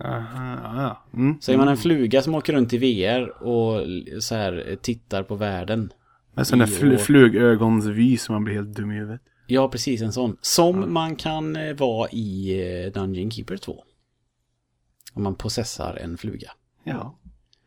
Aha. 0.02 1.04
Mm. 1.14 1.41
Så 1.41 1.52
är 1.52 1.58
man 1.58 1.68
en 1.68 1.78
fluga 1.78 2.22
som 2.22 2.36
åker 2.36 2.54
runt 2.54 2.74
i 2.74 2.78
VR 2.78 3.44
och 3.44 3.82
så 4.24 4.36
här 4.36 4.78
tittar 4.82 5.24
på 5.24 5.36
världen. 5.36 5.91
Med 6.34 6.48
sån 6.48 6.60
där 6.60 6.66
fl- 6.66 6.98
flugögonsvy 6.98 8.18
som 8.18 8.34
man 8.34 8.44
blir 8.44 8.56
helt 8.56 8.76
dum 8.76 8.91
i 8.91 8.96
huvudet. 8.96 9.22
Ja, 9.48 9.70
precis 9.70 10.02
en 10.02 10.14
sån. 10.14 10.38
Som 10.41 10.94
man 10.94 11.16
kan 11.16 11.56
eh, 11.56 11.76
vara 11.76 12.10
i 12.10 12.60
eh, 12.86 12.91
Dungeon 12.91 13.32
Keeper 13.32 13.58
2. 13.58 13.84
Om 15.14 15.24
man 15.24 15.36
possessar 15.36 15.96
en 15.96 16.18
fluga. 16.18 16.52
Ja, 16.84 17.20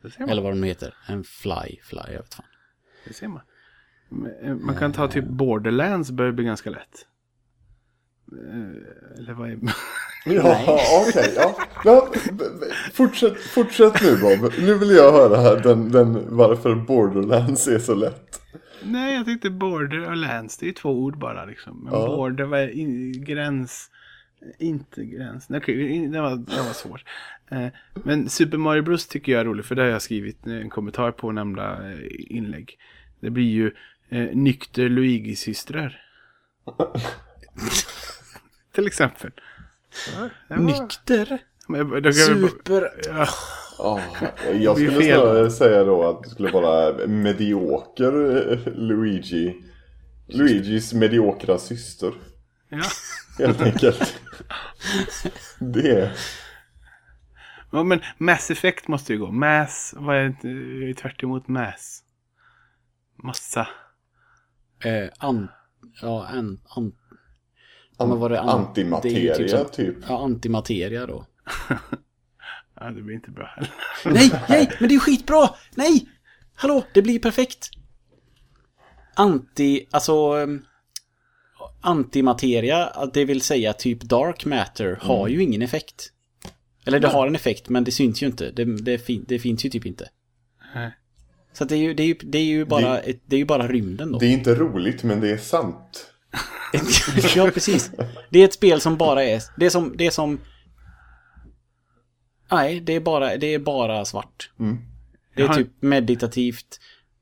det 0.03 0.11
ser 0.11 0.21
man. 0.21 0.29
Eller 0.29 0.43
vad 0.43 0.53
de 0.53 0.61
nu 0.61 0.67
heter. 0.67 0.95
En 1.09 1.25
fly, 1.25 1.79
fly, 1.83 2.01
jag 2.07 2.19
vet 2.23 2.35
fan. 2.35 2.47
Det 3.09 3.13
ser 3.15 3.29
man. 3.29 3.41
Eh, 4.43 4.55
Man 4.55 4.77
kan 4.77 4.93
ta 4.93 5.09
typ 5.09 5.25
Borderlands 5.25 6.11
börjar 6.11 6.33
bli 6.33 6.45
ganska 6.45 6.71
lätt. 6.71 7.07
Eh, 8.33 9.19
Eller 9.19 9.33
vad 9.35 9.51
är... 9.51 9.59
Ja, 10.29 10.79
okej. 11.09 11.33
ja. 11.37 11.57
ja. 11.85 12.09
b- 12.33 12.45
Fortsätt, 12.93 13.37
fortsätt 13.41 14.03
nu 14.03 14.17
Bob. 14.17 14.53
Nu 14.59 14.75
vill 14.79 14.91
jag 14.91 15.13
höra 15.13 15.55
den, 15.61 15.91
den, 15.93 16.37
varför 16.37 16.75
Borderlands 16.75 17.69
är 17.69 17.79
så 17.79 17.95
lätt. 17.95 18.41
Nej, 18.83 19.15
jag 19.15 19.25
tyckte 19.27 19.51
border 19.51 20.11
och 20.11 20.17
lands, 20.17 20.59
det 20.59 20.69
är 20.69 20.73
två 20.73 20.91
ord 20.91 21.19
bara 21.19 21.45
liksom. 21.45 21.81
Men 21.85 21.93
Ja. 21.93 22.07
border 22.07 22.45
var 22.45 22.69
in, 22.69 23.25
gräns, 23.25 23.91
inte 24.59 25.05
gräns. 25.05 25.47
Okej, 25.51 26.09
det 26.09 26.21
var, 26.21 26.31
det 26.37 26.63
var 26.67 26.73
svårt. 26.73 27.05
Eh, 27.51 27.67
Men 28.05 28.29
Super 28.29 28.59
Mario 28.59 28.83
Bros 28.83 29.07
tycker 29.09 29.33
jag 29.33 29.41
är 29.41 29.45
roligt, 29.45 29.67
för 29.67 29.75
det 29.75 29.83
har 29.83 29.89
jag 29.89 30.03
skrivit 30.03 30.47
en 30.47 30.71
kommentar 30.71 31.13
på 31.13 31.33
nämnda 31.33 31.91
eh, 31.91 31.99
inlägg. 32.37 32.79
Det 33.21 33.31
blir 33.31 33.51
ju 33.51 33.67
eh, 34.09 34.37
nykter 34.37 34.89
Luigi-systrar. 34.89 36.01
Till 38.77 38.87
exempel. 38.87 39.31
Ja, 40.49 40.57
Nykter? 40.57 41.39
Men, 41.69 42.13
Super... 42.13 42.91
Ja, 43.07 43.29
Ja, 43.79 44.01
jag 44.53 44.77
skulle 44.77 45.01
fel. 45.01 45.21
snarare 45.21 45.51
säga 45.51 45.85
då 45.85 46.09
att 46.09 46.23
det 46.23 46.31
skulle 46.31 46.51
vara 46.51 47.07
medioker 47.07 48.37
eh, 48.53 48.59
Luigi. 48.75 49.63
Luigis 50.27 50.93
mediokra 50.93 51.59
syster. 51.59 52.13
ja. 52.69 52.83
Helt 53.39 53.61
enkelt. 53.61 54.21
Det. 55.59 56.13
Ja, 57.73 57.83
men 57.83 58.01
Mass 58.19 58.51
Effect 58.51 58.89
måste 58.89 59.13
ju 59.13 59.19
gå. 59.19 59.31
Mass, 59.33 59.95
vad 59.97 60.17
är 60.17 60.37
det 60.87 60.95
tvärt 60.95 61.23
emot 61.23 61.49
Mass? 61.49 62.03
Massa. 63.23 63.69
Eh, 64.85 65.09
an, 65.19 65.49
ja, 66.03 66.27
an, 66.27 66.61
an, 66.69 66.93
Ja, 67.99 68.07
men 68.07 68.19
var 68.19 68.29
det 68.29 68.41
an- 68.41 68.49
Antimateria 68.49 69.35
det 69.35 69.39
är 69.39 69.43
ju 69.43 69.49
typ 69.49 69.51
som- 69.59 69.71
typ. 69.71 69.97
ja, 70.09 70.25
antimateria 70.25 71.07
då. 71.07 71.27
Ja, 72.81 72.91
det 72.91 73.03
blir 73.03 73.15
inte 73.15 73.31
bra 73.31 73.47
heller. 73.57 73.71
Nej, 74.05 74.31
nej, 74.49 74.71
men 74.81 74.89
det 74.89 74.95
är 74.95 74.99
skitbra! 74.99 75.49
Nej! 75.75 76.09
Hallå, 76.55 76.85
det 76.95 77.03
blir 77.03 77.19
perfekt! 77.19 77.71
Anti, 79.15 79.87
alltså... 79.91 80.33
um, 80.37 80.65
Antimateria, 81.81 82.93
det 83.15 83.25
vill 83.25 83.41
säga 83.41 83.73
typ 83.73 84.03
dark 84.03 84.45
matter, 84.47 84.99
har 85.01 85.29
ju 85.29 85.43
ingen 85.43 85.63
effekt. 85.63 86.13
Eller 86.87 87.01
det 87.01 87.09
har 87.09 87.27
en 87.27 87.35
effekt, 87.35 87.69
men 87.69 87.85
det 87.85 87.91
syns 87.93 88.23
ju 88.23 88.27
inte. 88.27 88.51
Det, 88.51 88.65
det, 88.65 88.99
fin, 88.99 89.25
det 89.29 89.39
finns 89.39 89.65
ju 89.65 89.69
typ 89.71 89.87
inte. 89.87 90.09
Nej. 90.75 90.91
Så 91.53 91.63
att 91.63 91.69
det, 91.69 91.75
är 91.77 91.79
ju, 91.79 91.95
det, 91.95 92.03
är 92.03 92.07
ju, 92.07 92.15
det 92.23 92.39
är 92.39 92.45
ju 92.45 92.65
bara, 92.65 92.99
ett, 92.99 93.21
det 93.27 93.37
är 93.37 93.41
ju 93.41 93.45
bara 93.47 93.69
rymden 93.69 94.13
då. 94.13 94.19
Det 94.19 94.27
är 94.27 94.31
inte 94.33 94.55
roligt 94.55 95.03
men 95.03 95.21
det 95.21 95.31
är 95.31 95.37
sant. 95.39 96.13
Ja, 97.37 97.51
precis. 97.55 97.91
Det 98.31 98.39
är 98.39 98.45
ett 98.45 98.55
spel 98.55 98.81
som 98.81 98.97
bara 98.97 99.25
är... 99.25 99.43
Det 99.57 99.67
är 99.67 99.71
som... 99.71 99.97
Det 99.97 100.07
är 100.07 100.11
som 100.11 100.41
nej, 102.51 102.81
det 102.81 102.93
är 102.93 103.01
bara, 103.01 103.37
det 103.37 103.47
är 103.47 103.59
bara 103.59 104.05
svart. 104.05 104.51
Mm. 104.59 104.79
Det 105.35 105.43
är 105.43 105.49
har- 105.49 105.55
typ 105.55 105.83
meditativt 105.83 106.81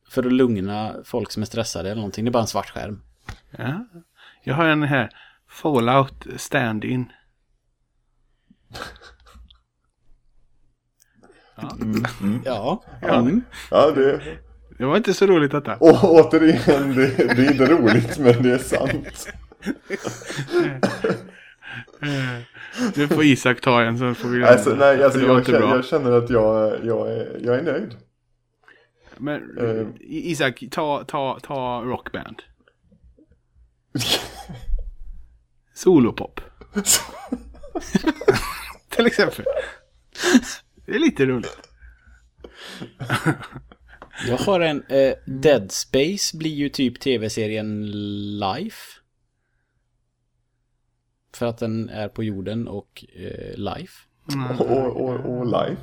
för 0.09 0.27
att 0.27 0.33
lugna 0.33 0.95
folk 1.05 1.33
som 1.33 1.43
är 1.43 1.47
stressade 1.47 1.89
eller 1.91 2.01
någonting. 2.01 2.25
Det 2.25 2.29
är 2.29 2.33
bara 2.33 2.43
en 2.43 2.47
svart 2.47 2.71
skärm. 2.71 3.03
Ja. 3.51 3.87
Jag 4.45 4.55
har 4.55 4.65
en 4.65 4.83
här. 4.83 5.11
Fallout 5.49 6.27
stand-in. 6.37 7.13
Ja. 11.57 12.83
Ja. 13.03 13.19
Mm. 13.19 13.43
Ja, 13.71 13.91
det... 13.91 14.39
Det 14.79 14.85
var 14.85 14.97
inte 14.97 15.15
så 15.15 15.27
roligt 15.27 15.51
detta. 15.53 15.77
Och 15.77 16.05
återigen, 16.05 16.95
det, 16.95 17.07
det 17.17 17.47
är 17.47 17.51
inte 17.53 17.67
roligt 17.67 18.19
men 18.19 18.43
det 18.43 18.53
är 18.53 18.59
sant. 18.59 19.29
Nu 22.97 23.09
får 23.09 23.25
Isak 23.25 23.61
ta 23.61 23.83
en 23.83 23.99
så 23.99 24.15
får 24.15 24.29
vi 24.29 24.45
Alltså, 24.45 24.75
nej, 24.75 25.05
alltså 25.05 25.21
jag, 25.21 25.47
känner, 25.47 25.61
jag 25.61 25.85
känner 25.85 26.13
att 26.13 26.31
jag, 26.31 26.85
jag, 26.85 27.13
är, 27.13 27.41
jag 27.45 27.59
är 27.59 27.63
nöjd. 27.63 27.97
Men. 29.17 29.59
I- 30.01 30.31
Isak, 30.31 30.65
ta, 30.71 31.05
ta, 31.05 31.39
ta 31.43 31.83
rockband. 31.85 32.43
Solopop. 35.75 36.41
Till 38.89 39.07
exempel. 39.07 39.45
Det 40.87 40.95
är 40.95 40.99
lite 40.99 41.27
roligt. 41.27 41.59
Jag 44.29 44.37
har 44.37 44.61
en... 44.61 44.83
Eh, 44.89 45.15
Dead 45.27 45.73
Space 45.73 46.37
blir 46.37 46.55
ju 46.55 46.69
typ 46.69 47.01
tv-serien 47.01 47.87
Life. 48.39 49.01
För 51.35 51.47
att 51.47 51.59
den 51.59 51.89
är 51.89 52.09
på 52.09 52.25
jorden 52.25 52.69
och 52.69 53.05
eh, 53.15 53.57
Life. 53.57 53.93
Och, 54.59 55.01
och, 55.01 55.39
och 55.39 55.47
life. 55.47 55.83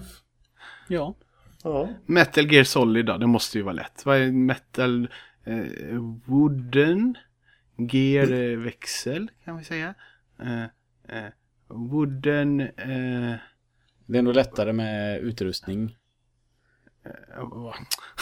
Ja. 0.88 1.16
Ja. 1.64 1.90
Metal 2.06 2.52
Gear 2.54 2.64
Solid 2.64 3.06
då, 3.06 3.18
det 3.18 3.28
måste 3.28 3.58
ju 3.58 3.64
vara 3.64 3.74
lätt. 3.74 4.06
Vad 4.06 4.18
är 4.18 4.32
metal? 4.32 5.10
Eh, 5.44 5.66
wooden? 6.26 7.18
Gear 7.92 8.32
eh, 8.32 8.58
växel 8.58 9.32
kan 9.46 9.58
vi 9.58 9.64
säga. 9.64 9.94
Eh, 10.40 10.64
eh, 11.18 11.32
wooden... 11.68 12.60
Eh, 12.62 13.36
Det 14.06 14.18
är 14.18 14.22
nog 14.22 14.36
lättare 14.36 14.74
med 14.74 15.20
utrustning. 15.20 15.98
Vad- 17.38 17.76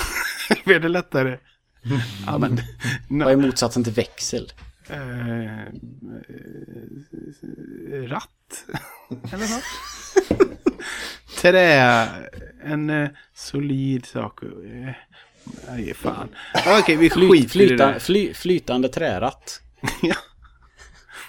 Blir 0.66 0.80
det 0.80 0.90
lättare? 0.90 1.38
ja, 2.26 2.38
men, 2.38 2.60
Vad 3.10 3.32
är 3.32 3.36
motsatsen 3.38 3.84
till 3.84 3.94
växel? 3.94 4.52
Eh, 4.90 5.60
eh, 5.60 5.68
ratt? 8.08 8.66
Eller 9.34 9.48
vad? 9.48 9.62
Trä. 11.42 12.08
En 12.64 12.90
eh, 12.90 13.10
solid 13.34 14.06
sak. 14.06 14.44
Eh, 14.44 14.94
Nej, 15.70 15.94
fan. 15.94 16.30
Okej, 16.80 16.96
vi 16.96 17.10
Fly, 17.10 17.30
skiter 17.30 17.60
i 17.60 17.64
det 17.64 17.68
flyta, 17.68 17.88
där. 17.88 18.00
fly, 18.00 18.34
flytande 18.34 18.90
träratt. 18.90 19.62
ja. 20.02 20.16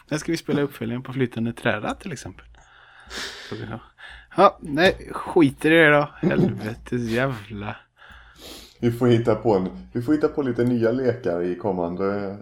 När 0.08 0.18
ska 0.18 0.32
vi 0.32 0.38
spela 0.38 0.60
uppföljaren 0.62 1.02
på 1.02 1.12
flytande 1.12 1.52
träratt 1.52 2.00
till 2.00 2.12
exempel? 2.12 2.46
Ja, 4.36 4.58
nej, 4.60 5.08
skiter 5.12 5.70
i 5.70 5.76
det 5.76 5.90
då. 5.90 6.08
Helvetes 6.16 7.02
jävla. 7.02 7.76
Vi 8.80 8.92
får 8.92 9.06
hitta 9.06 9.34
på 9.34 9.54
en, 9.54 9.68
vi 9.92 10.02
får 10.02 10.12
hitta 10.12 10.28
på 10.28 10.42
lite 10.42 10.64
nya 10.64 10.92
lekar 10.92 11.42
i 11.42 11.54
kommande... 11.54 12.36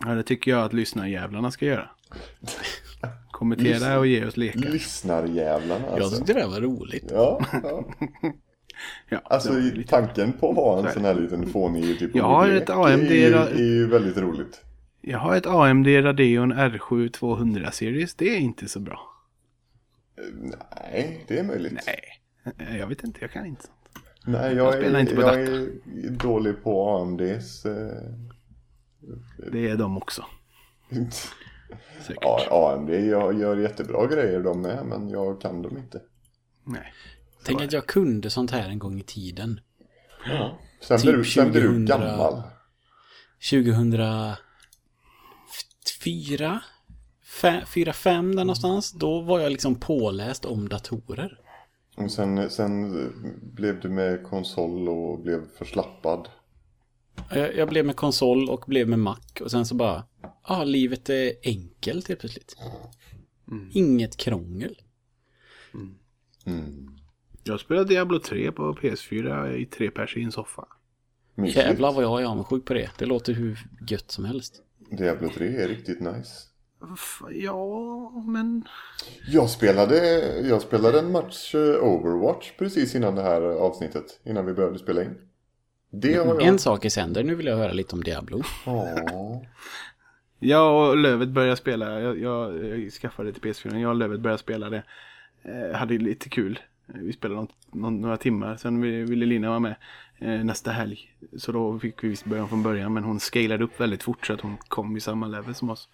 Ja, 0.00 0.08
det 0.14 0.22
tycker 0.22 0.50
jag 0.50 0.64
att 0.64 0.72
lyssnarjävlarna 0.72 1.50
ska 1.50 1.66
göra. 1.66 1.88
Kommentera 3.30 3.98
och 3.98 4.06
ge 4.06 4.24
oss 4.26 4.36
lekar. 4.36 4.60
Lyssnarjävlarna 4.60 5.86
Jag 5.86 6.00
alltså. 6.02 6.16
tyckte 6.16 6.32
det 6.32 6.46
var 6.46 6.60
roligt. 6.60 7.10
Ja, 7.10 7.40
ja. 7.62 7.84
Ja, 9.08 9.20
Alltså 9.24 9.52
tanken 9.88 10.32
på 10.32 10.50
att 10.50 10.56
ha 10.56 10.86
en 10.86 10.92
sån 10.92 11.04
här 11.04 11.14
liten 11.14 11.46
fånig 11.46 11.98
typ 11.98 12.10
Jag 12.14 12.24
har 12.24 12.48
ett 12.48 12.70
AMD 12.70 13.10
är, 13.10 13.32
är 13.34 13.58
ju 13.58 13.86
väldigt 13.86 14.16
roligt. 14.16 14.60
Jag 15.00 15.18
har 15.18 15.36
ett 15.36 15.46
AMD 15.46 15.86
Radeon 15.86 16.52
R7 16.52 17.08
200 17.08 17.70
series. 17.70 18.14
Det 18.14 18.36
är 18.36 18.38
inte 18.38 18.68
så 18.68 18.80
bra. 18.80 19.17
Nej, 20.32 21.24
det 21.28 21.38
är 21.38 21.44
möjligt. 21.44 21.88
Nej, 22.56 22.78
jag 22.78 22.86
vet 22.86 23.04
inte. 23.04 23.20
Jag 23.20 23.32
kan 23.32 23.46
inte 23.46 23.62
sånt. 23.66 23.74
Nej, 24.26 24.54
Jag 24.56 24.66
jag, 24.66 24.74
spelar 24.74 24.98
är, 24.98 25.02
inte 25.02 25.14
på 25.14 25.20
jag 25.20 25.28
data. 25.30 25.40
är 25.40 25.70
dålig 26.10 26.62
på 26.62 26.96
AMDs... 26.98 27.66
Eh, 27.66 28.02
Det 29.52 29.68
är 29.68 29.76
de 29.76 29.96
också. 29.96 30.24
Säkert. 32.00 32.18
ja, 32.20 32.74
AMD 32.76 32.90
gör, 32.90 33.32
gör 33.32 33.56
jättebra 33.56 34.06
grejer 34.06 34.40
de 34.40 34.62
med, 34.62 34.86
men 34.86 35.08
jag 35.10 35.40
kan 35.40 35.62
dem 35.62 35.76
inte. 35.76 36.02
Nej. 36.64 36.92
Tänk 37.44 37.62
att 37.62 37.72
jag 37.72 37.86
kunde 37.86 38.30
sånt 38.30 38.50
här 38.50 38.68
en 38.68 38.78
gång 38.78 39.00
i 39.00 39.02
tiden. 39.02 39.60
Ja. 40.26 40.58
Sen, 40.80 40.98
Typ 40.98 41.14
du, 41.14 41.24
sen 41.24 41.50
blir 41.50 41.60
du 41.62 41.66
2000. 41.68 41.86
gammal. 41.86 42.42
2004? 43.50 44.36
4-5 47.42 48.36
där 48.36 48.44
någonstans. 48.44 48.92
Då 48.92 49.20
var 49.20 49.40
jag 49.40 49.52
liksom 49.52 49.74
påläst 49.74 50.44
om 50.44 50.68
datorer. 50.68 51.40
Och 51.96 52.10
sen, 52.10 52.50
sen 52.50 52.92
blev 53.54 53.80
du 53.80 53.88
med 53.88 54.22
konsol 54.22 54.88
och 54.88 55.18
blev 55.20 55.48
förslappad. 55.58 56.28
Jag, 57.30 57.56
jag 57.56 57.68
blev 57.68 57.86
med 57.86 57.96
konsol 57.96 58.50
och 58.50 58.64
blev 58.66 58.88
med 58.88 58.98
Mac 58.98 59.20
och 59.40 59.50
sen 59.50 59.66
så 59.66 59.74
bara, 59.74 60.04
ja, 60.22 60.36
ah, 60.42 60.64
livet 60.64 61.08
är 61.08 61.32
enkelt 61.42 62.08
helt 62.08 62.20
plötsligt. 62.20 62.56
Inget 63.72 64.16
krångel. 64.16 64.78
Mm. 66.46 66.90
Jag 67.44 67.60
spelade 67.60 67.88
Diablo 67.88 68.18
3 68.18 68.52
på 68.52 68.74
PS4 68.74 69.52
i 69.54 69.66
tre 69.66 69.90
pers 69.90 70.16
i 70.16 70.22
en 70.22 70.32
soffa. 70.32 70.64
Mysigt. 71.34 71.56
Jävlar 71.58 71.92
vad 71.92 72.04
jag 72.04 72.22
är 72.22 72.26
avundsjuk 72.26 72.64
på 72.64 72.74
det. 72.74 72.90
Det 72.98 73.06
låter 73.06 73.32
hur 73.32 73.58
gött 73.88 74.10
som 74.10 74.24
helst. 74.24 74.62
Diablo 74.90 75.28
3 75.28 75.56
är 75.56 75.68
riktigt 75.68 76.00
nice. 76.00 76.47
Ja, 77.30 78.10
men... 78.26 78.64
Jag 79.26 79.50
spelade, 79.50 79.96
jag 80.48 80.62
spelade 80.62 80.98
en 80.98 81.12
match 81.12 81.54
eh, 81.54 81.84
Overwatch 81.84 82.52
precis 82.58 82.94
innan 82.94 83.14
det 83.14 83.22
här 83.22 83.42
avsnittet. 83.42 84.20
Innan 84.24 84.46
vi 84.46 84.52
började 84.52 84.78
spela 84.78 85.02
in. 85.02 85.14
Det 85.90 86.14
har 86.14 86.26
jag... 86.26 86.42
En 86.42 86.58
sak 86.58 86.84
är 86.84 86.90
sänder, 86.90 87.24
nu 87.24 87.34
vill 87.34 87.46
jag 87.46 87.56
höra 87.56 87.72
lite 87.72 87.94
om 87.94 88.02
Diablo. 88.04 88.42
Ja. 88.66 89.42
Jag 90.38 90.88
och 90.88 90.96
Lövet 90.96 91.28
började 91.28 91.56
spela. 91.56 92.00
Jag, 92.00 92.18
jag, 92.18 92.64
jag 92.64 92.92
skaffade 92.92 93.32
till 93.32 93.42
PS4. 93.42 93.78
Jag 93.78 93.88
och 93.88 93.96
Lövet 93.96 94.20
började 94.20 94.38
spela 94.42 94.70
det. 94.70 94.82
Eh, 95.42 95.78
hade 95.78 95.98
lite 95.98 96.28
kul. 96.28 96.58
Eh, 96.88 96.94
Vi 97.00 97.12
spelade 97.12 97.40
någon, 97.40 97.48
någon, 97.72 98.00
några 98.00 98.16
timmar. 98.16 98.56
Sen 98.56 98.80
ville 98.80 99.04
ville 99.04 99.26
Lina 99.26 99.48
vara 99.48 99.58
med 99.58 99.74
eh, 100.18 100.44
nästa 100.44 100.70
helg. 100.70 101.14
Så 101.36 101.52
då 101.52 101.78
fick 101.78 102.04
vi 102.04 102.08
visst 102.08 102.24
börja 102.24 102.46
från 102.46 102.62
början. 102.62 102.92
Men 102.92 103.04
hon 103.04 103.20
scalade 103.20 103.64
upp 103.64 103.80
väldigt 103.80 104.02
fort 104.02 104.26
så 104.26 104.32
att 104.32 104.40
hon 104.40 104.56
kom 104.68 104.96
i 104.96 105.00
samma 105.00 105.26
level 105.26 105.54
som 105.54 105.70
oss. 105.70 105.88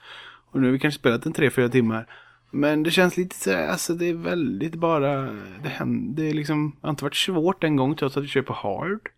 Och 0.55 0.61
nu 0.61 0.67
har 0.67 0.73
vi 0.73 0.79
kanske 0.79 1.01
spelat 1.01 1.27
en 1.27 1.33
3-4 1.35 1.69
timmar. 1.69 2.07
Men 2.51 2.83
det 2.83 2.91
känns 2.91 3.17
lite 3.17 3.37
så 3.37 3.57
alltså 3.57 3.95
det 3.95 4.07
är 4.09 4.15
väldigt 4.15 4.75
bara, 4.75 5.23
det 5.63 5.69
händer, 5.69 6.23
det 6.23 6.31
är 6.31 6.35
liksom, 6.35 6.77
det 6.81 6.87
har 6.87 6.91
inte 6.91 7.05
varit 7.05 7.17
svårt 7.17 7.65
en 7.65 7.77
gång 7.77 7.95
trots 7.97 8.17
att 8.17 8.25
vi 8.25 8.29
kör 8.29 8.43
på 8.43 8.53
hard. 8.53 9.09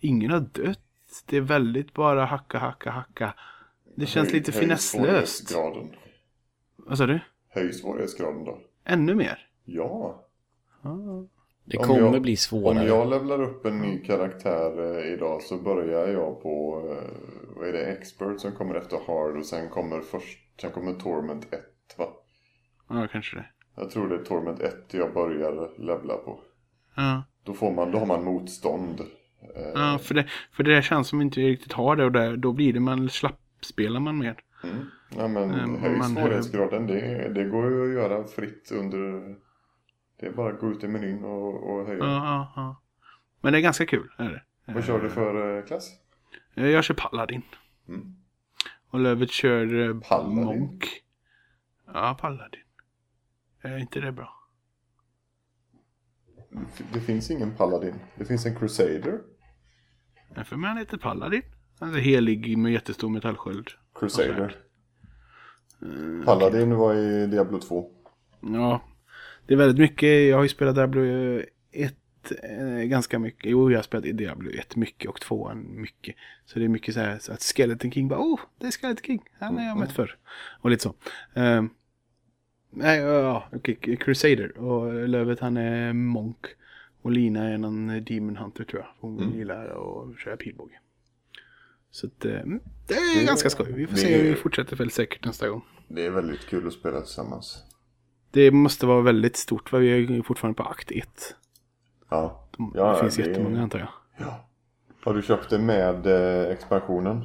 Ingen 0.00 0.30
har 0.30 0.40
dött. 0.40 0.78
Det 1.26 1.36
är 1.36 1.40
väldigt 1.40 1.94
bara 1.94 2.24
hacka, 2.24 2.58
hacka, 2.58 2.90
hacka. 2.90 3.34
Det 3.96 4.06
känns 4.06 4.32
lite 4.32 4.52
Höj 4.52 4.60
finesslöst. 4.60 5.54
Vad 6.76 6.98
sa 6.98 7.06
du? 7.06 7.20
Höj 7.48 7.72
svårighetsgraden 7.72 8.44
då. 8.44 8.58
Ännu 8.84 9.14
mer? 9.14 9.48
Ja. 9.64 10.24
Ja. 10.82 11.24
Det 11.64 11.76
Om 11.78 11.84
kommer 11.84 12.00
jag- 12.12 12.22
bli 12.22 12.32
Om 12.32 12.36
svårare. 12.36 12.86
jag 12.86 13.10
levlar 13.10 13.42
upp 13.42 13.66
en 13.66 13.78
ny 13.80 13.98
karaktär 13.98 14.98
eh, 14.98 15.12
idag 15.12 15.42
så 15.42 15.56
börjar 15.58 16.08
jag 16.08 16.42
på, 16.42 16.82
eh, 16.90 17.10
vad 17.56 17.68
är 17.68 17.72
det, 17.72 17.86
Expert 17.86 18.40
som 18.40 18.52
kommer 18.52 18.74
efter 18.74 18.96
Hard 19.06 19.36
och 19.36 19.46
sen 19.46 19.68
kommer 19.68 20.00
först, 20.00 20.38
sen 20.60 20.70
kommer 20.70 20.92
Torment 20.94 21.44
1 21.52 21.60
va? 21.98 22.06
ja, 22.88 23.08
kanske 23.12 23.36
det. 23.36 23.46
Jag 23.76 23.90
tror 23.90 24.08
det 24.08 24.14
är 24.14 24.24
Torment 24.24 24.60
1 24.60 24.94
jag 24.94 25.14
börjar 25.14 25.80
levla 25.80 26.16
på. 26.16 26.40
Ja. 26.94 27.22
Då, 27.44 27.54
får 27.54 27.72
man, 27.72 27.90
då 27.90 27.98
har 27.98 28.06
man 28.06 28.24
motstånd. 28.24 29.00
Eh, 29.56 29.62
Ja, 29.74 29.98
för 29.98 30.14
det, 30.14 30.26
för 30.52 30.62
det 30.64 30.82
känns 30.82 31.08
som 31.08 31.20
inte 31.20 31.40
riktigt 31.40 31.72
har 31.72 31.96
det 31.96 32.04
och 32.04 32.12
där, 32.12 32.36
då 32.36 32.52
blir 32.52 32.72
det 32.72 32.80
man 32.80 33.08
slappspelar 33.08 34.00
man 34.00 34.18
mer. 34.18 34.36
Mm. 34.64 34.76
Ja 35.16 35.28
men 35.28 35.50
Mm, 35.50 35.82
höj 35.82 35.96
man- 35.98 36.14
svårighetsgraden, 36.14 36.86
det, 36.86 37.28
det 37.34 37.44
går 37.44 37.70
ju 37.70 37.88
att 37.88 37.94
göra 38.02 38.24
fritt 38.24 38.70
under... 38.72 39.34
Det 40.20 40.26
är 40.26 40.32
bara 40.32 40.52
att 40.54 40.60
gå 40.60 40.70
ut 40.70 40.84
i 40.84 40.88
menyn 40.88 41.24
och, 41.24 41.70
och 41.72 41.86
höja. 41.86 41.98
Ja, 42.04 42.06
ja, 42.24 42.52
ja. 42.56 42.80
Men 43.40 43.52
det 43.52 43.58
är 43.58 43.62
ganska 43.62 43.86
kul, 43.86 44.08
är 44.18 44.30
det. 44.30 44.72
Vad 44.72 44.84
kör 44.84 45.00
du 45.02 45.10
för 45.10 45.58
eh, 45.58 45.64
klass? 45.64 45.90
Eh, 46.54 46.66
Jag 46.66 46.84
kör 46.84 46.94
Paladin. 46.94 47.42
Mm. 47.88 48.16
Och 48.92 49.00
Lövet 49.00 49.30
kör 49.30 49.88
eh, 49.88 50.00
Paladin? 50.00 50.44
Monk. 50.44 51.02
Ja, 51.86 52.16
Paladin. 52.20 52.60
Är 53.62 53.78
inte 53.78 54.00
det 54.00 54.12
bra? 54.12 54.34
Det 56.92 57.00
finns 57.00 57.30
ingen 57.30 57.56
Paladin. 57.56 57.94
Det 58.18 58.24
finns 58.24 58.46
en 58.46 58.56
Crusader. 58.56 59.20
Ja, 60.34 60.44
För 60.44 60.56
mig 60.56 60.68
han 60.68 60.78
heter 60.78 60.96
Paladin. 60.96 61.42
Han 61.80 61.94
är 61.94 61.98
helig 61.98 62.58
med 62.58 62.72
jättestor 62.72 63.08
metallsköld. 63.08 63.68
Crusader. 63.94 64.56
Paladin 66.24 66.74
var 66.74 66.94
i 66.94 67.26
Diablo 67.26 67.60
2. 67.60 67.90
Ja, 68.40 68.80
det 69.46 69.54
är 69.54 69.58
väldigt 69.58 69.78
mycket. 69.78 70.28
Jag 70.28 70.36
har 70.36 70.42
ju 70.42 70.48
spelat 70.48 70.74
Diablo 70.74 71.02
1 71.72 71.96
eh, 72.30 72.84
ganska 72.84 73.18
mycket. 73.18 73.50
Jo, 73.50 73.70
jag 73.70 73.78
har 73.78 73.82
spelat 73.82 74.06
i 74.06 74.12
Diablo 74.12 74.50
1 74.50 74.76
mycket 74.76 75.10
och 75.10 75.20
2 75.20 75.54
mycket. 75.54 76.14
Så 76.46 76.58
det 76.58 76.64
är 76.64 76.68
mycket 76.68 76.94
så 76.94 77.00
här 77.00 77.18
så 77.18 77.32
att 77.32 77.42
Skeleton 77.42 77.92
King 77.92 78.08
bara, 78.08 78.20
oh, 78.20 78.40
det 78.58 78.66
är 78.66 78.70
Skeleton 78.70 79.04
King. 79.04 79.22
Han 79.40 79.58
har 79.58 79.64
jag 79.64 79.78
mött 79.78 79.92
förr. 79.92 80.16
Och 80.60 80.70
lite 80.70 80.82
så. 80.82 80.94
Ehm, 81.34 81.70
nej, 82.70 83.00
ja, 83.00 83.48
okej, 83.52 83.96
Crusader. 84.00 84.58
Och 84.58 85.08
Lövet 85.08 85.40
han 85.40 85.56
är 85.56 85.92
Monk. 85.92 86.46
Och 87.02 87.10
Lina 87.10 87.48
är 87.48 87.58
någon 87.58 88.04
Demon 88.04 88.36
Hunter 88.36 88.64
tror 88.64 88.82
jag. 88.82 88.88
Hon 89.00 89.32
gillar 89.36 89.64
att 89.66 90.18
köra 90.18 90.36
pilbåge. 90.36 90.78
Så 91.90 92.06
att, 92.06 92.24
eh, 92.24 92.40
mm, 92.40 92.60
det 92.88 92.94
är 92.94 93.18
Det- 93.20 93.26
ganska 93.26 93.50
skoj. 93.50 93.72
Vi 93.72 93.86
får 93.86 93.94
det- 93.94 94.00
se 94.00 94.16
hur 94.16 94.28
vi 94.30 94.34
fortsätter 94.34 94.76
väldigt 94.76 94.94
säkert 94.94 95.24
nästa 95.24 95.48
gång. 95.48 95.62
Det 95.88 96.06
är 96.06 96.10
väldigt 96.10 96.46
kul 96.46 96.66
att 96.66 96.72
spela 96.72 97.00
tillsammans. 97.00 97.62
Det 98.30 98.50
måste 98.50 98.86
vara 98.86 99.00
väldigt 99.02 99.36
stort 99.36 99.68
för 99.70 99.80
vi 99.80 100.18
är 100.18 100.22
fortfarande 100.22 100.56
på 100.56 100.62
akt 100.62 100.90
1. 100.90 101.36
Ja. 102.12 102.38
Det 102.56 102.78
Ja, 102.78 102.94
finns 103.00 103.16
det- 103.16 103.22
jättemånga 103.26 103.62
antar 103.62 103.78
jag. 103.78 103.88
ja. 104.18 104.44
Har 105.04 105.14
du 105.14 105.22
köpt 105.22 105.50
det 105.50 105.58
med 105.58 106.06
eh, 106.06 106.50
expansionen? 106.52 107.24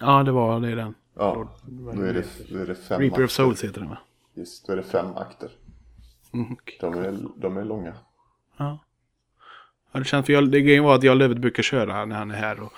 Ja, 0.00 0.22
det 0.22 0.32
var 0.32 0.60
det 0.60 0.74
den. 0.74 0.94
Ja. 1.14 1.48
Då 1.66 2.02
är 2.02 2.12
det, 2.14 2.24
då 2.52 2.58
är 2.58 2.66
det 2.66 2.74
fem 2.74 3.00
Reaper 3.00 3.14
akter. 3.14 3.24
of 3.24 3.30
Souls 3.30 3.64
heter 3.64 3.80
den 3.80 3.88
va? 3.88 3.98
Just, 4.34 4.66
då 4.66 4.72
är 4.72 4.76
det 4.76 4.82
fem 4.82 5.06
akter. 5.16 5.48
Mm, 6.34 6.52
okej. 6.52 6.78
De 6.80 6.94
är, 6.94 7.18
de 7.36 7.56
är 7.56 7.64
långa. 7.64 7.92
Ja. 8.56 8.78
Ja, 9.92 9.98
det 9.98 10.04
känns 10.04 10.26
för 10.26 10.32
jag, 10.32 10.50
det 10.50 10.60
grejen 10.60 10.84
var 10.84 10.94
att 10.94 11.02
jag 11.02 11.12
och 11.12 11.16
Lövet 11.18 11.38
brukar 11.38 11.62
köra 11.62 12.04
när 12.04 12.16
han 12.16 12.30
är 12.30 12.34
här 12.34 12.60
och 12.60 12.72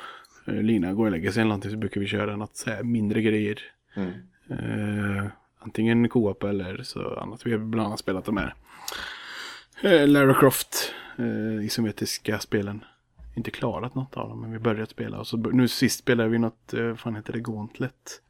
eh, 0.46 0.54
Lina 0.62 0.92
går 0.92 1.04
och 1.04 1.10
lägger 1.10 1.30
sig 1.30 1.40
eller 1.40 1.48
någonting 1.48 1.70
så 1.70 1.76
brukar 1.76 2.00
vi 2.00 2.06
köra 2.06 2.36
något 2.36 2.56
så 2.56 2.70
här 2.70 2.82
mindre 2.82 3.22
grejer. 3.22 3.58
Mm. 3.96 4.10
Eh, 4.50 5.24
antingen 5.58 6.08
co-op 6.08 6.42
eller 6.42 6.82
så 6.82 7.14
annat. 7.16 7.46
Vi 7.46 7.52
har 7.52 7.58
bland 7.58 7.86
annat 7.86 7.98
spelat 7.98 8.24
de 8.24 8.36
här 8.36 8.54
eh, 9.82 10.08
Lara 10.08 10.34
Croft 10.34 10.92
eh, 11.18 11.64
isometriska 11.64 12.38
spelen. 12.38 12.84
Inte 13.34 13.50
klarat 13.50 13.94
något 13.94 14.16
av 14.16 14.28
dem 14.28 14.40
men 14.40 14.52
vi 14.52 14.58
börjat 14.58 14.90
spela. 14.90 15.18
Och 15.18 15.26
så, 15.26 15.36
nu 15.36 15.68
sist 15.68 15.98
spelade 15.98 16.28
vi 16.28 16.38
något, 16.38 16.74
eh, 16.74 16.94
fan 16.94 17.16
heter 17.16 17.32
det, 17.32 17.40
Gauntlet. 17.40 18.20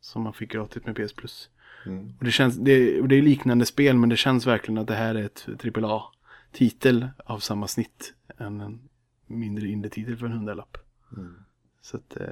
Som 0.00 0.22
man 0.22 0.32
fick 0.32 0.52
gratis 0.52 0.84
med 0.84 0.96
PS 0.96 1.12
Plus. 1.12 1.50
Mm. 1.86 2.14
Och 2.18 2.24
det, 2.24 2.30
känns, 2.30 2.56
det, 2.56 3.00
det 3.06 3.16
är 3.16 3.22
liknande 3.22 3.66
spel 3.66 3.96
men 3.96 4.08
det 4.08 4.16
känns 4.16 4.46
verkligen 4.46 4.78
att 4.78 4.86
det 4.86 4.94
här 4.94 5.14
är 5.14 5.24
ett 5.24 5.48
AAA-titel 5.76 7.08
av 7.24 7.38
samma 7.38 7.68
snitt 7.68 8.14
än 8.38 8.60
en 8.60 8.80
mindre 9.26 9.68
indie-titel 9.68 10.16
för 10.16 10.26
en 10.26 10.32
hundralapp. 10.32 10.78
Mm. 11.16 11.34
Så 11.80 11.96
att 11.96 12.16
eh, 12.16 12.26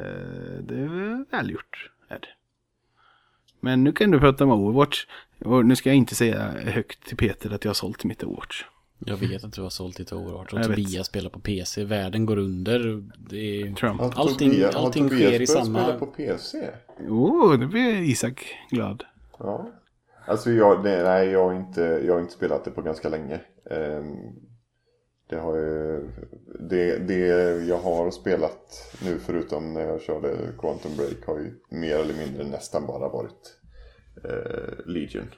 det 0.63 0.79
är 0.79 1.31
välgjort. 1.31 1.91
Är 2.09 2.19
det. 2.19 2.29
Men 3.61 3.85
nu 3.85 3.93
kan 3.93 4.11
du 4.11 4.21
prata 4.21 4.45
om 4.45 4.51
Overwatch. 4.51 5.07
Och 5.39 5.67
nu 5.67 5.77
ska 5.77 5.89
jag 5.89 5.97
inte 5.97 6.15
säga 6.15 6.51
högt 6.51 7.07
till 7.07 7.17
Peter 7.17 7.51
att 7.55 7.65
jag 7.65 7.69
har 7.69 7.75
sålt 7.75 8.05
mitt 8.05 8.25
Overwatch. 8.25 8.65
Jag 8.99 9.17
vet 9.17 9.45
att 9.45 9.53
du 9.53 9.63
har 9.63 9.71
sålt 9.71 9.97
ditt 9.97 10.13
Overwatch 10.13 10.53
och. 10.53 10.63
Tobias 10.63 11.07
spelar 11.07 11.31
på 11.31 11.41
PC. 11.41 11.85
Världen 11.85 12.27
går 12.27 12.39
under. 12.39 13.03
Det 13.31 13.61
är... 13.63 13.75
Trump. 13.75 14.01
Har 14.01 14.11
Allting- 14.11 14.51
Tobias- 14.53 14.75
har 14.75 14.85
allting 14.87 15.09
Tobias 15.09 15.29
sker 15.31 15.41
i 15.43 15.47
samma- 15.47 15.83
spela 15.85 15.99
på 15.99 16.07
PC? 16.07 16.71
Oh, 17.09 17.59
nu 17.59 17.67
blir 17.67 18.01
Isak 18.03 18.47
glad. 18.71 19.05
Ja. 19.39 19.71
Alltså 20.27 20.51
jag, 20.51 20.85
det, 20.85 21.03
nej, 21.03 21.29
jag 21.29 21.45
har, 21.49 21.55
inte, 21.55 21.81
jag 21.81 22.13
har 22.15 22.21
inte 22.21 22.33
spelat 22.33 22.65
det 22.65 22.71
på 22.71 22.83
ganska 22.83 23.09
länge. 23.09 23.41
Ehm, 23.71 24.17
det 25.29 25.37
har 25.37 25.57
ju, 25.57 26.09
det, 26.71 26.99
det 26.99 27.19
jag 27.67 27.79
har 27.79 28.11
spelat 28.11 28.95
nu 29.05 29.19
förutom 29.19 29.73
när 29.75 29.81
jag 29.81 30.01
körde 30.03 30.37
Quantum 30.59 30.97
Break 30.97 31.27
har 31.27 31.39
ju 31.39 31.55
mer 31.71 31.97
eller 31.97 32.15
mindre 32.15 32.45
nästan 32.45 32.87
bara 32.87 33.09
varit 33.09 33.59
eh, 34.25 34.87
Legion. 34.87 35.31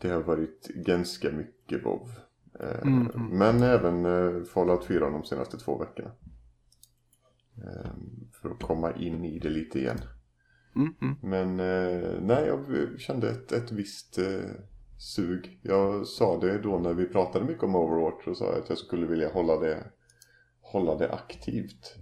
Det 0.00 0.08
har 0.08 0.20
varit 0.22 0.68
ganska 0.74 1.30
mycket 1.30 1.54
WoW. 1.76 2.08
Eh, 2.60 2.82
Mm, 2.82 3.28
Men 3.38 3.62
även 3.62 4.06
eh, 4.06 4.44
Fallout 4.44 4.84
4 4.84 5.10
de 5.10 5.24
senaste 5.24 5.58
två 5.58 5.78
veckorna. 5.78 6.10
Eh, 7.56 7.90
för 8.42 8.50
att 8.50 8.62
komma 8.62 8.92
in 8.96 9.24
i 9.24 9.38
det 9.38 9.50
lite 9.50 9.78
igen. 9.78 9.98
Mm, 10.76 10.94
mm. 11.02 11.16
Men 11.22 11.56
nej, 12.26 12.46
jag 12.46 12.60
kände 13.00 13.30
ett, 13.30 13.52
ett 13.52 13.72
visst 13.72 14.18
sug. 14.98 15.60
Jag 15.62 16.06
sa 16.06 16.40
det 16.40 16.58
då 16.58 16.78
när 16.78 16.94
vi 16.94 17.06
pratade 17.06 17.44
mycket 17.44 17.62
om 17.62 17.76
Overwatch 17.76 18.26
och 18.26 18.36
sa 18.36 18.52
att 18.56 18.68
jag 18.68 18.78
skulle 18.78 19.06
vilja 19.06 19.32
hålla 19.32 19.56
det, 19.60 19.84
hålla 20.60 20.94
det 20.94 21.12
aktivt. 21.12 21.96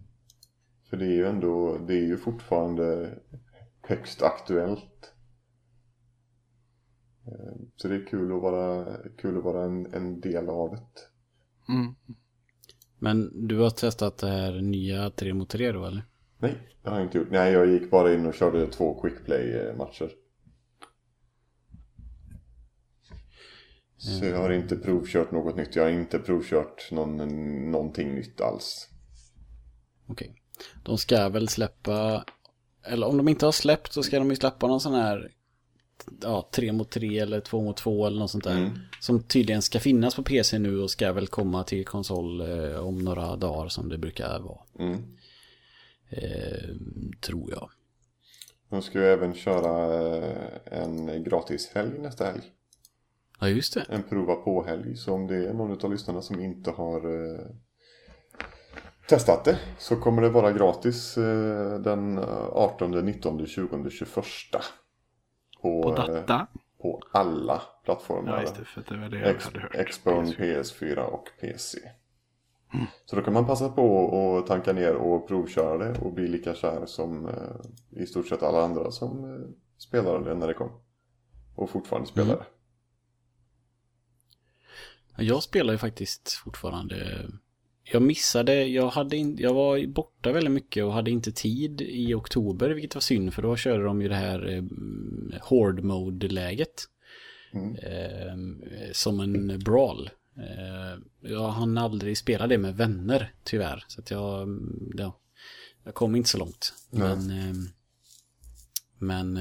För 0.91 0.97
det 0.97 1.05
är 1.05 1.17
ju 1.17 1.27
ändå, 1.27 1.79
det 1.79 1.95
är 1.95 2.07
ju 2.07 2.17
fortfarande 2.17 3.19
högst 3.83 4.23
aktuellt. 4.23 5.13
Eh, 7.27 7.57
Så 7.77 7.89
det 7.89 7.95
är 7.95 8.07
kul 8.07 8.33
att 8.33 8.43
vara, 8.43 8.97
kul 9.19 9.39
att 9.39 9.45
vara 9.45 9.65
en, 9.65 9.95
en 9.95 10.21
del 10.21 10.49
av 10.49 10.71
det. 10.71 11.73
Mm. 11.73 11.95
Men 12.99 13.47
du 13.49 13.59
har 13.59 13.71
testat 13.71 14.19
det 14.19 14.27
här 14.29 14.61
nya 14.61 15.11
3 15.11 15.35
mot 15.35 15.49
3 15.51 15.73
då 15.73 15.85
eller? 15.85 16.03
Nej, 16.39 16.59
det 16.83 16.91
har 16.91 16.97
jag 16.97 17.07
inte 17.07 17.19
gjort. 17.19 17.31
Nej, 17.31 17.53
jag 17.53 17.67
gick 17.67 17.91
bara 17.91 18.15
in 18.15 18.27
och 18.27 18.35
körde 18.35 18.67
två 18.67 19.01
quick 19.01 19.25
play 19.25 19.75
matcher. 19.79 20.11
Så 23.97 24.25
jag 24.25 24.39
har 24.39 24.51
inte 24.51 24.77
provkört 24.77 25.31
något 25.31 25.57
nytt. 25.57 25.77
Jag 25.77 25.83
har 25.83 25.91
inte 25.91 26.19
provkört 26.19 26.89
någon, 26.93 27.17
någonting 27.71 28.15
nytt 28.15 28.41
alls. 28.41 28.89
Okej. 30.07 30.43
De 30.85 30.99
ska 30.99 31.29
väl 31.29 31.49
släppa, 31.49 32.25
eller 32.83 33.07
om 33.07 33.17
de 33.17 33.29
inte 33.29 33.45
har 33.45 33.53
släppt 33.53 33.93
så 33.93 34.03
ska 34.03 34.19
de 34.19 34.31
ju 34.31 34.37
släppa 34.37 34.67
någon 34.67 34.81
sån 34.81 34.95
här, 34.95 35.33
ja, 36.23 36.49
3 36.53 36.73
mot 36.73 36.91
3 36.91 37.19
eller 37.19 37.41
2 37.41 37.63
mot 37.63 37.77
2 37.77 38.07
eller 38.07 38.19
något 38.19 38.31
sånt 38.31 38.45
där. 38.45 38.57
Mm. 38.57 38.79
Som 39.01 39.23
tydligen 39.23 39.63
ska 39.63 39.81
finnas 39.81 40.15
på 40.15 40.23
PC 40.23 40.59
nu 40.59 40.81
och 40.81 40.91
ska 40.91 41.13
väl 41.13 41.27
komma 41.27 41.65
till 41.65 41.85
konsol 41.85 42.41
eh, 42.41 42.87
om 42.87 42.99
några 42.99 43.37
dagar 43.37 43.69
som 43.69 43.89
det 43.89 43.99
brukar 43.99 44.39
vara. 44.39 44.61
Mm. 44.79 45.17
Eh, 46.11 46.75
tror 47.21 47.51
jag. 47.51 47.71
De 48.69 48.83
ska 48.83 48.99
ju 48.99 49.05
även 49.05 49.35
köra 49.35 50.05
eh, 50.17 50.83
en 50.83 51.25
gratis 51.25 51.71
helg 51.75 51.99
nästa 51.99 52.25
helg. 52.25 52.43
Ja, 53.41 53.49
just 53.49 53.75
det. 53.75 53.87
En 53.89 54.03
prova 54.03 54.35
på-helg. 54.35 54.97
Så 54.97 55.13
om 55.13 55.27
det 55.27 55.49
är 55.49 55.55
någon 55.55 55.85
av 55.85 55.91
lyssnarna 55.91 56.23
som 56.23 56.41
inte 56.41 56.71
har 56.71 56.97
eh, 56.97 57.47
testat 59.09 59.45
det 59.45 59.59
så 59.79 59.97
kommer 59.97 60.23
det 60.23 60.29
vara 60.29 60.53
gratis 60.53 61.19
eh, 61.19 61.79
den 61.79 62.19
18, 62.19 62.91
19, 62.91 63.47
20, 63.47 63.91
21. 63.91 64.25
På, 65.67 65.83
På 65.83 65.89
eh, 65.91 65.97
data. 66.07 66.47
på 66.83 67.01
alla 67.13 67.63
plattformar. 67.85 68.43
Ja, 68.43 68.51
det. 68.59 68.65
För 68.65 68.85
det 68.89 68.97
var 69.01 69.09
det 69.09 69.19
jag 69.19 69.41
hade 69.41 69.61
hört. 69.61 69.89
Xbone, 69.89 70.31
PS4 70.31 70.99
och 70.99 71.29
PC. 71.41 71.79
Så 73.05 73.17
då 73.17 73.23
kan 73.23 73.33
man 73.35 73.47
passa 73.47 73.69
på 73.69 73.97
och 73.97 74.47
tanka 74.47 74.73
ner 74.73 74.95
och 74.95 75.29
provköra 75.29 75.79
det 75.79 75.99
och 76.01 76.13
bli 76.13 76.29
lika 76.29 76.55
kär 76.55 76.87
som 76.87 77.29
eh, 77.29 78.01
i 78.03 78.07
stort 78.07 78.29
sett 78.29 78.43
alla 78.43 78.65
andra 78.65 78.91
som 78.91 79.25
eh, 79.35 79.49
spelade 79.79 80.29
det 80.29 80.35
när 80.35 80.47
det 80.47 80.55
kom. 80.55 80.71
Och 81.55 81.71
fortfarande 81.71 82.09
spelar 82.09 82.27
Mm. 82.35 82.39
det. 82.39 82.45
Ja, 85.17 85.23
Jag 85.23 85.43
spelar 85.43 85.73
ju 85.73 85.79
faktiskt 85.79 86.33
fortfarande. 86.33 87.27
Jag 87.93 88.03
missade, 88.03 88.65
jag, 88.65 88.89
hade 88.89 89.17
in, 89.17 89.37
jag 89.39 89.55
var 89.55 89.87
borta 89.87 90.33
väldigt 90.33 90.53
mycket 90.53 90.85
och 90.85 90.93
hade 90.93 91.11
inte 91.11 91.33
tid 91.33 91.81
i 91.81 92.15
oktober, 92.15 92.71
vilket 92.71 92.95
var 92.95 93.01
synd 93.01 93.35
för 93.35 93.43
då 93.43 93.57
körde 93.57 93.85
de 93.85 94.03
ju 94.03 94.09
det 94.09 94.15
här 94.15 94.49
eh, 94.49 94.63
Horde 95.43 95.83
Mode-läget. 95.83 96.89
Eh, 97.83 98.37
som 98.93 99.21
en 99.21 99.59
brawl. 99.59 100.11
Eh, 100.37 101.31
jag 101.31 101.49
hann 101.49 101.79
aldrig 101.79 102.19
spela 102.19 102.47
det 102.47 102.59
med 102.59 102.77
vänner 102.77 103.33
tyvärr. 103.45 103.85
Så 103.89 104.01
att 104.01 104.11
jag, 104.11 104.43
mm, 104.43 104.93
ja, 104.97 105.19
jag 105.85 105.95
kom 105.95 106.17
inte 106.17 106.29
så 106.29 106.39
långt. 106.39 106.75
Men, 106.91 107.31
eh, 107.31 107.55
men 108.99 109.39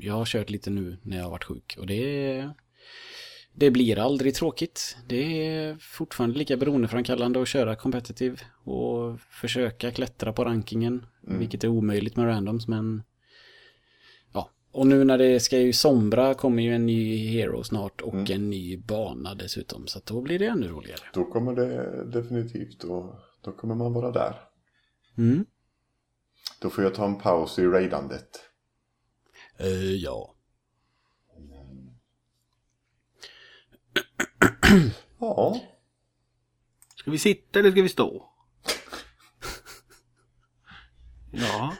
jag 0.00 0.14
har 0.14 0.24
kört 0.24 0.50
lite 0.50 0.70
nu 0.70 0.96
när 1.02 1.16
jag 1.16 1.24
har 1.24 1.30
varit 1.30 1.44
sjuk. 1.44 1.76
Och 1.78 1.86
det, 1.86 2.50
det 3.54 3.70
blir 3.70 3.98
aldrig 3.98 4.34
tråkigt. 4.34 4.96
Det 5.06 5.48
är 5.48 5.76
fortfarande 5.80 6.38
lika 6.38 6.56
beroendeframkallande 6.56 7.42
att 7.42 7.48
köra 7.48 7.76
competitive 7.76 8.36
och 8.64 9.20
försöka 9.20 9.90
klättra 9.90 10.32
på 10.32 10.44
rankingen. 10.44 11.06
Vilket 11.20 11.64
är 11.64 11.68
omöjligt 11.68 12.16
med 12.16 12.26
randoms 12.26 12.68
men 12.68 13.02
Ja, 14.32 14.50
och 14.72 14.86
nu 14.86 15.04
när 15.04 15.18
det 15.18 15.40
ska 15.40 15.58
ju 15.58 15.72
sombra 15.72 16.34
kommer 16.34 16.62
ju 16.62 16.74
en 16.74 16.86
ny 16.86 17.28
hero 17.28 17.64
snart 17.64 18.00
och 18.00 18.30
en 18.30 18.50
ny 18.50 18.76
bana 18.76 19.34
dessutom. 19.34 19.86
Så 19.86 20.00
då 20.04 20.20
blir 20.20 20.38
det 20.38 20.46
ännu 20.46 20.68
roligare. 20.68 21.00
Då 21.14 21.24
kommer 21.24 21.54
det 21.54 22.04
definitivt 22.04 22.84
och 22.84 23.14
då 23.40 23.52
kommer 23.52 23.74
man 23.74 23.92
vara 23.92 24.10
där. 24.10 24.34
Mm. 25.18 25.46
Då 26.60 26.70
får 26.70 26.84
jag 26.84 26.94
ta 26.94 27.04
en 27.04 27.18
paus 27.18 27.58
i 27.58 27.66
raidandet. 27.66 28.40
Eh, 29.58 29.92
ja. 29.92 30.33
Ja, 35.18 35.60
Ska 36.96 37.10
vi 37.10 37.18
sitta 37.18 37.58
eller 37.58 37.70
ska 37.70 37.82
vi 37.82 37.88
stå? 37.88 38.30
Ja. 41.30 41.74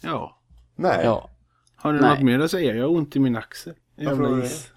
Ja. 0.00 0.40
nej. 0.76 1.04
Ja. 1.04 1.30
Har 1.76 1.92
du 1.92 2.00
Nej. 2.00 2.10
något 2.10 2.22
mer 2.24 2.38
att 2.38 2.50
säga? 2.50 2.74
Jag 2.74 2.84
har 2.88 2.96
ont 2.96 3.16
i 3.16 3.18
min 3.18 3.36
axel. 3.36 3.74
Jävla 3.96 4.28
det. 4.28 4.46
is. 4.46 4.70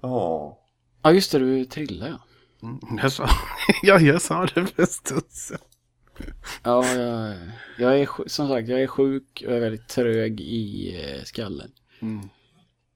Ja. 0.00 0.58
Ja, 1.02 1.12
just 1.12 1.32
det, 1.32 1.38
du 1.38 1.64
trillar 1.64 2.08
ja. 2.08 2.18
Mm, 2.62 2.98
Jag 3.02 3.12
sa, 3.12 3.28
ja, 3.82 3.98
jag 4.00 4.22
sa 4.22 4.46
det 4.46 4.66
för 4.66 4.80
en 4.82 4.86
stund 4.86 5.26
sedan. 5.30 5.58
Ja, 6.62 6.86
jag, 6.86 7.36
jag 7.78 8.00
är 8.00 8.28
som 8.28 8.48
sagt, 8.48 8.68
jag 8.68 8.82
är 8.82 8.86
sjuk 8.86 9.42
och 9.46 9.52
är 9.52 9.60
väldigt 9.60 9.88
trög 9.88 10.40
i 10.40 10.94
eh, 11.04 11.22
skallen. 11.24 11.72
Mm. 12.00 12.28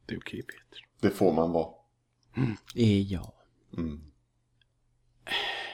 Det 0.07 0.15
är 0.15 0.19
okej 0.19 0.43
Peter. 0.43 0.85
Det 1.01 1.11
får 1.11 1.33
man 1.33 1.53
vara. 1.53 1.69
Eh, 2.75 3.03
ja. 3.03 3.35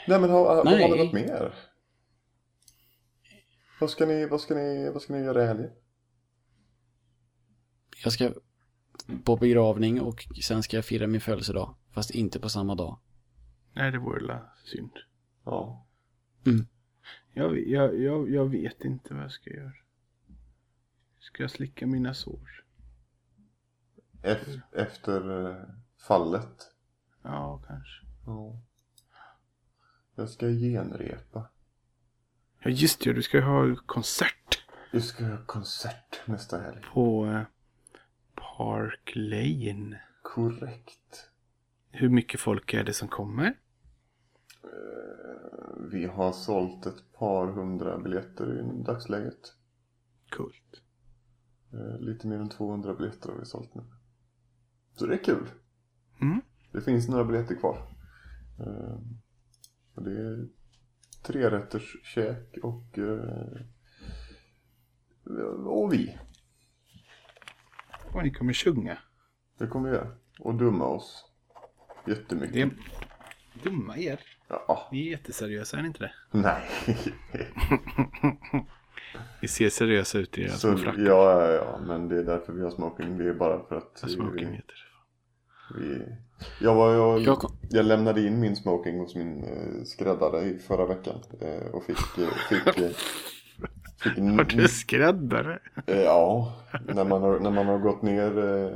Nej 0.07 0.21
men 0.21 0.31
har, 0.31 0.57
har 0.57 0.65
Nej. 0.65 0.91
det 0.91 1.05
något 1.05 1.13
mer? 1.13 1.55
Vad 3.81 3.91
ska 3.91 4.07
ni, 4.07 4.27
vad 4.27 4.41
ska 4.41 4.55
ni, 4.55 4.91
vad 4.91 5.03
ska 5.03 5.13
ni 5.13 5.19
göra 5.21 5.45
i 5.45 5.47
helgen? 5.47 5.71
Jag 8.05 8.13
ska 8.13 8.33
på 9.25 9.37
begravning 9.37 10.01
och 10.01 10.27
sen 10.43 10.63
ska 10.63 10.77
jag 10.77 10.85
fira 10.85 11.07
min 11.07 11.21
födelsedag. 11.21 11.75
Fast 11.91 12.11
inte 12.11 12.41
på 12.41 12.49
samma 12.49 12.75
dag. 12.75 12.99
Nej, 13.73 13.91
det 13.91 13.99
vore 13.99 14.21
la 14.21 14.53
synd. 14.65 14.93
Ja. 15.45 15.87
Jag, 17.35 17.69
jag, 17.69 18.01
jag, 18.01 18.31
jag 18.31 18.45
vet 18.45 18.85
inte 18.85 19.15
vad 19.15 19.23
jag 19.23 19.33
ska 19.33 19.51
göra. 19.51 19.73
Ska 21.19 21.43
jag 21.43 21.51
slicka 21.51 21.87
mina 21.87 22.15
sår? 22.15 22.65
Ef- 24.23 24.61
efter 24.73 25.47
eh, 25.51 25.57
fallet. 26.09 26.71
Ja, 27.23 27.63
kanske. 27.67 28.07
Ja. 28.27 28.61
Jag 30.15 30.29
ska 30.29 30.47
genrepa. 30.47 31.49
Ja, 32.63 32.71
just 32.71 33.01
det. 33.01 33.13
Du 33.13 33.23
ska 33.23 33.37
ju 33.37 33.43
ha 33.43 33.77
konsert 33.87 34.65
Jag 34.93 35.03
ska 35.05 35.25
ha 35.25 35.45
konsert 35.47 36.21
nästa 36.27 36.59
helg. 36.61 36.81
på 36.93 37.27
eh, 37.27 37.43
Park 38.35 39.13
Lane. 39.15 40.01
Korrekt. 40.23 41.31
Hur 41.91 42.09
mycket 42.09 42.41
folk 42.41 42.75
är 42.75 42.85
det 42.85 42.93
som 42.93 43.09
kommer? 43.09 43.55
Vi 45.91 46.07
har 46.07 46.33
sålt 46.33 46.87
ett 46.87 47.13
par 47.13 47.47
hundra 47.47 47.99
biljetter 47.99 48.59
i 48.61 48.83
dagsläget. 48.85 49.55
Coolt. 50.31 50.83
Eh, 51.73 51.99
Lite 52.01 52.27
mer 52.27 52.37
än 52.39 52.49
200 52.49 52.95
biljetter 52.95 53.29
har 53.29 53.39
vi 53.39 53.45
sålt 53.45 53.75
nu. 53.75 53.83
Så 54.95 55.07
det 55.07 55.15
är 55.15 55.25
kul. 55.25 55.49
Mm. 56.23 56.41
Det 56.73 56.81
finns 56.81 57.09
några 57.09 57.25
biljetter 57.25 57.55
kvar. 57.55 57.79
Eh, 58.61 58.99
det 60.03 60.11
är 60.11 60.49
tre 61.23 61.51
rätters 61.51 61.97
käk 62.05 62.57
och, 62.63 62.99
eh, 62.99 63.61
och 65.67 65.93
vi. 65.93 66.19
Och 68.13 68.23
ni 68.23 68.31
kommer 68.33 68.53
sjunga. 68.53 68.99
Det 69.59 69.67
kommer 69.67 69.91
vi 69.91 69.97
göra. 69.97 70.09
Och 70.39 70.55
dumma 70.55 70.85
oss. 70.85 71.25
Jättemycket. 72.07 72.55
Det 72.55 72.61
är 72.63 72.71
dumma 73.71 73.97
er. 73.99 74.21
Ja, 74.49 74.89
Ni 74.93 75.07
är 75.07 75.11
jätteseriösa, 75.11 75.77
är 75.79 75.83
ni 75.83 75.89
inte 75.89 76.01
det? 76.01 76.13
nej. 76.39 76.69
Ni 79.43 79.49
ser 79.49 79.69
seriösa 79.71 80.19
ut 80.19 80.39
i 80.39 80.43
era 80.43 80.51
små 80.51 80.71
ja, 80.71 80.77
frackar. 80.77 81.03
ja, 81.03 81.51
ja, 81.51 81.81
men 81.87 82.09
det 82.09 82.19
är 82.19 82.25
därför 82.25 82.53
vi 82.53 82.63
har 82.63 82.71
smoking. 82.71 83.19
Det 83.19 83.29
är 83.29 83.35
bara 83.35 83.65
för 83.69 83.77
att 83.77 83.99
Smoking 83.99 84.33
vi, 84.51 84.57
heter 84.57 84.75
det. 84.75 84.92
Vi, 85.71 86.03
jag, 86.61 86.75
var, 86.75 86.93
jag, 86.95 87.39
Jag 87.71 87.87
lämnade 87.87 88.27
in 88.27 88.41
min 88.41 88.57
smoking 88.57 88.99
hos 88.99 89.15
min 89.15 89.45
eh, 89.45 89.85
skräddare 89.85 90.41
i 90.45 90.59
förra 90.59 90.87
veckan. 90.87 91.19
Eh, 91.41 91.67
och 91.75 91.85
fick, 91.85 92.19
eh, 92.19 92.29
fick, 92.49 92.79
eh, 92.79 92.91
fick 94.03 94.19
Har 94.19 94.45
du 94.45 94.69
skräddare? 94.69 95.59
eh, 95.87 96.01
Ja, 96.01 96.53
när 96.95 97.05
man 97.05 97.23
har, 97.23 97.41
när 97.41 97.51
man 97.51 97.67
har 97.67 97.79
gått 97.79 98.03
ner 98.03 98.39
eh, 98.39 98.73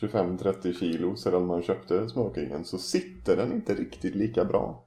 25-30 0.00 0.72
kilo 0.72 1.16
sedan 1.16 1.46
man 1.46 1.62
köpte 1.62 2.08
smokingen 2.08 2.64
så 2.64 2.78
sitter 2.78 3.36
den 3.36 3.52
inte 3.52 3.74
riktigt 3.74 4.14
lika 4.14 4.44
bra. 4.44 4.84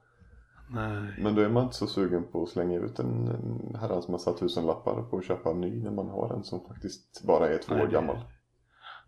Nej. 0.74 1.14
Men 1.18 1.34
då 1.34 1.42
är 1.42 1.48
man 1.48 1.64
inte 1.64 1.76
så 1.76 1.86
sugen 1.86 2.24
på 2.32 2.42
att 2.42 2.48
slänga 2.48 2.78
ut 2.78 2.98
en, 2.98 3.28
en 3.28 3.76
herrans 3.80 4.08
massa 4.08 4.32
tusenlappar 4.32 5.02
på 5.02 5.18
att 5.18 5.24
köpa 5.24 5.50
en 5.50 5.60
ny 5.60 5.82
när 5.82 5.90
man 5.90 6.08
har 6.08 6.34
en 6.34 6.44
som 6.44 6.60
faktiskt 6.68 7.22
bara 7.26 7.48
är 7.48 7.58
två 7.58 7.74
år 7.74 7.86
gammal. 7.86 8.16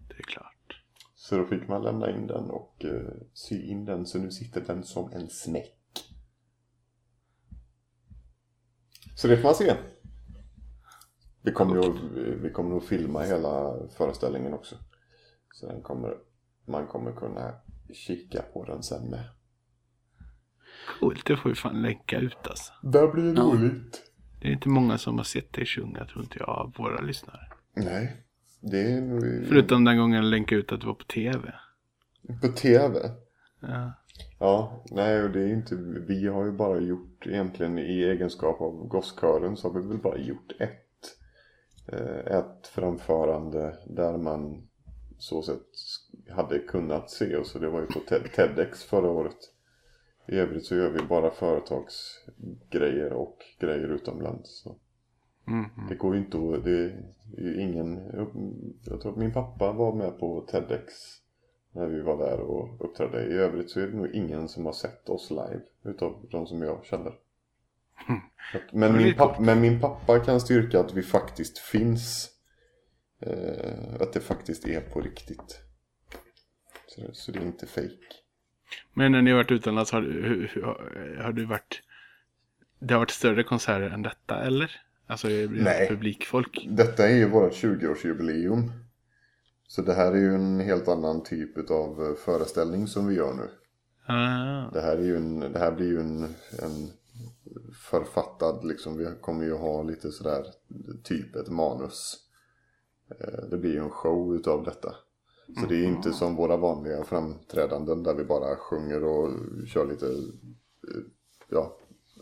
Det 0.09 0.15
är 0.15 0.23
klart. 0.23 0.54
Så 1.25 1.37
då 1.37 1.45
fick 1.45 1.69
man 1.69 1.83
lämna 1.83 2.11
in 2.11 2.27
den 2.27 2.51
och 2.51 2.85
eh, 2.85 3.13
sy 3.33 3.63
in 3.63 3.85
den 3.85 4.07
så 4.07 4.19
nu 4.19 4.31
sitter 4.31 4.61
den 4.61 4.85
som 4.85 5.13
en 5.13 5.29
snäck. 5.29 6.05
Så 9.17 9.29
det 9.29 9.37
får 9.37 9.45
man 9.45 9.55
se. 9.55 9.77
Vi 11.43 11.53
kommer 11.53 11.77
ju 11.77 12.39
vi 12.43 12.51
kommer 12.51 12.71
nog 12.71 12.85
filma 12.85 13.23
hela 13.23 13.75
föreställningen 13.97 14.55
också. 14.55 14.77
Så 15.53 15.67
den 15.67 15.83
kommer, 15.83 16.15
man 16.67 16.87
kommer 16.87 17.13
kunna 17.13 17.55
kika 17.93 18.43
på 18.43 18.65
den 18.65 18.83
sen 18.83 19.11
med. 19.11 19.25
Coolt, 21.01 21.27
det 21.27 21.37
får 21.37 21.49
vi 21.51 21.55
fan 21.57 21.83
länka 21.83 22.19
ut 22.19 22.47
alltså. 22.47 22.73
Det 22.83 23.09
blir 23.09 23.35
Ja. 23.37 23.43
roligt. 23.43 24.03
Det 24.41 24.49
är 24.49 24.53
inte 24.53 24.69
många 24.69 24.99
som 24.99 25.17
har 25.17 25.25
sett 25.25 25.53
dig 25.53 25.67
sjunga, 25.67 26.05
tror 26.05 26.25
inte 26.25 26.39
jag, 26.39 26.49
av 26.49 26.75
våra 26.79 27.01
lyssnare. 27.01 27.49
Nej, 27.77 28.17
nog 29.01 29.47
Förutom 29.49 29.85
den 29.85 29.99
gången 29.99 30.17
jag 30.17 30.25
länkade 30.31 30.61
ut 30.61 30.73
att 30.73 30.81
du 30.81 30.87
var 30.87 30.95
på 30.95 31.05
tv. 31.05 31.53
på 32.43 32.49
tv. 32.49 33.11
Ja. 33.61 33.93
Ja, 34.39 34.85
nej 34.91 35.23
och 35.23 35.31
det 35.31 35.43
är 35.43 35.49
inte, 35.53 35.75
vi 36.09 36.27
har 36.29 36.45
ju 36.45 36.53
bara 36.53 36.81
gjort 36.81 37.27
egentligen 37.27 37.79
i 37.79 38.03
egenskap 38.05 38.61
av 38.61 38.89
gosskören 38.89 39.57
så 39.57 39.69
har 39.73 39.81
vi 39.81 39.89
väl 39.89 39.99
bara 39.99 40.19
gjort 40.19 40.53
ett. 40.59 40.81
eh, 41.93 42.37
Ett 42.39 42.67
framförande 42.67 43.77
där 43.87 44.17
man 44.19 44.69
så 45.19 45.43
sett 45.43 45.67
hade 46.31 46.59
kunnat 46.59 47.11
se 47.11 47.37
oss 47.37 47.55
och 47.55 47.61
det 47.61 47.69
var 47.69 47.81
ju 47.81 47.87
på 47.87 47.99
TED- 47.99 48.29
TEDx 48.37 48.85
förra 48.85 49.11
året. 49.11 49.37
I 50.29 50.37
övrigt 50.37 50.65
så 50.65 50.75
gör 50.75 50.91
vi 50.91 50.99
bara 51.05 51.31
företagsgrejer 51.31 53.13
och 53.13 53.39
grejer 53.61 53.89
utomlands. 53.95 54.63
Så 54.63 54.77
Mhm. 55.45 55.87
det 55.89 55.95
går 55.95 56.15
ju 56.15 56.21
inte 56.21 56.37
att, 56.37 56.65
det 56.65 56.71
är 57.39 57.43
ju 57.43 57.61
ingen, 57.61 57.97
jag 58.85 59.01
tror 59.01 59.13
att 59.13 59.19
min 59.19 59.33
pappa 59.33 59.73
var 59.73 59.95
med 59.95 60.19
på 60.19 60.41
TEDx 60.41 60.93
när 61.73 61.87
vi 61.87 62.01
var 62.03 62.19
där 62.19 62.41
och 62.41 62.85
uppträdde. 62.85 63.27
I 63.27 63.33
övrigt 63.33 63.71
så 63.71 63.81
är 63.81 63.87
det 63.87 63.97
nog 63.97 64.11
ingen 64.15 64.49
som 64.49 64.67
har 64.67 64.73
sett 64.73 65.09
oss 65.09 65.31
live 65.31 65.61
utav 65.85 66.27
de 66.31 66.47
som 66.47 66.63
jag 66.63 66.85
känner. 66.85 67.13
Att- 68.55 68.73
Men, 68.73 68.97
min 68.97 69.15
pappa, 69.15 69.41
men 69.41 69.61
min 69.61 69.81
pappa 69.81 70.19
kan 70.21 70.41
styrka 70.41 70.81
att 70.81 70.95
vi 70.95 71.03
faktiskt 71.03 71.59
finns. 71.59 72.31
Eh, 73.21 73.95
att 74.01 74.13
det 74.13 74.21
faktiskt 74.21 74.67
är 74.67 74.81
på 74.81 75.01
riktigt. 75.01 75.61
Så, 76.87 77.01
det- 77.01 77.15
så 77.15 77.33
det 77.33 77.39
är 77.39 77.43
inte 77.47 77.67
fake. 77.67 77.99
Men 78.93 79.13
när 79.13 79.23
ni 79.23 79.31
har 79.31 79.37
varit 79.39 79.51
utomlands, 79.51 79.93
har, 79.93 80.03
hur- 80.03 80.63
har 81.23 81.33
du 81.33 81.45
varit... 81.45 81.83
Det 82.79 82.95
har 82.95 82.99
varit 82.99 83.11
större 83.11 83.43
konserter 83.43 83.91
än 83.91 84.03
detta, 84.03 84.43
eller? 84.45 84.81
Alltså 85.07 85.29
det 85.29 85.49
Nej. 85.51 85.89
publikfolk? 85.89 86.67
Detta 86.71 87.09
är 87.09 87.17
ju 87.17 87.29
vårt 87.29 87.53
20-årsjubileum. 87.53 88.71
Så 89.69 89.83
det 89.83 89.95
här 89.95 90.13
är 90.13 90.17
ju 90.17 90.35
en 90.35 90.61
helt 90.61 90.89
annan 90.89 91.23
typ 91.23 91.71
av 91.71 92.17
föreställning 92.25 92.87
som 92.87 93.07
vi 93.07 93.15
gör 93.15 93.35
nu. 93.35 93.49
Ah, 94.07 94.71
Det 94.73 94.81
här, 94.81 94.97
är 94.97 95.03
ju 95.03 95.17
en, 95.17 95.41
det 95.41 95.59
här 95.59 95.73
blir 95.73 95.87
ju 95.87 96.01
en, 96.01 96.23
en 96.63 96.91
författad, 97.91 98.65
liksom, 98.65 98.97
vi 98.99 99.07
kommer 99.21 99.45
ju 99.45 99.53
ha 99.55 99.83
lite 99.83 100.13
sådär, 100.13 100.45
typ 101.03 101.37
ett 101.37 101.49
manus. 101.49 102.17
Eh, 103.21 103.45
Det 103.51 103.57
blir 103.59 103.73
ju 103.73 103.79
en 103.79 103.91
show 103.91 104.35
utav 104.37 104.65
detta. 104.65 104.95
Så 105.61 105.67
det 105.67 105.75
är 105.77 105.85
inte 105.85 106.13
som 106.13 106.37
våra 106.37 106.57
vanliga 106.57 107.05
framträdanden 107.05 108.03
där 108.03 108.15
vi 108.15 108.25
bara 108.25 108.57
sjunger 108.57 109.05
och 109.05 109.31
kör 109.67 109.87
lite, 109.87 110.07
eh, 110.07 111.03
ja, 111.49 111.77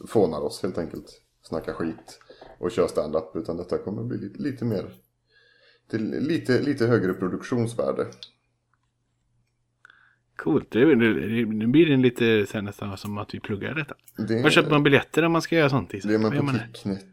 fånar 0.08 0.40
oss 0.40 0.62
helt 0.62 0.78
enkelt. 0.78 1.20
Snackar 1.42 1.72
skit 1.72 2.18
och 2.62 2.70
kör 2.70 2.86
stand-up. 2.86 3.36
Utan 3.36 3.56
detta 3.56 3.78
kommer 3.78 4.02
bli 4.04 4.18
lite, 4.18 4.42
lite 4.42 4.64
mer, 4.64 4.92
till 5.90 6.10
lite, 6.10 6.60
lite 6.60 6.86
högre 6.86 7.14
produktionsvärde. 7.14 8.06
Coolt. 10.36 10.74
Nu 10.74 11.66
blir 11.66 11.86
det 11.86 11.96
lite 11.96 12.46
så 12.46 12.52
här 12.54 12.62
nästan 12.62 12.96
som 12.96 13.18
att 13.18 13.34
vi 13.34 13.40
pluggar 13.40 13.74
detta. 13.74 13.94
Det, 14.28 14.42
Var 14.42 14.50
köper 14.50 14.70
man 14.70 14.82
biljetter 14.82 15.22
om 15.22 15.32
man 15.32 15.42
ska 15.42 15.56
göra 15.56 15.70
sånt? 15.70 15.90
det 15.90 16.04
är 16.14 16.18
man 16.18 16.30
på? 16.30 16.52
Ticknet. 16.72 17.04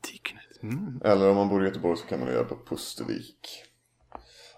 Ticknet. 0.00 0.62
Mm. 0.62 1.00
Eller 1.04 1.30
om 1.30 1.36
man 1.36 1.48
bor 1.48 1.62
i 1.62 1.66
Göteborg 1.66 1.96
så 1.96 2.06
kan 2.06 2.20
man 2.20 2.28
göra 2.28 2.44
på 2.44 2.56
Pustervik. 2.68 3.64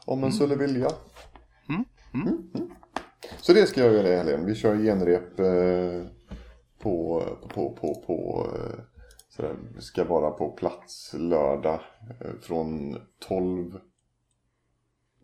Om 0.06 0.20
man 0.20 0.32
skulle 0.32 0.56
vilja. 0.56 0.88
Mm. 1.68 1.84
Mm, 2.14 2.50
mm. 2.54 2.70
Så 3.40 3.52
det 3.52 3.66
ska 3.66 3.80
jag 3.80 3.92
göra 3.92 4.08
i 4.08 4.16
helgen. 4.16 4.46
Vi 4.46 4.54
kör 4.54 4.76
genrep 4.76 5.40
eh, 5.40 6.06
på, 6.78 7.22
på, 7.48 7.72
på, 7.80 8.02
på 8.06 8.48
eh, 8.56 8.93
sådär, 9.36 9.56
ska 9.78 10.04
vara 10.04 10.30
på 10.30 10.52
plats 10.52 11.14
lördag 11.18 11.80
eh, 12.20 12.34
från 12.40 12.96
12 13.18 13.80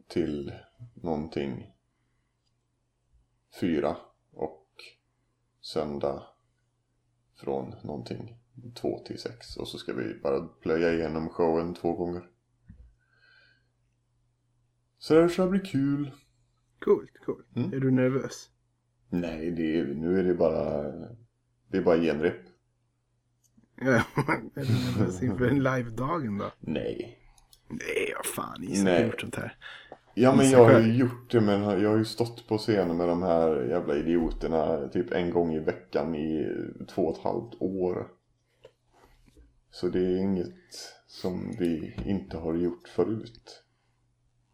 till 0.08 0.52
någonting 0.94 1.72
4 3.60 3.96
och 4.32 4.66
söndag 5.60 6.22
från 7.36 7.74
någonting 7.82 8.38
2 8.74 8.98
till 9.06 9.18
6 9.18 9.56
och 9.56 9.68
så 9.68 9.78
ska 9.78 9.92
vi 9.92 10.20
bara 10.22 10.46
plöja 10.46 10.92
igenom 10.92 11.28
showen 11.28 11.74
två 11.74 11.92
gånger. 11.92 12.30
Så 14.98 15.14
det 15.14 15.28
ska 15.28 15.46
bli 15.46 15.60
kul. 15.60 16.12
Coolt, 16.78 17.18
coolt. 17.26 17.56
Mm. 17.56 17.72
Är 17.72 17.80
du 17.80 17.90
nervös? 17.90 18.50
Nej, 19.08 19.50
det 19.50 19.78
är, 19.78 19.84
nu 19.84 20.18
är 20.18 20.24
det 20.24 20.34
bara 20.34 20.82
det 21.68 21.78
är 21.78 21.82
bara 21.82 21.98
genrep. 21.98 22.49
Ja, 23.80 24.02
inför 25.22 25.48
en 25.48 25.62
live-dagen 25.62 26.38
då? 26.38 26.50
Nej. 26.60 27.18
Nej, 27.68 28.14
vad 28.16 28.26
fan. 28.26 28.62
Isak 28.62 28.88
har 28.88 29.04
gjort 29.06 29.20
sånt 29.20 29.36
här. 29.36 29.56
Ja 30.14 30.34
men 30.36 30.50
jag 30.50 30.64
har 30.64 30.80
ju 30.80 30.96
gjort 30.96 31.30
det 31.30 31.40
men 31.40 31.62
jag 31.62 31.90
har 31.90 31.96
ju 31.96 32.04
stått 32.04 32.48
på 32.48 32.58
scenen 32.58 32.96
med 32.96 33.08
de 33.08 33.22
här 33.22 33.64
jävla 33.68 33.94
idioterna 33.96 34.88
typ 34.88 35.12
en 35.12 35.30
gång 35.30 35.54
i 35.54 35.58
veckan 35.58 36.14
i 36.14 36.46
två 36.88 37.02
och 37.06 37.16
ett 37.16 37.24
halvt 37.24 37.54
år. 37.58 38.08
Så 39.70 39.88
det 39.88 39.98
är 39.98 40.16
inget 40.16 40.94
som 41.06 41.54
vi 41.58 41.94
inte 42.04 42.38
har 42.38 42.54
gjort 42.54 42.88
förut. 42.88 43.62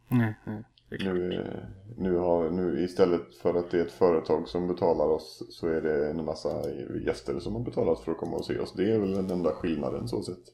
Nej, 0.07 0.35
nej. 0.45 0.63
Det. 0.89 1.03
Nu, 1.13 1.33
är- 1.33 1.69
nu, 1.97 2.15
har, 2.15 2.49
nu 2.49 2.83
istället 2.83 3.35
för 3.41 3.53
att 3.59 3.71
det 3.71 3.79
är 3.79 3.85
ett 3.85 3.91
företag 3.91 4.47
som 4.47 4.67
betalar 4.67 5.05
oss 5.05 5.43
så 5.49 5.67
är 5.67 5.81
det 5.81 6.09
en 6.09 6.25
massa 6.25 6.69
gäster 7.05 7.39
som 7.39 7.53
har 7.55 7.61
betalat 7.63 7.99
för 7.99 8.11
att 8.11 8.17
komma 8.17 8.37
och 8.37 8.45
se 8.45 8.59
oss. 8.59 8.73
Det 8.73 8.91
är 8.91 8.99
väl 8.99 9.11
den 9.13 9.31
enda 9.31 9.51
skillnaden 9.51 10.07
så 10.07 10.23
sett. 10.23 10.45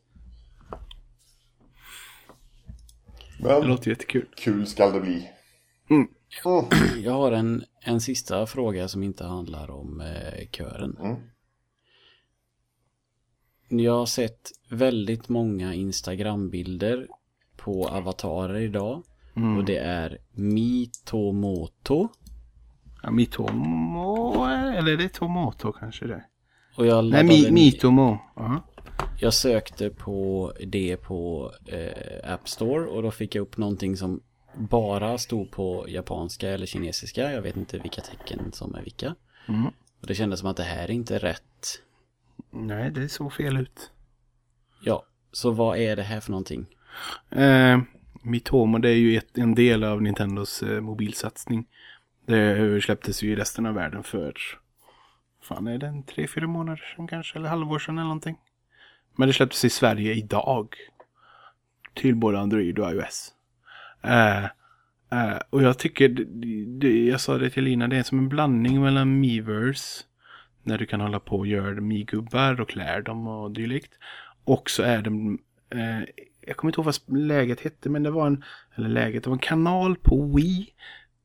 Det 3.40 3.44
Men 3.60 3.68
låter 3.68 3.90
jättekul. 3.90 4.28
kul 4.36 4.68
skall 4.68 4.94
det 4.94 5.00
bli. 5.02 5.30
Mm. 5.90 6.08
Mm. 6.46 6.66
Jag 7.04 7.14
har 7.14 7.32
en, 7.32 7.64
en 7.80 8.02
sista 8.02 8.46
fråga 8.46 8.88
som 8.88 9.04
inte 9.04 9.24
handlar 9.26 9.72
om 9.72 10.02
eh, 10.02 10.48
kören. 10.52 10.98
Mm. 11.02 11.16
Jag 13.84 13.94
har 13.94 14.06
sett 14.06 14.52
väldigt 14.70 15.30
många 15.30 15.74
Instagram-bilder 15.74 17.08
på 17.58 17.88
avatarer 17.88 18.60
idag. 18.60 19.04
Mm. 19.36 19.58
Och 19.58 19.66
det 19.66 19.78
är 19.78 20.18
Mitomoto. 20.32 22.10
Ja, 23.04 23.12
Mitomo, 23.12 24.46
eller 24.46 24.92
är 24.92 24.98
det 24.98 25.10
Tomato 25.10 25.72
kanske 25.72 26.08
det? 26.08 26.24
Och 26.76 26.86
jag 26.86 27.06
Nej, 27.06 27.24
mi, 27.24 27.52
Mitomo. 27.52 28.18
Ja. 28.36 28.64
Jag 29.20 29.34
sökte 29.34 29.90
på 29.90 30.54
det 30.68 30.98
på 30.98 31.52
eh, 31.66 32.34
App 32.34 32.50
Store 32.50 32.86
och 32.86 33.04
då 33.04 33.12
fick 33.12 33.36
jag 33.36 33.42
upp 33.42 33.58
någonting 33.58 33.98
som 33.98 34.22
bara 34.56 35.18
stod 35.18 35.52
på 35.52 35.86
japanska 35.90 36.50
eller 36.50 36.66
kinesiska. 36.66 37.32
Jag 37.32 37.42
vet 37.42 37.58
inte 37.58 37.78
vilka 37.78 38.02
tecken 38.02 38.52
som 38.52 38.76
är 38.76 38.82
vilka. 38.82 39.16
Mm. 39.48 39.66
Och 40.02 40.08
det 40.08 40.16
kändes 40.16 40.40
som 40.40 40.50
att 40.50 40.58
det 40.58 40.64
här 40.64 40.84
är 40.84 40.92
inte 40.92 41.18
rätt. 41.18 41.82
Nej, 42.52 42.92
det 42.92 43.10
såg 43.10 43.34
fel 43.34 43.58
ut. 43.58 43.92
Ja, 44.84 45.06
så 45.32 45.52
vad 45.52 45.78
är 45.78 45.96
det 45.96 46.04
här 46.04 46.20
för 46.20 46.32
någonting? 46.32 46.66
Eh, 47.30 47.80
Mitomo, 48.24 48.78
det 48.78 48.90
är 48.90 48.96
ju 48.96 49.18
ett, 49.18 49.38
en 49.38 49.56
del 49.56 49.84
av 49.84 50.02
Nintendos 50.02 50.64
eh, 50.64 50.82
mobilsatsning. 50.82 51.66
Det 52.26 52.84
släpptes 52.84 53.24
ju 53.24 53.32
i 53.32 53.36
resten 53.36 53.66
av 53.66 53.74
världen 53.74 54.04
för, 54.04 54.34
fan 55.42 55.68
är 55.68 55.78
det 55.78 55.88
en 55.88 56.04
tre, 56.04 56.28
fyra 56.28 56.48
månader 56.48 56.84
sedan 56.96 57.08
kanske, 57.08 57.40
eller 57.40 57.50
halvår 57.50 57.80
sedan 57.80 57.98
eller 57.98 58.04
någonting. 58.04 58.38
Men 59.16 59.28
det 59.28 59.34
släpptes 59.34 59.66
i 59.66 59.70
Sverige 59.70 60.14
idag. 60.14 60.76
Till 61.94 62.16
både 62.16 62.40
Android 62.40 62.80
och 62.80 62.92
iOS. 62.92 63.34
Eh, 64.02 64.44
eh, 65.12 65.40
och 65.50 65.64
jag 65.64 65.80
tycker, 65.80 66.10
det, 66.10 66.66
det, 66.66 67.06
jag 67.06 67.22
sa 67.22 67.38
det 67.38 67.50
till 67.50 67.64
Lina, 67.64 67.88
det 67.88 67.98
är 67.98 68.04
som 68.04 68.20
en 68.20 68.30
blandning 68.30 68.82
mellan 68.82 69.20
Miiverse, 69.20 70.04
när 70.64 70.78
du 70.78 70.86
kan 70.86 71.02
hålla 71.02 71.20
på 71.20 71.38
och 71.38 71.48
göra 71.48 71.82
Mi-gubbar 71.82 72.62
och 72.62 72.70
klär 72.70 73.02
dem 73.02 73.28
och 73.28 73.52
dylikt. 73.52 73.94
Och 74.44 74.70
så 74.70 74.84
är 74.84 75.02
det, 75.02 75.10
eh, 75.80 76.04
jag 76.48 76.58
kommer 76.58 76.72
inte 76.72 76.82
ihåg 76.82 76.86
vad 76.86 77.20
läget 77.20 77.62
hette, 77.62 77.90
men 77.90 78.04
det 78.04 78.12
var 78.12 78.28
en, 78.28 78.44
eller 78.76 78.90
läget, 78.90 79.24
det 79.24 79.30
var 79.30 79.36
en 79.36 79.40
kanal 79.40 79.96
på 79.96 80.36
Wii. 80.36 80.70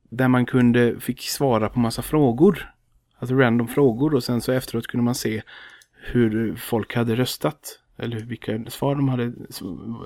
Där 0.09 0.27
man 0.27 0.45
kunde, 0.45 0.99
fick 0.99 1.21
svara 1.21 1.69
på 1.69 1.79
massa 1.79 2.01
frågor. 2.01 2.71
Alltså 3.19 3.35
random 3.35 3.67
frågor 3.67 4.15
och 4.15 4.23
sen 4.23 4.41
så 4.41 4.51
efteråt 4.51 4.87
kunde 4.87 5.03
man 5.03 5.15
se 5.15 5.41
hur 5.93 6.55
folk 6.55 6.95
hade 6.95 7.15
röstat. 7.15 7.79
Eller 7.97 8.19
vilka 8.19 8.65
svar 8.67 8.95
de 8.95 9.09
hade 9.09 9.33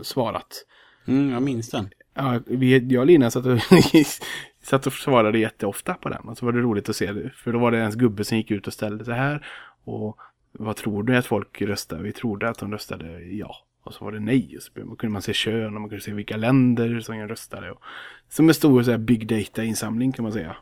svarat. 0.01 0.65
Mm, 1.05 1.31
jag 1.31 1.43
minns 1.43 1.69
den. 1.69 1.89
Ja, 2.13 2.39
vi, 2.45 2.93
jag 2.93 3.01
och 3.01 3.07
Lina 3.07 3.31
satt 3.31 3.45
och, 3.45 3.59
satt 4.63 4.87
och 4.87 4.93
svarade 4.93 5.39
jätteofta 5.39 5.93
på 5.93 6.09
den. 6.09 6.29
Och 6.29 6.37
så 6.37 6.45
var 6.45 6.53
det 6.53 6.59
roligt 6.59 6.89
att 6.89 6.95
se 6.95 7.11
det. 7.11 7.29
För 7.29 7.53
då 7.53 7.59
var 7.59 7.71
det 7.71 7.77
ens 7.77 7.95
gubbe 7.95 8.23
som 8.23 8.37
gick 8.37 8.51
ut 8.51 8.67
och 8.67 8.73
ställde 8.73 9.05
sig 9.05 9.13
här. 9.13 9.45
Och 9.83 10.19
vad 10.51 10.75
tror 10.75 11.03
du 11.03 11.17
att 11.17 11.25
folk 11.25 11.61
röstade? 11.61 12.03
Vi 12.03 12.11
trodde 12.11 12.49
att 12.49 12.59
de 12.59 12.71
röstade 12.71 13.23
ja. 13.23 13.55
Och 13.83 13.93
så 13.93 14.05
var 14.05 14.11
det 14.11 14.19
nej. 14.19 14.57
Och 14.57 14.63
så 14.63 14.71
kunde 14.71 15.13
man 15.13 15.21
se 15.21 15.33
kön 15.33 15.75
och 15.75 15.81
man 15.81 15.89
kunde 15.89 16.03
se 16.03 16.13
vilka 16.13 16.37
länder 16.37 16.99
som 16.99 17.27
röstade. 17.27 17.71
Och, 17.71 17.81
som 18.29 18.47
en 18.47 18.55
stor 18.55 18.83
så 18.83 18.91
här, 18.91 18.97
big 18.97 19.27
data-insamling 19.27 20.11
kan 20.11 20.23
man 20.23 20.31
säga. 20.31 20.55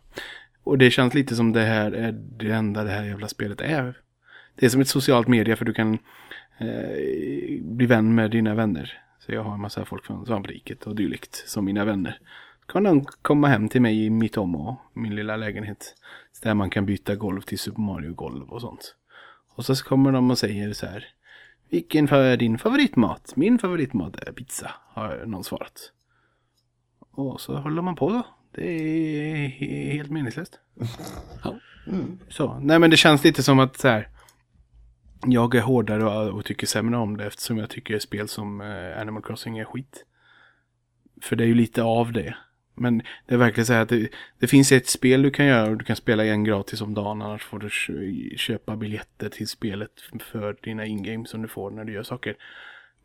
Och 0.64 0.78
det 0.78 0.92
känns 0.92 1.14
lite 1.14 1.36
som 1.36 1.54
det 1.54 1.62
här 1.62 1.92
är 1.92 2.12
det 2.12 2.52
enda 2.52 2.84
det 2.84 2.92
här 2.92 3.04
jävla 3.04 3.28
spelet 3.28 3.62
är. 3.62 3.98
Det 4.56 4.66
är 4.66 4.70
som 4.70 4.82
ett 4.82 4.88
socialt 4.88 5.28
media 5.28 5.56
för 5.56 5.66
du 5.66 5.74
kan 5.74 5.94
eh, 6.58 7.62
bli 7.62 7.86
vän 7.86 8.16
med 8.16 8.32
dina 8.32 8.56
vänner. 8.56 9.02
Så 9.20 9.32
jag 9.32 9.44
har 9.44 9.54
en 9.54 9.62
massa 9.62 9.86
folk 9.86 10.06
från 10.06 10.26
Svampriket 10.26 10.88
och 10.88 10.96
dylikt 10.96 11.44
som 11.48 11.66
mina 11.66 11.86
vänner. 11.86 12.20
Så 12.60 12.74
kan 12.74 12.84
de 12.84 13.06
komma 13.22 13.48
hem 13.48 13.70
till 13.70 13.82
mig 13.82 14.06
i 14.06 14.10
mitt 14.10 14.38
om 14.38 14.78
min 14.94 15.16
lilla 15.16 15.36
lägenhet. 15.36 15.96
Där 16.44 16.54
man 16.54 16.70
kan 16.70 16.86
byta 16.86 17.16
golv 17.16 17.42
till 17.42 17.60
Super 17.60 17.82
Mario-golv 17.82 18.50
och 18.50 18.62
sånt. 18.62 18.96
Och 19.56 19.66
så 19.66 19.76
kommer 19.76 20.12
de 20.12 20.32
och 20.32 20.38
säger 20.38 20.74
så 20.74 20.86
här. 20.86 21.06
Vilken 21.72 22.08
är 22.08 22.38
din 22.38 22.58
favoritmat? 22.58 23.34
Min 23.36 23.60
favoritmat 23.60 24.16
är 24.16 24.32
pizza, 24.32 24.72
har 24.94 25.26
någon 25.26 25.44
svarat. 25.44 25.92
Och 27.12 27.42
så 27.42 27.56
håller 27.58 27.82
man 27.82 27.96
på 27.96 28.10
då. 28.10 28.24
Det 28.52 28.64
är 28.72 29.48
he- 29.48 29.92
helt 29.94 30.10
meningslöst. 30.12 30.60
Ja. 31.44 31.56
Så, 32.30 32.60
nej 32.60 32.80
men 32.80 32.90
det 32.90 32.98
känns 32.98 33.24
lite 33.24 33.44
som 33.44 33.60
att 33.60 33.78
så 33.78 33.88
här. 33.88 34.08
Jag 35.26 35.56
är 35.56 35.62
hårdare 35.62 36.04
och, 36.04 36.38
och 36.38 36.46
tycker 36.46 36.68
sämre 36.68 36.98
om 36.98 37.18
det 37.18 37.26
eftersom 37.26 37.58
jag 37.58 37.70
tycker 37.70 38.00
spel 38.00 38.28
som 38.28 38.62
eh, 38.62 39.02
Animal 39.02 39.24
Crossing 39.24 39.58
är 39.58 39.66
skit. 39.66 40.06
För 41.22 41.36
det 41.36 41.44
är 41.44 41.48
ju 41.48 41.56
lite 41.56 41.84
av 41.84 42.12
det. 42.12 42.36
Men 42.76 42.98
det 43.26 43.34
är 43.34 43.38
verkligen 43.38 43.66
så 43.66 43.74
här 43.74 43.82
att 43.82 43.90
det, 43.90 44.10
det 44.40 44.48
finns 44.48 44.72
ett 44.72 44.88
spel 44.88 45.22
du 45.22 45.32
kan 45.32 45.46
göra 45.46 45.70
och 45.70 45.78
du 45.78 45.86
kan 45.86 45.96
spela 45.96 46.26
en 46.26 46.44
gratis 46.44 46.82
om 46.82 46.94
dagen. 46.94 47.22
Annars 47.22 47.44
får 47.44 47.60
du 47.60 47.70
köpa 48.38 48.76
biljetter 48.76 49.30
till 49.30 49.48
spelet 49.48 49.92
för 50.32 50.58
dina 50.64 50.86
in-games 50.86 51.30
som 51.30 51.42
du 51.42 51.48
får 51.48 51.72
när 51.72 51.84
du 51.84 51.94
gör 51.94 52.04
saker. 52.04 52.36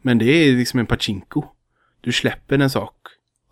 Men 0.03 0.19
det 0.19 0.25
är 0.25 0.57
liksom 0.57 0.81
en 0.81 0.87
pachinko. 0.87 1.45
Du 2.01 2.13
släpper 2.13 2.59
en 2.59 2.71
sak 2.71 2.95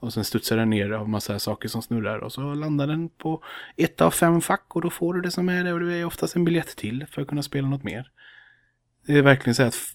och 0.01 0.13
sen 0.13 0.25
studsar 0.25 0.57
den 0.57 0.71
ner 0.71 0.91
av 0.91 1.09
massa 1.09 1.39
saker 1.39 1.69
som 1.69 1.83
snurrar 1.83 2.19
och 2.19 2.33
så 2.33 2.55
landar 2.55 2.87
den 2.87 3.09
på 3.09 3.43
ett 3.77 4.01
av 4.01 4.11
fem 4.11 4.41
fack 4.41 4.77
och 4.77 4.83
då 4.83 4.91
får 4.91 5.15
du 5.15 5.21
det 5.21 5.31
som 5.31 5.49
är 5.49 5.65
det 5.65 5.73
och 5.73 5.81
det 5.81 5.95
är 5.95 6.05
oftast 6.05 6.37
en 6.37 6.45
biljett 6.45 6.77
till 6.77 7.07
för 7.11 7.23
att 7.23 7.29
kunna 7.29 7.43
spela 7.43 7.69
något 7.69 7.83
mer. 7.83 8.11
Det 9.07 9.13
är 9.13 9.23
verkligen 9.23 9.55
så 9.55 9.63
här 9.63 9.69
att 9.69 9.95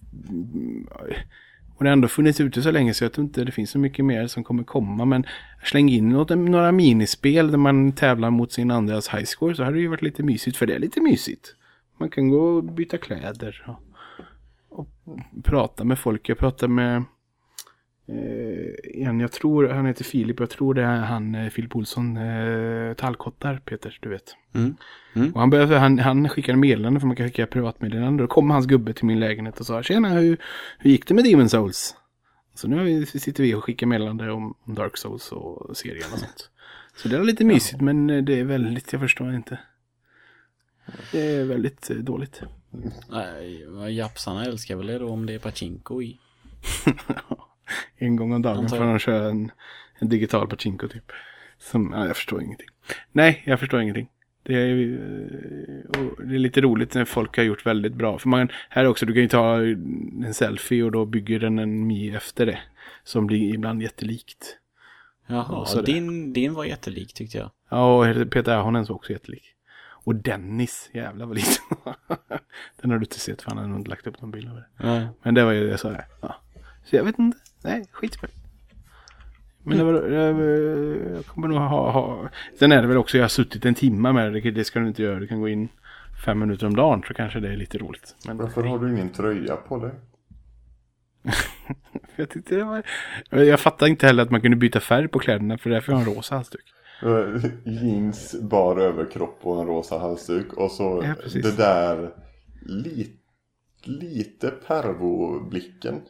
och 1.80 1.84
det 1.84 1.90
har 1.90 1.94
ändå 1.94 2.08
funnits 2.08 2.42
ute 2.42 2.62
så 2.62 2.72
länge 2.72 2.94
så 2.94 3.04
jag 3.04 3.14
tror 3.14 3.26
inte 3.26 3.44
det 3.44 3.52
finns 3.52 3.70
så 3.70 3.80
mycket 3.80 4.06
mer 4.06 4.28
som 4.28 4.44
kommer 4.44 4.64
komma 4.64 5.06
men 5.06 5.26
släng 5.64 5.90
in 5.90 6.10
något, 6.10 6.30
några 6.30 6.72
minispel 6.72 7.52
där 7.52 7.58
man 7.58 7.92
tävlar 7.92 8.30
mot 8.30 8.52
sin 8.52 8.72
andras 8.72 9.10
highscore 9.10 9.56
så 9.56 9.64
hade 9.64 9.76
det 9.76 9.82
ju 9.82 9.88
varit 9.88 10.02
lite 10.02 10.24
mysigt 10.24 10.58
för 10.58 10.66
det 10.66 10.76
är 10.76 10.80
lite 10.80 11.02
mysigt. 11.02 11.56
Man 11.98 12.10
kan 12.10 12.30
gå 12.30 12.40
och 12.40 12.64
byta 12.64 12.98
kläder 12.98 13.66
och, 14.70 14.80
och 14.80 14.88
prata 15.44 15.84
med 15.84 16.00
folk. 16.00 16.30
Jag 16.30 16.38
pratade 16.38 16.74
med 16.74 17.04
en, 18.94 19.20
jag 19.20 19.32
tror 19.32 19.68
han 19.68 19.86
heter 19.86 20.04
Filip, 20.04 20.40
jag 20.40 20.50
tror 20.50 20.74
det 20.74 20.84
är 20.84 20.98
han 20.98 21.36
eh, 21.36 21.50
Filip 21.50 21.76
Olsson, 21.76 22.18
eh, 22.18 22.94
tallkottar 22.94 23.62
Peter, 23.66 23.98
du 24.02 24.10
vet. 24.10 24.36
Mm. 24.54 24.76
Mm. 25.14 25.34
Och 25.34 25.40
han, 25.40 25.50
började, 25.50 25.78
han, 25.78 26.00
han 26.00 26.30
skickade 26.30 26.58
meddelande 26.58 27.00
för 27.00 27.08
man 27.08 27.16
kan 27.16 27.26
skicka 27.26 27.48
privatmeddelande. 27.48 28.24
Då 28.24 28.28
kom 28.28 28.50
hans 28.50 28.66
gubbe 28.66 28.94
till 28.94 29.06
min 29.06 29.20
lägenhet 29.20 29.60
och 29.60 29.66
sa 29.66 29.84
Tjena, 29.84 30.10
hur, 30.10 30.38
hur 30.78 30.90
gick 30.92 31.08
det 31.08 31.14
med 31.14 31.24
Demon 31.24 31.50
Souls? 31.50 31.96
Så 32.54 32.68
nu 32.68 32.84
vi, 32.84 33.06
sitter 33.06 33.44
vi 33.44 33.54
och 33.54 33.64
skickar 33.64 33.88
meddelande 33.88 34.32
om, 34.32 34.56
om 34.64 34.76
Dark 34.76 34.98
Souls 34.98 35.32
och 35.32 35.78
serien 35.78 36.08
och 36.14 36.20
sånt. 36.20 36.50
Så 36.96 37.08
det 37.08 37.18
är 37.18 37.24
lite 37.24 37.46
mysigt 37.46 37.82
men 37.82 38.10
eh, 38.10 38.24
det 38.24 38.40
är 38.40 38.44
väldigt, 38.44 38.94
jag 38.94 39.02
förstår 39.02 39.36
inte. 39.36 39.60
Det 41.12 41.36
är 41.36 41.46
väldigt 41.46 41.90
eh, 41.90 41.98
dåligt. 41.98 42.42
Nej, 43.10 43.66
japsarna 43.96 44.46
älskar 44.46 44.76
väl 44.76 44.88
det 44.88 45.00
då 45.00 45.10
om 45.10 45.26
det 45.26 45.34
är 45.34 45.40
pachinko 45.40 46.02
i. 46.02 46.20
en 47.98 48.16
gång 48.16 48.34
om 48.34 48.42
dagen 48.42 48.70
får 48.70 48.78
jag. 48.78 48.88
de 48.88 49.00
köra 49.00 49.30
en, 49.30 49.52
en 50.00 50.10
digital 50.10 50.48
pachinko 50.48 50.88
typ. 50.88 51.12
Som, 51.58 51.94
ja, 51.96 52.08
jag 52.08 52.16
förstår 52.16 52.42
ingenting. 52.42 52.68
Nej, 53.12 53.44
jag 53.46 53.60
förstår 53.60 53.82
ingenting. 53.82 54.10
Det 54.44 54.56
är, 54.56 54.72
eh, 54.72 56.28
det 56.28 56.36
är 56.36 56.40
lite 56.40 56.62
roligt 56.62 56.94
när 56.94 57.06
folk 57.06 57.38
har 57.38 57.44
gjort 57.44 57.66
väldigt 57.66 57.94
bra. 57.94 58.20
För 58.20 58.30
man, 58.30 58.50
här 58.70 58.86
också, 58.86 59.06
du 59.06 59.14
kan 59.14 59.22
ju 59.22 59.30
ta 59.30 59.58
en 60.26 60.34
selfie 60.34 60.84
och 60.84 60.92
då 60.92 61.06
bygger 61.06 61.40
den 61.40 61.60
en 61.60 61.88
Mi 61.88 62.16
efter 62.16 62.46
det. 62.46 62.60
Som 63.04 63.28
blir 63.28 63.54
ibland 63.54 63.82
jättelikt. 63.82 64.58
Jaha, 65.28 65.66
så 65.66 65.82
din, 65.82 66.34
din 66.34 66.54
var 66.54 66.66
jättelik 66.66 67.14
tyckte 67.14 67.38
jag. 67.38 67.52
Ja, 67.70 68.10
och 68.10 68.32
Peter 68.32 68.56
Ahonen 68.56 68.86
var 68.86 68.96
också 68.96 69.14
jättelik. 69.14 69.44
Och 70.04 70.16
Dennis, 70.16 70.90
jävlar 70.94 71.26
vad 71.26 71.36
liten. 71.36 71.64
Den 72.82 72.92
har 72.92 72.98
du 72.98 73.04
inte 73.04 73.20
sett 73.20 73.42
för 73.42 73.52
han 73.52 73.58
har 73.58 73.68
nog 73.68 73.80
inte 73.80 73.90
lagt 73.90 74.08
upp 74.08 74.22
någon 74.22 74.32
bild 74.32 74.50
av 74.50 74.56
det. 74.56 74.66
Nej. 74.78 75.08
Men 75.24 75.34
det 75.34 75.44
var 75.44 75.52
ju 75.52 75.70
det 75.70 75.78
så 75.78 75.90
här. 75.90 76.06
Ja. 76.22 76.36
Så 76.86 76.96
jag 76.96 77.04
vet 77.04 77.20
inte. 77.20 77.38
Nej, 77.64 77.86
skitspel. 77.92 78.30
Men 79.64 79.78
det 79.78 79.84
var, 79.84 79.94
jag, 79.94 80.40
jag 81.16 81.26
kommer 81.26 81.48
nog 81.48 81.58
ha, 81.58 81.92
ha... 81.92 82.30
Sen 82.60 82.72
är 82.72 82.82
det 82.82 82.88
väl 82.88 82.98
också, 82.98 83.18
jag 83.18 83.24
har 83.24 83.30
suttit 83.30 83.66
en 83.66 83.76
timme 83.76 84.12
med 84.12 84.34
det. 84.34 84.52
Det 84.52 84.64
ska 84.64 84.80
du 84.80 84.88
inte 84.88 85.04
göra. 85.04 85.20
Du 85.20 85.28
kan 85.28 85.42
gå 85.42 85.50
in 85.50 85.70
fem 86.26 86.40
minuter 86.40 86.68
om 86.68 86.76
dagen 86.76 87.04
så 87.08 87.14
kanske 87.14 87.40
det 87.40 87.50
är 87.54 87.58
lite 87.58 87.78
roligt. 87.78 88.16
Men 88.28 88.38
Varför 88.38 88.64
har 88.64 88.80
du 88.80 88.92
ingen 88.92 89.10
tröja 89.10 89.56
på 89.56 89.78
dig? 89.78 89.92
jag 92.16 92.30
tyckte 92.30 92.56
det 92.56 92.64
var... 92.64 92.84
Jag 93.30 93.60
fattar 93.60 93.88
inte 93.88 94.08
heller 94.08 94.24
att 94.24 94.32
man 94.32 94.42
kunde 94.42 94.58
byta 94.58 94.80
färg 94.80 95.08
på 95.08 95.20
kläderna 95.20 95.58
för 95.58 95.70
därför 95.70 95.94
har 95.94 96.00
jag 96.00 96.10
en 96.10 96.16
rosa 96.16 96.36
halsduk. 96.36 96.64
Eh, 97.04 97.46
Jeans, 97.64 98.36
bar 98.42 98.78
överkropp 98.78 99.40
och 99.42 99.62
en 99.62 99.68
rosa 99.68 100.00
halsduk. 100.00 100.54
Och 100.54 100.72
så 100.72 101.04
Ja, 101.06 101.40
det 101.42 101.58
där 101.58 102.12
li, 102.66 103.12
lite 103.84 104.52
pervo-blicken. 104.68 106.02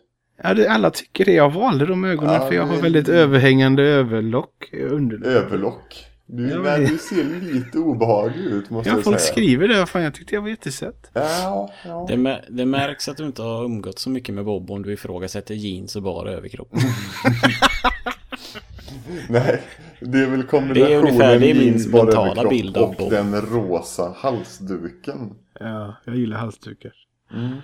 Ja, 0.43 0.53
det, 0.53 0.67
alla 0.67 0.89
tycker 0.91 1.25
det. 1.25 1.33
Jag 1.33 1.49
valde 1.53 1.85
de 1.85 2.05
ögonen 2.05 2.33
Ja, 2.33 2.47
för 2.47 2.55
jag 2.55 2.65
har 2.65 2.77
väldigt 2.81 3.09
överhängande 3.09 3.83
överlock. 3.83 4.69
Under... 4.73 5.25
Överlock. 5.27 6.05
Du, 6.25 6.49
Ja, 6.49 6.59
men- 6.59 6.85
du 6.85 6.97
ser 6.97 7.23
lite 7.53 7.77
obehaglig 7.77 8.45
ut 8.45 8.69
måste 8.69 8.89
Ja, 8.89 8.95
jag 8.95 9.03
folk 9.03 9.19
säga. 9.19 9.31
skriver 9.33 9.67
det. 9.67 9.85
Fan, 9.85 10.03
jag 10.03 10.13
tyckte 10.13 10.35
jag 10.35 10.41
var 10.41 10.49
jättesött. 10.49 11.11
Ja, 11.13 11.71
ja. 11.85 12.05
Det, 12.09 12.41
det 12.49 12.65
märks 12.65 13.09
att 13.09 13.17
du 13.17 13.25
inte 13.25 13.41
har 13.41 13.65
umgått 13.65 13.99
så 13.99 14.09
mycket 14.09 14.35
med 14.35 14.45
Bob 14.45 14.71
om 14.71 14.81
du 14.83 14.93
ifrågasätter 14.93 15.53
jeans 15.55 15.95
och 15.95 16.03
bara 16.03 16.31
överkropp. 16.31 16.71
Nej, 19.29 19.61
det 19.99 20.19
är 20.19 20.27
väl 20.29 20.39
Det 20.39 20.45
är 20.45 20.47
kombinationen 20.47 20.97
ungefär- 20.99 21.39
det 21.39 21.49
är 21.49 21.53
min 21.55 21.63
jeans, 21.63 21.87
bara 21.91 22.11
överkropp 22.11 22.49
bild 22.49 22.77
av 22.77 22.89
och 22.89 22.95
Bob. 22.95 23.09
den 23.09 23.41
rosa 23.41 24.13
halsduken. 24.17 25.33
Ja, 25.59 25.95
jag 26.05 26.15
gillar 26.15 26.37
halsdukar. 26.37 26.91
Mm. 27.33 27.55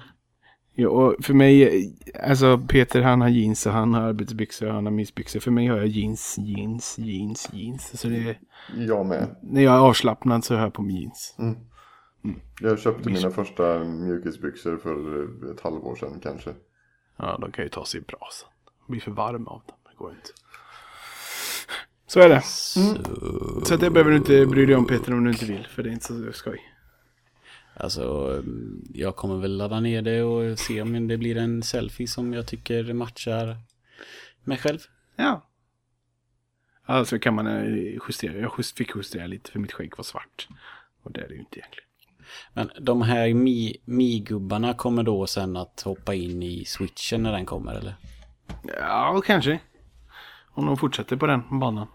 Ja, 0.78 0.90
och 0.90 1.16
för 1.26 1.34
mig, 1.34 1.94
alltså 2.24 2.58
Peter 2.68 3.02
han 3.02 3.22
har 3.22 3.30
jeans 3.30 3.66
och 3.66 3.72
han 3.72 3.94
har 3.94 4.02
arbetsbyxor 4.02 4.68
och 4.68 4.74
han 4.74 4.86
har 4.86 4.92
mysbyxor. 4.94 5.40
För 5.40 5.52
mig 5.52 5.68
har 5.68 5.78
jag 5.78 5.88
jeans, 5.88 6.36
jeans, 6.38 6.98
jeans, 6.98 7.50
jeans. 7.54 8.00
Så 8.02 8.08
det 8.08 8.18
är, 8.30 8.40
Jag 8.78 9.06
med. 9.06 9.36
när 9.42 9.62
jag 9.62 9.76
är 9.76 9.80
avslappnad 9.80 10.44
så 10.44 10.56
har 10.56 10.62
jag 10.62 10.74
på 10.74 10.82
mig 10.82 10.96
jeans. 11.02 11.36
Jag 12.62 12.80
köpte 12.80 13.10
mina 13.10 13.32
första 13.32 13.80
mjukisbyxor 13.84 14.78
för 14.78 15.52
ett 15.52 15.62
halvår 15.62 15.96
sedan 15.96 16.20
kanske. 16.24 16.50
Ja, 17.18 17.38
de 17.42 17.52
kan 17.52 17.64
ju 17.66 17.70
ta 17.70 17.86
sig 17.86 18.00
i 18.00 18.04
brasan. 18.04 18.50
Blir 18.88 19.00
för 19.02 19.12
varm 19.12 19.48
av 19.48 19.62
dem. 19.68 19.78
Det 19.92 19.98
går 19.98 20.10
inte. 20.12 20.30
Så 22.08 22.20
är 22.20 22.30
det. 22.30 22.42
Så 23.66 23.74
att 23.74 23.80
det 23.80 23.90
behöver 23.90 24.12
du 24.12 24.18
inte 24.18 24.46
bry 24.46 24.66
dig 24.66 24.76
om 24.76 24.86
Peter 24.86 25.14
om 25.14 25.24
du 25.24 25.32
inte 25.32 25.46
vill. 25.46 25.68
För 25.76 25.84
det 25.84 25.90
är 25.90 25.94
inte 25.94 26.06
så 26.06 26.32
skoj. 26.34 26.62
Alltså, 27.78 28.44
jag 28.94 29.16
kommer 29.16 29.36
väl 29.38 29.58
ladda 29.58 29.80
ner 29.80 30.02
det 30.02 30.24
och 30.24 30.60
se 30.60 30.82
om 30.82 31.08
det 31.08 31.18
blir 31.18 31.38
en 31.38 31.64
selfie 31.64 32.08
som 32.08 32.34
jag 32.34 32.48
tycker 32.48 32.94
matchar 32.94 33.58
mig 34.44 34.58
själv. 34.58 34.80
Ja. 35.16 35.50
Alltså 36.86 37.20
kan 37.20 37.36
man 37.36 37.48
eh, 37.48 37.98
justera. 38.10 38.34
Jag 38.34 38.52
just, 38.58 38.78
fick 38.78 38.96
justera 38.96 39.28
lite 39.28 39.52
för 39.52 39.60
mitt 39.60 39.72
skägg 39.74 39.94
var 39.98 40.04
svart. 40.04 40.48
Och 41.04 41.12
det 41.12 41.22
är 41.22 41.28
det 41.28 41.34
ju 41.34 41.40
inte 41.40 41.60
egentligen. 41.60 41.90
Men 42.54 42.70
de 42.80 43.02
här 43.02 43.28
Mi- 43.28 43.78
Mi-gubbarna 43.86 44.74
kommer 44.74 45.04
då 45.04 45.28
sen 45.28 45.56
att 45.58 45.82
hoppa 45.82 46.14
in 46.14 46.44
i 46.44 46.66
switchen 46.66 47.24
när 47.24 47.32
den 47.32 47.46
kommer 47.46 47.74
eller? 47.76 47.96
Ja, 48.80 49.22
kanske. 49.26 49.60
Om 50.48 50.66
de 50.66 50.78
fortsätter 50.78 51.16
på 51.16 51.28
den 51.28 51.60
banan. 51.60 51.88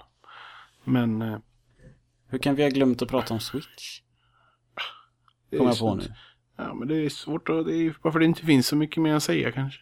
Men... 0.85 1.23
eh, 1.23 1.39
Hur 2.29 2.39
kan 2.39 2.55
vi 2.55 2.63
ha 2.63 2.71
glömt 2.71 3.03
att 3.03 3.09
prata 3.09 3.35
om 3.35 3.41
switch? 3.41 4.01
Kommer 5.51 5.71
jag 5.71 5.79
på 5.79 5.95
nu. 5.95 6.05
Ja, 6.57 6.75
men 6.75 6.89
det 6.89 6.97
är 6.97 7.09
svårt 7.09 7.49
och 7.49 7.65
det 7.65 7.77
är 7.77 7.95
varför 8.03 8.19
det 8.19 8.25
inte 8.25 8.47
finns 8.47 8.67
så 8.67 8.77
mycket 8.77 9.03
mer 9.03 9.15
att 9.15 9.23
säga 9.23 9.53
kanske. 9.53 9.81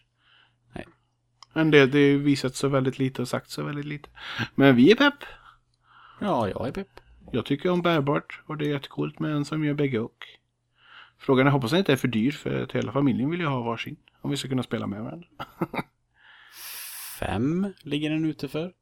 Nej. 0.75 0.85
Men 1.53 1.71
det, 1.71 1.85
det 1.85 2.17
visat 2.17 2.55
så 2.55 2.67
väldigt 2.67 2.99
lite 2.99 3.21
och 3.21 3.27
sagt 3.27 3.49
så 3.49 3.63
väldigt 3.63 3.85
lite. 3.85 4.09
Men 4.55 4.75
vi 4.75 4.91
är 4.91 4.95
pepp. 4.95 5.23
Ja, 6.19 6.49
jag 6.49 6.67
är 6.67 6.71
pepp. 6.71 6.99
Jag 7.31 7.45
tycker 7.45 7.69
om 7.69 7.81
bärbart 7.81 8.41
och 8.45 8.57
det 8.57 8.65
är 8.65 8.69
jättecoolt 8.69 9.19
med 9.19 9.31
en 9.31 9.45
som 9.45 9.65
gör 9.65 9.73
bägge 9.73 9.99
och. 9.99 10.25
Frågan 11.17 11.47
är, 11.47 11.51
hoppas 11.51 11.71
den 11.71 11.79
inte 11.79 11.91
är 11.91 11.97
för 11.97 12.07
dyr 12.07 12.31
för 12.31 12.63
att 12.63 12.71
hela 12.71 12.91
familjen 12.91 13.29
vill 13.29 13.39
ju 13.39 13.45
ha 13.45 13.61
varsin. 13.61 13.97
Om 14.21 14.31
vi 14.31 14.37
ska 14.37 14.49
kunna 14.49 14.63
spela 14.63 14.87
med 14.87 15.03
varandra. 15.03 15.27
Fem 17.19 17.73
ligger 17.81 18.09
den 18.09 18.25
ute 18.25 18.47
för. 18.47 18.73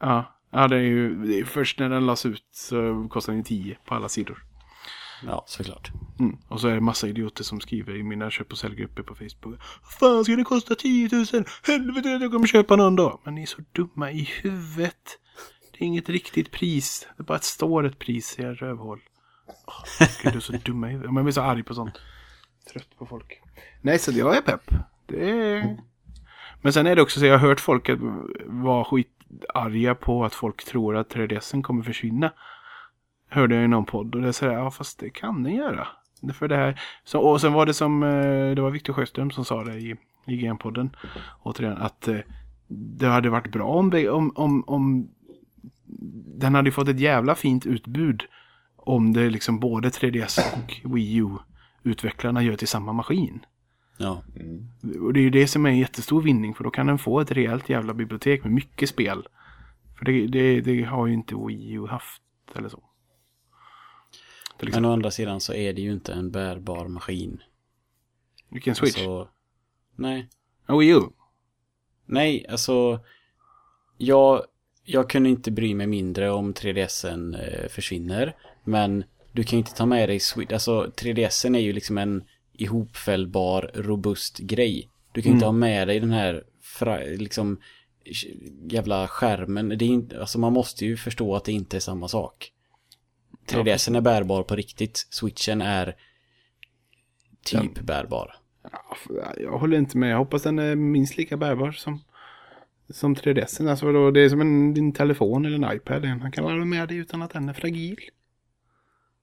Ja, 0.00 0.38
ja 0.50 0.68
det 0.68 0.76
är 0.76 0.80
ju 0.80 1.24
det 1.24 1.40
är 1.40 1.44
först 1.44 1.78
när 1.78 1.88
den 1.88 2.06
lades 2.06 2.26
ut 2.26 2.48
så 2.50 3.08
kostar 3.10 3.32
den 3.32 3.40
ju 3.40 3.44
10 3.44 3.78
på 3.84 3.94
alla 3.94 4.08
sidor. 4.08 4.44
Ja, 5.26 5.44
såklart. 5.46 5.92
Mm. 6.20 6.36
Och 6.48 6.60
så 6.60 6.68
är 6.68 6.74
det 6.74 6.80
massa 6.80 7.08
idioter 7.08 7.44
som 7.44 7.60
skriver 7.60 7.96
i 7.96 8.02
mina 8.02 8.30
köp 8.30 8.52
och 8.52 8.58
säljgrupper 8.58 9.02
på 9.02 9.14
Facebook. 9.14 9.60
Fan 10.00 10.24
ska 10.24 10.36
det 10.36 10.44
kosta 10.44 10.74
10 10.74 11.08
000? 11.12 11.44
Helvete 11.66 12.08
jag 12.08 12.32
kommer 12.32 12.46
köpa 12.46 12.76
någon 12.76 12.96
dag. 12.96 13.20
Men 13.24 13.34
ni 13.34 13.42
är 13.42 13.46
så 13.46 13.62
dumma 13.72 14.10
i 14.10 14.28
huvudet. 14.42 15.18
Det 15.72 15.84
är 15.84 15.86
inget 15.86 16.08
riktigt 16.08 16.50
pris. 16.50 17.08
Det 17.16 17.22
bara 17.22 17.38
står 17.38 17.86
ett 17.86 17.98
pris 17.98 18.38
i 18.38 18.42
er 18.42 18.54
rövhål. 18.54 19.00
Oh, 19.66 20.08
du 20.22 20.36
är 20.36 20.40
så 20.40 20.52
dumma 20.52 20.88
i 20.88 20.92
huvudet. 20.92 21.12
Man 21.12 21.24
blir 21.24 21.32
så 21.32 21.40
arg 21.40 21.62
på 21.62 21.74
sånt. 21.74 22.00
Trött 22.72 22.98
på 22.98 23.06
folk. 23.06 23.40
Nej, 23.82 23.98
så 23.98 24.12
jag 24.12 24.36
är 24.36 24.40
pepp. 24.42 24.70
Det 25.06 25.30
är... 25.30 25.78
Men 26.62 26.72
sen 26.72 26.86
är 26.86 26.96
det 26.96 27.02
också 27.02 27.20
så 27.20 27.26
jag 27.26 27.38
har 27.38 27.48
hört 27.48 27.60
folk 27.60 27.88
att 27.88 27.98
vara 28.46 28.84
skitarga 28.84 29.94
på 29.94 30.24
att 30.24 30.34
folk 30.34 30.64
tror 30.64 30.96
att 30.96 31.14
3DSen 31.14 31.62
kommer 31.62 31.82
försvinna. 31.82 32.32
Hörde 33.28 33.54
jag 33.54 33.64
i 33.64 33.68
någon 33.68 33.84
podd 33.84 34.14
och 34.14 34.22
det 34.22 34.32
säger 34.32 34.52
ja 34.52 34.70
fast 34.70 34.98
det 34.98 35.10
kan 35.10 35.42
den 35.42 35.54
göra. 35.54 35.86
För 36.34 36.48
det 36.48 36.56
här, 36.56 36.80
så, 37.04 37.20
och 37.20 37.40
sen 37.40 37.52
var 37.52 37.66
det 37.66 37.74
som, 37.74 38.02
eh, 38.02 38.54
det 38.54 38.60
var 38.60 38.70
Viktor 38.70 38.92
Sjöström 38.92 39.30
som 39.30 39.44
sa 39.44 39.64
det 39.64 39.74
i, 39.74 39.96
i 40.26 40.36
GM-podden. 40.36 40.96
Återigen 41.42 41.76
att 41.76 42.08
eh, 42.08 42.18
det 42.66 43.06
hade 43.06 43.30
varit 43.30 43.52
bra 43.52 43.64
om, 43.64 43.92
om, 44.10 44.32
om, 44.36 44.64
om 44.66 45.08
den 46.36 46.54
hade 46.54 46.72
fått 46.72 46.88
ett 46.88 47.00
jävla 47.00 47.34
fint 47.34 47.66
utbud. 47.66 48.22
Om 48.76 49.12
det 49.12 49.30
liksom 49.30 49.60
både 49.60 49.88
3DS 49.88 50.40
och 50.54 50.96
Wii 50.96 51.16
U-utvecklarna 51.16 52.42
gör 52.42 52.56
till 52.56 52.68
samma 52.68 52.92
maskin. 52.92 53.46
Ja. 53.96 54.22
Och 55.00 55.12
det 55.12 55.20
är 55.20 55.22
ju 55.22 55.30
det 55.30 55.46
som 55.46 55.66
är 55.66 55.70
en 55.70 55.78
jättestor 55.78 56.22
vinning 56.22 56.54
för 56.54 56.64
då 56.64 56.70
kan 56.70 56.86
den 56.86 56.98
få 56.98 57.20
ett 57.20 57.32
rejält 57.32 57.68
jävla 57.68 57.94
bibliotek 57.94 58.44
med 58.44 58.52
mycket 58.52 58.88
spel. 58.88 59.26
För 59.98 60.04
det, 60.04 60.26
det, 60.26 60.60
det 60.60 60.82
har 60.82 61.06
ju 61.06 61.14
inte 61.14 61.34
Wii 61.34 61.72
U 61.72 61.86
haft 61.86 62.22
eller 62.54 62.68
så. 62.68 62.82
Men 64.60 64.84
å 64.84 64.92
andra 64.92 65.10
sidan 65.10 65.40
så 65.40 65.54
är 65.54 65.72
det 65.72 65.80
ju 65.80 65.92
inte 65.92 66.12
en 66.12 66.30
bärbar 66.30 66.88
maskin. 66.88 67.42
Vilken 68.48 68.74
Switch? 68.74 68.98
Så, 68.98 69.28
nej. 69.96 70.28
Ja, 70.66 70.76
Wii 70.76 70.90
U? 70.90 71.00
Nej, 72.06 72.46
alltså. 72.48 73.00
Jag, 73.98 74.44
jag 74.84 75.10
kunde 75.10 75.28
inte 75.28 75.50
bry 75.50 75.74
mig 75.74 75.86
mindre 75.86 76.30
om 76.30 76.54
3DSen 76.54 77.42
eh, 77.42 77.68
försvinner. 77.68 78.36
Men 78.64 79.04
du 79.32 79.44
kan 79.44 79.56
ju 79.56 79.58
inte 79.58 79.74
ta 79.74 79.86
med 79.86 80.08
dig 80.08 80.20
Switch. 80.20 80.52
Alltså 80.52 80.92
3DSen 80.96 81.56
är 81.56 81.60
ju 81.60 81.72
liksom 81.72 81.98
en 81.98 82.24
ihopfällbar, 82.52 83.70
robust 83.74 84.38
grej. 84.38 84.90
Du 85.12 85.22
kan 85.22 85.30
ju 85.30 85.34
inte 85.34 85.46
ha 85.46 85.52
med 85.52 85.88
dig 85.88 86.00
den 86.00 86.12
här 86.12 86.44
liksom 87.16 87.60
jävla 88.70 89.08
skärmen. 89.08 89.68
Det 89.68 89.84
är 89.84 89.88
inte, 89.88 90.20
alltså 90.20 90.38
man 90.38 90.52
måste 90.52 90.84
ju 90.84 90.96
förstå 90.96 91.36
att 91.36 91.44
det 91.44 91.52
inte 91.52 91.76
är 91.76 91.80
samma 91.80 92.08
sak. 92.08 92.52
3DSen 93.46 93.96
är 93.96 94.00
bärbar 94.00 94.42
på 94.42 94.56
riktigt. 94.56 95.06
Switchen 95.10 95.62
är 95.62 95.96
typ 97.44 97.80
bärbar. 97.80 98.34
Ja, 98.72 98.78
f- 98.92 99.34
jag 99.40 99.58
håller 99.58 99.78
inte 99.78 99.98
med. 99.98 100.10
Jag 100.12 100.18
hoppas 100.18 100.42
den 100.42 100.58
är 100.58 100.74
minst 100.76 101.16
lika 101.16 101.36
bärbar 101.36 101.72
som 101.72 102.00
Som 102.90 103.14
3DS. 103.16 103.70
Alltså 103.70 103.92
då, 103.92 104.10
det 104.10 104.20
är 104.20 104.28
som 104.28 104.40
en, 104.40 104.74
din 104.74 104.92
telefon 104.92 105.44
eller 105.46 105.68
en 105.68 105.76
iPad. 105.76 106.04
Han 106.04 106.32
kan 106.32 106.44
vara 106.44 106.64
med 106.64 106.88
dig 106.88 106.96
utan 106.96 107.22
att 107.22 107.30
den 107.30 107.48
är 107.48 107.52
fragil. 107.52 107.96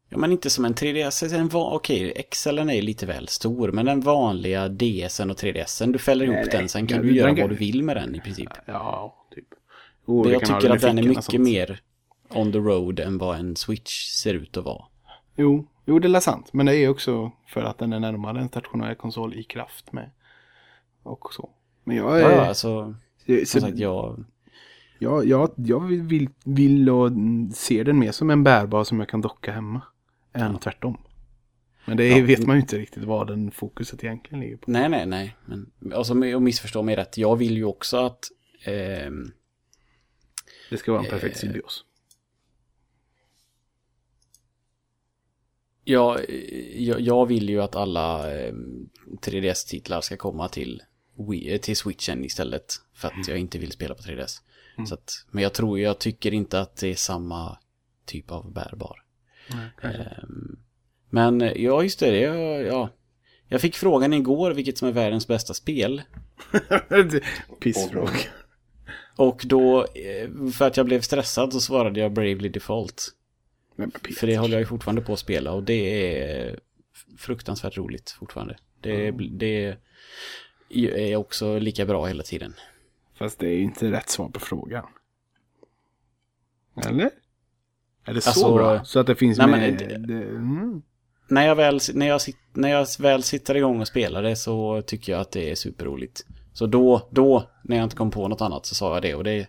Ja, 0.10 0.18
men 0.18 0.32
inte 0.32 0.50
som 0.50 0.66
en 0.66 0.74
3DS. 0.74 1.36
En 1.36 1.48
va- 1.48 1.72
Okej, 1.74 2.24
XLen 2.32 2.70
är 2.70 2.82
lite 2.82 3.06
väl 3.06 3.28
stor, 3.28 3.72
men 3.72 3.86
den 3.86 4.02
vanliga 4.02 4.70
DSen 4.70 5.30
och 5.32 5.38
3DSen, 5.38 5.92
du 5.94 6.00
fäller 6.00 6.26
ihop 6.26 6.36
Nej, 6.36 6.46
nej. 6.52 6.58
den, 6.60 6.70
sen 6.70 6.88
kan 6.88 6.98
Den- 6.98 7.08
du 7.08 7.14
göra 7.16 7.28
den 7.28 7.36
kan- 7.36 7.44
vad 7.44 7.50
du 7.52 7.56
vill 7.56 7.84
med 7.84 7.98
den 7.98 8.16
i 8.16 8.20
princip. 8.20 8.50
Ja, 8.66 9.26
typ. 9.36 9.46
Oh, 10.06 10.32
jag 10.32 10.42
tycker 10.46 10.70
att 10.70 10.82
den 10.82 10.98
är 10.98 11.04
mycket 11.04 11.42
mer 11.42 11.80
on 12.36 12.52
the 12.52 12.58
road 12.58 13.00
än 13.00 13.18
vad 13.18 13.40
en 13.40 13.56
Switch 13.56 14.06
ser 14.08 14.34
ut 14.34 14.58
att 14.58 14.66
vara. 14.66 14.86
Jo, 15.36 15.68
jo, 15.86 16.00
det 16.00 16.18
är 16.18 16.20
sant. 16.20 16.50
Men 16.54 16.66
det 16.66 16.76
är 16.76 16.90
också 16.90 17.32
för 17.48 17.62
att 17.62 17.78
den 17.78 17.94
är 17.94 18.00
närmare 18.00 18.40
en 18.42 18.48
stationär 18.48 18.96
konsol 18.96 19.34
i 19.34 19.44
kraft 19.44 19.92
med. 19.94 20.12
Och 21.04 21.34
så. 21.34 21.50
Men 21.84 21.96
jag 21.98 22.22
är... 22.22 22.32
Ja, 22.32 22.46
alltså, 22.46 22.96
så, 23.28 23.46
som 23.46 23.62
sagt, 23.62 23.78
jag... 23.78 24.24
jag, 25.00 25.26
jag, 25.26 25.52
jag 25.56 25.80
vill, 25.80 26.30
vill 26.46 26.90
och 26.90 27.12
ser 27.54 27.84
den 27.84 28.00
mer 28.00 28.12
som 28.12 28.30
en 28.30 28.44
bärbar 28.44 28.84
som 28.84 29.00
jag 29.00 29.10
kan 29.10 29.22
docka 29.22 29.52
hemma. 29.52 29.82
Än 30.34 30.58
tvärtom. 30.60 30.98
Men 31.86 31.98
det 31.98 32.08
Ja. 32.08 32.26
vet 32.26 32.46
man 32.48 32.56
ju 32.56 32.62
inte 32.62 32.78
riktigt 32.78 33.04
vad 33.04 33.28
den 33.28 33.52
fokuset 33.52 34.04
egentligen 34.04 34.40
ligger 34.40 34.58
på. 34.58 34.72
Nej, 34.72 34.90
nej, 34.90 35.06
nej. 35.06 35.36
Men, 35.46 35.72
alltså, 35.94 36.14
och 36.36 36.42
missförstå 36.42 36.82
mig 36.84 36.96
rätt, 36.96 37.18
jag 37.18 37.36
vill 37.36 37.58
ju 37.58 37.64
också 37.66 37.98
att... 37.98 38.20
ehm, 38.66 39.32
Det 40.70 40.78
ska 40.78 40.92
vara 40.92 41.04
en 41.04 41.10
perfekt 41.10 41.36
Eh, 41.36 41.40
symbios. 41.40 41.86
Jag, 45.84 46.20
jag, 46.76 47.02
jag 47.02 47.26
vill 47.26 47.50
ju 47.50 47.62
att 47.62 47.76
alla 47.76 48.34
eh, 48.34 48.54
3DS-titlar 49.22 50.02
ska 50.02 50.18
komma 50.18 50.48
till, 50.48 50.84
Wii, 51.30 51.54
eh, 51.54 51.60
till 51.60 51.78
Switchen 51.78 52.26
istället. 52.26 52.74
För 52.94 53.08
att 53.08 53.28
jag 53.28 53.38
inte 53.38 53.58
vill 53.58 53.72
spela 53.72 53.96
på 53.96 54.02
3DS. 54.02 54.42
Så 54.88 54.94
att, 54.94 55.26
men 55.32 55.44
jag 55.44 55.54
tror, 55.54 55.80
jag 55.80 56.00
tycker 56.00 56.34
inte 56.34 56.60
att 56.60 56.76
det 56.76 56.88
är 56.88 56.96
samma 56.96 57.58
typ 58.06 58.32
av 58.32 58.54
bärbar. 58.54 59.04
Ehm, 59.82 60.60
men 61.10 61.42
eh, 61.42 61.52
ja, 61.56 61.84
just 61.84 62.00
det. 62.00 62.20
Jag, 62.20 62.66
ja. 62.66 62.90
jag 63.48 63.62
fick 63.62 63.76
frågan 63.76 64.14
igår 64.14 64.52
vilket 64.52 64.78
som 64.78 64.88
är 64.88 64.92
världens 64.92 65.28
bästa 65.28 65.54
spel. 65.54 66.02
Pissfråga. 67.60 68.12
Och 69.16 69.44
då, 69.46 69.82
eh, 69.82 70.52
för 70.52 70.68
att 70.68 70.78
jag 70.78 70.86
blev 70.86 71.02
stressad 71.02 71.54
så 71.54 71.60
svarade 71.60 72.00
jag 72.00 72.14
Bravely 72.14 72.50
Default. 72.50 73.14
För 74.20 74.28
det 74.28 74.38
håller 74.38 74.54
jag 74.54 74.60
ju 74.60 74.66
fortfarande 74.66 75.02
på 75.02 75.14
att 75.14 75.20
spela 75.20 75.52
och 75.52 75.64
det 75.64 76.14
är 76.24 76.60
fruktansvärt 77.18 77.78
roligt 77.78 78.12
fortfarande. 78.12 78.58
Det, 78.82 79.08
Mm. 79.08 79.38
det 79.38 79.76
är 80.74 81.16
också 81.16 81.60
lika 81.60 81.86
bra 81.86 82.06
hela 82.06 82.24
tiden. 82.24 82.54
Fast 83.14 83.40
det 83.40 83.48
är 83.48 83.54
ju 83.54 83.62
inte 83.62 83.92
rätt 83.92 84.10
svar 84.10 84.30
på 84.30 84.40
frågan. 84.40 84.86
Eller? 86.86 87.10
Är 88.06 88.14
det 88.14 88.22
så 88.22 88.30
Alltså, 88.30 88.56
bra? 88.56 88.84
Så 88.84 89.00
att 89.00 89.08
det 89.08 89.16
finns 89.16 89.38
nej, 89.38 89.48
med? 89.48 89.60
men 89.60 90.08
Det, 90.08 90.24
mm. 90.24 90.82
När 91.28 91.48
jag, 91.48 91.56
väl, 91.56 91.80
när, 91.94 92.08
jag 92.08 92.22
när 92.54 92.70
jag 92.70 92.88
väl 93.00 93.24
sitter 93.24 93.56
igång 93.58 93.82
och 93.82 93.88
spelar 93.88 94.24
det 94.24 94.36
så 94.36 94.82
tycker 94.82 95.12
jag 95.12 95.22
att 95.22 95.32
det 95.32 95.52
är 95.52 95.56
superroligt. 95.56 96.26
Så 96.54 96.66
då, 96.66 97.08
då, 97.12 97.50
när 97.64 97.78
jag 97.78 97.84
inte 97.84 97.96
kom 97.96 98.12
på 98.12 98.28
något 98.28 98.42
annat 98.42 98.66
så 98.66 98.76
sa 98.76 98.94
jag 98.94 99.02
det 99.02 99.16
och 99.16 99.24
det, 99.24 99.48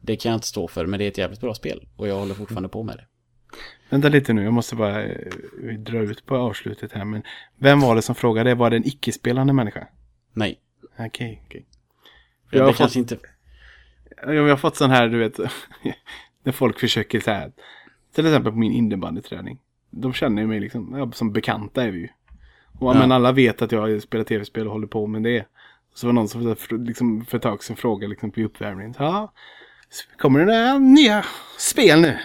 det 0.00 0.16
kan 0.16 0.30
jag 0.30 0.36
inte 0.36 0.46
stå 0.46 0.68
för 0.68 0.86
men 0.86 0.98
det 0.98 1.04
är 1.04 1.08
ett 1.08 1.18
jävligt 1.18 1.40
bra 1.40 1.54
spel 1.54 1.88
och 1.96 2.08
jag 2.08 2.14
håller 2.18 2.34
fortfarande 2.34 2.68
på 2.68 2.82
med 2.82 2.96
det. 2.96 3.04
Vänta 3.90 4.08
lite 4.08 4.32
nu, 4.32 4.42
jag 4.44 4.52
måste 4.52 4.76
bara 4.76 5.02
eh, 5.04 5.32
dra 5.78 5.98
ut 5.98 6.26
på 6.26 6.36
avslutet 6.36 6.92
här. 6.92 7.04
Men 7.04 7.22
vem 7.58 7.80
var 7.80 7.96
det 7.96 8.02
som 8.02 8.14
frågade? 8.14 8.54
Var 8.54 8.70
det 8.70 8.76
en 8.76 8.86
icke-spelande 8.86 9.52
människa? 9.52 9.86
Nej, 10.32 10.60
Okej, 10.98 11.42
okej. 11.46 11.66
det, 12.50 12.58
Jag 12.58 12.64
har 12.64 12.72
kanske 12.72 12.98
inte... 12.98 13.18
Ja, 14.22 14.32
Jag 14.32 14.48
har 14.48 14.56
fått 14.56 14.76
sån 14.76 14.90
här, 14.90 15.08
du 15.08 15.18
vet, 15.18 15.38
när 16.42 16.52
folk 16.52 16.80
försöker 16.80 17.20
så 17.20 17.30
här. 17.30 17.52
Till 18.14 18.26
exempel 18.26 18.52
på 18.52 18.58
min 18.58 18.72
innebandyträning. 18.72 19.58
De 19.90 20.12
känner 20.12 20.42
ju 20.42 20.48
mig 20.48 20.60
liksom, 20.60 20.94
ja, 20.98 21.12
som 21.12 21.32
bekanta 21.32 21.84
är 21.84 21.90
vi 21.90 21.98
ju. 21.98 22.08
Och, 22.78 22.90
Ja. 22.90 22.98
Men 22.98 23.12
alla 23.12 23.32
vet 23.32 23.62
att 23.62 23.72
jag 23.72 24.02
spelar 24.02 24.24
tv-spel 24.24 24.66
och 24.66 24.72
håller 24.72 24.86
på 24.86 25.06
med 25.06 25.22
det. 25.22 25.46
Så 25.94 26.06
var 26.06 26.12
det 26.12 26.14
någon 26.14 26.28
som 26.28 26.56
liksom, 26.70 27.24
för 27.24 27.36
ett 27.36 27.42
tag 27.42 27.64
sedan 27.64 27.76
frågade 27.76 28.10
liksom, 28.10 28.30
på 28.30 28.40
uppvärmningen. 28.40 28.94
Ja, 28.98 29.32
kommer 30.18 30.38
det 30.38 30.46
några 30.46 30.78
nya 30.78 31.24
spel 31.58 32.00
nu? 32.00 32.18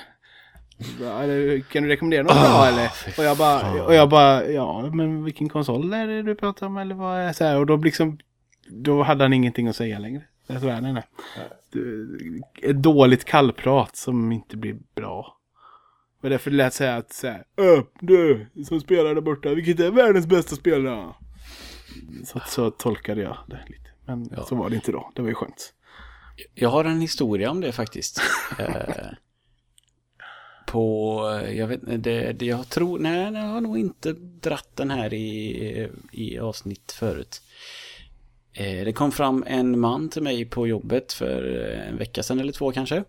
Kan 1.72 1.84
du 1.84 1.90
rekommendera 1.90 2.24
något 2.24 2.34
bra 2.34 2.66
eller? 2.68 2.92
Och 3.18 3.24
jag 3.24 3.38
bara, 3.38 3.84
och 3.86 3.94
jag 3.94 4.10
bara, 4.10 4.46
ja 4.46 4.90
men 4.94 5.24
vilken 5.24 5.50
konsol 5.50 5.94
är 5.94 6.08
det 6.08 6.22
du 6.24 6.36
pratar 6.36 6.68
om 6.68 6.78
eller 6.78 6.96
vad 6.96 7.18
är 7.20 7.28
det? 7.28 7.34
så 7.34 7.44
här? 7.44 7.58
Och 7.58 7.66
då 7.66 7.78
liksom, 7.78 8.18
då 8.70 9.04
hade 9.04 9.24
han 9.24 9.34
ingenting 9.34 9.68
att 9.68 9.76
säga 9.76 10.00
längre. 10.00 10.24
Jag 10.48 10.62
svär, 10.62 10.82
nej 10.82 10.94
nej. 10.94 11.04
Du- 11.72 12.42
Ett 12.64 12.82
dåligt 12.82 13.26
kallprat 13.26 13.96
som 13.96 14.32
inte 14.32 14.58
blir 14.58 14.76
bra. 14.96 15.38
Och 16.24 16.30
därför 16.30 16.52
lät 16.52 16.74
säga 16.74 16.96
att 16.96 17.14
så 17.14 17.28
här, 17.28 17.44
"Ö, 17.58 17.82
du 18.00 18.48
som 18.68 18.80
spelar 18.80 19.16
där 19.16 19.22
borta, 19.22 19.50
vilket 19.50 19.80
är 19.80 19.92
världens 19.92 20.28
bästa 20.28 20.56
spelare? 20.56 21.14
Så, 22.26 22.40
så 22.48 22.72
tolkade 22.72 23.22
jag 23.22 23.38
det 23.48 23.60
lite. 23.68 23.90
Men 24.06 24.30
Ja. 24.38 24.44
så 24.44 24.56
var 24.56 24.70
det 24.70 24.76
inte 24.76 24.92
då, 24.92 25.12
det 25.16 25.22
var 25.22 25.30
ju 25.30 25.36
skönt. 25.36 25.74
Jag 26.54 26.70
har 26.70 26.86
en 26.86 27.02
historia 27.02 27.52
om 27.52 27.62
det 27.62 27.72
faktiskt. 27.72 28.22
på, 30.76 31.20
eh, 31.44 31.58
jag 31.58 31.68
vet 31.68 31.82
inte, 31.82 31.98
det, 31.98 32.34
det 32.34 32.46
jag 32.46 32.70
tror, 32.70 33.00
nej, 33.00 33.34
jag 33.34 33.42
har 33.42 33.62
nog 33.62 33.78
inte 33.78 34.14
dratt 34.42 34.70
den 34.76 34.92
här 34.92 35.14
i, 35.14 35.90
i 36.12 36.40
avsnitt 36.40 36.92
förut. 36.92 37.42
Eh, 38.54 38.86
det 38.86 38.94
kom 38.94 39.12
fram 39.12 39.44
en 39.48 39.80
man 39.80 40.10
till 40.10 40.24
mig 40.24 40.46
på 40.46 40.68
jobbet 40.68 41.14
för 41.14 41.72
eh, 41.72 41.90
en 41.90 41.98
vecka 41.98 42.24
sedan 42.24 42.40
eller 42.40 42.52
två 42.52 42.72
kanske. 42.72 43.04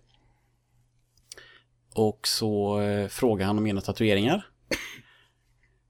Och 1.95 2.21
så 2.29 2.81
eh, 2.81 3.09
frågade 3.09 3.47
han 3.47 3.59
om 3.59 3.65
mina 3.65 3.81
tatueringar. 3.81 4.47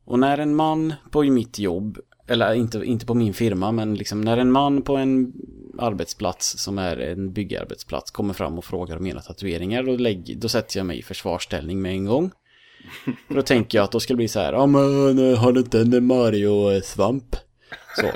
Och 0.04 0.18
när 0.18 0.38
en 0.38 0.54
man 0.54 0.94
på 1.10 1.22
mitt 1.22 1.58
jobb, 1.58 1.98
eller 2.26 2.54
inte, 2.54 2.84
inte 2.84 3.06
på 3.06 3.14
min 3.14 3.34
firma, 3.34 3.72
men 3.72 3.94
liksom 3.94 4.20
när 4.20 4.36
en 4.36 4.52
man 4.52 4.82
på 4.82 4.96
en 4.96 5.32
arbetsplats 5.80 6.58
som 6.58 6.78
är 6.78 6.96
en 6.96 7.32
byggarbetsplats 7.32 8.10
kommer 8.10 8.34
fram 8.34 8.58
och 8.58 8.64
frågar 8.64 8.96
om 8.96 9.04
mina 9.04 9.20
tatueringar, 9.20 9.82
då, 9.82 9.96
lägg, 9.96 10.38
då 10.38 10.48
sätter 10.48 10.78
jag 10.78 10.86
mig 10.86 10.98
i 10.98 11.02
försvarsställning 11.02 11.82
med 11.82 11.92
en 11.92 12.04
gång. 12.04 12.30
För 13.28 13.34
då 13.34 13.42
tänker 13.42 13.78
jag 13.78 13.84
att 13.84 13.92
då 13.92 14.00
ska 14.00 14.12
det 14.12 14.16
bli 14.16 14.28
så 14.28 14.40
här, 14.40 14.52
ja 14.52 14.66
men 14.66 15.18
eh, 15.18 15.38
har 15.38 15.52
du 15.52 15.60
inte 15.60 15.80
en 15.80 16.06
Mario-svamp? 16.06 17.36
Så. 18.00 18.12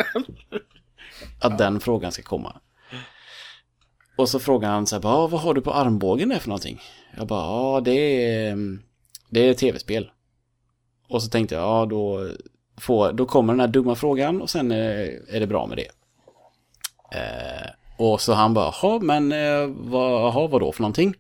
Att 1.41 1.59
den 1.59 1.81
frågan 1.81 2.13
ska 2.13 2.23
komma. 2.23 2.61
Och 4.17 4.29
så 4.29 4.39
frågar 4.39 4.71
han 4.71 4.87
så 4.87 4.97
här, 4.97 5.07
ah, 5.07 5.27
vad 5.27 5.41
har 5.41 5.55
du 5.55 5.61
på 5.61 5.73
armbågen 5.73 6.29
där 6.29 6.39
för 6.39 6.49
någonting? 6.49 6.81
Jag 7.17 7.27
bara, 7.27 7.45
ja 7.45 7.81
det 7.85 8.25
är, 8.25 8.79
det 9.31 9.41
är 9.41 9.55
tv-spel. 9.55 10.11
Och 11.09 11.23
så 11.23 11.29
tänkte 11.29 11.55
jag, 11.55 11.65
ja 11.65 11.87
då, 11.87 12.31
får, 12.81 13.13
då 13.13 13.27
kommer 13.27 13.53
den 13.53 13.61
här 13.61 13.69
dumma 13.69 13.95
frågan 13.95 14.43
och 14.43 14.51
sen 14.51 14.71
eh, 14.71 15.09
är 15.29 15.41
det 15.41 15.47
bra 15.47 15.67
med 15.67 15.79
det. 15.79 15.89
Eh, 17.19 17.50
och 18.01 18.21
så 18.21 18.33
han 18.33 18.55
bara, 18.55 18.75
jaha 18.83 18.99
men 19.03 19.33
eh, 19.33 19.67
vad, 19.69 20.27
aha, 20.27 20.47
vad 20.47 20.61
då 20.61 20.73
för 20.73 20.83
någonting? 20.83 21.15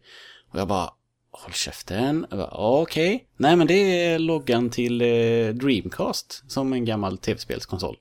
Och 0.52 0.60
jag 0.60 0.68
bara, 0.68 0.90
håll 1.30 1.52
käften. 1.52 2.24
Okej. 2.24 2.38
Okay. 2.38 2.48
Okej, 2.52 3.26
nej 3.36 3.56
men 3.56 3.66
det 3.66 4.04
är 4.04 4.18
loggan 4.18 4.70
till 4.70 5.02
eh, 5.02 5.48
Dreamcast 5.54 6.52
som 6.52 6.72
en 6.72 6.84
gammal 6.84 7.18
tv-spelskonsol. 7.18 7.96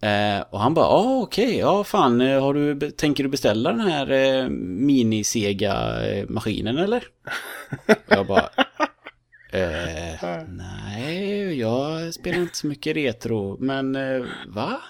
Eh, 0.00 0.40
och 0.50 0.60
han 0.60 0.74
bara, 0.74 0.86
ja 0.86 1.20
okej, 1.22 1.58
ja 1.58 1.84
fan, 1.84 2.20
eh, 2.20 2.42
har 2.42 2.54
du, 2.54 2.90
tänker 2.90 3.24
du 3.24 3.28
beställa 3.28 3.70
den 3.70 3.80
här 3.80 4.10
eh, 4.10 4.48
mini-Sega-maskinen 4.48 6.78
eh, 6.78 6.84
eller? 6.84 7.04
Och 7.86 7.94
jag 8.06 8.26
bara, 8.26 8.40
eh, 9.52 10.14
nej, 10.48 11.58
jag 11.58 12.14
spelar 12.14 12.38
inte 12.38 12.56
så 12.56 12.66
mycket 12.66 12.96
retro, 12.96 13.56
men 13.60 13.96
eh, 13.96 14.22
va? 14.46 14.80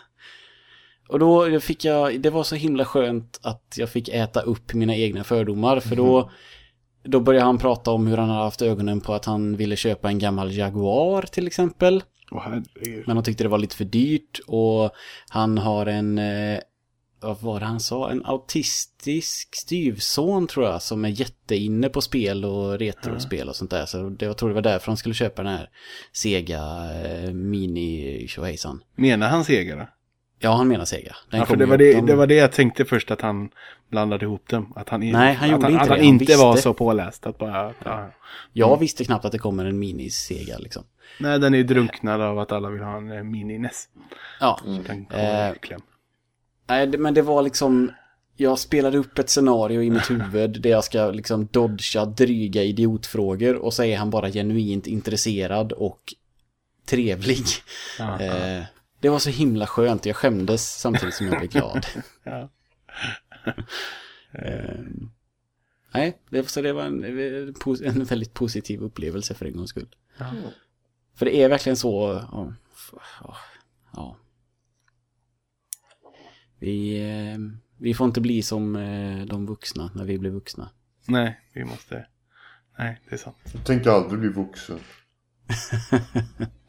Och 1.09 1.18
då 1.18 1.60
fick 1.60 1.85
jag, 1.85 2.20
det 2.20 2.31
var 2.31 2.43
så 2.43 2.55
himla 2.55 2.85
skönt 2.85 3.40
att 3.43 3.74
jag 3.76 3.89
fick 3.89 4.09
äta 4.09 4.40
upp 4.40 4.74
mina 4.74 4.97
egna 4.97 5.24
fördomar, 5.24 5.81
för 5.81 5.97
då, 5.97 6.31
då 7.02 7.20
började 7.20 7.47
han 7.47 7.59
prata 7.59 7.90
om 7.90 8.06
hur 8.06 8.16
han 8.16 8.28
hade 8.28 8.44
haft 8.44 8.62
ögonen 8.62 9.01
på 9.01 9.14
att 9.14 9.24
han 9.24 9.56
ville 9.56 9.76
köpa 9.76 10.09
en 10.09 10.18
gammal 10.18 10.52
Jaguar 10.52 11.22
till 11.22 11.47
exempel. 11.47 12.02
Herregud. 12.31 13.05
Men 13.06 13.16
han 13.16 13.24
tyckte 13.24 13.44
det 13.44 13.48
var 13.48 13.59
lite 13.59 13.76
för 13.76 13.85
dyrt 13.85 14.40
och 14.47 14.90
han 15.28 15.59
har 15.59 15.86
en, 15.86 16.18
eh, 16.18 16.59
vad 17.20 17.40
var 17.40 17.60
det 17.60 17.66
han 17.66 17.81
sa, 17.81 18.10
en 18.10 18.26
autistisk 18.26 19.56
styvson 19.56 20.47
tror 20.47 20.66
jag 20.66 20.82
som 20.82 21.05
är 21.05 21.09
jätteinne 21.09 21.89
på 21.89 22.01
spel 22.01 22.44
och 22.44 22.78
retrospel 22.78 23.48
och 23.48 23.56
sånt 23.56 23.70
där. 23.70 23.86
Så 23.86 24.09
det, 24.09 24.24
jag 24.24 24.39
tror 24.39 24.48
det 24.48 24.55
var 24.55 24.62
därför 24.62 24.86
han 24.86 24.97
skulle 24.97 25.14
köpa 25.14 25.43
den 25.43 25.52
här 25.52 25.70
Sega 26.12 26.62
eh, 27.05 27.32
Mini 27.32 28.26
tjohejsan. 28.28 28.82
Menar 28.94 29.28
han 29.28 29.44
Sega 29.44 29.76
då? 29.76 29.89
Ja, 30.39 30.52
han 30.52 30.69
menar 30.69 30.85
Sega. 30.85 31.16
Den 31.31 31.40
Ja, 31.40 31.47
för 31.47 31.56
det 31.56 31.66
var 31.66 31.78
det, 31.78 31.93
de- 31.94 32.06
det 32.06 32.15
var 32.15 32.27
det 32.27 32.35
jag 32.35 32.52
tänkte 32.52 32.85
först 32.85 33.11
att 33.11 33.20
han 33.20 33.51
blandade 33.90 34.24
ihop 34.24 34.48
dem. 34.48 34.73
Att 34.77 34.89
han, 34.89 35.01
Nej, 35.01 35.35
han 35.35 35.55
att 35.55 35.62
han, 35.62 35.73
inte 35.73 35.82
att 35.82 35.89
han 35.89 35.98
Han 35.98 36.06
inte 36.06 36.36
var 36.36 36.56
så 36.56 36.74
påläst. 36.74 37.27
Att 37.27 37.39
bara, 37.39 37.74
ja. 37.85 38.11
Jag 38.52 38.78
visste 38.81 39.05
knappt 39.05 39.24
att 39.24 39.32
det 39.32 39.39
kommer 39.39 39.65
en 39.65 39.78
Mini 39.78 40.11
Sega 40.11 40.59
liksom. 40.59 40.85
Nej, 41.20 41.39
den 41.39 41.55
är 41.55 41.59
ju 41.59 41.65
drunknad 41.65 42.20
av 42.20 42.39
att 42.39 42.52
alla 42.52 42.69
vill 42.70 42.82
ha 42.82 42.97
en 42.97 43.12
eh, 43.12 43.23
mini-NES. 43.23 43.89
Ja, 44.40 44.61
kommer 44.65 45.06
Eh. 45.11 45.78
Nej, 46.69 46.86
men 46.98 47.15
det 47.15 47.23
var 47.23 47.43
liksom... 47.43 47.93
jag 48.36 48.59
spelade 48.59 48.98
upp 48.98 49.19
ett 49.19 49.31
scenario 49.31 49.82
i 49.82 49.90
mitt 49.90 50.11
huvud 50.11 50.61
där 50.61 50.70
jag 50.70 50.85
ska 50.85 51.11
liksom 51.11 51.47
dodga 51.47 52.05
dryga 52.05 52.62
idiotfrågor 52.62 53.55
och 53.55 53.74
så 53.74 53.85
är 53.85 53.97
han 53.97 54.11
bara 54.11 54.31
genuint 54.31 54.86
intresserad 54.86 55.73
och 55.73 56.01
trevlig. 56.86 57.44
Eh, 57.98 58.62
det 59.05 59.10
var 59.10 59.18
så 59.18 59.31
himla 59.31 59.66
skönt, 59.66 60.06
jag 60.06 60.16
skämdes 60.16 60.81
samtidigt 60.81 61.14
som 61.14 61.26
jag 61.26 61.39
blev 61.39 61.51
glad. 61.51 61.86
Ja. 62.24 62.48
Eh, 64.39 64.81
nej, 65.94 66.18
det, 66.31 66.48
så 66.51 66.62
det 66.62 66.72
var 66.72 66.82
en, 66.82 67.05
en 67.85 68.05
väldigt 68.05 68.35
positiv 68.35 68.81
upplevelse 68.82 69.35
för 69.35 69.47
en 69.47 69.56
gångs 69.56 69.70
skull. 69.70 69.94
Ja. 70.18 70.32
För 71.14 71.26
det 71.26 71.36
är 71.43 71.48
verkligen 71.48 71.76
så, 71.76 72.16
f- 72.72 72.94
ja, 73.20 73.36
ja. 73.93 74.16
Vi, 76.59 77.01
eh, 77.10 77.39
vi 77.78 77.94
får 77.94 78.06
inte 78.06 78.20
bli 78.20 78.43
som 78.43 78.76
eh, 78.76 79.26
de 79.26 79.47
vuxna 79.47 79.90
när 79.94 80.05
vi 80.05 80.18
blir 80.18 80.31
vuxna. 80.31 80.70
Nej, 81.09 81.40
vi 81.52 81.64
måste... 81.64 82.06
Nej, 82.78 83.01
det 83.09 83.14
är 83.14 83.18
sant. 83.18 83.36
Jag 83.52 83.64
tänkte 83.66 83.93
aldrig 83.93 84.20
bli 84.20 84.28
vuxen. 84.28 84.78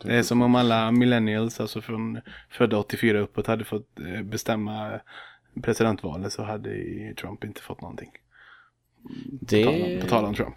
Det 0.03 0.15
är 0.15 0.23
som 0.23 0.41
om 0.41 0.55
alla 0.55 0.91
millennials, 0.91 1.59
alltså 1.59 1.81
från 1.81 2.19
födda 2.49 2.77
84 2.77 3.19
uppåt, 3.19 3.47
hade 3.47 3.63
fått 3.63 3.99
eh, 3.99 4.21
bestämma 4.21 4.99
presidentvalet 5.61 6.33
så 6.33 6.43
hade 6.43 6.73
Trump 7.21 7.43
inte 7.43 7.61
fått 7.61 7.81
någonting. 7.81 8.11
Det, 9.41 9.63
På 9.65 9.71
tal 9.71 9.81
om- 9.95 10.01
På 10.01 10.07
tal 10.07 10.25
om 10.25 10.33
Trump. 10.33 10.55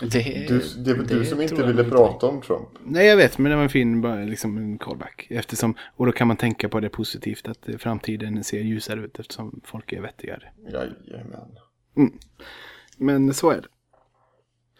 det, 0.00 0.08
Du, 0.48 0.62
det 0.84 0.90
är 0.90 0.94
väl 0.96 1.06
du 1.06 1.24
som 1.24 1.40
inte 1.42 1.66
ville 1.66 1.84
prata 1.84 2.26
om 2.26 2.40
Trump? 2.42 2.68
Nej, 2.84 3.06
jag 3.06 3.16
vet, 3.16 3.38
men 3.38 3.50
det 3.50 3.56
var 3.56 3.62
en 3.62 3.68
fin 3.68 4.00
bara, 4.00 4.14
liksom 4.16 4.56
en 4.58 4.78
callback. 4.78 5.26
Eftersom, 5.30 5.74
och 5.96 6.06
då 6.06 6.12
kan 6.12 6.28
man 6.28 6.36
tänka 6.36 6.68
på 6.68 6.80
det 6.80 6.88
positivt, 6.88 7.48
att 7.48 7.68
eh, 7.68 7.76
framtiden 7.76 8.44
ser 8.44 8.60
ljusare 8.60 9.00
ut 9.00 9.18
eftersom 9.18 9.60
folk 9.64 9.92
är 9.92 10.00
vettigare. 10.00 10.42
Jajamän. 10.72 11.48
Men 12.96 13.34
så 13.34 13.50
är 13.50 13.60
det. 13.60 13.68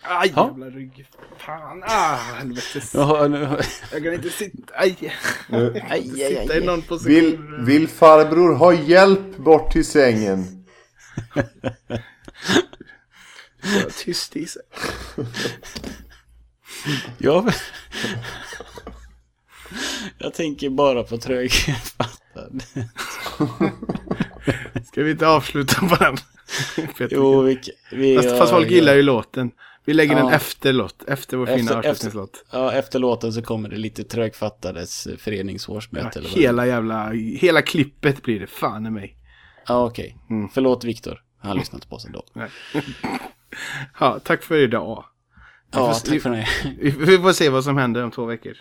Aj, 0.06 0.32
Ja. 0.36 0.46
jävla 0.48 0.66
rygg. 0.70 1.06
Fan, 1.38 1.82
ah, 1.86 2.16
helvetes. 2.16 2.94
Ja, 2.94 3.28
nu, 3.28 3.58
Jag 3.92 4.02
kan 4.02 4.14
inte 4.14 4.30
sitta, 4.30 4.74
aj. 4.74 5.14
Nu, 5.48 5.82
aj, 5.90 6.22
aj, 6.22 6.36
Sitta 6.40 6.56
i 6.58 6.64
någon 6.64 6.82
position. 6.82 7.14
vill, 7.14 7.38
vill 7.66 7.88
farbror 7.88 8.54
ha 8.54 8.72
hjälp 8.72 9.36
bort 9.36 9.72
till 9.72 9.84
sängen? 9.86 10.64
Ja, 13.62 13.90
tyst 14.04 14.36
i 14.36 14.46
sig. 14.46 14.62
Ja, 17.18 17.46
jag 20.18 20.34
tänker 20.34 20.70
bara 20.70 21.02
på 21.02 21.16
trögfattad. 21.18 22.62
Ska 24.86 25.02
vi 25.02 25.10
inte 25.10 25.26
avsluta 25.26 25.88
på 25.88 25.96
den? 25.96 26.16
Jo, 27.10 27.40
vi, 27.42 27.60
vi, 27.92 28.16
fast, 28.16 28.38
fast 28.38 28.52
folk 28.52 28.70
gillar 28.70 28.94
ju 28.94 29.02
låten. 29.02 29.50
Vi 29.84 29.94
lägger 29.94 30.16
den 30.16 30.28
efter 30.28 30.72
låt, 30.72 31.04
efter 31.08 31.36
vår 31.36 31.46
fina 31.46 31.78
avslutningslåt. 31.78 32.44
Ja, 32.50 32.72
efter 32.72 32.98
låten 32.98 33.32
så 33.32 33.42
kommer 33.42 33.68
det 33.68 33.76
lite 33.76 34.04
trögfattades 34.04 35.08
föreningsårsmöte. 35.18 36.10
Ja, 36.14 36.20
eller 36.20 36.28
hela 36.28 36.66
jävla, 36.66 37.10
hela 37.12 37.62
klippet 37.62 38.22
blir 38.22 38.40
det, 38.40 38.46
fan 38.46 38.86
i 38.86 38.90
mig. 38.90 39.16
Ja, 39.66 39.84
okej. 39.84 40.16
Mm. 40.30 40.48
Förlåt 40.48 40.84
Viktor. 40.84 41.20
Han 41.38 41.56
lyssnar 41.56 41.76
inte 41.76 41.88
på 41.88 41.96
oss 41.96 42.06
ändå. 42.06 42.24
Nej. 42.32 42.48
ja, 44.00 44.18
tack 44.24 44.42
för 44.42 44.58
idag. 44.58 45.04
Ja, 45.70 45.94
tack 45.94 46.22
för 46.22 46.30
det. 46.30 46.48
Vi 46.98 47.18
får 47.18 47.32
se 47.32 47.48
vad 47.48 47.64
som 47.64 47.76
händer 47.76 48.04
om 48.04 48.10
två 48.10 48.24
veckor. 48.24 48.52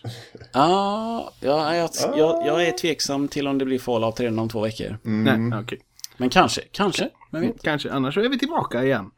Ja, 0.53 1.33
ja 1.39 1.75
jag, 1.75 1.89
jag, 2.01 2.47
jag 2.47 2.67
är 2.67 2.71
tveksam 2.71 3.27
till 3.27 3.47
om 3.47 3.57
det 3.57 3.65
blir 3.65 3.79
Fallout 3.79 4.19
redan 4.19 4.39
om 4.39 4.49
två 4.49 4.61
veckor. 4.61 4.97
Nej, 5.03 5.59
okej. 5.61 5.79
Men 6.17 6.29
kanske, 6.29 6.61
kanske. 6.71 7.09
Vet? 7.29 7.63
Kanske, 7.63 7.91
annars 7.91 8.13
så 8.13 8.21
är 8.21 8.29
vi 8.29 8.39
tillbaka 8.39 8.83
igen. 8.83 9.11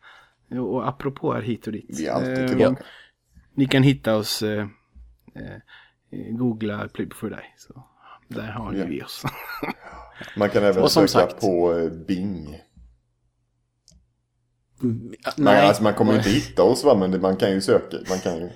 Och, 0.52 0.88
apropå 0.88 1.34
är 1.34 1.42
hit 1.42 1.68
och 1.68 1.74
dit. 1.74 1.86
Vi 1.90 2.08
är 2.08 2.12
alltid 2.14 2.38
Eh, 2.40 2.48
tillbaka. 2.48 2.84
Ni 3.54 3.66
kan 3.66 3.84
hitta 3.84 4.16
oss, 4.16 4.42
eh, 4.42 4.68
eh, 5.36 5.58
googla 6.38 6.88
Play 6.88 7.06
before 7.08 7.36
die. 7.36 7.46
Så 7.58 7.84
där 8.28 8.52
har 8.52 8.72
ni 8.72 8.80
Ja. 8.80 8.86
vi 8.86 9.02
oss. 9.04 9.24
Man 10.38 10.50
kan 10.50 10.64
även 10.64 10.90
söka 10.90 11.08
sagt- 11.08 11.42
på 11.42 11.74
eh, 11.78 11.90
Bing. 12.08 12.62
Mm, 14.84 15.08
Nej, 15.08 15.34
Nej, 15.38 15.68
alltså 15.68 15.84
man 15.84 15.94
kommer 15.94 16.12
ju 16.12 16.18
inte 16.18 16.30
hitta 16.40 16.64
oss 16.64 16.84
va, 16.84 16.96
men 16.96 17.12
det, 17.12 17.20
man 17.20 17.36
kan 17.38 17.52
ju 17.52 17.62
söka. 17.62 17.98
Man 18.10 18.20
kan 18.20 18.38
ju... 18.38 18.50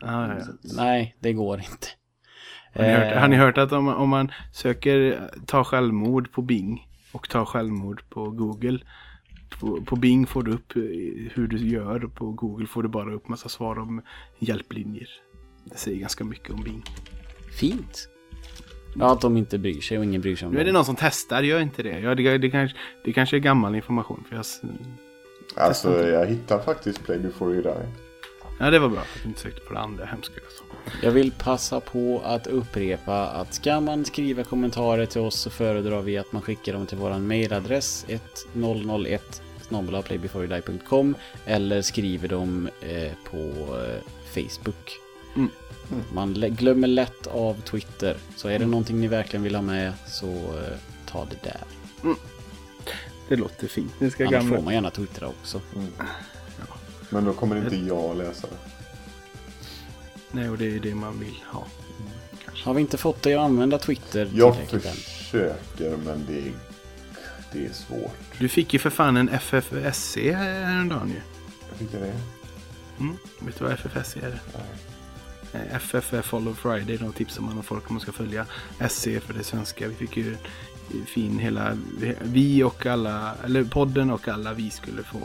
ja, 0.00 0.34
ja. 0.38 0.44
nej, 0.76 1.16
det 1.20 1.32
går 1.32 1.58
inte. 1.58 1.86
Har, 2.74 2.82
ni 2.82 2.92
hört, 2.92 3.12
Eh, 3.14 3.20
har 3.20 3.28
ni 3.28 3.36
hört 3.36 3.58
att 3.58 3.72
om, 3.72 3.88
om 3.88 4.08
man 4.08 4.32
söker 4.52 5.12
eh, 5.12 5.42
ta 5.46 5.64
självmord 5.64 6.32
på 6.32 6.42
Bing 6.42 6.88
och 7.12 7.28
ta 7.28 7.44
självmord 7.46 8.02
på 8.10 8.30
Google. 8.30 8.78
På, 9.60 9.80
på 9.80 9.96
Bing 9.96 10.26
får 10.26 10.42
du 10.42 10.52
upp 10.52 10.76
eh, 10.76 10.82
hur 11.34 11.46
du 11.46 11.56
gör 11.56 12.04
och 12.04 12.14
på 12.14 12.32
Google 12.32 12.66
får 12.66 12.82
du 12.82 12.88
bara 12.88 13.14
upp 13.14 13.28
massa 13.28 13.48
svar 13.48 13.78
om 13.78 14.02
hjälplinjer. 14.38 15.08
Det 15.64 15.76
säger 15.76 15.98
ganska 15.98 16.24
mycket 16.24 16.50
om 16.50 16.62
Bing. 16.62 16.84
Fint. 17.58 18.08
Ja, 18.94 19.12
att 19.12 19.20
de 19.20 19.36
inte 19.36 19.58
bryr 19.58 19.80
sig 19.80 19.98
och 19.98 20.04
ingen 20.04 20.20
bryr 20.20 20.36
sig 20.36 20.48
om 20.48 20.54
Nu 20.54 20.60
är 20.60 20.64
det 20.64 20.72
någon 20.72 20.84
som 20.84 20.96
testar, 20.98 21.42
gör 21.42 21.60
inte 21.60 21.82
det. 21.82 22.00
Ja, 22.00 22.14
det, 22.14 22.38
det, 22.38 22.50
kanske, 22.50 22.76
det 23.04 23.12
kanske 23.12 23.36
är 23.36 23.40
gammal 23.40 23.74
information. 23.74 24.24
För 24.28 24.36
jag, 24.36 24.44
Alltså 25.56 26.08
jag 26.08 26.26
hittar 26.26 26.58
faktiskt 26.58 27.04
Play 27.04 27.18
before 27.18 27.52
you 27.52 27.62
die. 27.62 28.09
Ja, 28.60 28.70
det 28.70 28.78
var 28.78 28.88
bra 28.88 29.00
att 29.00 29.22
du 29.22 29.28
inte 29.28 29.40
sökte 29.40 29.60
på 29.60 29.74
det 29.74 29.80
andra 29.80 30.04
hemska. 30.04 30.34
Jag 31.02 31.10
vill 31.10 31.32
passa 31.32 31.80
på 31.80 32.22
att 32.24 32.46
upprepa 32.46 33.26
att 33.26 33.54
ska 33.54 33.80
man 33.80 34.04
skriva 34.04 34.44
kommentarer 34.44 35.06
till 35.06 35.20
oss 35.20 35.40
så 35.40 35.50
föredrar 35.50 36.02
vi 36.02 36.18
att 36.18 36.32
man 36.32 36.42
skickar 36.42 36.72
dem 36.72 36.86
till 36.86 36.98
våran 36.98 37.26
mailadress 37.26 38.04
1001 38.08 39.42
playbeforeyoudie.com 40.04 41.14
eller 41.46 41.82
skriver 41.82 42.28
dem 42.28 42.68
eh, 42.80 43.12
på 43.30 43.38
eh, 43.76 44.00
Facebook. 44.34 44.98
Mm. 45.36 45.50
Man 46.12 46.34
lä- 46.34 46.48
glömmer 46.48 46.88
lätt 46.88 47.26
av 47.26 47.60
Twitter. 47.60 48.16
Så 48.36 48.48
är 48.48 48.58
det 48.58 48.66
någonting 48.66 49.00
ni 49.00 49.06
verkligen 49.08 49.42
vill 49.42 49.54
ha 49.54 49.62
med 49.62 49.92
så 50.06 50.26
eh, 50.26 50.76
ta 51.06 51.24
det 51.24 51.42
där. 51.42 51.60
Det 53.28 53.36
låter 53.36 53.66
fint. 53.68 53.92
Nu 53.98 54.10
ska 54.10 54.26
Annars 54.26 54.32
gamla... 54.40 54.56
får 54.56 54.64
man 54.64 54.74
gärna 54.74 54.90
twittra 54.90 55.28
också. 55.28 55.60
Men 57.10 57.24
då 57.24 57.32
kommer 57.32 57.56
inte 57.56 57.76
jag 57.76 58.16
läsa 58.16 58.46
det. 58.46 58.70
Nej, 60.32 60.50
och 60.50 60.58
det 60.58 60.76
är 60.76 60.80
det 60.80 60.94
man 60.94 61.20
vill 61.20 61.36
ha. 61.46 61.66
Har 62.64 62.74
vi 62.74 62.80
inte 62.80 62.98
fått 62.98 63.22
dig 63.22 63.34
att 63.34 63.40
använda 63.40 63.78
Twitter 63.78 64.30
Jag 64.34 64.56
försöker 64.56 65.96
men 65.96 66.26
det 66.26 66.38
är, 66.38 66.52
det 67.52 67.66
är 67.66 67.72
svårt. 67.72 68.16
Du 68.38 68.48
fick 68.48 68.72
ju 68.72 68.78
för 68.78 68.90
fan 68.90 69.16
en 69.16 69.28
FFSC 69.28 70.16
häromdagen 70.16 71.08
ju. 71.08 71.20
Jag 71.70 71.78
tycker 71.78 72.00
det. 72.00 72.20
Mm. 73.00 73.16
Vet 73.38 73.58
du 73.58 73.64
vad 73.64 73.72
FFSC 73.72 74.16
är? 74.16 74.40
Eh, 75.52 75.76
FF 75.76 76.12
är 76.12 76.22
Follow 76.22 76.54
Friday. 76.54 76.96
De 76.96 77.12
tipsar 77.12 77.42
man 77.42 77.56
om 77.56 77.62
folk 77.62 77.90
om 77.90 77.94
man 77.94 78.00
ska 78.00 78.12
följa. 78.12 78.46
SC 78.88 79.04
för 79.04 79.34
det 79.34 79.44
svenska. 79.44 79.88
Vi 79.88 79.94
fick 79.94 80.16
ju 80.16 80.36
fin 81.06 81.38
hela... 81.38 81.76
Vi 82.22 82.62
och 82.62 82.86
alla... 82.86 83.34
Eller 83.44 83.64
podden 83.64 84.10
och 84.10 84.28
alla 84.28 84.52
vi 84.52 84.70
skulle 84.70 85.02
få... 85.02 85.18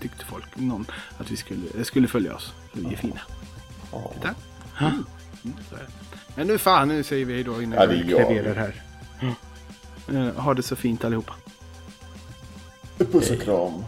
Tyckte 0.00 0.24
folk. 0.24 0.44
Någon 0.54 0.86
att 1.18 1.30
vi 1.30 1.36
skulle, 1.36 1.84
skulle 1.84 2.08
följa 2.08 2.34
oss. 2.34 2.52
Vi 2.72 2.92
är 2.92 2.96
fina. 2.96 3.20
Ja. 3.92 4.12
Tack. 4.22 4.36
Mm, 4.80 5.04
så 5.68 5.74
är 5.74 5.78
det. 5.78 5.86
Men 6.34 6.46
nu 6.46 6.58
fan, 6.58 6.88
nu 6.88 7.02
säger 7.02 7.24
vi 7.24 7.42
då 7.42 7.62
innan 7.62 7.78
Ja, 7.78 7.86
vi. 7.86 8.08
klaverar 8.08 8.54
här. 8.54 8.82
Eh, 10.08 10.34
Ha 10.42 10.54
det 10.54 10.62
så 10.62 10.76
fint 10.76 11.04
allihopa. 11.04 11.34
Puss 12.98 13.30
och 13.30 13.40
kram. 13.40 13.84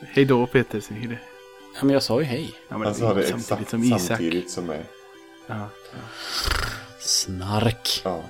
Hej 0.00 0.24
då 0.24 0.46
Peter, 0.46 0.80
säger 0.80 1.08
det. 1.08 1.18
Ja, 1.74 1.84
men 1.84 1.90
jag 1.90 2.02
sa 2.02 2.20
ju 2.20 2.26
hej. 2.26 2.54
Ja, 2.68 2.78
men 2.78 2.86
Han 2.86 2.94
sa 2.94 3.14
det 3.14 3.22
samtidigt 3.22 3.40
exakt 3.40 3.70
som 3.70 3.84
Isak. 3.84 4.00
samtidigt 4.00 4.50
som 4.50 4.64
mig. 4.66 4.84
Ja. 5.46 5.68
Snark. 7.12 8.00
Ja. 8.04 8.22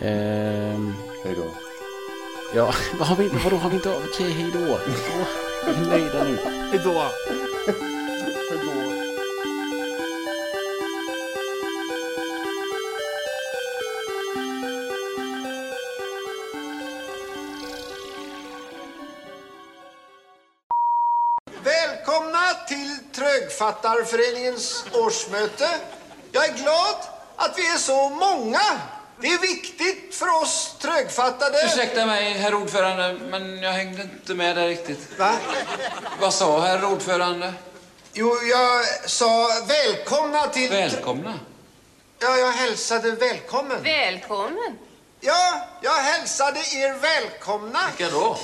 Ehm, 0.00 0.94
Hej 1.24 1.34
då. 1.34 1.54
ja, 2.54 2.74
vad 2.98 3.08
har 3.08 3.16
vi, 3.16 3.28
vadå 3.28 3.56
har 3.56 3.70
vi 3.70 3.76
inte... 3.76 3.96
Okej, 3.96 4.30
hej 4.30 4.50
då. 4.52 4.78
Vi 5.66 5.72
är 5.72 5.86
nöjda 5.86 6.24
nu. 6.24 6.36
Hej 6.70 6.80
då! 6.84 7.10
Välkomna 21.64 22.54
till 22.68 22.98
Trögfattarföreningens 23.14 24.86
årsmöte. 24.92 25.68
Jag 26.32 26.48
är 26.48 26.54
glad 26.54 27.11
att 27.36 27.58
vi 27.58 27.66
är 27.66 27.78
så 27.78 28.08
många. 28.08 28.62
Det 29.20 29.28
är 29.28 29.38
viktigt 29.38 30.14
för 30.14 30.42
oss 30.42 30.76
trögfattade. 30.78 31.62
Ursäkta 31.64 32.06
mig, 32.06 32.32
herr 32.32 32.54
ordförande, 32.54 33.12
men 33.30 33.62
jag 33.62 33.72
hängde 33.72 34.02
inte 34.02 34.34
med 34.34 34.56
där 34.56 34.68
riktigt. 34.68 35.18
Va? 35.18 35.32
Vad 36.20 36.34
sa 36.34 36.60
herr 36.60 36.84
ordförande? 36.84 37.54
Jo, 38.12 38.36
jag 38.42 38.84
sa 39.10 39.48
välkomna 39.66 40.46
till... 40.46 40.70
Välkomna. 40.70 41.38
Ja, 42.18 42.36
jag 42.36 42.52
hälsade 42.52 43.10
välkommen. 43.10 43.82
Välkommen. 43.82 44.78
Ja, 45.20 45.66
jag 45.80 45.92
hälsade 45.94 46.58
er 46.58 46.94
välkomna. 46.98 47.80
Vilka 47.98 48.12
då? 48.14 48.38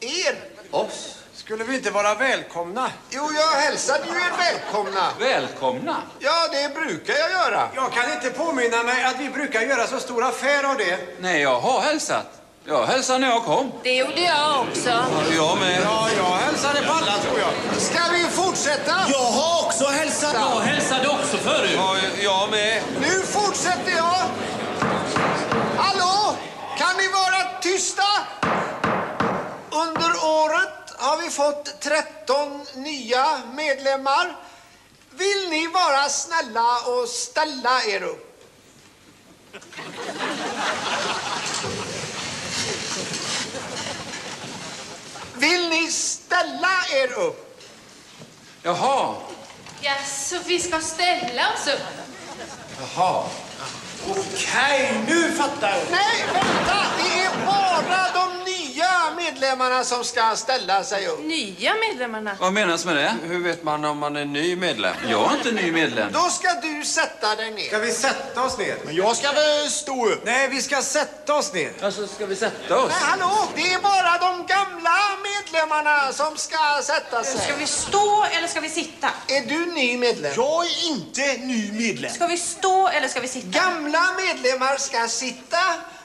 Er? 0.00 0.38
Oss? 0.70 1.18
Skulle 1.44 1.64
vi 1.64 1.74
inte 1.76 1.90
vara 1.90 2.14
välkomna? 2.14 2.90
Jo, 3.10 3.30
jag 3.34 3.60
hälsade 3.60 4.04
ju 4.06 4.12
er 4.14 4.32
välkomna. 4.38 5.10
Välkomna. 5.20 5.96
Ja, 6.18 6.48
det 6.52 6.74
brukar 6.74 7.14
jag 7.14 7.30
göra. 7.30 7.68
Jag 7.74 7.92
kan 7.92 8.12
inte 8.12 8.30
påminna 8.30 8.82
mig 8.82 9.04
att 9.04 9.20
vi 9.20 9.28
brukar 9.30 9.60
göra 9.60 9.86
så 9.86 10.00
stor 10.00 10.24
affär 10.24 10.64
av 10.64 10.76
det. 10.76 10.98
Nej, 11.20 11.42
jag 11.42 11.60
har 11.60 11.80
hälsat. 11.80 12.26
Jag 12.64 12.86
hälsade 12.86 13.18
när 13.18 13.28
jag 13.28 13.44
kom. 13.44 13.72
Det 13.82 13.94
gjorde 13.96 14.20
jag 14.20 14.60
också. 14.60 14.90
Jag 15.36 15.58
med. 15.58 15.80
Ja, 15.84 16.08
jag 16.16 16.24
hälsade 16.36 16.86
på 16.86 16.92
alla 16.92 17.18
tror 17.18 17.38
jag. 17.38 17.80
Ska 17.80 18.02
vi 18.12 18.24
fortsätta? 18.24 18.94
Jag 19.08 19.18
har 19.18 19.66
också 19.66 19.84
hälsat. 19.84 20.34
Jag 20.34 20.60
hälsade 20.60 21.08
också 21.08 21.36
förut. 21.36 21.70
Ja, 21.76 21.96
jag 22.22 22.50
med. 22.50 22.82
Nu 23.00 23.20
fortsätter 23.26 23.92
jag. 23.96 24.22
Hallå? 25.76 26.36
Kan 26.78 26.96
ni 26.96 27.08
vara 27.08 27.60
tysta? 27.60 28.02
Under 29.70 30.10
året 30.24 30.93
har 31.04 31.16
vi 31.16 31.30
fått 31.30 31.80
13 31.80 32.66
nya 32.74 33.40
medlemmar. 33.52 34.36
Vill 35.10 35.50
ni 35.50 35.66
vara 35.66 36.08
snälla 36.08 36.78
och 36.86 37.08
ställa 37.08 37.84
er 37.84 38.02
upp? 38.02 38.30
Vill 45.34 45.68
ni 45.68 45.90
ställa 45.90 46.86
er 46.92 47.12
upp? 47.12 47.60
Jaha. 48.62 49.14
Ja, 49.80 49.94
så 50.06 50.38
vi 50.46 50.60
ska 50.60 50.80
ställa 50.80 51.52
oss 51.54 51.66
upp. 51.66 51.80
Jaha. 52.80 53.24
Okej, 54.10 55.04
nu 55.08 55.32
fattar 55.32 55.70
jag. 55.70 55.80
Nej, 55.90 56.24
vänta! 56.32 56.86
Det 56.96 57.20
är 57.20 57.46
bara 57.46 58.12
de 58.14 58.44
nya 58.44 58.53
medlemmarna 59.16 59.84
som 59.84 60.04
ska 60.04 60.36
ställa 60.36 60.84
sig 60.84 61.06
upp. 61.06 61.24
Nya 61.24 61.74
medlemmarna. 61.74 62.36
Vad 62.40 62.52
menas 62.52 62.84
med 62.84 62.96
det? 62.96 63.14
Hur 63.22 63.38
vet 63.38 63.62
man 63.62 63.84
om 63.84 63.98
man 63.98 64.16
är 64.16 64.24
ny 64.24 64.56
medlem? 64.56 64.94
Jag 65.08 65.32
är 65.32 65.36
inte 65.36 65.52
ny 65.52 65.72
medlem. 65.72 66.12
Då 66.12 66.20
ska 66.20 66.48
du 66.62 66.84
sätta 66.84 67.36
dig 67.36 67.50
ner. 67.50 67.68
Ska 67.68 67.78
vi 67.78 67.92
sätta 67.92 68.42
oss 68.42 68.58
ner? 68.58 68.76
Men 68.84 68.94
jag 68.94 69.16
ska 69.16 69.32
väl 69.32 69.70
stå 69.70 70.06
upp. 70.08 70.20
Nej, 70.24 70.48
vi 70.48 70.62
ska 70.62 70.82
sätta 70.82 71.34
oss 71.34 71.52
ner. 71.52 71.72
Alltså, 71.82 72.06
ska 72.06 72.26
vi 72.26 72.36
sätta 72.36 72.78
oss? 72.78 72.92
Men 73.00 73.08
hallå, 73.08 73.48
det 73.54 73.72
är 73.72 73.80
bara 73.80 74.18
de 74.18 74.46
gamla 74.46 74.98
medlemmarna 75.22 76.12
som 76.12 76.36
ska 76.36 76.82
sätta 76.82 77.24
sig. 77.24 77.40
Ska 77.40 77.56
vi 77.56 77.66
stå 77.66 78.26
eller 78.32 78.48
ska 78.48 78.60
vi 78.60 78.68
sitta? 78.68 79.10
Är 79.28 79.40
du 79.40 79.66
ny 79.66 79.98
medlem? 79.98 80.32
Jag 80.36 80.66
är 80.66 80.88
inte 80.88 81.46
ny 81.46 81.72
medlem. 81.72 82.12
Ska 82.12 82.26
vi 82.26 82.38
stå 82.38 82.88
eller 82.88 83.08
ska 83.08 83.20
vi 83.20 83.28
sitta? 83.28 83.48
Gamla 83.60 84.02
medlemmar 84.26 84.76
ska 84.76 85.08
sitta, 85.08 85.58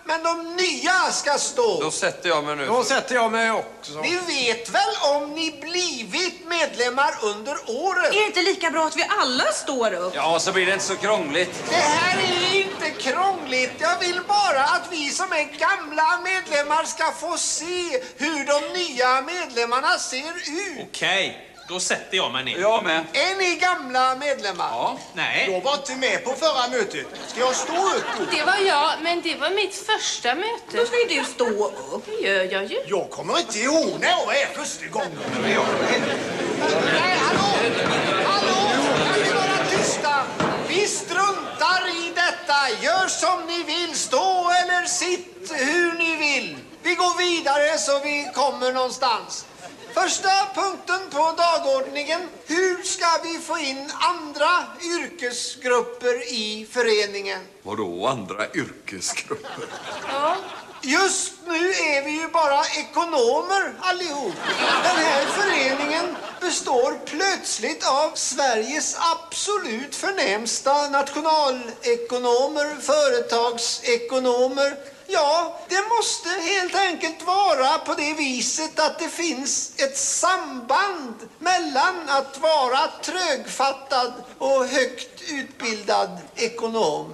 men 0.09 0.23
de 0.23 0.55
nya 0.55 1.11
ska 1.11 1.37
stå. 1.37 1.81
Då 1.81 1.91
sätter 1.91 2.29
jag 2.29 2.43
mig 2.43 2.55
nu. 2.55 2.65
Då 2.65 2.83
sätter 2.83 3.15
jag 3.15 3.31
mig 3.31 3.51
också. 3.51 4.01
Ni 4.01 4.15
vet 4.15 4.69
väl 4.69 4.95
om 5.13 5.33
ni 5.33 5.57
blivit 5.61 6.47
medlemmar 6.47 7.13
under 7.21 7.55
året? 7.67 8.15
Är 8.15 8.19
det 8.19 8.25
inte 8.25 8.41
lika 8.41 8.71
bra 8.71 8.85
att 8.85 8.97
vi 8.97 9.05
alla 9.21 9.51
står 9.51 9.93
upp? 9.93 10.13
Ja, 10.15 10.39
så 10.39 10.51
blir 10.51 10.65
det 10.65 10.73
inte 10.73 10.85
så 10.85 10.95
krångligt. 10.95 11.63
Det 11.69 11.75
här 11.75 12.17
är 12.17 12.55
inte 12.55 12.89
krångligt. 12.89 13.73
Jag 13.79 13.99
vill 13.99 14.21
bara 14.27 14.63
att 14.63 14.87
vi 14.91 15.09
som 15.09 15.31
är 15.31 15.43
gamla 15.43 16.19
medlemmar 16.23 16.83
ska 16.83 17.11
få 17.11 17.37
se 17.37 18.03
hur 18.17 18.45
de 18.45 18.79
nya 18.79 19.21
medlemmarna 19.21 19.97
ser 19.97 20.33
ut. 20.35 20.87
Okej, 20.89 21.48
då 21.69 21.79
sätter 21.79 22.17
jag 22.17 22.31
mig 22.31 22.43
ner. 22.43 22.57
Jag 22.59 22.83
med. 22.83 23.05
Är 23.13 23.35
ni 23.37 23.55
gamla 23.55 24.15
medlemmar? 24.15 24.69
Ja. 24.71 24.97
Nej. 25.13 25.49
Jag 25.51 25.61
var 25.61 25.73
inte 25.73 25.95
med 25.95 26.23
på 26.23 26.33
förra 26.33 26.67
mötet. 26.67 27.07
Ska 27.27 27.39
jag 27.39 27.55
stå 27.55 27.73
upp 27.73 28.03
då? 28.17 28.25
Det 28.37 28.43
var 28.43 28.57
jag, 28.57 28.91
men 29.01 29.21
det 29.21 29.35
var 29.35 29.49
mitt 29.49 29.75
första 29.75 30.35
Då 30.35 30.41
möte. 30.41 30.85
ska 30.87 30.97
ju 30.99 31.19
du 31.19 31.25
stå 31.25 31.45
upp. 31.67 32.05
Det 32.05 32.27
gör 32.27 32.43
jag 32.43 32.65
ju. 32.65 32.77
Jag 32.87 33.09
kommer 33.09 33.39
inte 33.39 33.59
ihåg 33.59 33.97
när 33.99 34.07
jag 34.07 34.25
var 34.25 34.33
här 34.33 34.45
första 34.53 34.85
gången. 34.85 35.19
Nej, 36.93 37.17
hallå! 37.17 37.49
Hallå! 38.25 38.71
Kan 39.13 39.21
ni 39.23 39.29
vara 39.33 39.65
tysta? 39.77 40.23
Vi 40.67 40.87
struntar 40.87 41.87
i 42.05 42.11
detta. 42.15 42.83
Gör 42.85 43.07
som 43.07 43.45
ni 43.47 43.63
vill. 43.63 43.95
Stå 43.95 44.51
eller 44.63 44.85
sitt 44.85 45.51
hur 45.55 45.93
ni 45.93 46.15
vill. 46.15 46.57
Vi 46.83 46.95
går 46.95 47.17
vidare 47.17 47.77
så 47.77 47.99
vi 47.99 48.31
kommer 48.35 48.71
någonstans. 48.73 49.45
Första 49.93 50.29
punkten 50.55 50.99
på 51.11 51.35
dagordningen. 51.37 52.21
Hur 52.45 52.83
ska 52.83 53.07
vi 53.23 53.39
få 53.39 53.57
in 53.57 53.91
andra 53.99 54.65
yrkesgrupper 54.83 56.33
i 56.33 56.67
föreningen? 56.71 57.39
Vadå 57.63 58.07
andra 58.07 58.45
yrkesgrupper? 58.53 59.65
Ja. 60.11 60.35
Just 60.81 61.33
nu 61.47 61.69
är 61.69 62.03
vi 62.05 62.11
ju 62.11 62.27
bara 62.27 62.65
ekonomer 62.65 63.73
allihop. 63.79 64.33
Den 64.83 64.97
här 64.97 65.25
föreningen 65.25 66.15
består 66.41 66.99
plötsligt 67.05 67.87
av 67.87 68.11
Sveriges 68.15 68.97
absolut 68.99 69.95
förnämsta 69.95 70.89
nationalekonomer, 70.89 72.81
företagsekonomer. 72.81 74.77
Ja, 75.11 75.59
det 75.69 75.81
måste 75.97 76.29
helt 76.29 76.75
enkelt 76.75 77.23
vara 77.23 77.77
på 77.77 77.93
det 77.93 78.13
viset 78.13 78.79
att 78.79 78.99
det 78.99 79.09
finns 79.09 79.79
ett 79.79 79.97
samband 79.97 81.29
mellan 81.39 82.09
att 82.09 82.37
vara 82.37 82.87
trögfattad 83.01 84.13
och 84.37 84.65
högt 84.65 85.21
utbildad 85.21 86.17
ekonom. 86.35 87.13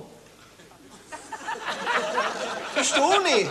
Förstår 2.74 3.24
ni? 3.24 3.50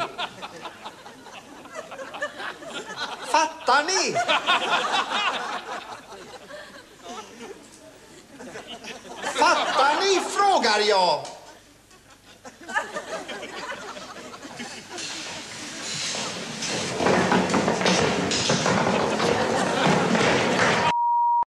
Fattar 3.26 3.84
ni? 3.84 4.14
Fattar 9.38 10.00
ni, 10.00 10.20
frågar 10.20 10.80
jag. 10.80 11.26